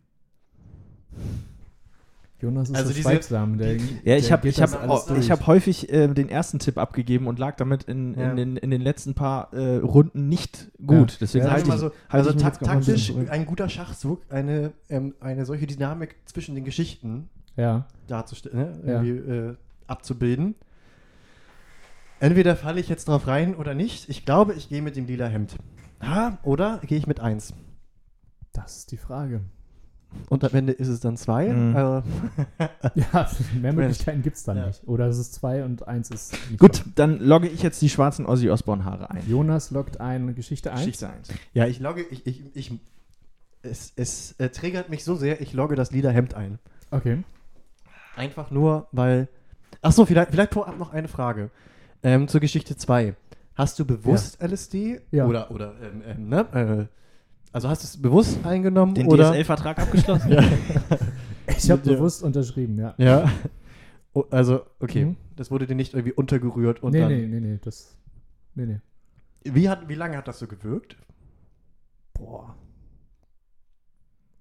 Jonas 2.41 2.70
ist 2.70 2.76
Also 2.76 2.89
so 2.89 2.93
diese- 2.95 3.10
schweigsam. 3.10 3.58
Der, 3.58 3.78
Ja, 4.04 4.18
ich 4.18 4.32
habe 4.32 4.49
hab, 4.51 4.89
oh, 4.89 4.97
hab 5.10 5.47
häufig 5.47 5.89
äh, 5.91 6.10
den 6.10 6.28
ersten 6.28 6.60
Tipp 6.60 6.78
abgegeben 6.78 7.28
und 7.28 7.39
lag 7.39 7.56
damit 7.56 7.84
in, 7.84 8.20
Ja. 8.20 8.32
in, 8.32 8.36
den, 8.36 8.58
in 8.58 8.70
den 8.70 8.82
letzten 8.82 9.14
paar 9.14 9.54
äh, 9.54 9.78
Runden 9.78 10.28
nicht 10.28 10.68
gut. 10.86 11.12
Ja. 11.14 11.18
Deswegen 11.22 11.45
Ja, 11.45 11.51
halte 11.51 11.68
Sag 11.68 11.76
ich, 11.76 11.82
mal 11.82 11.89
so, 11.89 11.95
halte 12.10 12.28
also 12.28 12.30
ich 12.32 12.36
ta 12.43 12.49
taktisch 12.51 13.14
ein 13.30 13.45
guter 13.45 13.70
Schachzug, 13.70 14.22
eine, 14.30 14.74
ähm, 14.89 15.14
eine 15.22 15.45
solche 15.45 15.68
Dynamik 15.68 16.16
zwischen 16.26 16.54
den 16.56 16.66
Geschichten 16.66 17.30
Ja, 17.56 17.86
darzustellen, 18.08 18.84
ne? 18.86 19.08
Äh, 19.08 19.56
abzubilden. 19.88 20.56
Entweder 22.24 22.55
falle 22.55 22.80
ich 22.80 22.88
jetzt 22.88 23.09
drauf 23.09 23.28
rein 23.28 23.53
oder 23.53 23.74
nicht. 23.74 24.07
Ich 24.07 24.24
glaube, 24.26 24.53
ich 24.53 24.69
gehe 24.69 24.82
mit 24.82 24.95
dem 24.95 25.07
lila 25.07 25.28
Hemd. 25.28 25.57
Ha, 26.01 26.38
oder 26.43 26.80
gehe 26.86 26.97
ich 26.97 27.05
mit 27.05 27.19
1? 27.19 27.53
das 28.53 28.78
ist 28.78 28.91
die 28.91 28.97
Frage. 28.97 29.41
Und 30.30 30.41
am 30.45 30.53
Ende 30.53 30.71
ist 30.71 30.88
es 30.88 31.01
dann 31.01 31.17
2. 31.17 31.49
Mhm. 31.49 31.76
Also, 31.76 32.03
Ja, 32.95 33.30
mehr 33.59 33.74
Möglichkeiten 33.74 34.21
gibt 34.21 34.38
es 34.38 34.43
dann 34.43 34.55
Ja. 34.55 34.67
nicht. 34.67 34.88
Oder 34.88 35.07
es 35.07 35.17
ist 35.17 35.34
zwei 35.34 35.65
und 35.65 35.86
eins 35.86 36.11
ist 36.11 36.32
nicht 36.49 36.59
Gut, 36.61 36.86
dann 36.95 37.19
logge 37.19 37.49
ich 37.49 37.61
jetzt 37.61 37.82
die 37.82 37.89
schwarzen 37.89 38.26
Ozzy 38.26 38.49
Osbourne 38.49 38.86
Haare 38.86 39.09
ein. 39.09 39.28
Jonas 39.28 39.71
lockt 39.71 39.99
ein 39.99 40.34
Geschichte 40.34 40.71
1. 40.71 40.80
Geschichte 40.82 41.09
1. 41.09 41.28
ja, 41.53 41.65
ich 41.67 41.82
logge, 41.82 42.03
ich, 42.03 42.26
ich, 42.26 42.41
ich, 42.55 42.71
es, 43.63 43.91
es 43.97 44.32
äh, 44.39 44.47
triggert 44.47 44.89
mich 44.89 45.03
so 45.03 45.15
sehr, 45.15 45.41
ich 45.41 45.51
logge 45.51 45.76
das 45.76 45.91
lila 45.91 46.11
Hemd 46.11 46.36
ein. 46.36 46.59
Okay. 46.89 47.21
Einfach 48.15 48.49
nur, 48.49 48.88
weil. 48.93 49.28
Achso, 49.82 50.05
vielleicht, 50.05 50.32
vielleicht 50.32 50.53
vorab 50.53 50.78
noch 50.80 50.93
eine 50.93 51.09
Frage. 51.09 51.49
Ähm, 52.04 52.28
zur 52.28 52.41
Geschichte 52.41 52.76
2. 52.76 53.16
Hast 53.56 53.80
du 53.80 53.86
bewusst 53.86 54.41
LSD? 54.41 55.01
Ja. 55.12 55.26
Oder, 55.28 55.51
oder, 55.51 55.74
ähm, 55.82 56.01
ähm, 56.06 56.30
ne? 56.30 56.39
Äh, 56.89 56.97
also 57.51 57.70
hast 57.70 57.84
du 57.84 57.86
es 57.86 58.01
bewusst 58.01 58.45
eingenommen? 58.45 58.95
Den 58.95 59.08
oder? 59.08 59.32
DSL-Vertrag 59.32 59.80
abgeschlossen? 59.80 60.32
Ja. 60.32 60.43
Ich 61.45 61.70
habe 61.70 61.82
Ja. 61.89 61.97
bewusst 61.97 62.24
unterschrieben, 62.24 62.78
ja. 62.80 62.95
ja. 62.97 63.30
Oh, 64.14 64.24
also, 64.32 64.62
okay. 64.80 65.06
Mhm. 65.06 65.18
Das 65.36 65.51
wurde 65.51 65.68
dir 65.68 65.76
nicht 65.76 65.93
irgendwie 65.93 66.14
untergerührt 66.14 66.82
und 66.82 66.93
nee, 66.93 67.01
dann. 67.01 67.10
nee, 67.10 67.28
nee, 67.28 67.39
nee, 67.41 67.60
das. 67.62 67.97
Nee, 68.56 68.66
nee. 68.66 68.80
Wie, 69.43 69.68
hat, 69.68 69.89
wie 69.89 69.95
lange 69.95 70.16
hat 70.16 70.28
das 70.28 70.39
so 70.39 70.47
gewirkt? 70.47 70.95
Boah. 72.14 72.56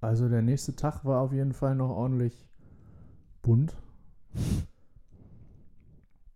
Also 0.00 0.28
der 0.28 0.42
nächste 0.42 0.76
Tag 0.76 1.04
war 1.04 1.20
auf 1.20 1.32
jeden 1.32 1.52
Fall 1.52 1.74
noch 1.74 1.90
ordentlich 1.90 2.46
bunt. 3.42 3.74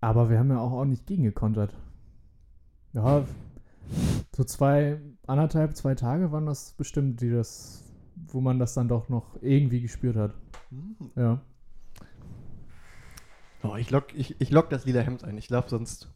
Aber 0.01 0.31
wir 0.31 0.39
haben 0.39 0.51
ja 0.51 0.59
auch 0.61 0.73
ordentlich 0.73 1.05
gegengekontert. 1.07 1.73
Ja, 2.93 3.25
so 4.35 4.45
zwei, 4.45 5.01
anderthalb, 5.27 5.77
zwei 5.77 5.95
Tage 5.95 6.33
waren 6.33 6.47
das 6.47 6.73
bestimmt, 6.73 7.21
die 7.21 7.31
das, 7.31 7.85
wo 8.29 8.41
man 8.41 8.59
das 8.59 8.75
dann 8.75 8.89
doch 8.89 9.09
noch 9.09 9.37
irgendwie 9.43 9.81
gespürt 9.81 10.17
hat. 10.17 10.35
Ja. 11.17 11.41
Oh, 13.63 13.77
ich 13.77 13.91
log, 13.91 14.07
ich, 14.15 14.41
ich 14.41 14.51
log 14.51 14.71
das 14.71 14.85
lila 14.85 15.01
Hemd 15.01 15.25
ein. 15.25 15.37
Ich 15.39 15.49
glaube, 15.49 15.69
sonst, 15.69 16.09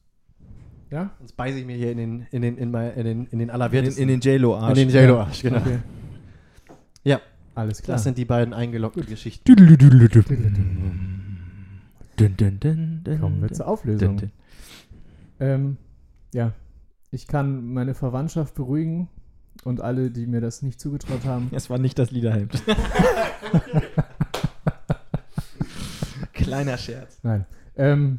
Ja? 0.90 1.10
sonst 1.18 1.32
beiße 1.32 1.58
ich 1.58 1.66
mir 1.66 1.76
hier 1.76 1.90
in 1.92 1.98
den, 1.98 2.26
in 2.30 2.42
den, 2.42 2.56
in 2.58 2.70
mein, 2.70 2.92
in 2.94 3.04
den, 3.04 3.06
in 3.06 3.24
den 3.24 3.30
In, 3.32 3.38
den- 3.38 3.50
allerwertesten. 3.50 4.02
in 4.02 4.08
den 4.08 4.20
JLo-Arsch. 4.20 4.78
in 4.78 4.88
den 4.88 4.96
J-Lo-Arsch, 4.96 5.42
genau. 5.42 5.58
Okay. 5.58 5.78
Ja. 7.04 7.20
Alles 7.54 7.82
klar. 7.82 7.96
Das 7.96 8.04
sind 8.04 8.16
die 8.18 8.24
beiden 8.24 8.54
eingeloggten 8.54 9.06
Geschichten. 9.06 9.44
Dun, 12.20 12.36
dun, 12.36 12.60
dun, 12.60 13.00
dun, 13.04 13.20
Kommen 13.20 13.40
wir 13.40 13.48
dun, 13.48 13.54
zur 13.56 13.66
Auflösung. 13.66 14.16
dun. 14.18 14.30
Ähm, 15.40 15.76
ja, 16.34 16.52
ich 17.10 17.26
kann 17.26 17.72
meine 17.72 17.94
Verwandtschaft 17.94 18.54
beruhigen 18.54 19.08
und 19.64 19.80
alle, 19.80 20.10
die 20.10 20.26
mir 20.26 20.40
das 20.42 20.60
nicht 20.62 20.78
zugetraut 20.80 21.24
haben. 21.24 21.48
Es 21.52 21.70
war 21.70 21.78
nicht 21.78 21.98
das 21.98 22.10
Liederhemd. 22.10 22.62
Kleiner 26.32 26.76
Scherz. 26.78 27.18
Nein. 27.22 27.46
Ähm, 27.76 28.18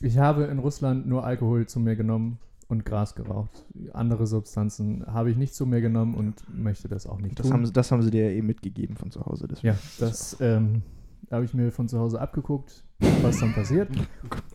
ich 0.00 0.18
habe 0.18 0.44
in 0.44 0.58
Russland 0.58 1.06
nur 1.06 1.24
Alkohol 1.24 1.66
zu 1.66 1.80
mir 1.80 1.96
genommen 1.96 2.38
und 2.68 2.84
Gras 2.84 3.14
geraucht. 3.14 3.64
Andere 3.92 4.26
Substanzen 4.26 5.04
habe 5.06 5.30
ich 5.30 5.36
nicht 5.36 5.54
zu 5.54 5.66
mir 5.66 5.80
genommen 5.80 6.14
und 6.14 6.42
möchte 6.56 6.88
das 6.88 7.06
auch 7.06 7.18
nicht 7.20 7.38
Das 7.38 7.46
tun. 7.46 7.52
haben, 7.54 7.66
sie- 7.66 7.72
das 7.72 7.90
haben 7.90 8.02
sie 8.02 8.10
dir 8.10 8.30
ja 8.30 8.36
eben 8.36 8.46
mitgegeben 8.46 8.96
von 8.96 9.10
zu 9.10 9.20
Hause. 9.26 9.48
deswegen. 9.48 9.74
ja, 9.74 9.78
das 9.98 10.36
ähm, 10.40 10.82
habe 11.30 11.44
ich 11.44 11.52
mir 11.54 11.70
von 11.72 11.88
zu 11.88 11.98
Hause 11.98 12.20
abgeguckt, 12.20 12.84
was 13.22 13.38
dann 13.40 13.52
passiert. 13.54 13.88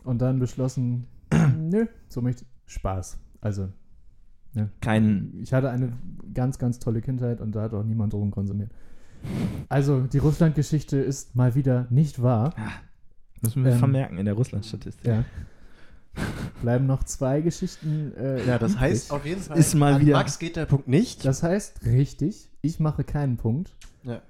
Und 0.04 0.20
dann 0.22 0.38
beschlossen, 0.38 1.06
nö, 1.58 1.86
so 2.08 2.20
möchte 2.22 2.44
ich 2.66 2.72
Spaß. 2.74 3.18
Also, 3.40 3.68
Kein. 4.80 5.34
ich 5.42 5.52
hatte 5.52 5.70
eine 5.70 5.92
ganz, 6.32 6.58
ganz 6.58 6.78
tolle 6.78 7.00
Kindheit 7.02 7.40
und 7.40 7.52
da 7.54 7.62
hat 7.62 7.74
auch 7.74 7.84
niemand 7.84 8.12
Drogen 8.12 8.30
konsumiert. 8.30 8.70
Also, 9.68 10.00
die 10.02 10.18
Russland-Geschichte 10.18 10.96
ist 10.98 11.34
mal 11.36 11.54
wieder 11.54 11.86
nicht 11.90 12.22
wahr. 12.22 12.54
Müssen 13.42 13.64
wir 13.64 13.72
Ähm, 13.72 13.78
vermerken 13.78 14.18
in 14.18 14.24
der 14.24 14.34
Russland-Statistik. 14.34 15.06
Ja. 15.06 15.24
Bleiben 16.62 16.86
noch 16.86 17.04
zwei 17.04 17.42
Geschichten. 17.42 18.12
Äh, 18.16 18.46
Ja, 18.46 18.58
das 18.58 18.72
übrig. 18.72 18.80
heißt 18.82 19.12
auf 19.12 19.26
jeden 19.26 19.42
Fall, 19.42 19.58
Ist 19.58 19.74
mal 19.74 19.94
an 19.94 20.00
wieder- 20.00 20.14
Max 20.14 20.38
geht 20.38 20.56
der 20.56 20.64
Punkt 20.64 20.88
nicht. 20.88 21.24
Das 21.26 21.42
heißt, 21.42 21.84
richtig, 21.84 22.48
ich 22.62 22.80
mache 22.80 23.04
keinen 23.04 23.36
Punkt. 23.36 23.74
Ja. 24.04 24.22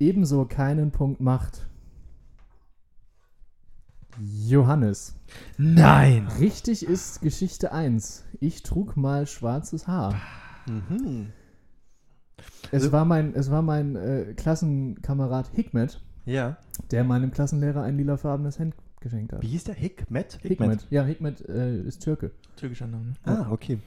Ebenso 0.00 0.44
keinen 0.46 0.90
Punkt 0.90 1.20
macht 1.20 1.68
Johannes. 4.18 5.14
Nein! 5.58 6.26
Richtig 6.40 6.84
ist 6.84 7.20
Geschichte 7.22 7.72
1. 7.72 8.24
Ich 8.40 8.62
trug 8.62 8.96
mal 8.96 9.26
schwarzes 9.26 9.86
Haar. 9.86 10.14
Mhm. 10.66 11.28
Es 12.72 12.84
Also- 12.84 12.92
war 12.92 13.04
mein, 13.04 13.34
es 13.34 13.50
war 13.50 13.62
mein 13.62 13.96
äh, 13.96 14.34
Klassenkamerad 14.36 15.48
Hikmet, 15.54 16.00
Ja. 16.24 16.56
der 16.90 17.04
meinem 17.04 17.30
Klassenlehrer 17.30 17.82
ein 17.82 17.96
lilafarbenes 17.96 18.58
Hemd 18.58 18.74
geschenkt 19.00 19.32
hat. 19.32 19.42
Wie 19.42 19.48
hieß 19.48 19.64
der? 19.64 19.74
Hikmet? 19.74 20.38
Hikmet. 20.42 20.86
Ja, 20.90 21.04
Hikmet 21.04 21.46
äh, 21.48 21.80
ist 21.80 22.02
Türke. 22.02 22.30
Türkischer 22.56 22.86
Name. 22.86 23.14
Ah, 23.24 23.46
okay. 23.50 23.78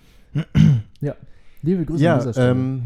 Liebe 1.62 1.86
Grüße 1.86 2.04
Ja, 2.04 2.14
an 2.14 2.20
dieser 2.20 2.34
Stelle. 2.34 2.52
ähm, 2.52 2.84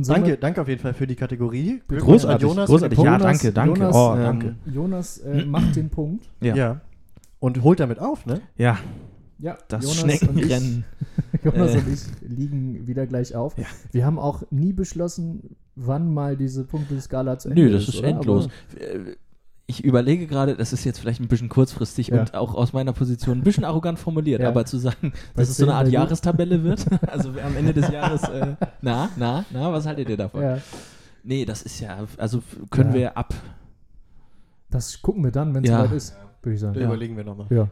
danke, 0.00 0.36
danke 0.36 0.60
auf 0.62 0.68
jeden 0.68 0.80
Fall 0.80 0.94
für 0.94 1.06
die 1.06 1.14
Kategorie. 1.16 1.82
Glückwunsch 1.88 2.22
Großartig, 2.22 2.44
an 2.44 2.50
Jonas. 2.50 2.68
großartig. 2.70 2.98
Ja, 2.98 3.18
danke, 3.18 3.52
danke. 3.52 3.80
Jonas, 3.80 3.96
oh, 3.96 4.14
ähm, 4.14 4.22
danke. 4.22 4.56
Jonas 4.66 5.18
äh, 5.18 5.44
macht 5.44 5.76
den 5.76 5.90
Punkt. 5.90 6.28
Ja. 6.40 6.54
Ja. 6.54 6.80
Und 7.40 7.62
holt 7.62 7.80
damit 7.80 7.98
auf, 7.98 8.24
ne? 8.26 8.40
Ja, 8.56 8.78
Ja, 9.38 9.58
das 9.68 9.82
Jonas 9.84 9.98
Schneckenrennen. 9.98 10.84
Und 10.84 11.34
ich, 11.34 11.44
Jonas 11.44 11.74
Äh. 11.74 11.78
und 11.78 11.88
ich 11.92 12.00
liegen 12.28 12.86
wieder 12.86 13.06
gleich 13.06 13.34
auf. 13.34 13.58
Ja. 13.58 13.64
Wir 13.90 14.06
haben 14.06 14.18
auch 14.18 14.42
nie 14.50 14.72
beschlossen, 14.72 15.56
wann 15.74 16.12
mal 16.14 16.36
diese 16.36 16.64
Punkteskala 16.64 17.38
zu 17.38 17.48
Ende 17.50 17.62
Nö, 17.62 17.70
das 17.72 17.88
ist. 17.88 17.94
ist 17.96 18.02
endlos. 18.02 18.48
Aber- 18.76 18.82
Äh, 19.10 19.16
Ich 19.72 19.82
überlege 19.84 20.26
gerade, 20.26 20.54
das 20.54 20.72
ist 20.74 20.84
jetzt 20.84 20.98
vielleicht 20.98 21.20
ein 21.20 21.28
bisschen 21.28 21.48
kurzfristig 21.48 22.08
Ja. 22.08 22.20
und 22.20 22.34
auch 22.34 22.54
aus 22.54 22.74
meiner 22.74 22.92
Position 22.92 23.38
ein 23.38 23.42
bisschen 23.42 23.64
arrogant 23.64 23.98
formuliert, 23.98 24.42
Ja. 24.42 24.48
aber 24.48 24.66
zu 24.66 24.76
sagen, 24.76 25.12
dass 25.34 25.48
es 25.48 25.56
so 25.56 25.64
eine 25.64 25.74
Art? 25.74 25.88
Jahrestabelle 25.88 26.62
wird, 26.62 26.84
also 27.06 27.30
am 27.30 27.56
Ende 27.56 27.72
des 27.72 27.88
Jahres, 27.90 28.22
äh, 28.24 28.54
na, 28.82 29.08
na, 29.16 29.44
na, 29.50 29.72
was 29.72 29.86
haltet 29.86 30.08
ihr 30.10 30.16
davon? 30.18 30.42
Ja, 30.42 30.58
Nee, 31.24 31.44
das 31.44 31.62
ist 31.62 31.80
ja, 31.80 31.98
also 32.18 32.42
können 32.70 32.90
Ja. 32.90 32.96
wir 32.98 33.16
ab, 33.16 33.32
das 34.70 35.00
gucken 35.00 35.24
wir 35.24 35.30
dann, 35.30 35.54
wenn 35.54 35.64
es 35.64 35.70
Ja. 35.70 35.78
soweit 35.84 35.96
ist, 35.96 36.16
würde 36.42 36.54
ich 36.54 36.60
sagen. 36.60 36.74
Da 36.74 36.80
Ja. 36.80 36.86
überlegen 36.86 37.16
wir 37.16 37.24
nochmal. 37.24 37.46
Ja. 37.50 37.68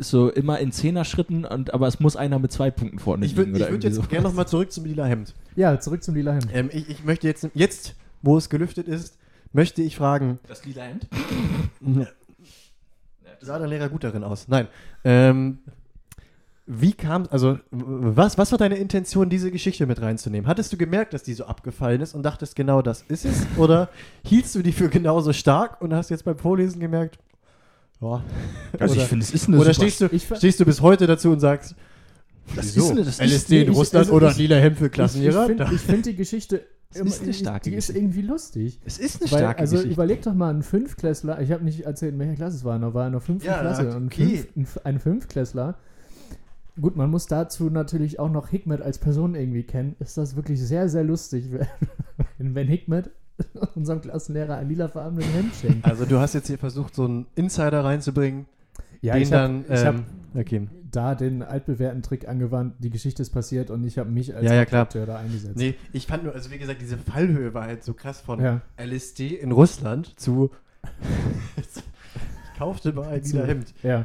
so 0.00 0.30
immer 0.30 0.58
in 0.60 0.72
Zehner-Schritten, 0.72 1.44
und, 1.44 1.74
aber 1.74 1.86
es 1.86 2.00
muss 2.00 2.16
einer 2.16 2.38
mit 2.38 2.50
zwei 2.50 2.70
Punkten 2.70 2.98
vorne 2.98 3.26
Ich 3.26 3.36
würde 3.36 3.50
liegen 3.50 3.56
ich 3.58 3.62
oder 3.64 3.72
würd 3.72 3.84
jetzt 3.84 3.96
so. 3.96 4.02
gerne 4.02 4.26
nochmal 4.26 4.48
zurück 4.48 4.72
zum 4.72 4.86
lila 4.86 5.04
Hemd. 5.04 5.34
ja, 5.56 5.78
zurück 5.78 6.02
zum 6.02 6.14
lila 6.14 6.32
Hemd. 6.32 6.48
Ähm, 6.54 6.70
ich, 6.72 6.88
ich 6.88 7.04
möchte 7.04 7.26
jetzt, 7.26 7.46
jetzt, 7.52 7.94
wo 8.22 8.38
es 8.38 8.48
gelüftet 8.48 8.88
ist, 8.88 9.18
möchte 9.54 9.80
ich 9.80 9.96
fragen, 9.96 10.38
Das 10.46 10.64
lila 10.66 10.82
Hemd? 10.82 11.06
sah 13.40 13.58
der 13.58 13.68
Lehrer 13.68 13.88
gut 13.88 14.04
darin 14.04 14.24
aus? 14.24 14.48
Nein. 14.48 14.68
Ähm, 15.04 15.58
wie 16.66 16.92
kam, 16.94 17.26
also, 17.30 17.58
was, 17.70 18.38
was 18.38 18.50
war 18.52 18.58
deine 18.58 18.76
Intention, 18.76 19.28
diese 19.28 19.50
Geschichte 19.50 19.84
mit 19.86 20.00
reinzunehmen? 20.00 20.46
Hattest 20.48 20.72
du 20.72 20.78
gemerkt, 20.78 21.12
dass 21.12 21.22
die 21.22 21.34
so 21.34 21.44
abgefallen 21.44 22.00
ist 22.00 22.14
und 22.14 22.22
dachtest, 22.22 22.56
genau 22.56 22.80
das 22.80 23.02
ist 23.02 23.26
es? 23.26 23.46
Oder 23.58 23.90
hieltst 24.24 24.54
du 24.54 24.62
die 24.62 24.72
für 24.72 24.88
genauso 24.88 25.34
stark 25.34 25.82
und 25.82 25.92
hast 25.92 26.08
jetzt 26.08 26.24
beim 26.24 26.38
Vorlesen 26.38 26.80
gemerkt, 26.80 27.18
ja. 28.00 28.22
Also 28.80 28.94
oder, 28.94 29.02
ich 29.02 29.08
finde, 29.08 29.24
es 29.24 29.32
ist 29.34 29.48
eine 29.48 29.58
oder 29.58 29.72
stehst 29.74 30.00
du, 30.00 30.06
Ich 30.10 30.24
stehst 30.24 30.58
du 30.58 30.64
bis 30.64 30.80
heute 30.80 31.06
dazu 31.06 31.30
und 31.30 31.40
sagst, 31.40 31.74
Das 32.56 32.64
wieso? 32.74 32.86
ist 32.86 32.90
eine- 32.92 33.04
das 33.04 33.08
ist- 33.14 33.20
LSD 33.20 33.60
in 33.60 33.66
nee, 33.66 33.70
ich- 33.72 33.76
Russland 33.78 34.06
also 34.06 34.16
oder 34.16 34.30
ich- 34.30 34.38
lila 34.38 34.56
Hemd 34.56 34.78
für 34.78 34.86
Ich, 34.86 34.92
Klassenlehrer? 34.92 35.42
ich 35.50 35.56
finde 35.56 35.78
find 35.78 36.06
die 36.06 36.16
Geschichte, 36.16 36.66
Es 36.94 37.00
ist 37.00 37.22
eine 37.22 37.32
starke 37.34 37.70
die 37.70 37.76
ist 37.76 37.90
irgendwie 37.90 38.22
lustig. 38.22 38.78
Es 38.84 38.98
ist 38.98 39.22
eine 39.22 39.30
Weil, 39.32 39.38
starke 39.38 39.60
also 39.60 39.76
Geschichte. 39.76 39.94
überleg 39.94 40.22
doch 40.22 40.34
mal, 40.34 40.52
ein 40.54 40.62
Fünftklässler, 40.62 41.40
ich 41.40 41.50
habe 41.52 41.64
nicht 41.64 41.80
erzählt, 41.84 42.14
in 42.14 42.18
welcher 42.20 42.34
Klasse 42.34 42.56
es 42.58 42.64
war, 42.64 42.78
da 42.78 42.94
war 42.94 43.06
in 43.06 43.12
der 43.12 43.20
fünften 43.20 43.46
Ja, 43.48 43.60
Klasse. 43.60 43.96
Und 43.96 44.06
okay. 44.06 44.44
fünf, 44.54 44.76
ein, 44.78 44.84
ein 44.94 44.98
Fünftklässler, 45.00 45.76
gut, 46.80 46.96
man 46.96 47.10
muss 47.10 47.26
dazu 47.26 47.70
natürlich 47.70 48.18
auch 48.18 48.30
noch 48.30 48.48
Hikmet 48.48 48.82
als 48.82 48.98
Person 48.98 49.34
irgendwie 49.34 49.62
kennen, 49.62 49.96
ist 50.00 50.16
das 50.18 50.36
wirklich 50.36 50.60
sehr, 50.60 50.88
sehr 50.88 51.04
lustig, 51.04 51.46
wenn, 52.38 52.54
wenn 52.54 52.68
Hikmet 52.68 53.10
unserem 53.74 54.00
Klassenlehrer 54.00 54.56
ein 54.56 54.68
lilafarbenen 54.68 55.28
Hemd 55.30 55.54
schenkt. 55.60 55.84
also 55.84 56.04
du 56.04 56.18
hast 56.18 56.34
jetzt 56.34 56.46
hier 56.46 56.58
versucht, 56.58 56.94
so 56.94 57.04
einen 57.04 57.26
Insider 57.34 57.84
reinzubringen, 57.84 58.46
Ja, 59.00 59.14
den 59.14 59.22
ich 59.22 59.32
habe 59.32 59.42
dann, 59.42 59.64
ich 59.76 59.84
hab 59.84 59.94
ähm, 59.96 60.04
okay. 60.34 60.68
da 60.90 61.14
den 61.14 61.42
altbewährten 61.42 62.02
Trick 62.02 62.28
angewandt, 62.28 62.74
die 62.78 62.90
Geschichte 62.90 63.22
ist 63.22 63.30
passiert 63.30 63.70
und 63.70 63.84
ich 63.84 63.98
habe 63.98 64.10
mich 64.10 64.34
als 64.34 64.44
Ja, 64.44 64.54
ja, 64.54 64.64
klar. 64.64 64.86
Da 64.86 65.16
eingesetzt. 65.16 65.56
Nee, 65.56 65.74
ich 65.92 66.06
fand 66.06 66.24
nur, 66.24 66.34
also 66.34 66.50
wie 66.50 66.58
gesagt, 66.58 66.80
diese 66.80 66.98
Fallhöhe 66.98 67.54
war 67.54 67.64
halt 67.64 67.84
so 67.84 67.94
krass 67.94 68.20
von 68.20 68.40
Ja. 68.42 68.60
LSD 68.78 69.28
in 69.28 69.52
Russland 69.52 70.18
zu 70.18 70.50
ich 71.56 72.58
kaufte 72.58 72.92
mal 72.92 73.08
ein 73.08 73.22
lila 73.22 73.44
Hemd. 73.44 73.74
Ja. 73.82 74.04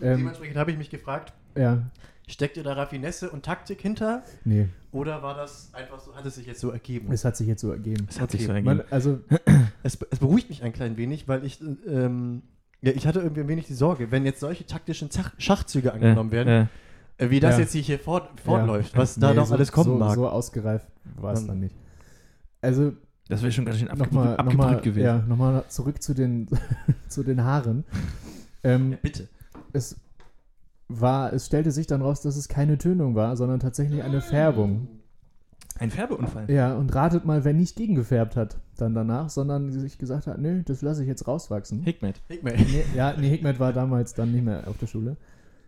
Ähm, 0.00 0.18
Dementsprechend 0.18 0.56
habe 0.56 0.70
ich 0.70 0.78
mich 0.78 0.88
gefragt, 0.88 1.32
ja, 1.56 1.82
steckt 2.28 2.56
ihr 2.56 2.62
da 2.62 2.72
Raffinesse 2.74 3.28
und 3.30 3.44
Taktik 3.44 3.80
hinter? 3.82 4.22
nee, 4.44 4.68
Oder 4.92 5.22
war 5.22 5.34
das 5.34 5.70
einfach 5.74 5.98
so, 6.00 6.14
hat 6.14 6.24
es 6.24 6.36
sich 6.36 6.46
jetzt 6.46 6.60
so 6.60 6.70
ergeben? 6.70 7.12
es 7.12 7.24
hat 7.24 7.36
sich 7.36 7.48
jetzt 7.48 7.60
so 7.60 7.70
ergeben. 7.70 8.06
Es 8.08 8.20
hat 8.20 8.30
sich 8.30 8.40
okay. 8.42 8.46
so 8.46 8.52
ergeben. 8.52 8.76
Man, 8.76 8.86
also, 8.90 9.20
Es, 9.82 9.98
es 10.10 10.18
beruhigt 10.18 10.48
mich 10.50 10.62
ein 10.62 10.72
klein 10.72 10.96
wenig, 10.96 11.26
weil 11.26 11.44
ich, 11.44 11.60
ähm, 11.86 12.42
ja, 12.82 12.92
ich 12.92 13.06
hatte 13.06 13.20
irgendwie 13.20 13.42
ein 13.42 13.48
wenig 13.48 13.66
die 13.66 13.74
Sorge, 13.74 14.10
wenn 14.10 14.24
jetzt 14.24 14.40
solche 14.40 14.66
taktischen 14.66 15.10
Zach 15.10 15.32
Schachzüge 15.38 15.92
angenommen 15.92 16.32
werden, 16.32 16.68
wie 17.18 17.40
das 17.40 17.56
Ja. 17.56 17.60
jetzt 17.60 17.72
hier 17.74 17.98
fort, 17.98 18.28
fortläuft, 18.44 18.94
ja. 18.94 18.98
was 18.98 19.16
da 19.16 19.30
Nee, 19.30 19.36
noch 19.36 19.46
so, 19.46 19.54
alles 19.54 19.70
kommen 19.72 19.90
so, 19.90 19.96
mag. 19.96 20.14
So 20.14 20.28
ausgereift 20.28 20.86
war 21.16 21.32
es 21.34 21.40
Ähm, 21.42 21.46
dann 21.48 21.60
nicht. 21.60 21.74
Also, 22.62 22.92
Das 23.28 23.42
wäre 23.42 23.52
schon 23.52 23.64
ganz 23.66 23.78
schön 23.78 23.88
abgebrüht 23.88 24.56
mal, 24.56 24.80
gewesen. 24.80 25.04
ja, 25.04 25.18
nochmal 25.28 25.64
zurück 25.68 26.02
zu 26.02 26.14
den, 26.14 26.48
zu 27.08 27.22
den 27.22 27.44
Haaren. 27.44 27.84
Ähm, 28.64 28.96
Bitte. 29.02 29.28
es 29.72 29.96
war, 30.88 31.32
es 31.32 31.46
stellte 31.46 31.70
sich 31.70 31.86
dann 31.86 32.02
raus, 32.02 32.20
dass 32.22 32.36
es 32.36 32.48
keine 32.48 32.76
Tönung 32.78 33.14
war, 33.14 33.36
sondern 33.36 33.60
tatsächlich 33.60 34.02
eine 34.02 34.20
Färbung. 34.20 34.88
Ein 35.80 35.90
Färbeunfall. 35.90 36.44
Ja, 36.50 36.74
und 36.74 36.94
ratet 36.94 37.24
mal, 37.24 37.42
wer 37.44 37.54
nicht 37.54 37.74
gegengefärbt 37.74 38.36
hat 38.36 38.56
dann 38.76 38.94
danach, 38.94 39.30
sondern 39.30 39.72
sich 39.72 39.96
gesagt 39.98 40.26
hat, 40.26 40.38
nö, 40.38 40.62
das 40.64 40.82
lasse 40.82 41.02
ich 41.02 41.08
jetzt 41.08 41.26
rauswachsen. 41.26 41.82
Hikmet. 41.82 42.20
Hikmet. 42.28 42.58
Nee, 42.58 42.84
ja, 42.94 43.14
nee, 43.18 43.30
Hikmet 43.30 43.58
war 43.58 43.72
damals 43.72 44.12
dann 44.14 44.30
nicht 44.32 44.44
mehr 44.44 44.64
auf 44.68 44.76
der 44.78 44.86
Schule. 44.86 45.16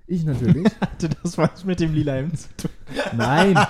Ich 0.06 0.24
natürlich. 0.24 0.66
Hatte 0.80 1.08
das 1.22 1.38
was 1.38 1.64
mit 1.64 1.80
dem 1.80 1.94
lila 1.94 2.12
Hemd 2.12 2.38
zu 2.38 2.48
tun? 2.58 2.70
Nein. 3.16 3.56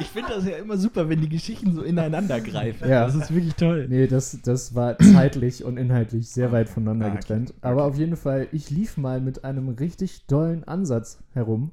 Ich 0.00 0.08
finde 0.08 0.34
das 0.34 0.44
ja 0.44 0.56
immer 0.56 0.76
super, 0.76 1.08
wenn 1.08 1.20
die 1.20 1.28
Geschichten 1.28 1.72
so 1.74 1.82
ineinander 1.82 2.40
greifen. 2.40 2.88
Ja. 2.88 3.06
Das 3.06 3.14
ist 3.14 3.32
wirklich 3.32 3.54
toll. 3.54 3.86
Nee, 3.88 4.06
das, 4.06 4.38
das 4.42 4.74
war 4.74 4.98
zeitlich 4.98 5.64
und 5.64 5.76
inhaltlich 5.78 6.28
sehr 6.28 6.52
weit 6.52 6.68
voneinander 6.68 7.06
Ah, 7.06 7.10
okay. 7.10 7.18
getrennt. 7.20 7.54
Aber 7.62 7.84
auf 7.84 7.96
jeden 7.96 8.16
Fall, 8.16 8.48
ich 8.52 8.68
lief 8.70 8.96
mal 8.96 9.20
mit 9.20 9.44
einem 9.44 9.68
richtig 9.70 10.26
dollen 10.26 10.64
Ansatz 10.64 11.18
herum, 11.32 11.70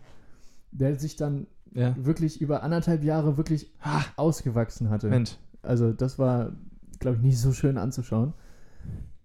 der 0.72 0.98
sich 1.00 1.16
dann 1.16 1.48
Ja. 1.74 1.96
wirklich 1.98 2.42
über 2.42 2.64
anderthalb 2.64 3.04
Jahre 3.04 3.38
wirklich 3.38 3.72
Ah, 3.82 4.02
ausgewachsen 4.16 4.90
hatte. 4.90 5.08
Mensch. 5.08 5.32
Also 5.62 5.92
das 5.94 6.18
war, 6.20 6.54
glaube 7.00 7.18
ich, 7.18 7.24
nicht 7.24 7.38
so 7.40 7.52
schön 7.52 7.78
anzuschauen. 7.78 8.34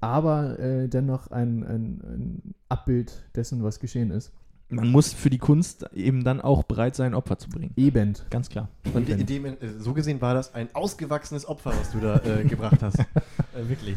Aber 0.01 0.59
äh, 0.59 0.89
dennoch 0.89 1.29
ein, 1.31 1.63
ein, 1.65 2.01
ein 2.03 2.55
Abbild 2.69 3.23
dessen, 3.35 3.63
was 3.63 3.81
geschehen 3.81 4.11
ist. 4.11 4.33
Man 4.69 4.89
muss 4.91 5.13
für 5.13 5.31
die 5.31 5.39
Kunst 5.39 5.87
eben 5.95 6.25
dann 6.25 6.41
auch 6.41 6.65
bereit 6.65 6.97
sein, 6.97 7.15
Opfer 7.15 7.39
zu 7.39 7.49
bringen. 7.49 7.73
Eben. 7.77 8.15
Ganz 8.31 8.49
klar. 8.49 8.69
Und 8.93 9.09
in 9.09 9.25
dem, 9.25 9.45
äh, 9.47 9.55
so 9.79 9.95
gesehen 9.95 10.21
war 10.21 10.35
das 10.35 10.55
ein 10.55 10.69
ausgewachsenes 10.75 11.47
Opfer, 11.47 11.71
was 11.79 11.93
du 11.93 12.01
da 12.01 12.17
äh, 12.25 12.45
gebracht 12.45 12.83
hast. 12.83 12.99
äh, 13.55 13.69
wirklich. 13.69 13.97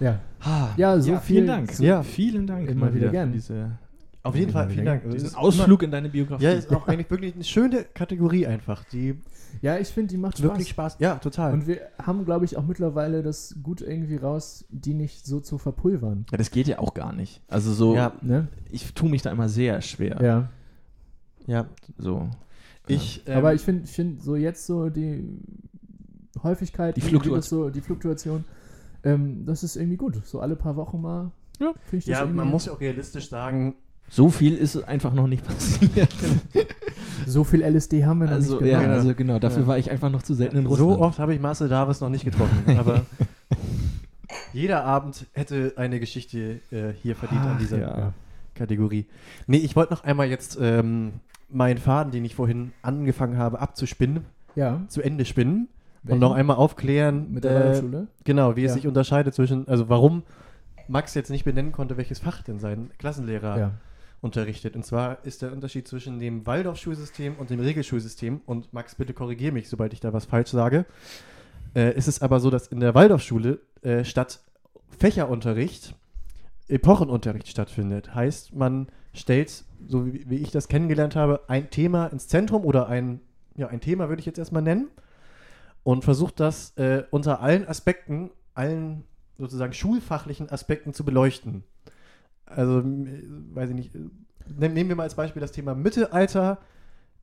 Ja. 0.00 0.20
Ah, 0.40 0.68
Ja, 0.76 0.98
so 1.00 1.12
viel- 1.12 1.20
vielen 1.20 1.46
Dank. 1.46 1.72
so- 1.72 1.82
Ja. 1.84 2.02
vielen 2.02 2.46
Dank. 2.46 2.68
Immer 2.68 2.86
mal 2.86 2.94
wieder 2.94 3.06
für 3.06 3.12
gern. 3.12 3.32
Diese, 3.32 3.72
Auf 4.24 4.36
jeden 4.36 4.52
Fall, 4.52 4.70
vielen 4.70 4.84
Dank. 4.86 5.02
diesen 5.02 5.14
Das 5.18 5.22
ist 5.32 5.36
Ausflug 5.36 5.82
in 5.82 5.90
deine 5.90 6.08
Biografie. 6.08 6.44
Ja, 6.44 6.52
ist 6.52 6.72
auch 6.72 6.86
eigentlich 6.86 7.10
wirklich 7.10 7.34
eine 7.34 7.42
schöne 7.44 7.84
Kategorie 7.84 8.46
einfach, 8.46 8.84
die 8.84 9.16
Ja, 9.62 9.78
ich 9.78 9.88
finde, 9.88 10.10
die 10.12 10.16
macht 10.18 10.38
Spaß. 10.38 10.48
wirklich 10.50 10.68
Spaß. 10.68 10.96
Ja, 11.00 11.16
total. 11.16 11.52
Und 11.52 11.66
wir 11.66 11.80
haben, 12.00 12.24
glaube 12.24 12.44
ich, 12.44 12.56
auch 12.56 12.64
mittlerweile 12.64 13.22
das 13.24 13.56
gut 13.62 13.80
irgendwie 13.80 14.16
raus, 14.16 14.64
die 14.70 14.94
nicht 14.94 15.26
so 15.26 15.40
zu 15.40 15.58
verpulvern. 15.58 16.24
Ja, 16.30 16.38
das 16.38 16.50
geht 16.52 16.68
ja 16.68 16.78
auch 16.78 16.94
gar 16.94 17.12
nicht. 17.12 17.42
Also 17.48 17.72
so, 17.72 17.94
Ja. 17.96 18.12
Ne? 18.22 18.46
ich 18.70 18.94
tue 18.94 19.08
mich 19.10 19.22
da 19.22 19.30
immer 19.32 19.48
sehr 19.48 19.80
schwer. 19.82 20.22
Ja. 20.22 20.48
ja, 21.46 21.66
So. 21.98 22.30
ich. 22.86 23.22
ähm, 23.26 23.38
Aber 23.38 23.54
ich 23.54 23.62
finde 23.62 23.86
find 23.88 24.22
so 24.22 24.36
jetzt 24.36 24.66
so 24.66 24.88
die 24.88 25.24
Häufigkeit, 26.42 26.96
Die 26.96 27.00
Fluktuation. 27.00 27.36
das 27.36 27.48
so, 27.48 27.70
die 27.70 27.80
Fluktuation, 27.80 28.44
ähm, 29.04 29.44
das 29.46 29.62
ist 29.64 29.76
irgendwie 29.76 29.96
gut. 29.96 30.24
So 30.24 30.40
alle 30.40 30.56
paar 30.56 30.76
Wochen 30.76 31.00
mal. 31.00 31.32
Ja. 31.60 31.72
Finde 31.84 31.96
ich 31.98 32.04
das 32.06 32.20
ja, 32.20 32.24
man 32.26 32.48
muss 32.48 32.66
ja 32.66 32.72
auch 32.72 32.80
realistisch 32.80 33.28
sagen, 33.28 33.74
So 34.14 34.28
viel 34.28 34.54
ist 34.58 34.76
einfach 34.86 35.14
noch 35.14 35.26
nicht 35.26 35.42
passiert. 35.44 36.08
So 37.24 37.44
viel 37.44 37.62
LSD 37.62 38.04
haben 38.04 38.18
wir 38.18 38.26
noch 38.26 38.32
also, 38.34 38.58
nicht 38.60 38.70
ja, 38.72 38.80
genommen. 38.80 38.98
also 38.98 39.14
genau, 39.14 39.38
dafür 39.38 39.62
Ja. 39.62 39.66
war 39.68 39.78
ich 39.78 39.90
einfach 39.92 40.10
noch 40.10 40.22
zu 40.22 40.34
selten 40.34 40.56
in 40.58 40.64
so 40.64 40.70
Russland. 40.70 41.00
oft 41.00 41.18
habe 41.20 41.32
ich 41.34 41.40
Marcel 41.40 41.68
Davis 41.68 42.00
noch 42.00 42.08
nicht 42.08 42.24
getroffen. 42.24 42.76
aber 42.78 43.02
jeder 44.52 44.84
Abend 44.84 45.26
hätte 45.32 45.72
eine 45.76 46.00
Geschichte 46.00 46.60
äh, 46.72 46.92
hier 47.00 47.14
verdient 47.16 47.42
an 47.42 47.52
Ach, 47.54 47.58
dieser 47.58 47.78
ja. 47.78 48.12
Kategorie. 48.56 49.06
Nee, 49.46 49.58
ich 49.58 49.76
wollte 49.76 49.94
noch 49.94 50.04
einmal 50.04 50.26
jetzt 50.28 50.58
ähm, 50.60 51.12
meinen 51.48 51.78
Faden, 51.78 52.10
den 52.12 52.24
ich 52.24 52.34
vorhin 52.34 52.72
angefangen 52.82 53.38
habe 53.38 53.60
abzuspinnen, 53.60 54.24
Ja. 54.56 54.80
zu 54.88 55.00
Ende 55.00 55.24
spinnen 55.24 55.68
Welchen? 56.02 56.14
und 56.14 56.18
noch 56.20 56.32
einmal 56.34 56.56
aufklären, 56.56 57.32
mit 57.32 57.44
der 57.44 57.52
äh, 57.52 57.54
Waldorfschule. 57.54 58.06
genau, 58.24 58.56
wie 58.56 58.64
es 58.64 58.72
Ja. 58.72 58.74
sich 58.74 58.86
unterscheidet 58.88 59.32
zwischen, 59.34 59.68
also 59.68 59.88
warum 59.88 60.22
Max 60.88 61.14
jetzt 61.14 61.30
nicht 61.30 61.44
benennen 61.44 61.72
konnte, 61.72 61.96
welches 61.96 62.18
Fach 62.18 62.42
denn 62.42 62.58
sein 62.58 62.90
Klassenlehrer 62.98 63.58
Ja. 63.58 63.70
Unterrichtet. 64.22 64.74
Und 64.76 64.86
zwar 64.86 65.22
ist 65.26 65.42
der 65.42 65.52
Unterschied 65.52 65.86
zwischen 65.86 66.18
dem 66.18 66.46
Waldorf-Schulsystem 66.46 67.34
und 67.36 67.50
dem 67.50 67.60
Regelschulsystem. 67.60 68.40
Und 68.46 68.72
Max, 68.72 68.94
bitte 68.94 69.12
korrigiere 69.12 69.52
mich, 69.52 69.68
sobald 69.68 69.92
ich 69.92 70.00
da 70.00 70.14
was 70.14 70.24
falsch 70.24 70.50
sage. 70.50 70.86
Äh, 71.74 71.94
ist 71.94 72.08
es 72.08 72.22
aber 72.22 72.40
so, 72.40 72.48
dass 72.48 72.68
in 72.68 72.80
der 72.80 72.94
Waldorfschule 72.94 73.60
äh, 73.82 74.04
statt 74.04 74.40
Fächerunterricht 74.98 75.94
Epochenunterricht 76.68 77.48
stattfindet. 77.48 78.14
Heißt, 78.14 78.54
man 78.54 78.88
stellt, 79.12 79.64
so 79.86 80.06
wie, 80.06 80.24
wie 80.30 80.38
ich 80.38 80.50
das 80.52 80.68
kennengelernt 80.68 81.16
habe, 81.16 81.40
ein 81.48 81.68
Thema 81.68 82.06
ins 82.06 82.28
Zentrum 82.28 82.64
oder 82.64 82.88
ein, 82.88 83.20
ja, 83.56 83.66
ein 83.68 83.80
Thema 83.80 84.08
würde 84.08 84.20
ich 84.20 84.26
jetzt 84.26 84.38
erstmal 84.38 84.62
nennen. 84.62 84.88
und 85.82 86.04
versucht 86.04 86.40
das 86.40 86.76
äh, 86.76 87.04
unter 87.10 87.40
allen 87.40 87.66
Aspekten, 87.66 88.30
allen 88.54 89.04
sozusagen 89.38 89.72
schulfachlichen 89.72 90.50
Aspekten 90.50 90.92
zu 90.94 91.04
beleuchten. 91.04 91.64
Also, 92.46 92.82
weiß 92.84 93.70
ich 93.70 93.76
nicht, 93.76 93.94
nehm- 93.94 94.72
nehmen 94.74 94.88
wir 94.88 94.96
mal 94.96 95.04
als 95.04 95.14
Beispiel 95.14 95.40
das 95.40 95.52
Thema 95.52 95.74
Mittelalter, 95.74 96.58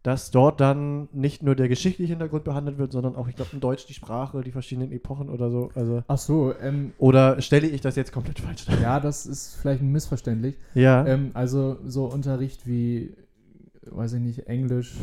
dass 0.02 0.32
dort 0.32 0.62
dann 0.62 1.10
nicht 1.12 1.44
nur 1.44 1.56
der 1.56 1.68
geschichtliche 1.68 2.12
Hintergrund 2.12 2.46
behandelt 2.46 2.78
wird, 2.78 2.94
sondern 2.94 3.16
auch, 3.18 3.28
ich 3.28 3.36
glaube, 3.36 3.52
in 3.54 3.60
Deutsch 3.60 3.86
die 3.86 3.94
Sprache, 3.94 4.42
die 4.42 4.52
verschiedenen 4.52 4.92
Epochen 4.94 5.30
oder 5.30 5.52
so. 5.52 5.72
Also, 5.76 6.04
Ach 6.08 6.18
so, 6.18 6.54
ähm, 6.62 6.94
oder 6.98 7.42
stelle 7.42 7.68
ich 7.68 7.82
das 7.82 7.96
jetzt 7.98 8.14
komplett 8.14 8.40
falsch 8.40 8.66
dar? 8.66 8.80
ja, 8.82 9.00
das 9.00 9.26
ist 9.26 9.56
vielleicht 9.56 9.82
missverständlich. 9.82 10.56
Ja. 10.74 11.06
Ähm, 11.06 11.32
also 11.34 11.80
so 11.86 12.06
Unterricht 12.06 12.66
wie, 12.66 13.14
weiß 13.92 14.14
ich 14.14 14.22
nicht, 14.22 14.48
Englisch 14.48 14.96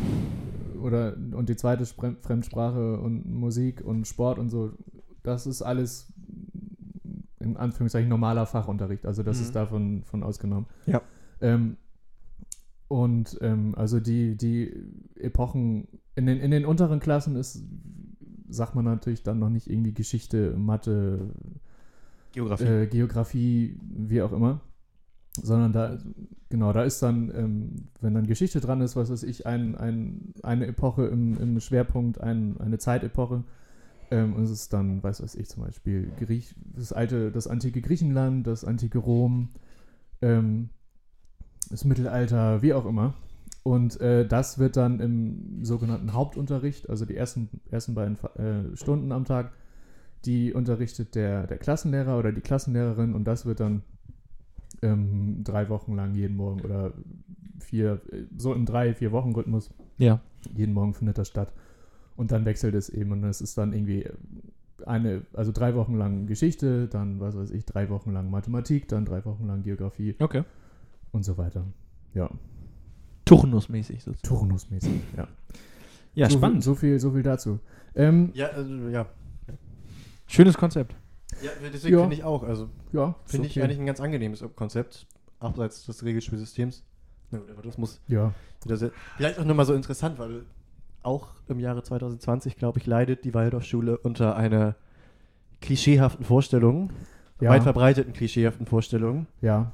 oder 0.83 1.15
und 1.33 1.49
die 1.49 1.57
zweite 1.57 1.85
Spre 1.85 2.17
Fremdsprache 2.23 2.99
und 2.99 3.27
Musik 3.27 3.83
und 3.85 4.07
Sport 4.07 4.39
und 4.39 4.49
so, 4.49 4.73
das 5.23 5.47
ist 5.47 5.61
alles 5.61 6.13
in 7.51 7.57
Anführungszeichen 7.57 8.09
normaler 8.09 8.47
Fachunterricht. 8.47 9.07
Also 9.07 9.23
das 9.23 9.39
Mhm. 9.39 9.43
ist 9.45 9.57
davon 9.57 10.03
von 10.05 10.23
ausgenommen. 10.23 10.67
Ja. 10.87 11.01
Ähm, 11.41 11.77
und 12.89 13.39
ähm, 13.41 13.75
also 13.77 13.99
die, 14.01 14.37
die 14.37 14.73
Epochen 15.17 15.89
in 16.15 16.27
den, 16.27 16.39
in 16.39 16.51
den 16.51 16.65
unteren 16.65 17.01
Klassen 17.01 17.37
ist, 17.37 17.63
sagt 18.49 18.75
man 18.75 18.85
natürlich 18.85 19.23
dann 19.23 19.39
noch 19.39 19.51
nicht 19.51 19.69
irgendwie 19.69 19.93
Geschichte, 19.93 20.55
Mathe, 20.57 21.31
Geografie. 22.33 22.65
äh, 22.65 22.87
Geografie, 22.87 23.79
wie 23.83 24.23
auch 24.23 24.33
immer. 24.33 24.61
Sondern 25.43 25.73
da, 25.73 25.99
genau, 26.49 26.73
da 26.73 26.85
ist 26.85 27.03
dann, 27.03 27.31
ähm, 27.35 27.73
wenn 28.01 28.15
dann 28.15 28.27
Geschichte 28.27 28.61
dran 28.61 28.81
ist, 28.81 28.97
was 28.97 29.11
weiß 29.11 29.23
ich, 29.25 29.47
ein, 29.47 29.75
ein, 29.75 30.33
eine 30.43 30.67
Epoche 30.67 31.07
im, 31.07 31.37
im 31.39 31.61
Schwerpunkt, 31.61 32.21
ein, 32.21 32.59
eine 32.61 32.79
Zeitepoche. 32.79 33.45
Ähm, 34.11 34.35
und 34.35 34.45
es 34.45 34.51
ist 34.51 34.73
dann, 34.73 35.03
weiß 35.03 35.23
was 35.23 35.35
ich, 35.35 35.49
zum 35.49 35.65
Beispiel 35.65 36.13
Griech, 36.19 36.55
das 36.75 36.93
alte, 36.93 37.31
das 37.33 37.47
antike 37.47 37.81
Griechenland, 37.81 38.47
das 38.47 38.65
antike 38.65 38.99
Rom, 38.99 39.49
ähm, 40.23 40.69
das 41.71 41.85
Mittelalter, 41.85 42.63
wie 42.63 42.75
auch 42.75 42.87
immer. 42.87 43.15
Und 43.63 44.01
äh, 44.01 44.27
das 44.27 44.59
wird 44.59 44.77
dann 44.77 45.01
im 45.01 45.65
sogenannten 45.65 46.13
Hauptunterricht, 46.13 46.89
also 46.89 47.05
die 47.05 47.17
ersten, 47.17 47.49
ersten 47.69 47.95
beiden 47.95 48.17
äh, 48.37 48.77
Stunden 48.77 49.11
am 49.11 49.25
Tag, 49.25 49.53
die 50.25 50.53
unterrichtet 50.53 51.15
der, 51.17 51.47
der 51.49 51.59
Klassenlehrer 51.59 52.19
oder 52.19 52.31
die 52.33 52.41
Klassenlehrerin 52.41 53.15
und 53.15 53.25
das 53.25 53.45
wird 53.45 53.59
dann 53.61 53.83
ähm, 54.83 55.43
drei 55.43 55.69
Wochen 55.69 55.97
lang 55.97 56.15
jeden 56.15 56.37
Morgen 56.37 56.61
oder 56.61 56.93
vier, 57.59 58.01
äh, 58.13 58.23
so 58.37 58.55
im 58.55 58.67
drei, 58.67 58.95
vier 58.95 59.11
Wochen 59.11 59.33
Rhythmus, 59.33 59.71
Ja. 59.99 60.21
jeden 60.55 60.75
Morgen 60.75 60.95
findet 60.95 61.19
das 61.19 61.29
statt. 61.29 61.53
Und 62.17 62.33
dann 62.33 62.45
wechselt 62.45 62.75
es 62.75 62.89
eben 62.89 63.13
und 63.13 63.25
es 63.25 63.41
ist 63.41 63.59
dann 63.59 63.73
irgendwie 63.73 64.09
eine, 64.87 65.23
also 65.35 65.53
drei 65.53 65.75
Wochen 65.75 65.97
lang 65.97 66.27
Geschichte, 66.27 66.89
dann, 66.89 67.21
was 67.21 67.37
weiß 67.37 67.51
ich, 67.51 67.65
drei 67.65 67.89
Wochen 67.91 68.13
lang 68.13 68.31
Mathematik, 68.31 68.89
dann 68.89 69.05
drei 69.05 69.25
Wochen 69.25 69.47
lang 69.47 69.63
Geografie 69.63 70.15
Okay. 70.19 70.43
und 71.13 71.25
so 71.25 71.37
weiter. 71.39 71.65
Ja, 72.15 72.31
Turnusmäßig 73.25 74.05
sozusagen. 74.05 74.29
turnusmäßig, 74.39 75.01
ja. 75.17 75.27
Ja, 76.15 76.31
so, 76.31 76.39
spannend. 76.39 76.63
So 76.65 76.75
viel, 76.75 76.99
so 77.01 77.11
viel 77.11 77.23
dazu. 77.23 77.59
Ähm, 77.95 78.31
ja, 78.35 78.47
also, 78.49 78.73
ja. 78.89 79.07
Schönes 80.27 80.57
Konzept. 80.57 80.95
Ja, 81.43 81.51
deswegen 81.73 81.95
Ja. 81.95 82.01
finde 82.03 82.17
ich 82.17 82.25
auch. 82.25 82.43
Also 82.43 82.71
ja, 82.93 83.15
finde 83.27 83.47
ist 83.47 83.51
ich 83.53 83.59
okay. 83.59 83.65
eigentlich 83.65 83.79
ein 83.81 83.87
ganz 83.87 84.01
angenehmes 84.01 84.43
Konzept, 84.55 85.07
abseits 85.39 85.85
des 85.87 86.05
Regelspielsystems. 86.05 86.85
Das 87.63 87.77
muss 87.77 88.01
Ja, 88.07 88.33
vielleicht 89.17 89.39
auch 89.39 89.45
nochmal 89.45 89.67
so 89.67 89.75
interessant, 89.75 90.19
weil 90.19 90.45
auch 91.07 91.29
im 91.49 91.61
Jahre 91.61 91.83
2020, 91.83 92.57
glaube 92.57 92.79
ich, 92.79 92.87
leidet 92.87 93.25
die 93.25 93.33
Waldorfschule 93.35 93.97
unter 93.99 94.37
einer 94.37 94.75
klischeehaften 95.61 96.25
Vorstellung, 96.25 96.91
ja, 97.41 97.51
weit 97.51 97.63
verbreiteten 97.63 98.13
klischeehaften 98.13 98.67
Vorstellung. 98.67 99.27
ja. 99.41 99.73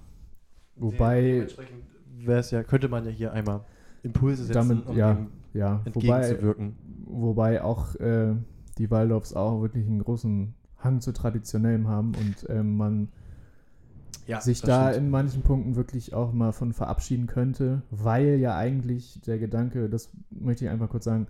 Wobei, 0.77 1.21
Dementsprechend 1.21 1.83
wär's 2.25 2.51
ja, 2.51 2.63
könnte 2.63 2.89
man 2.89 3.05
ja 3.05 3.11
hier 3.11 3.33
einmal 3.33 3.61
Impulse 4.03 4.45
setzen, 4.45 4.69
Damit- 4.69 4.87
um 4.87 4.97
ja. 4.97 5.19
ja, 5.53 5.81
wobei, 5.93 6.17
entgegenzuwirken. 6.21 6.77
wobei 7.05 7.63
auch 7.63 7.95
äh, 7.97 8.35
die 8.79 8.91
Waldorfs 8.91 9.35
auch 9.35 9.61
wirklich 9.61 9.87
einen 9.87 10.03
großen 10.03 10.55
Hang 10.79 11.01
zu 11.03 11.13
Traditionellem 11.13 11.89
haben 11.89 12.13
und 12.15 12.49
ähm, 12.49 12.77
man 12.77 13.09
Ja, 14.27 14.41
sich 14.41 14.61
da 14.61 14.91
stimmt. 14.91 15.05
in 15.05 15.11
manchen 15.11 15.43
Punkten 15.43 15.75
wirklich 15.75 16.15
auch 16.15 16.33
mal 16.33 16.53
von 16.53 16.73
verabschieden 16.73 17.27
könnte, 17.27 17.83
weil 17.91 18.37
ja 18.37 18.57
eigentlich 18.57 19.21
der 19.23 19.39
Gedanke, 19.39 19.89
das 19.89 20.11
möchte 20.31 20.65
ich 20.65 20.71
einfach 20.71 20.89
kurz 20.89 21.05
sagen, 21.05 21.27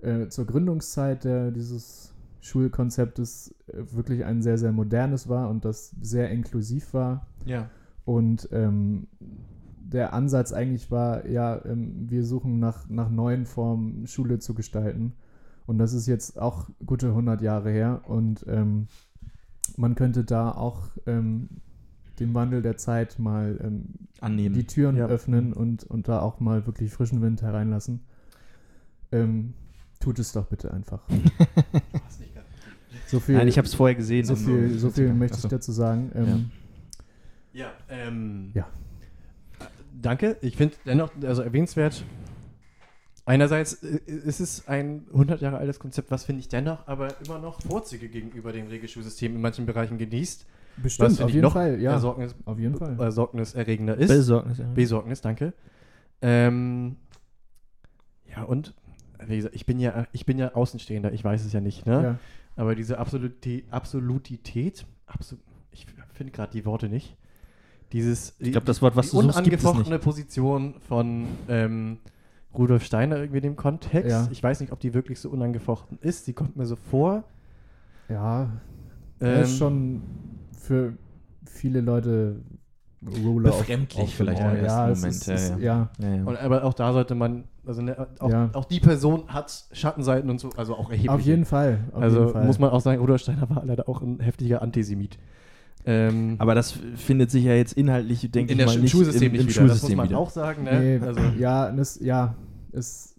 äh, 0.00 0.28
zur 0.28 0.46
Gründungszeit 0.46 1.24
der, 1.24 1.50
dieses 1.50 2.14
Schulkonzeptes 2.40 3.54
äh, 3.66 3.82
wirklich 3.92 4.24
ein 4.24 4.42
sehr, 4.42 4.58
sehr 4.58 4.72
modernes 4.72 5.28
war 5.28 5.50
und 5.50 5.64
das 5.64 5.94
sehr 6.00 6.30
inklusiv 6.30 6.94
war. 6.94 7.26
Ja. 7.44 7.68
Und 8.04 8.48
ähm, 8.52 9.06
der 9.92 10.14
Ansatz 10.14 10.52
eigentlich 10.52 10.90
war, 10.90 11.26
ja, 11.26 11.62
ähm, 11.64 12.06
wir 12.08 12.24
suchen 12.24 12.58
nach, 12.58 12.88
nach 12.88 13.10
neuen 13.10 13.44
Formen, 13.44 14.06
Schule 14.06 14.38
zu 14.38 14.54
gestalten. 14.54 15.14
Und 15.66 15.78
das 15.78 15.92
ist 15.92 16.06
jetzt 16.06 16.40
auch 16.40 16.68
gute 16.84 17.08
100 17.08 17.42
Jahre 17.42 17.70
her. 17.70 18.02
Und 18.06 18.44
ähm, 18.48 18.88
man 19.76 19.94
könnte 19.94 20.24
da 20.24 20.52
auch 20.52 20.88
ähm, 21.06 21.48
dem 22.20 22.34
Wandel 22.34 22.62
der 22.62 22.76
Zeit 22.76 23.18
mal 23.18 23.58
ähm, 23.62 23.84
Annehmen. 24.20 24.54
die 24.54 24.64
Türen 24.64 24.96
Ja. 24.96 25.06
öffnen 25.06 25.52
und, 25.52 25.84
und 25.84 26.06
da 26.08 26.20
auch 26.20 26.38
mal 26.40 26.66
wirklich 26.66 26.92
frischen 26.92 27.20
Wind 27.22 27.42
hereinlassen. 27.42 28.00
Ähm, 29.12 29.54
tut 29.98 30.18
es 30.18 30.32
doch 30.32 30.46
bitte 30.46 30.72
einfach. 30.72 31.00
So 33.06 33.18
viel, 33.18 33.36
Nein, 33.36 33.48
ich 33.48 33.58
habe 33.58 33.66
es 33.66 33.74
vorher 33.74 33.96
gesehen. 33.96 34.24
so 34.24 34.36
viel, 34.36 34.78
so 34.78 34.90
viel 34.90 35.12
möchte 35.12 35.36
ich 35.38 35.44
dazu 35.48 35.72
sagen. 35.72 36.12
Ähm, 36.14 36.50
Ja, 37.52 37.72
ähm. 37.88 38.50
Ja. 38.54 38.68
Danke. 40.00 40.36
Ich 40.42 40.56
finde 40.56 40.76
dennoch, 40.86 41.10
also 41.22 41.42
erwähnenswert. 41.42 42.04
Einerseits 43.26 43.82
äh, 43.82 43.98
ist 44.06 44.38
es 44.40 44.68
ein 44.68 45.06
100 45.12 45.40
Jahre 45.40 45.58
altes 45.58 45.78
Konzept, 45.80 46.10
was 46.12 46.24
finde 46.24 46.40
ich 46.40 46.48
dennoch 46.48 46.86
aber 46.86 47.08
immer 47.26 47.38
noch 47.40 47.60
Vorzüge 47.62 48.08
gegenüber 48.08 48.52
dem 48.52 48.68
Regelschulsystem 48.68 49.34
in 49.34 49.40
manchen 49.40 49.66
Bereichen 49.66 49.98
genießt. 49.98 50.46
Bestimmt, 50.76 51.10
finde 51.10 51.24
auf 51.24 51.30
jeden 51.30 51.50
Fall, 51.50 51.80
ja. 51.80 51.94
Besorgnis, 51.94 52.34
Auf 52.44 52.58
jeden 52.58 52.76
Fall. 52.76 52.94
besorgniserregender 52.94 53.96
ist. 53.96 54.08
Besorgnis, 54.08 54.58
ja. 54.58 54.64
Besorgnis, 54.74 55.20
danke. 55.20 55.52
Ähm, 56.22 56.96
ja, 58.28 58.42
und 58.44 58.74
wie 59.26 59.36
gesagt, 59.36 59.54
ich 59.54 59.66
bin 59.66 59.78
ja, 59.78 60.06
ich 60.12 60.24
bin 60.26 60.38
ja 60.38 60.54
Außenstehender, 60.54 61.12
ich 61.12 61.22
weiß 61.24 61.44
es 61.44 61.52
ja 61.52 61.60
nicht, 61.60 61.86
ne? 61.86 62.02
Ja. 62.02 62.18
Aber 62.56 62.74
diese 62.74 62.98
Absoluti 62.98 63.64
Absolutität, 63.70 64.86
Absu 65.06 65.36
ich 65.72 65.86
finde 66.12 66.32
gerade 66.32 66.52
die 66.52 66.64
Worte 66.64 66.88
nicht. 66.88 67.16
Dieses, 67.92 68.34
Ich 68.38 68.52
glaube, 68.52 68.66
das 68.66 68.82
Wort, 68.82 68.96
was 68.96 69.06
die 69.10 69.16
du 69.16 69.22
suchst, 69.22 69.38
unangefochtene. 69.38 69.98
Position 69.98 70.74
von 70.88 71.26
ähm, 71.48 71.98
Rudolf 72.54 72.84
Steiner 72.84 73.16
irgendwie 73.16 73.38
in 73.38 73.42
dem 73.42 73.56
Kontext. 73.56 74.10
Ja. 74.10 74.28
Ich 74.30 74.42
weiß 74.42 74.60
nicht, 74.60 74.72
ob 74.72 74.80
die 74.80 74.94
wirklich 74.94 75.18
so 75.20 75.28
unangefochten 75.30 75.98
ist. 76.00 76.24
Sie 76.24 76.32
kommt 76.32 76.56
mir 76.56 76.66
so 76.66 76.76
vor. 76.76 77.24
Ja, 78.08 78.50
er 79.20 79.42
ist 79.42 79.52
Ähm, 79.52 79.56
schon 79.58 80.02
für 80.60 80.94
viele 81.44 81.80
Leute 81.80 82.40
Ruler 83.24 83.50
Befremdlich 83.50 83.96
auf, 83.98 84.08
auf 84.08 84.14
vielleicht 84.14 84.40
im 84.40 84.64
ja, 84.64 84.80
Moment, 84.88 85.06
Ist, 85.06 85.26
ja, 85.26 85.34
ist, 85.34 85.58
ja. 85.58 85.90
ja. 85.98 86.24
Und, 86.24 86.36
aber 86.36 86.64
auch 86.64 86.74
da 86.74 86.92
sollte 86.92 87.14
man, 87.14 87.44
also 87.64 87.80
ne, 87.80 87.96
auch, 88.18 88.28
Ja. 88.30 88.50
auch 88.52 88.66
die 88.66 88.78
Person 88.78 89.26
hat 89.28 89.64
Schattenseiten 89.72 90.28
und 90.28 90.38
so, 90.38 90.50
also 90.50 90.74
auch 90.76 90.90
erhebliche. 90.90 91.12
Auf 91.12 91.20
jeden 91.22 91.46
Fall. 91.46 91.84
Auf 91.92 92.02
also 92.02 92.18
jeden 92.20 92.32
Fall. 92.32 92.44
muss 92.44 92.58
man 92.58 92.70
auch 92.70 92.80
sagen, 92.82 93.00
Rudolf 93.00 93.22
Steiner 93.22 93.48
war 93.48 93.64
leider 93.64 93.88
auch 93.88 94.02
ein 94.02 94.20
heftiger 94.20 94.60
Antisemit. 94.60 95.18
Ähm, 95.86 96.34
Aber 96.36 96.54
das 96.54 96.72
findet 96.96 97.30
sich 97.30 97.44
ja 97.44 97.54
jetzt 97.54 97.72
inhaltlich, 97.72 98.20
denke 98.30 98.52
in 98.52 98.58
ich 98.58 98.64
der 98.64 98.66
mal, 98.66 98.76
Sch- 98.76 98.80
nicht 98.82 98.90
Schulsystem 98.90 99.28
im, 99.28 99.32
nicht 99.32 99.40
im 99.44 99.48
wieder. 99.48 99.62
Das 99.62 99.68
muss 99.70 99.80
Schulsystem 99.80 99.96
man 99.96 100.08
wieder. 100.10 100.18
auch 100.18 100.30
sagen. 100.30 100.64
Ne? 100.64 100.98
Nee, 100.98 101.06
Also, 101.06 101.20
ja, 101.38 101.72
das, 101.72 101.98
ja, 102.00 102.34
es, 102.72 103.16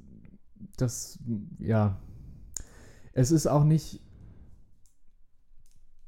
das, 0.77 1.17
ja, 1.57 1.97
es 3.13 3.31
ist 3.31 3.47
auch 3.47 3.63
nicht, 3.63 3.99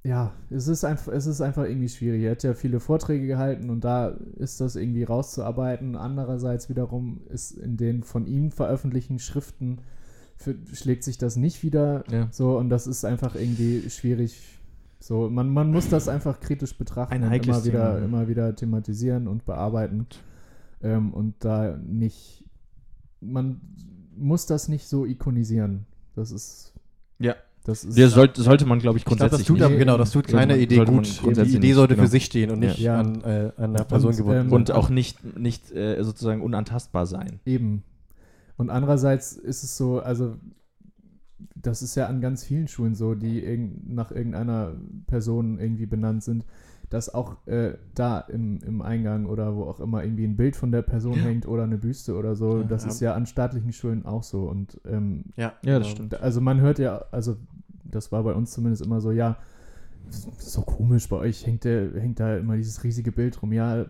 ja, 0.04 0.34
es 0.50 0.68
ist 0.68 0.84
einfach, 0.84 1.14
es 1.14 1.26
ist 1.26 1.40
einfach 1.40 1.64
irgendwie 1.64 1.88
schwierig. 1.88 2.24
Er 2.24 2.32
hat 2.32 2.44
ja 2.44 2.54
viele 2.54 2.82
Vorträge 2.82 3.26
gehalten 3.26 3.70
und 3.70 3.86
da 3.86 4.10
ist 4.38 4.60
das 4.60 4.76
irgendwie 4.76 5.04
rauszuarbeiten. 5.04 5.96
Andererseits 5.96 6.68
wiederum 6.70 7.22
ist 7.30 7.52
in 7.52 7.78
den 7.78 8.04
von 8.04 8.28
ihm 8.28 8.52
veröffentlichten 8.52 9.18
Schriften 9.20 9.80
für, 10.36 10.56
schlägt 10.74 11.06
sich 11.06 11.18
das 11.18 11.38
nicht 11.38 11.64
wieder. 11.64 12.04
Ja. 12.12 12.28
So, 12.32 12.58
und 12.58 12.70
das 12.70 12.86
ist 12.86 13.06
einfach 13.06 13.36
irgendwie 13.36 13.90
schwierig. 13.90 14.60
So, 15.00 15.30
man, 15.30 15.50
man 15.50 15.72
muss 15.72 15.88
das 15.90 16.10
einfach 16.10 16.42
kritisch 16.42 16.78
betrachten 16.78 17.14
Ein 17.14 17.24
und 17.24 17.34
immer 17.34 17.64
wieder, 17.64 17.96
Thema. 17.96 18.06
immer 18.06 18.28
wieder 18.28 18.56
thematisieren 18.56 19.28
und 19.30 19.46
bearbeiten. 19.46 20.08
Ähm, 20.82 21.14
und 21.14 21.36
da 21.40 21.78
nicht, 21.78 22.44
man 23.22 23.62
muss 24.18 24.48
das 24.48 24.68
nicht 24.68 24.88
so 24.88 25.06
ikonisieren. 25.06 25.86
Das 26.16 26.32
ist, 26.32 26.74
Ja. 27.20 27.36
Das 27.66 27.84
ist, 27.86 27.98
Der 27.98 28.10
sollte, 28.10 28.42
sollte 28.42 28.66
man, 28.66 28.80
glaube 28.80 28.98
ich, 28.98 29.02
ich 29.02 29.06
glaube, 29.06 29.20
grundsätzlich 29.20 29.42
das 29.42 29.48
tut 29.48 29.58
nicht. 29.58 29.66
aber, 29.66 29.76
genau, 29.76 29.98
das 29.98 30.12
tut 30.12 30.28
keine 30.28 30.54
man- 30.54 30.62
Idee 30.62 30.84
gut. 30.84 31.22
Die 31.26 31.56
Idee 31.56 31.74
sollte 31.74 31.96
genau. 31.96 32.06
für 32.06 32.12
sich 32.12 32.26
stehen 32.26 32.52
und 32.52 32.60
nicht 32.60 32.78
Ja. 32.80 33.00
an, 33.00 33.22
äh, 33.24 33.52
an 33.58 33.76
einer 33.76 33.84
Person 33.86 34.10
Und, 34.12 34.18
gebunden 34.18 34.40
ähm, 34.42 34.50
sein. 34.50 34.56
Und 34.56 34.72
auch 34.72 34.90
nicht, 34.90 35.38
nicht 35.38 35.72
äh, 35.72 36.04
sozusagen 36.04 36.42
unantastbar 36.42 37.06
sein. 37.06 37.40
Eben. 37.46 37.84
Und 38.58 38.70
andererseits 38.70 39.34
ist 39.34 39.64
es 39.64 39.78
so, 39.78 40.00
also 40.00 40.36
das 41.56 41.82
ist 41.82 41.96
ja 41.96 42.08
an 42.08 42.20
ganz 42.22 42.44
vielen 42.44 42.68
Schulen 42.68 42.96
so, 42.96 43.16
die 43.16 43.40
irgend, 43.44 43.90
nach 43.90 44.12
irgendeiner 44.12 44.74
Person 45.08 45.60
irgendwie 45.60 45.86
benannt 45.86 46.24
sind, 46.24 46.46
dass 46.94 47.12
auch 47.12 47.38
äh, 47.48 47.74
da 47.96 48.20
im, 48.20 48.60
im 48.64 48.84
Eingang 48.84 49.26
oder 49.26 49.56
wo 49.56 49.64
auch 49.64 49.80
immer 49.80 50.04
irgendwie 50.04 50.26
ein 50.26 50.38
Bild 50.38 50.56
von 50.56 50.72
der 50.72 50.84
Person 50.84 51.16
Ja. 51.16 51.24
hängt 51.24 51.48
oder 51.48 51.64
eine 51.64 51.78
Büste 51.80 52.16
oder 52.16 52.36
so. 52.36 52.60
Ja. 52.60 52.64
das 52.66 52.84
Ja. 52.84 52.90
ist 52.90 53.00
ja 53.02 53.14
an 53.16 53.26
staatlichen 53.26 53.74
Schulen 53.74 54.06
auch 54.06 54.22
so. 54.22 54.44
Und 54.44 54.80
ähm, 54.86 55.24
Ja, 55.36 55.54
Ja, 55.64 55.80
das 55.80 55.88
genau. 55.88 55.96
stimmt. 55.96 56.22
also 56.22 56.40
man 56.40 56.62
hört 56.62 56.78
ja, 56.78 57.04
also 57.12 57.36
das 57.84 58.12
war 58.12 58.22
bei 58.24 58.34
uns 58.34 58.52
zumindest 58.52 58.84
immer 58.86 59.02
so, 59.02 59.12
ja, 59.12 59.38
so 60.38 60.62
komisch, 60.62 61.10
bei 61.10 61.16
euch 61.18 61.48
hängt, 61.48 61.64
der, 61.64 61.92
hängt 62.00 62.20
da 62.20 62.38
immer 62.38 62.58
dieses 62.58 62.84
riesige 62.84 63.12
Bild 63.12 63.42
rum. 63.42 63.54
Ja, 63.54 63.86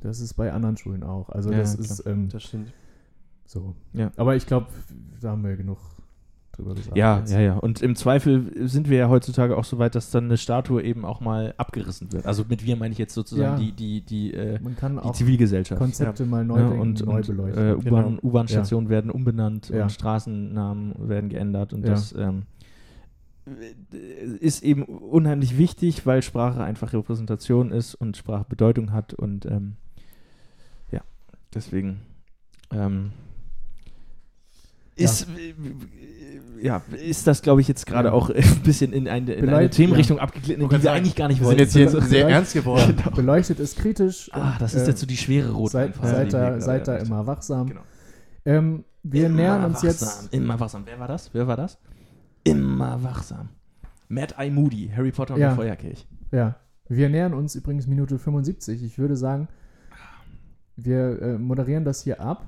das 0.00 0.18
ist 0.20 0.34
bei 0.34 0.52
anderen 0.52 0.76
Schulen 0.76 1.04
auch. 1.04 1.28
Also 1.28 1.52
Ja, 1.52 1.58
das 1.58 1.74
klar. 1.74 1.84
ist 1.84 2.06
ähm, 2.06 2.28
Das 2.28 2.42
stimmt. 2.42 2.72
so. 3.46 3.76
Ja. 3.92 4.10
Aber 4.16 4.34
ich 4.34 4.46
glaube, 4.46 4.66
da 5.20 5.30
haben 5.30 5.44
wir 5.44 5.56
genug 5.56 5.78
drüber 6.52 6.74
gesagt. 6.74 6.96
Ja, 6.96 7.18
jetzt. 7.18 7.32
ja, 7.32 7.40
ja. 7.40 7.54
Und 7.56 7.80
im 7.82 7.96
Zweifel 7.96 8.68
sind 8.68 8.88
wir 8.90 8.98
ja 8.98 9.08
heutzutage 9.08 9.56
auch 9.56 9.64
so 9.64 9.78
weit, 9.78 9.94
dass 9.94 10.10
dann 10.10 10.24
eine 10.24 10.36
Statue 10.36 10.82
eben 10.82 11.04
auch 11.04 11.20
mal 11.20 11.54
abgerissen 11.56 12.12
wird. 12.12 12.26
Also 12.26 12.44
mit 12.48 12.64
wir 12.66 12.76
meine 12.76 12.92
ich 12.92 12.98
jetzt 12.98 13.14
sozusagen 13.14 13.54
Ja. 13.54 13.58
die, 13.58 13.72
die, 13.72 14.00
die, 14.02 14.34
äh, 14.34 14.60
Man 14.60 14.76
kann 14.76 14.94
die 14.96 14.98
auch 15.02 15.12
Zivilgesellschaft. 15.14 15.78
Konzepte 15.80 16.24
mal 16.26 16.44
neu 16.44 16.58
Ja, 16.58 16.64
denken, 16.68 16.80
und, 16.80 17.06
neu 17.06 17.22
beleuchten. 17.22 17.68
äh, 17.68 17.74
U-Bahn- 17.74 18.04
Genau. 18.16 18.20
U-Bahn-Stationen 18.22 18.88
werden 18.88 19.10
umbenannt 19.10 19.70
Ja. 19.70 19.84
und 19.84 19.90
Straßennamen 19.92 21.08
werden 21.08 21.30
geändert 21.30 21.72
und 21.72 21.84
Ja. 21.84 21.90
das 21.90 22.12
ähm, 22.16 22.42
ist 24.40 24.62
eben 24.62 24.84
unheimlich 24.84 25.58
wichtig, 25.58 26.06
weil 26.06 26.22
Sprache 26.22 26.62
einfach 26.62 26.92
Repräsentation 26.92 27.72
ist 27.72 27.94
und 27.94 28.16
Sprache 28.16 28.44
Bedeutung 28.48 28.92
hat 28.92 29.14
und 29.14 29.46
ähm, 29.46 29.74
ja, 30.92 31.00
deswegen 31.52 32.00
ähm, 32.70 33.10
Ja. 34.96 35.06
ist, 35.06 35.26
ja, 36.60 36.82
ist 37.04 37.26
das, 37.26 37.42
glaube 37.42 37.60
ich, 37.60 37.68
jetzt 37.68 37.86
gerade 37.86 38.08
Ja. 38.08 38.14
auch 38.14 38.30
ein 38.30 38.60
bisschen 38.64 38.92
in 38.92 39.08
eine, 39.08 39.32
in 39.34 39.48
eine 39.48 39.70
Themenrichtung 39.70 40.18
abgeglitten, 40.18 40.62
in 40.64 40.68
die 40.68 40.82
wir 40.82 40.92
eigentlich 40.92 41.14
gar 41.16 41.28
nicht 41.28 41.40
Wir 41.40 41.46
wollten. 41.46 41.58
sind 41.58 41.82
jetzt 41.82 41.92
hier 41.92 41.98
Also, 42.00 42.00
sehr 42.08 42.28
ernst 42.28 42.54
geworden. 42.54 42.96
Beleuchtet 43.14 43.58
ist 43.60 43.76
kritisch. 43.78 44.30
ah, 44.32 44.56
das 44.58 44.74
ist 44.74 44.82
äh, 44.84 44.88
jetzt 44.90 45.00
so 45.00 45.06
die 45.06 45.16
schwere 45.16 45.50
Rot. 45.52 45.70
Seid, 45.72 45.94
seid, 46.02 46.32
da, 46.32 46.60
seid 46.60 46.88
da 46.88 46.96
immer 46.96 47.26
wachsam. 47.26 47.68
Genau. 47.68 47.80
Ähm, 48.44 48.84
wir 49.02 49.26
Immer 49.26 49.36
nähern 49.36 49.64
uns 49.64 49.82
wachsam, 49.82 49.88
jetzt. 50.24 50.34
Immer 50.34 50.60
wachsam. 50.60 50.82
Wer 50.86 50.98
war 51.00 51.08
das? 51.08 51.30
Wer 51.32 51.46
war 51.46 51.56
das? 51.56 51.78
Immer 52.44 53.02
wachsam. 53.02 53.48
Mad 54.08 54.34
Eye 54.38 54.50
Moody, 54.50 54.90
Harry 54.94 55.10
Potter 55.12 55.34
und 55.34 55.40
Ja. 55.40 55.48
der 55.48 55.56
Feuerkelch. 55.56 56.06
Ja, 56.30 56.56
wir 56.88 57.08
nähern 57.08 57.34
uns 57.34 57.54
übrigens 57.54 57.86
Minute 57.86 58.18
75. 58.18 58.82
Ich 58.82 58.98
würde 58.98 59.16
sagen, 59.16 59.48
wir 60.76 61.20
äh, 61.22 61.38
moderieren 61.38 61.84
das 61.84 62.02
hier 62.02 62.20
ab. 62.20 62.46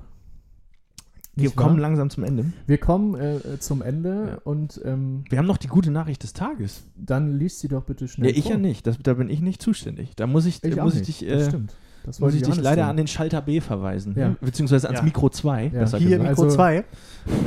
Wir 1.36 1.44
Nicht 1.44 1.56
wahr? 1.56 1.66
kommen 1.66 1.78
langsam 1.80 2.10
zum 2.10 2.22
Ende. 2.24 2.44
Wir 2.66 2.78
kommen 2.78 3.14
äh, 3.16 3.58
zum 3.58 3.82
Ende 3.82 4.26
Ja. 4.28 4.38
und 4.44 4.80
ähm, 4.84 5.24
Wir 5.28 5.38
haben 5.38 5.46
noch 5.46 5.56
die 5.56 5.66
gute 5.66 5.90
Nachricht 5.90 6.22
des 6.22 6.32
Tages. 6.32 6.84
dann 6.96 7.32
liest 7.38 7.58
sie 7.60 7.68
doch 7.68 7.82
bitte 7.82 8.06
schnell. 8.06 8.30
Ja, 8.30 8.36
ich 8.36 8.44
vor. 8.44 8.52
ja 8.52 8.58
nicht. 8.58 8.86
Das, 8.86 8.98
da 9.02 9.14
bin 9.14 9.28
ich 9.28 9.40
nicht 9.40 9.60
zuständig. 9.60 10.14
Da 10.16 10.26
muss 10.28 10.46
ich, 10.46 10.62
Ich 10.62 10.74
da 10.74 10.82
auch 10.82 10.84
muss 10.84 10.94
ich 10.96 11.02
dich, 11.02 11.26
das 11.28 11.42
äh, 11.46 11.48
stimmt. 11.48 11.74
Das 12.04 12.20
muss 12.20 12.34
ich 12.34 12.42
dich 12.42 12.56
leider 12.56 12.82
tun. 12.82 12.90
an 12.90 12.96
den 12.98 13.06
Schalter 13.06 13.40
B 13.40 13.60
verweisen. 13.62 14.14
Ja. 14.16 14.36
Beziehungsweise 14.40 14.88
ans 14.88 15.00
Ja. 15.00 15.04
Mikro 15.04 15.28
2, 15.30 15.64
Ja. 15.64 15.70
Hier 15.70 15.80
gesagt. 15.80 16.04
Mikro 16.04 16.28
Also- 16.28 16.48
2. 16.50 16.82
Be 16.82 16.84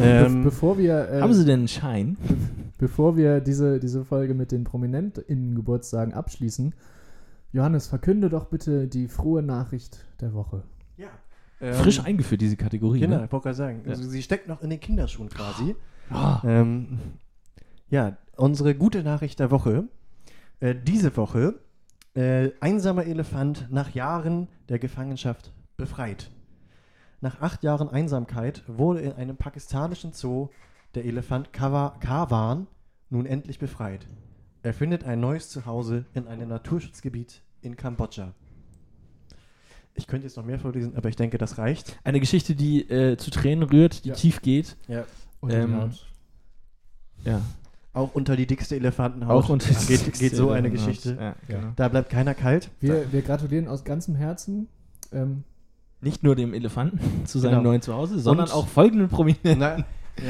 Ähm, 0.01 0.43
bevor 0.43 0.77
wir 0.79 1.09
äh, 1.09 1.21
Haben 1.21 1.33
Sie 1.33 1.45
denn 1.45 1.59
einen 1.59 1.67
Schein? 1.67 2.17
bevor 2.79 3.15
wir 3.15 3.39
diese, 3.39 3.79
diese 3.79 4.03
Folge 4.03 4.33
mit 4.33 4.51
den 4.51 4.63
ProminentInnen-Geburtstagen 4.63 6.13
abschließen, 6.13 6.73
Johannes, 7.53 7.87
verkünde 7.87 8.29
doch 8.29 8.45
bitte 8.45 8.87
die 8.87 9.07
frohe 9.07 9.41
Nachricht 9.43 9.99
der 10.21 10.33
Woche. 10.33 10.63
Ähm, 11.59 11.73
Frisch 11.73 11.99
eingeführt, 11.99 12.41
diese 12.41 12.55
Kategorie. 12.57 12.99
Genau, 12.99 13.17
Ne? 13.17 13.25
ich 13.25 13.31
wollte 13.31 13.43
gerade 13.45 13.55
sagen. 13.55 13.81
Ja. 13.85 13.91
Also, 13.91 14.03
sie 14.09 14.21
steckt 14.21 14.47
noch 14.47 14.61
in 14.61 14.69
den 14.69 14.79
Kinderschuhen 14.79 15.29
quasi. 15.29 15.75
Ah, 16.09 16.41
Ähm, 16.45 16.99
ja, 17.89 18.17
unsere 18.35 18.75
gute 18.75 19.03
Nachricht 19.03 19.39
der 19.39 19.49
Woche. 19.51 19.85
Äh, 20.59 20.75
diese 20.75 21.15
Woche, 21.17 21.59
äh, 22.15 22.51
einsamer 22.59 23.05
Elefant 23.05 23.67
nach 23.69 23.93
Jahren 23.93 24.47
der 24.69 24.79
Gefangenschaft 24.79 25.51
befreit. 25.77 26.29
Nach 27.21 27.41
acht 27.41 27.63
Jahren 27.63 27.89
Einsamkeit 27.89 28.63
wurde 28.67 29.01
in 29.01 29.13
einem 29.13 29.37
pakistanischen 29.37 30.13
Zoo 30.13 30.49
der 30.95 31.05
Elefant 31.05 31.53
Kawa 31.53 31.95
Kawan 31.99 32.67
nun 33.09 33.25
endlich 33.25 33.57
befreit. 33.59 34.07
Er 34.63 34.73
findet 34.73 35.03
ein 35.05 35.19
neues 35.19 35.49
Zuhause 35.49 36.05
in 36.13 36.27
einem 36.27 36.49
Naturschutzgebiet 36.49 37.41
in 37.61 37.75
Kambodscha. 37.75 38.33
Ich 39.97 40.07
könnte 40.07 40.25
jetzt 40.27 40.37
noch 40.37 40.45
mehr 40.45 40.59
vorlesen, 40.59 40.95
aber 40.95 41.09
ich 41.09 41.15
denke, 41.15 41.37
das 41.37 41.57
reicht. 41.57 41.97
eine 42.03 42.19
Geschichte, 42.19 42.55
die 42.55 42.89
äh, 42.89 43.17
zu 43.17 43.31
Tränen 43.31 43.63
rührt, 43.67 44.05
die 44.05 44.09
Ja. 44.09 44.15
tief 44.15 44.41
geht. 44.41 44.77
Ja. 44.87 45.03
Und 45.39 45.51
Ähm, 45.51 45.91
die. 47.23 47.29
Ja. 47.29 47.41
Auch 47.93 48.13
unter 48.13 48.35
die 48.35 48.45
dickste 48.45 48.75
Elefantenhaut 48.75 49.45
Auch 49.45 49.49
unter 49.49 49.73
geht, 49.87 50.13
geht 50.13 50.35
so 50.35 50.51
eine 50.51 50.69
Geschichte. 50.69 51.17
Ja, 51.19 51.35
genau. 51.47 51.73
Da 51.75 51.87
bleibt 51.87 52.09
keiner 52.11 52.35
kalt. 52.35 52.69
wir, 52.79 53.11
wir 53.11 53.23
gratulieren 53.23 53.67
aus 53.67 53.83
ganzem 53.83 54.15
Herzen. 54.15 54.67
Ähm, 55.11 55.43
Nicht 55.99 56.21
nur 56.21 56.35
dem 56.35 56.53
Elefanten 56.53 57.25
zu 57.25 57.39
seinem 57.39 57.51
Genau. 57.59 57.63
neuen 57.69 57.81
Zuhause, 57.81 58.19
sondern 58.19 58.45
Und- 58.47 58.53
auch 58.53 58.67
folgenden 58.67 59.09
Prominenten 59.09 59.57
Na, 59.57 59.77
ja. 59.77 59.83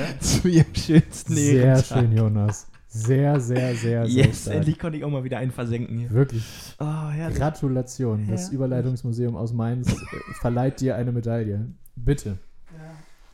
zu 0.21 0.47
ihrem 0.47 0.73
schönsten 0.73 1.33
sehr 1.35 1.65
Ehrentag. 1.65 1.99
schön, 1.99 2.15
Jonas. 2.15 2.67
Sehr, 2.89 3.39
sehr, 3.39 3.75
sehr, 3.75 4.05
sehr 4.07 4.25
Yes, 4.25 4.41
stark. 4.43 4.55
endlich 4.57 4.79
konnte 4.79 4.97
ich 4.97 5.03
auch 5.03 5.09
mal 5.09 5.23
wieder 5.23 5.37
einen 5.37 5.51
versenken 5.51 5.97
hier. 5.97 6.09
Wirklich. 6.11 6.43
Oh, 6.79 7.09
herrlich. 7.09 7.37
Gratulation. 7.37 8.27
Das 8.29 8.47
Ja. 8.47 8.53
Überleitungsmuseum 8.53 9.35
aus 9.35 9.53
Mainz 9.53 9.91
äh, 9.91 9.95
verleiht 10.39 10.79
dir 10.79 10.95
eine 10.95 11.11
Medaille. 11.11 11.65
Bitte. 11.95 12.37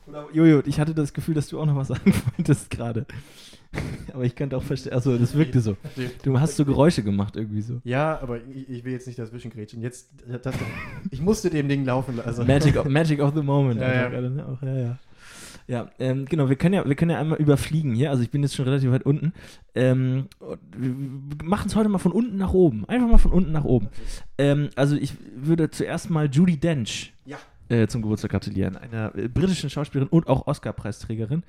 Oder, 0.05 0.27
Jojo, 0.33 0.61
ich 0.65 0.79
hatte 0.79 0.93
das 0.93 1.13
Gefühl, 1.13 1.33
dass 1.35 1.47
du 1.47 1.59
auch 1.59 1.65
noch 1.65 1.75
was 1.75 1.87
sagen 1.89 2.13
wolltest 2.35 2.69
gerade. 2.69 3.05
Aber 4.13 4.23
ich 4.23 4.35
könnte 4.35 4.55
auch 4.57 4.61
verstehen, 4.63 4.93
also 4.93 5.17
das 5.17 5.33
wirkte 5.33 5.59
so. 5.61 5.77
Du 6.23 6.39
hast 6.39 6.57
so 6.57 6.65
Geräusche 6.65 7.01
gemacht 7.03 7.35
irgendwie 7.35 7.61
so. 7.61 7.79
ja, 7.83 8.19
aber 8.21 8.37
ich, 8.37 8.69
ich 8.69 8.83
will 8.83 8.91
jetzt 8.91 9.07
nicht 9.07 9.17
dazwischen 9.17 9.49
grätschen. 9.49 9.81
Jetzt, 9.81 10.09
das, 10.43 10.53
ich 11.09 11.21
musste 11.21 11.49
dem 11.49 11.67
Ding 11.69 11.83
laufen. 11.85 12.19
Also. 12.19 12.43
Magic 12.43 12.75
of, 12.77 12.85
Magic 12.87 13.19
of 13.21 13.33
the 13.33 13.41
Moment. 13.41 13.79
Ja, 13.81 13.93
ja. 13.93 14.09
gerade, 14.09 14.29
ne? 14.29 14.45
Auch, 14.45 14.61
ja, 14.61 14.75
ja. 14.75 14.99
Ja, 15.67 15.89
ähm, 15.99 16.25
genau, 16.25 16.49
wir 16.49 16.55
können 16.55 16.73
ja, 16.75 16.85
wir 16.85 16.95
können 16.95 17.11
ja 17.11 17.19
einmal 17.19 17.37
überfliegen 17.39 17.93
hier. 17.95 18.09
Also 18.11 18.21
ich 18.23 18.29
bin 18.31 18.41
jetzt 18.43 18.55
schon 18.55 18.65
relativ 18.65 18.91
weit 18.91 19.05
unten. 19.05 19.33
Ähm, 19.75 20.27
wir 20.77 20.93
machen 21.47 21.67
es 21.67 21.75
heute 21.75 21.89
mal 21.89 21.97
von 21.99 22.11
unten 22.11 22.37
nach 22.37 22.53
oben. 22.53 22.83
Einfach 22.89 23.07
mal 23.07 23.17
von 23.17 23.31
unten 23.31 23.51
nach 23.51 23.63
oben. 23.63 23.87
Ähm, 24.37 24.69
also 24.75 24.95
ich 24.95 25.13
würde 25.35 25.69
zuerst 25.71 26.09
mal 26.09 26.29
Judy 26.29 26.57
Dench 26.57 27.13
Ja. 27.25 27.37
äh, 27.69 27.87
zum 27.87 28.01
Geburtstag 28.01 28.31
gratulieren. 28.31 28.75
Einer 28.77 29.15
äh, 29.15 29.27
britischen 29.29 29.69
Schauspielerin 29.69 30.09
und 30.09 30.27
auch 30.27 30.47
Oscar-Preisträgerin. 30.47 31.43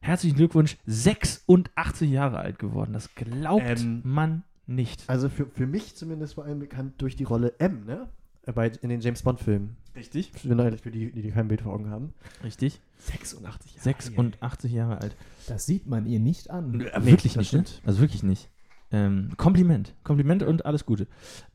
Herzlichen 0.00 0.36
Glückwunsch, 0.36 0.76
86 0.86 2.10
Jahre 2.10 2.38
alt 2.38 2.58
geworden. 2.58 2.92
Das 2.92 3.14
glaubt 3.14 3.64
Ähm, 3.80 4.00
man 4.04 4.44
nicht. 4.66 5.04
Also 5.08 5.28
für, 5.28 5.46
für 5.46 5.66
mich 5.66 5.94
zumindest 5.96 6.34
vor 6.34 6.44
allem 6.44 6.58
bekannt 6.60 6.94
durch 6.98 7.16
die 7.16 7.24
Rolle 7.24 7.54
M, 7.58 7.84
ne? 7.86 8.08
Bei, 8.54 8.70
in 8.80 8.88
den 8.88 9.00
James 9.00 9.22
Bond-Filmen. 9.22 9.76
Richtig? 9.98 10.30
Für, 10.32 10.54
neulich, 10.54 10.80
für 10.80 10.90
die, 10.90 11.10
die, 11.10 11.30
kein 11.30 11.48
Bild 11.48 11.62
vor 11.62 11.72
Augen 11.72 11.90
haben. 11.90 12.14
Richtig. 12.44 12.80
86 12.98 13.72
Jahre. 13.74 13.82
86 13.82 14.72
Jahre 14.72 15.00
alt. 15.00 15.16
Das 15.46 15.66
sieht 15.66 15.86
man 15.86 16.06
ihr 16.06 16.20
nicht 16.20 16.50
an. 16.50 16.80
Äh, 16.80 17.04
wirklich 17.04 17.34
das 17.34 17.40
nicht, 17.40 17.52
ne? 17.52 17.64
stimmt. 17.64 17.82
Also 17.84 18.00
wirklich 18.00 18.22
nicht. 18.22 18.48
Ähm, 18.92 19.30
Kompliment. 19.36 19.94
Kompliment 20.04 20.42
und 20.42 20.64
alles 20.64 20.86
Gute. 20.86 21.06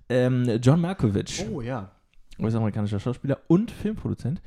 Ähm, 0.10 0.60
John 0.62 0.82
Malkovich, 0.82 1.46
Oh 1.52 1.62
ja. 1.62 1.92
US-amerikanischer 2.38 3.00
Schauspieler 3.00 3.40
und 3.48 3.72
Filmproduzent. 3.72 4.42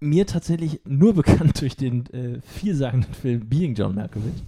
Mir 0.00 0.26
tatsächlich 0.26 0.80
nur 0.84 1.14
bekannt 1.14 1.60
durch 1.60 1.76
den 1.76 2.06
äh, 2.12 2.40
vielsagenden 2.40 3.12
Film 3.14 3.48
Being 3.48 3.74
John 3.74 3.94
Malkovich. 3.94 4.44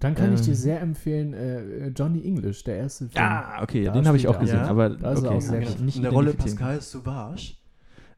Dann 0.00 0.14
kann 0.14 0.32
ich 0.34 0.40
Ähm. 0.40 0.46
dir 0.46 0.54
sehr 0.56 0.80
empfehlen, 0.80 1.34
äh, 1.34 1.88
Johnny 1.88 2.24
English, 2.26 2.64
der 2.64 2.76
erste 2.78 3.08
Film. 3.08 3.24
Ah, 3.24 3.62
okay, 3.62 3.84
Da 3.84 3.92
den 3.92 4.06
habe 4.06 4.16
ich 4.16 4.26
auch 4.28 4.38
gesehen, 4.40 4.60
auch. 4.64 4.68
aber 4.68 4.90
Da 4.90 5.12
ist 5.12 5.22
er 5.22 5.28
okay, 5.28 5.36
auch 5.36 5.40
sehr 5.40 5.60
ich 5.60 5.68
gut. 5.76 5.80
nicht 5.80 5.96
in 5.96 6.02
der 6.02 6.12
Rolle 6.12 6.32
Pascal 6.34 6.80
Sauvage. 6.80 7.54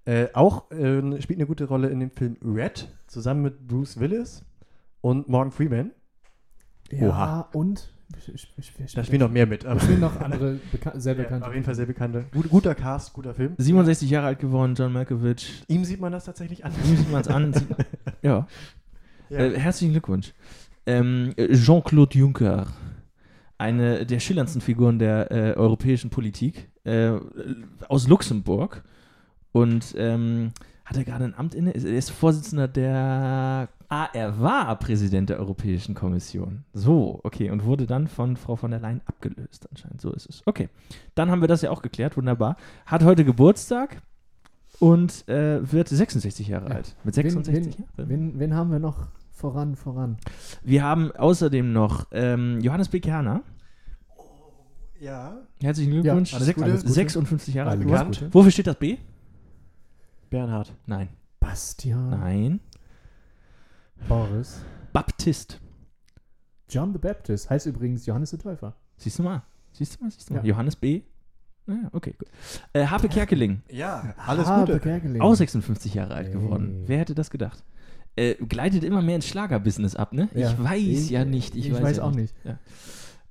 Äh, 0.04 0.28
auch 0.32 0.70
äh, 0.70 1.20
spielt 1.20 1.38
eine 1.38 1.46
gute 1.46 1.64
Rolle 1.64 1.88
in 1.88 2.00
dem 2.00 2.10
Film 2.10 2.36
Red, 2.44 2.88
zusammen 3.06 3.42
mit 3.42 3.68
Bruce 3.68 4.00
Willis 4.00 4.44
und 5.00 5.28
Morgan 5.28 5.52
Freeman. 5.52 5.90
Ja, 6.90 7.09
Oha. 7.09 7.40
und 7.52 7.92
Da 8.94 9.02
spielen 9.04 9.20
noch 9.20 9.30
mehr 9.30 9.46
mit. 9.46 9.64
Aber 9.64 9.76
da 9.78 9.84
spielen 9.84 10.00
noch 10.00 10.20
andere 10.20 10.59
beka 10.70 10.92
sehr 11.00 11.14
ja, 11.16 11.22
bekannte. 11.22 11.46
auf 11.46 11.52
jeden 11.52 11.64
Fall 11.64 11.74
sehr 11.74 11.86
bekannte. 11.86 12.24
Gut, 12.32 12.48
guter 12.50 12.74
Cast, 12.74 13.12
guter 13.12 13.32
Film. 13.34 13.56
können. 13.56 13.64
67 13.64 14.10
Jahre 14.10 14.26
alt 14.26 14.38
geworden, 14.40 14.74
John 14.74 14.92
Malkovich. 14.92 15.64
Ihm 15.68 15.84
sieht 15.84 16.00
man 16.00 16.12
das 16.12 16.24
tatsächlich 16.26 16.64
an. 16.64 16.72
Ihm 16.84 16.96
sieht 16.96 17.10
man 17.10 17.20
es 17.22 17.28
an. 17.28 17.52
Sieht, 17.54 17.66
ja. 18.22 18.46
Ja. 19.30 19.38
Äh, 19.38 19.59
herzlichen 19.59 19.92
Glückwunsch. 19.92 20.32
Ähm, 20.86 21.34
Jean-Claude 21.36 22.18
Juncker, 22.18 22.66
eine 23.59 24.04
der 24.06 24.18
schillerndsten 24.20 24.60
Figuren 24.60 24.98
der 24.98 25.30
äh, 25.30 25.54
europäischen 25.54 26.10
Politik, 26.10 26.68
äh, 26.84 27.12
aus 27.88 28.09
Luxemburg. 28.09 28.82
Und 29.52 29.94
ähm, 29.96 30.52
hat 30.84 30.96
er 30.96 31.04
gerade 31.04 31.24
ein 31.24 31.34
Amt 31.36 31.54
inne? 31.54 31.72
Er 31.74 31.84
ist 31.84 32.10
Vorsitzender 32.10 32.66
der. 32.68 33.68
Ah, 33.88 34.09
er 34.14 34.40
war 34.40 34.74
Präsident 34.78 35.28
der 35.28 35.38
Europäischen 35.38 35.94
Kommission. 35.94 36.64
So, 36.72 37.20
okay. 37.24 37.50
Und 37.50 37.64
wurde 37.64 37.86
dann 37.86 38.09
von 38.09 38.36
Frau 38.36 38.56
von 38.56 38.70
der 38.70 38.80
Leyen 38.80 39.02
abgelöst, 39.04 39.68
anscheinend. 39.70 40.00
So 40.00 40.10
ist 40.12 40.28
es. 40.28 40.42
Okay. 40.46 40.70
Dann 41.14 41.30
haben 41.30 41.42
wir 41.42 41.48
das 41.48 41.60
ja 41.60 41.70
auch 41.70 41.82
geklärt. 41.82 42.16
Wunderbar. 42.16 42.56
Hat 42.86 43.04
heute 43.04 43.24
Geburtstag 43.24 44.00
und 44.80 45.28
äh, 45.28 45.70
wird 45.70 45.88
66 45.88 46.48
Jahre 46.48 46.70
Ja. 46.70 46.76
alt. 46.76 46.96
Mit 47.04 47.14
wen, 47.16 47.22
66 47.30 47.54
wen, 47.54 47.84
Jahren? 47.98 48.09
wen, 48.09 48.38
wen 48.40 48.54
haben 48.54 48.72
wir 48.72 48.78
noch 48.78 49.06
voran, 49.43 49.74
voran. 49.77 50.16
Wir 50.62 50.85
haben 50.85 51.10
außerdem 51.12 51.73
noch 51.73 52.06
ähm, 52.12 52.60
Johannes 52.60 52.89
B. 52.89 53.01
Kerner. 53.01 53.43
Ja. 55.01 55.43
Herzlichen 55.60 55.90
Glückwunsch. 55.90 56.31
Ja, 56.32 56.39
alles 56.39 56.55
Gute. 56.55 56.64
Alles 56.64 56.81
Gute. 56.82 56.93
56 56.94 57.55
Jahre 57.55 57.70
alt. 57.70 57.82
Gute. 57.82 58.32
Wofür 58.32 58.51
steht 58.52 58.69
das 58.69 58.77
B? 58.77 58.98
Bernhard. 60.31 60.73
Nein. 60.86 61.09
Bastian. 61.40 62.10
Nein. 62.10 62.60
Boris. 64.09 64.60
Baptist. 64.93 65.60
John 66.69 66.93
the 66.93 66.98
Baptist 66.98 67.51
heißt 67.51 67.66
übrigens 67.66 68.06
Johannes 68.06 68.31
der 68.31 68.39
Täufer. 68.39 68.74
Siehst 68.97 69.19
du 69.19 69.24
mal? 69.24 69.43
Siehst 69.73 69.98
du 69.98 70.05
mal? 70.05 70.10
Siehst 70.10 70.31
du 70.31 70.35
mal? 70.35 70.40
Ja. 70.40 70.51
Johannes 70.51 70.77
B. 70.77 71.02
Naja, 71.66 71.89
okay, 71.93 72.14
gut. 72.19 72.28
Äh, 72.73 72.86
Harpe 72.86 73.09
Kerkeling. 73.09 73.62
Ja, 73.70 74.14
alles 74.27 74.47
Ah, 74.47 74.60
Gute. 74.60 74.74
Bekerkeling. 74.74 75.20
Auch 75.20 75.35
56 75.35 75.94
Jahre 75.94 76.14
alt 76.14 76.27
Hey. 76.28 76.35
geworden. 76.35 76.82
Wer 76.86 76.98
hätte 76.98 77.14
das 77.14 77.31
gedacht? 77.31 77.62
Äh, 78.14 78.34
gleitet 78.34 78.84
immer 78.84 79.01
mehr 79.01 79.16
ins 79.16 79.26
Schlagerbusiness 79.26 79.97
ab, 79.97 80.12
ne? 80.12 80.28
Ja. 80.34 80.51
Ich 80.51 80.62
weiß 80.62 81.10
ja 81.10 81.24
nicht. 81.24 81.56
Ich, 81.56 81.72
weiß, 81.72 81.97
ja 81.97 82.02
auch 82.02 82.14
nicht. 82.14 82.34
nicht. 82.44 82.56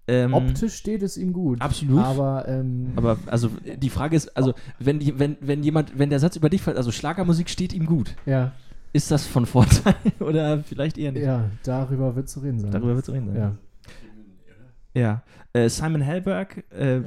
Ähm, 0.07 0.33
Optisch 0.33 0.73
steht 0.73 1.03
es 1.03 1.17
ihm 1.17 1.33
gut. 1.33 1.61
Absolut. 1.61 2.03
Aber, 2.03 2.47
ähm, 2.47 2.93
Aber 2.95 3.17
also 3.27 3.49
die 3.77 3.89
Frage 3.89 4.15
ist, 4.15 4.35
also 4.35 4.53
wenn, 4.79 4.99
die, 4.99 5.19
wenn, 5.19 5.37
wenn 5.39 5.63
jemand, 5.63 5.97
wenn 5.97 6.09
der 6.09 6.19
Satz 6.19 6.35
über 6.35 6.49
dich 6.49 6.61
fällt, 6.61 6.77
also 6.77 6.91
Schlagermusik 6.91 7.49
steht 7.49 7.73
ihm 7.73 7.85
gut, 7.85 8.15
ja, 8.25 8.51
ist 8.91 9.11
das 9.11 9.25
von 9.25 9.45
Vorteil 9.45 9.95
oder 10.19 10.63
vielleicht 10.63 10.97
eher 10.97 11.11
nicht? 11.11 11.23
ja, 11.23 11.49
darüber 11.63 12.15
wird 12.15 12.27
zu 12.27 12.39
reden 12.39 12.59
sein. 12.59 12.71
Darüber 12.71 12.95
wird 12.95 13.07
es 13.07 13.13
reden 13.13 13.27
sein. 13.27 13.35
ja. 13.35 13.57
Ja. 14.93 15.23
Äh, 15.53 15.69
Simon 15.69 16.01
Helberg, 16.01 16.63
äh, 16.71 17.01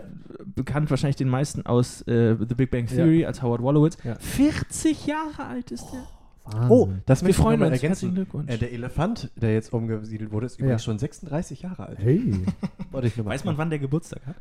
bekannt 0.45 0.91
wahrscheinlich 0.91 1.17
den 1.17 1.29
meisten 1.29 1.67
aus 1.67 2.03
äh, 2.03 2.37
The 2.37 2.55
Big 2.55 2.71
Bang 2.71 2.87
Theory 2.87 3.25
als 3.27 3.43
Howard 3.43 3.63
Wolowitz. 3.63 3.99
Ja. 4.05 4.17
40 4.19 5.07
Jahre 5.07 5.45
alt 5.47 5.71
ist 5.71 5.87
der. 5.93 6.07
Wahnsinn. 6.45 6.71
Oh, 6.71 6.89
das 7.07 7.21
Wir 7.23 7.27
möchte 7.29 7.31
ich 7.31 7.37
freuen 7.45 7.61
noch 7.61 7.67
mal 7.67 7.73
uns. 7.73 7.83
Herzlichen 7.83 7.89
ergänzen. 8.11 8.15
Glückwunsch. 8.15 8.51
Äh, 8.51 8.59
der 8.59 8.73
Elefant, 8.73 9.31
der 9.37 9.55
jetzt 9.55 9.73
umgesiedelt 9.73 10.31
wurde, 10.33 10.47
ist 10.47 10.59
übrigens 10.61 10.83
Ja. 10.83 10.85
schon 10.85 10.99
36 10.99 11.63
Jahre 11.63 11.87
alt. 11.87 11.99
Hey, 11.99 12.45
Wollte 12.91 13.07
ich 13.09 13.17
nur 13.17 13.25
mal 13.27 13.33
Weiß 13.33 13.45
man, 13.45 13.57
wann 13.59 13.71
der 13.71 13.79
Geburtstag 13.79 14.27
hat? 14.27 14.37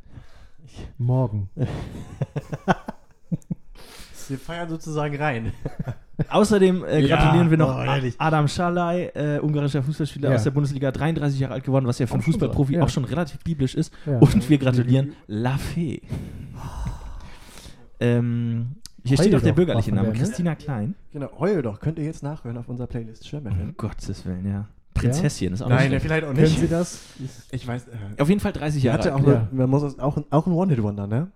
morgen. 0.97 1.49
Wir 4.30 4.38
feiern 4.39 4.69
sozusagen 4.69 5.15
rein. 5.17 5.51
Außerdem 6.30 6.85
äh, 6.85 7.01
Ja, 7.01 7.17
gratulieren 7.17 7.49
wir 7.49 7.57
noch 7.57 7.75
oh. 7.75 8.11
Adam 8.17 8.47
Schalay, 8.47 9.07
äh, 9.13 9.39
ungarischer 9.39 9.84
Fußballspieler 9.84 10.30
Ja. 10.30 10.35
aus 10.35 10.43
der 10.43 10.51
Bundesliga, 10.51 10.91
33 10.91 11.39
Jahre 11.41 11.55
alt 11.55 11.63
geworden, 11.65 11.85
was 11.88 11.99
ja 11.99 12.07
für 12.07 12.13
einen 12.13 12.21
Fußballprofi 12.23 12.73
so, 12.73 12.80
ja. 12.80 12.85
auch 12.85 12.89
schon 12.89 13.03
relativ 13.03 13.39
biblisch 13.43 13.75
ist. 13.75 13.93
Ja. 14.05 14.19
Und 14.19 14.49
wir 14.49 14.57
gratulieren 14.59 15.13
La 15.27 15.57
Fee. 15.57 16.01
ähm, 17.99 18.75
hier 19.05 19.17
Heul 19.17 19.23
steht 19.25 19.35
auch 19.35 19.41
der 19.41 19.49
doch, 19.51 19.55
bürgerliche 19.55 19.91
Name, 19.91 20.07
der, 20.07 20.13
ne? 20.13 20.19
Christina 20.19 20.55
Klein. 20.55 20.95
Genau, 21.11 21.30
heul 21.39 21.61
doch. 21.61 21.80
Könnt 21.80 21.99
ihr 21.99 22.05
jetzt 22.05 22.23
nachhören 22.23 22.57
auf 22.57 22.67
unserer 22.69 22.88
Playlist 22.88 23.27
Schwemme. 23.27 23.49
Um 23.51 23.73
Gottes 23.77 24.25
Willen, 24.25 24.47
ja. 24.47 24.67
Prinzesschen 24.93 25.53
ist 25.53 25.61
auch 25.61 25.69
Nein, 25.69 25.89
nicht 25.89 26.01
vielleicht 26.03 26.23
auch 26.23 26.30
Können 26.30 26.41
nicht. 26.41 26.59
Sie 26.59 26.67
das? 26.67 27.01
Ich 27.51 27.67
weiß. 27.67 27.88
Äh, 27.88 28.21
Auf 28.21 28.30
jeden 28.30 28.39
Fall 28.39 28.53
30 28.53 28.81
die 28.81 28.88
Jahre 28.88 28.99
hatte 28.99 29.15
auch, 29.15 29.25
Ja. 29.27 29.34
eine, 29.34 29.47
man 29.51 29.69
muss 29.69 29.99
auch, 29.99 30.17
ein- 30.17 30.25
auch 30.30 30.45
ein 30.47 30.53
One-Hit-Wonder, 30.53 31.07
ne? 31.07 31.27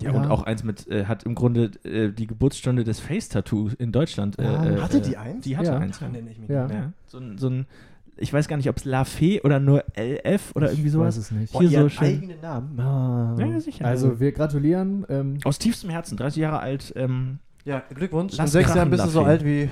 Ja, 0.00 0.10
Ja. 0.10 0.20
und 0.20 0.26
auch 0.28 0.42
eins 0.42 0.64
mit, 0.64 0.88
äh, 0.88 1.04
hat 1.04 1.22
im 1.22 1.36
Grunde 1.36 1.70
äh, 1.84 2.10
die 2.10 2.26
Geburtsstunde 2.26 2.82
des 2.82 2.98
Face-Tattoo 2.98 3.70
in 3.78 3.92
Deutschland. 3.92 4.36
Äh, 4.40 4.42
Ah, 4.42 4.66
äh, 4.66 4.80
Hatte 4.80 4.98
äh, 4.98 5.00
die 5.02 5.16
eins? 5.16 5.44
Die 5.44 5.56
hatte 5.56 5.68
Ja. 5.70 5.78
eins. 5.78 6.00
Ja. 6.00 6.08
Erinnere 6.08 6.32
ich 6.32 6.38
mich 6.40 6.48
Ja. 6.50 6.66
Ja. 6.66 6.92
So, 7.06 7.18
ein, 7.18 7.38
so 7.38 7.48
ein, 7.48 7.66
ich 8.16 8.32
weiß 8.32 8.48
gar 8.48 8.56
nicht, 8.56 8.68
ob 8.68 8.76
es 8.76 8.84
La 8.84 9.04
Fee 9.04 9.40
oder 9.42 9.60
nur 9.60 9.84
LF 9.96 10.52
oder 10.54 10.68
irgendwie 10.70 10.88
Ich 10.88 10.94
weiß 10.94 11.14
sowas. 11.14 11.16
es 11.16 11.30
nicht. 11.30 11.52
Boah, 11.52 11.62
Hier 11.62 11.80
so 11.82 11.88
schön. 11.88 12.06
eigenen 12.06 12.40
Namen. 12.40 12.78
Ah. 12.80 13.36
Ja, 13.38 13.60
sicher. 13.60 13.84
Also, 13.84 14.20
wir 14.20 14.32
gratulieren. 14.32 15.04
Ähm, 15.08 15.38
aus 15.44 15.58
tiefstem 15.58 15.90
Herzen, 15.90 16.16
30 16.16 16.40
Jahre 16.42 16.60
alt. 16.60 16.92
Ähm, 16.96 17.38
Ja, 17.64 17.82
Glückwunsch. 17.94 18.38
In 18.38 18.46
sechs 18.46 18.74
Jahren 18.74 18.90
bist 18.90 19.04
du 19.04 19.08
so 19.10 19.22
alt 19.24 19.44
wie 19.44 19.68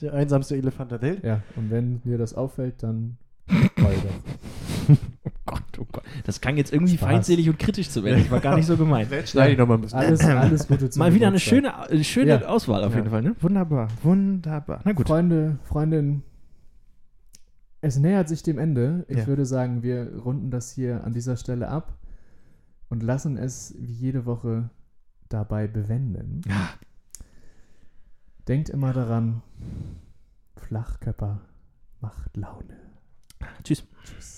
der 0.00 0.12
einsamste 0.14 0.56
Elefant 0.56 0.90
der 0.92 1.02
Welt. 1.02 1.24
ja, 1.24 1.40
und 1.56 1.70
wenn 1.70 2.00
dir 2.02 2.18
das 2.18 2.34
auffällt, 2.34 2.82
dann 2.82 3.16
oh 3.50 5.30
Gott, 5.46 5.62
oh 5.78 5.86
Gott. 5.90 6.02
Das 6.24 6.40
klang 6.40 6.56
jetzt 6.58 6.72
irgendwie 6.72 6.96
Spaß. 6.96 7.08
feindselig 7.08 7.48
und 7.48 7.58
kritisch 7.58 7.88
zu 7.88 8.04
werden. 8.04 8.20
Das 8.22 8.30
war 8.30 8.40
gar 8.40 8.56
nicht 8.56 8.66
so 8.66 8.76
gemeint. 8.76 9.10
Jetzt 9.10 9.30
schneide 9.30 9.52
ich 9.52 9.58
noch 9.58 9.66
mal 9.66 9.74
ein 9.74 9.80
bisschen. 9.80 9.98
Alles, 9.98 10.20
alles 10.24 10.68
Gute 10.68 10.90
zum 10.90 11.00
Mal 11.00 11.14
wieder 11.14 11.28
eine 11.28 11.40
schöne, 11.40 11.72
schöne 12.02 12.30
Ja. 12.42 12.46
Auswahl 12.46 12.84
auf 12.84 12.92
Ja. 12.92 12.98
jeden 12.98 13.10
Fall. 13.10 13.22
Ne? 13.22 13.34
Wunderbar, 13.40 13.88
wunderbar. 14.02 14.80
Na 14.84 14.92
gut. 14.92 15.06
Freunde, 15.08 15.58
Freundin, 15.64 16.22
es 17.80 17.98
nähert 17.98 18.28
sich 18.28 18.42
dem 18.42 18.58
Ende. 18.58 19.04
Ich 19.08 19.18
Ja. 19.18 19.26
würde 19.26 19.46
sagen, 19.46 19.82
wir 19.82 20.16
runden 20.16 20.50
das 20.50 20.70
hier 20.72 21.04
an 21.04 21.12
dieser 21.12 21.36
Stelle 21.36 21.68
ab 21.68 21.96
und 22.88 23.02
lassen 23.02 23.36
es 23.36 23.74
wie 23.78 23.92
jede 23.92 24.26
Woche 24.26 24.70
dabei 25.28 25.66
bewenden. 25.68 26.40
Ja. 26.46 26.70
Denkt 28.48 28.68
immer 28.70 28.92
daran, 28.92 29.42
Flachkörper 30.56 31.40
macht 32.00 32.36
Laune. 32.36 32.76
Tschüss. 33.62 33.84
Tschüss. 34.04 34.37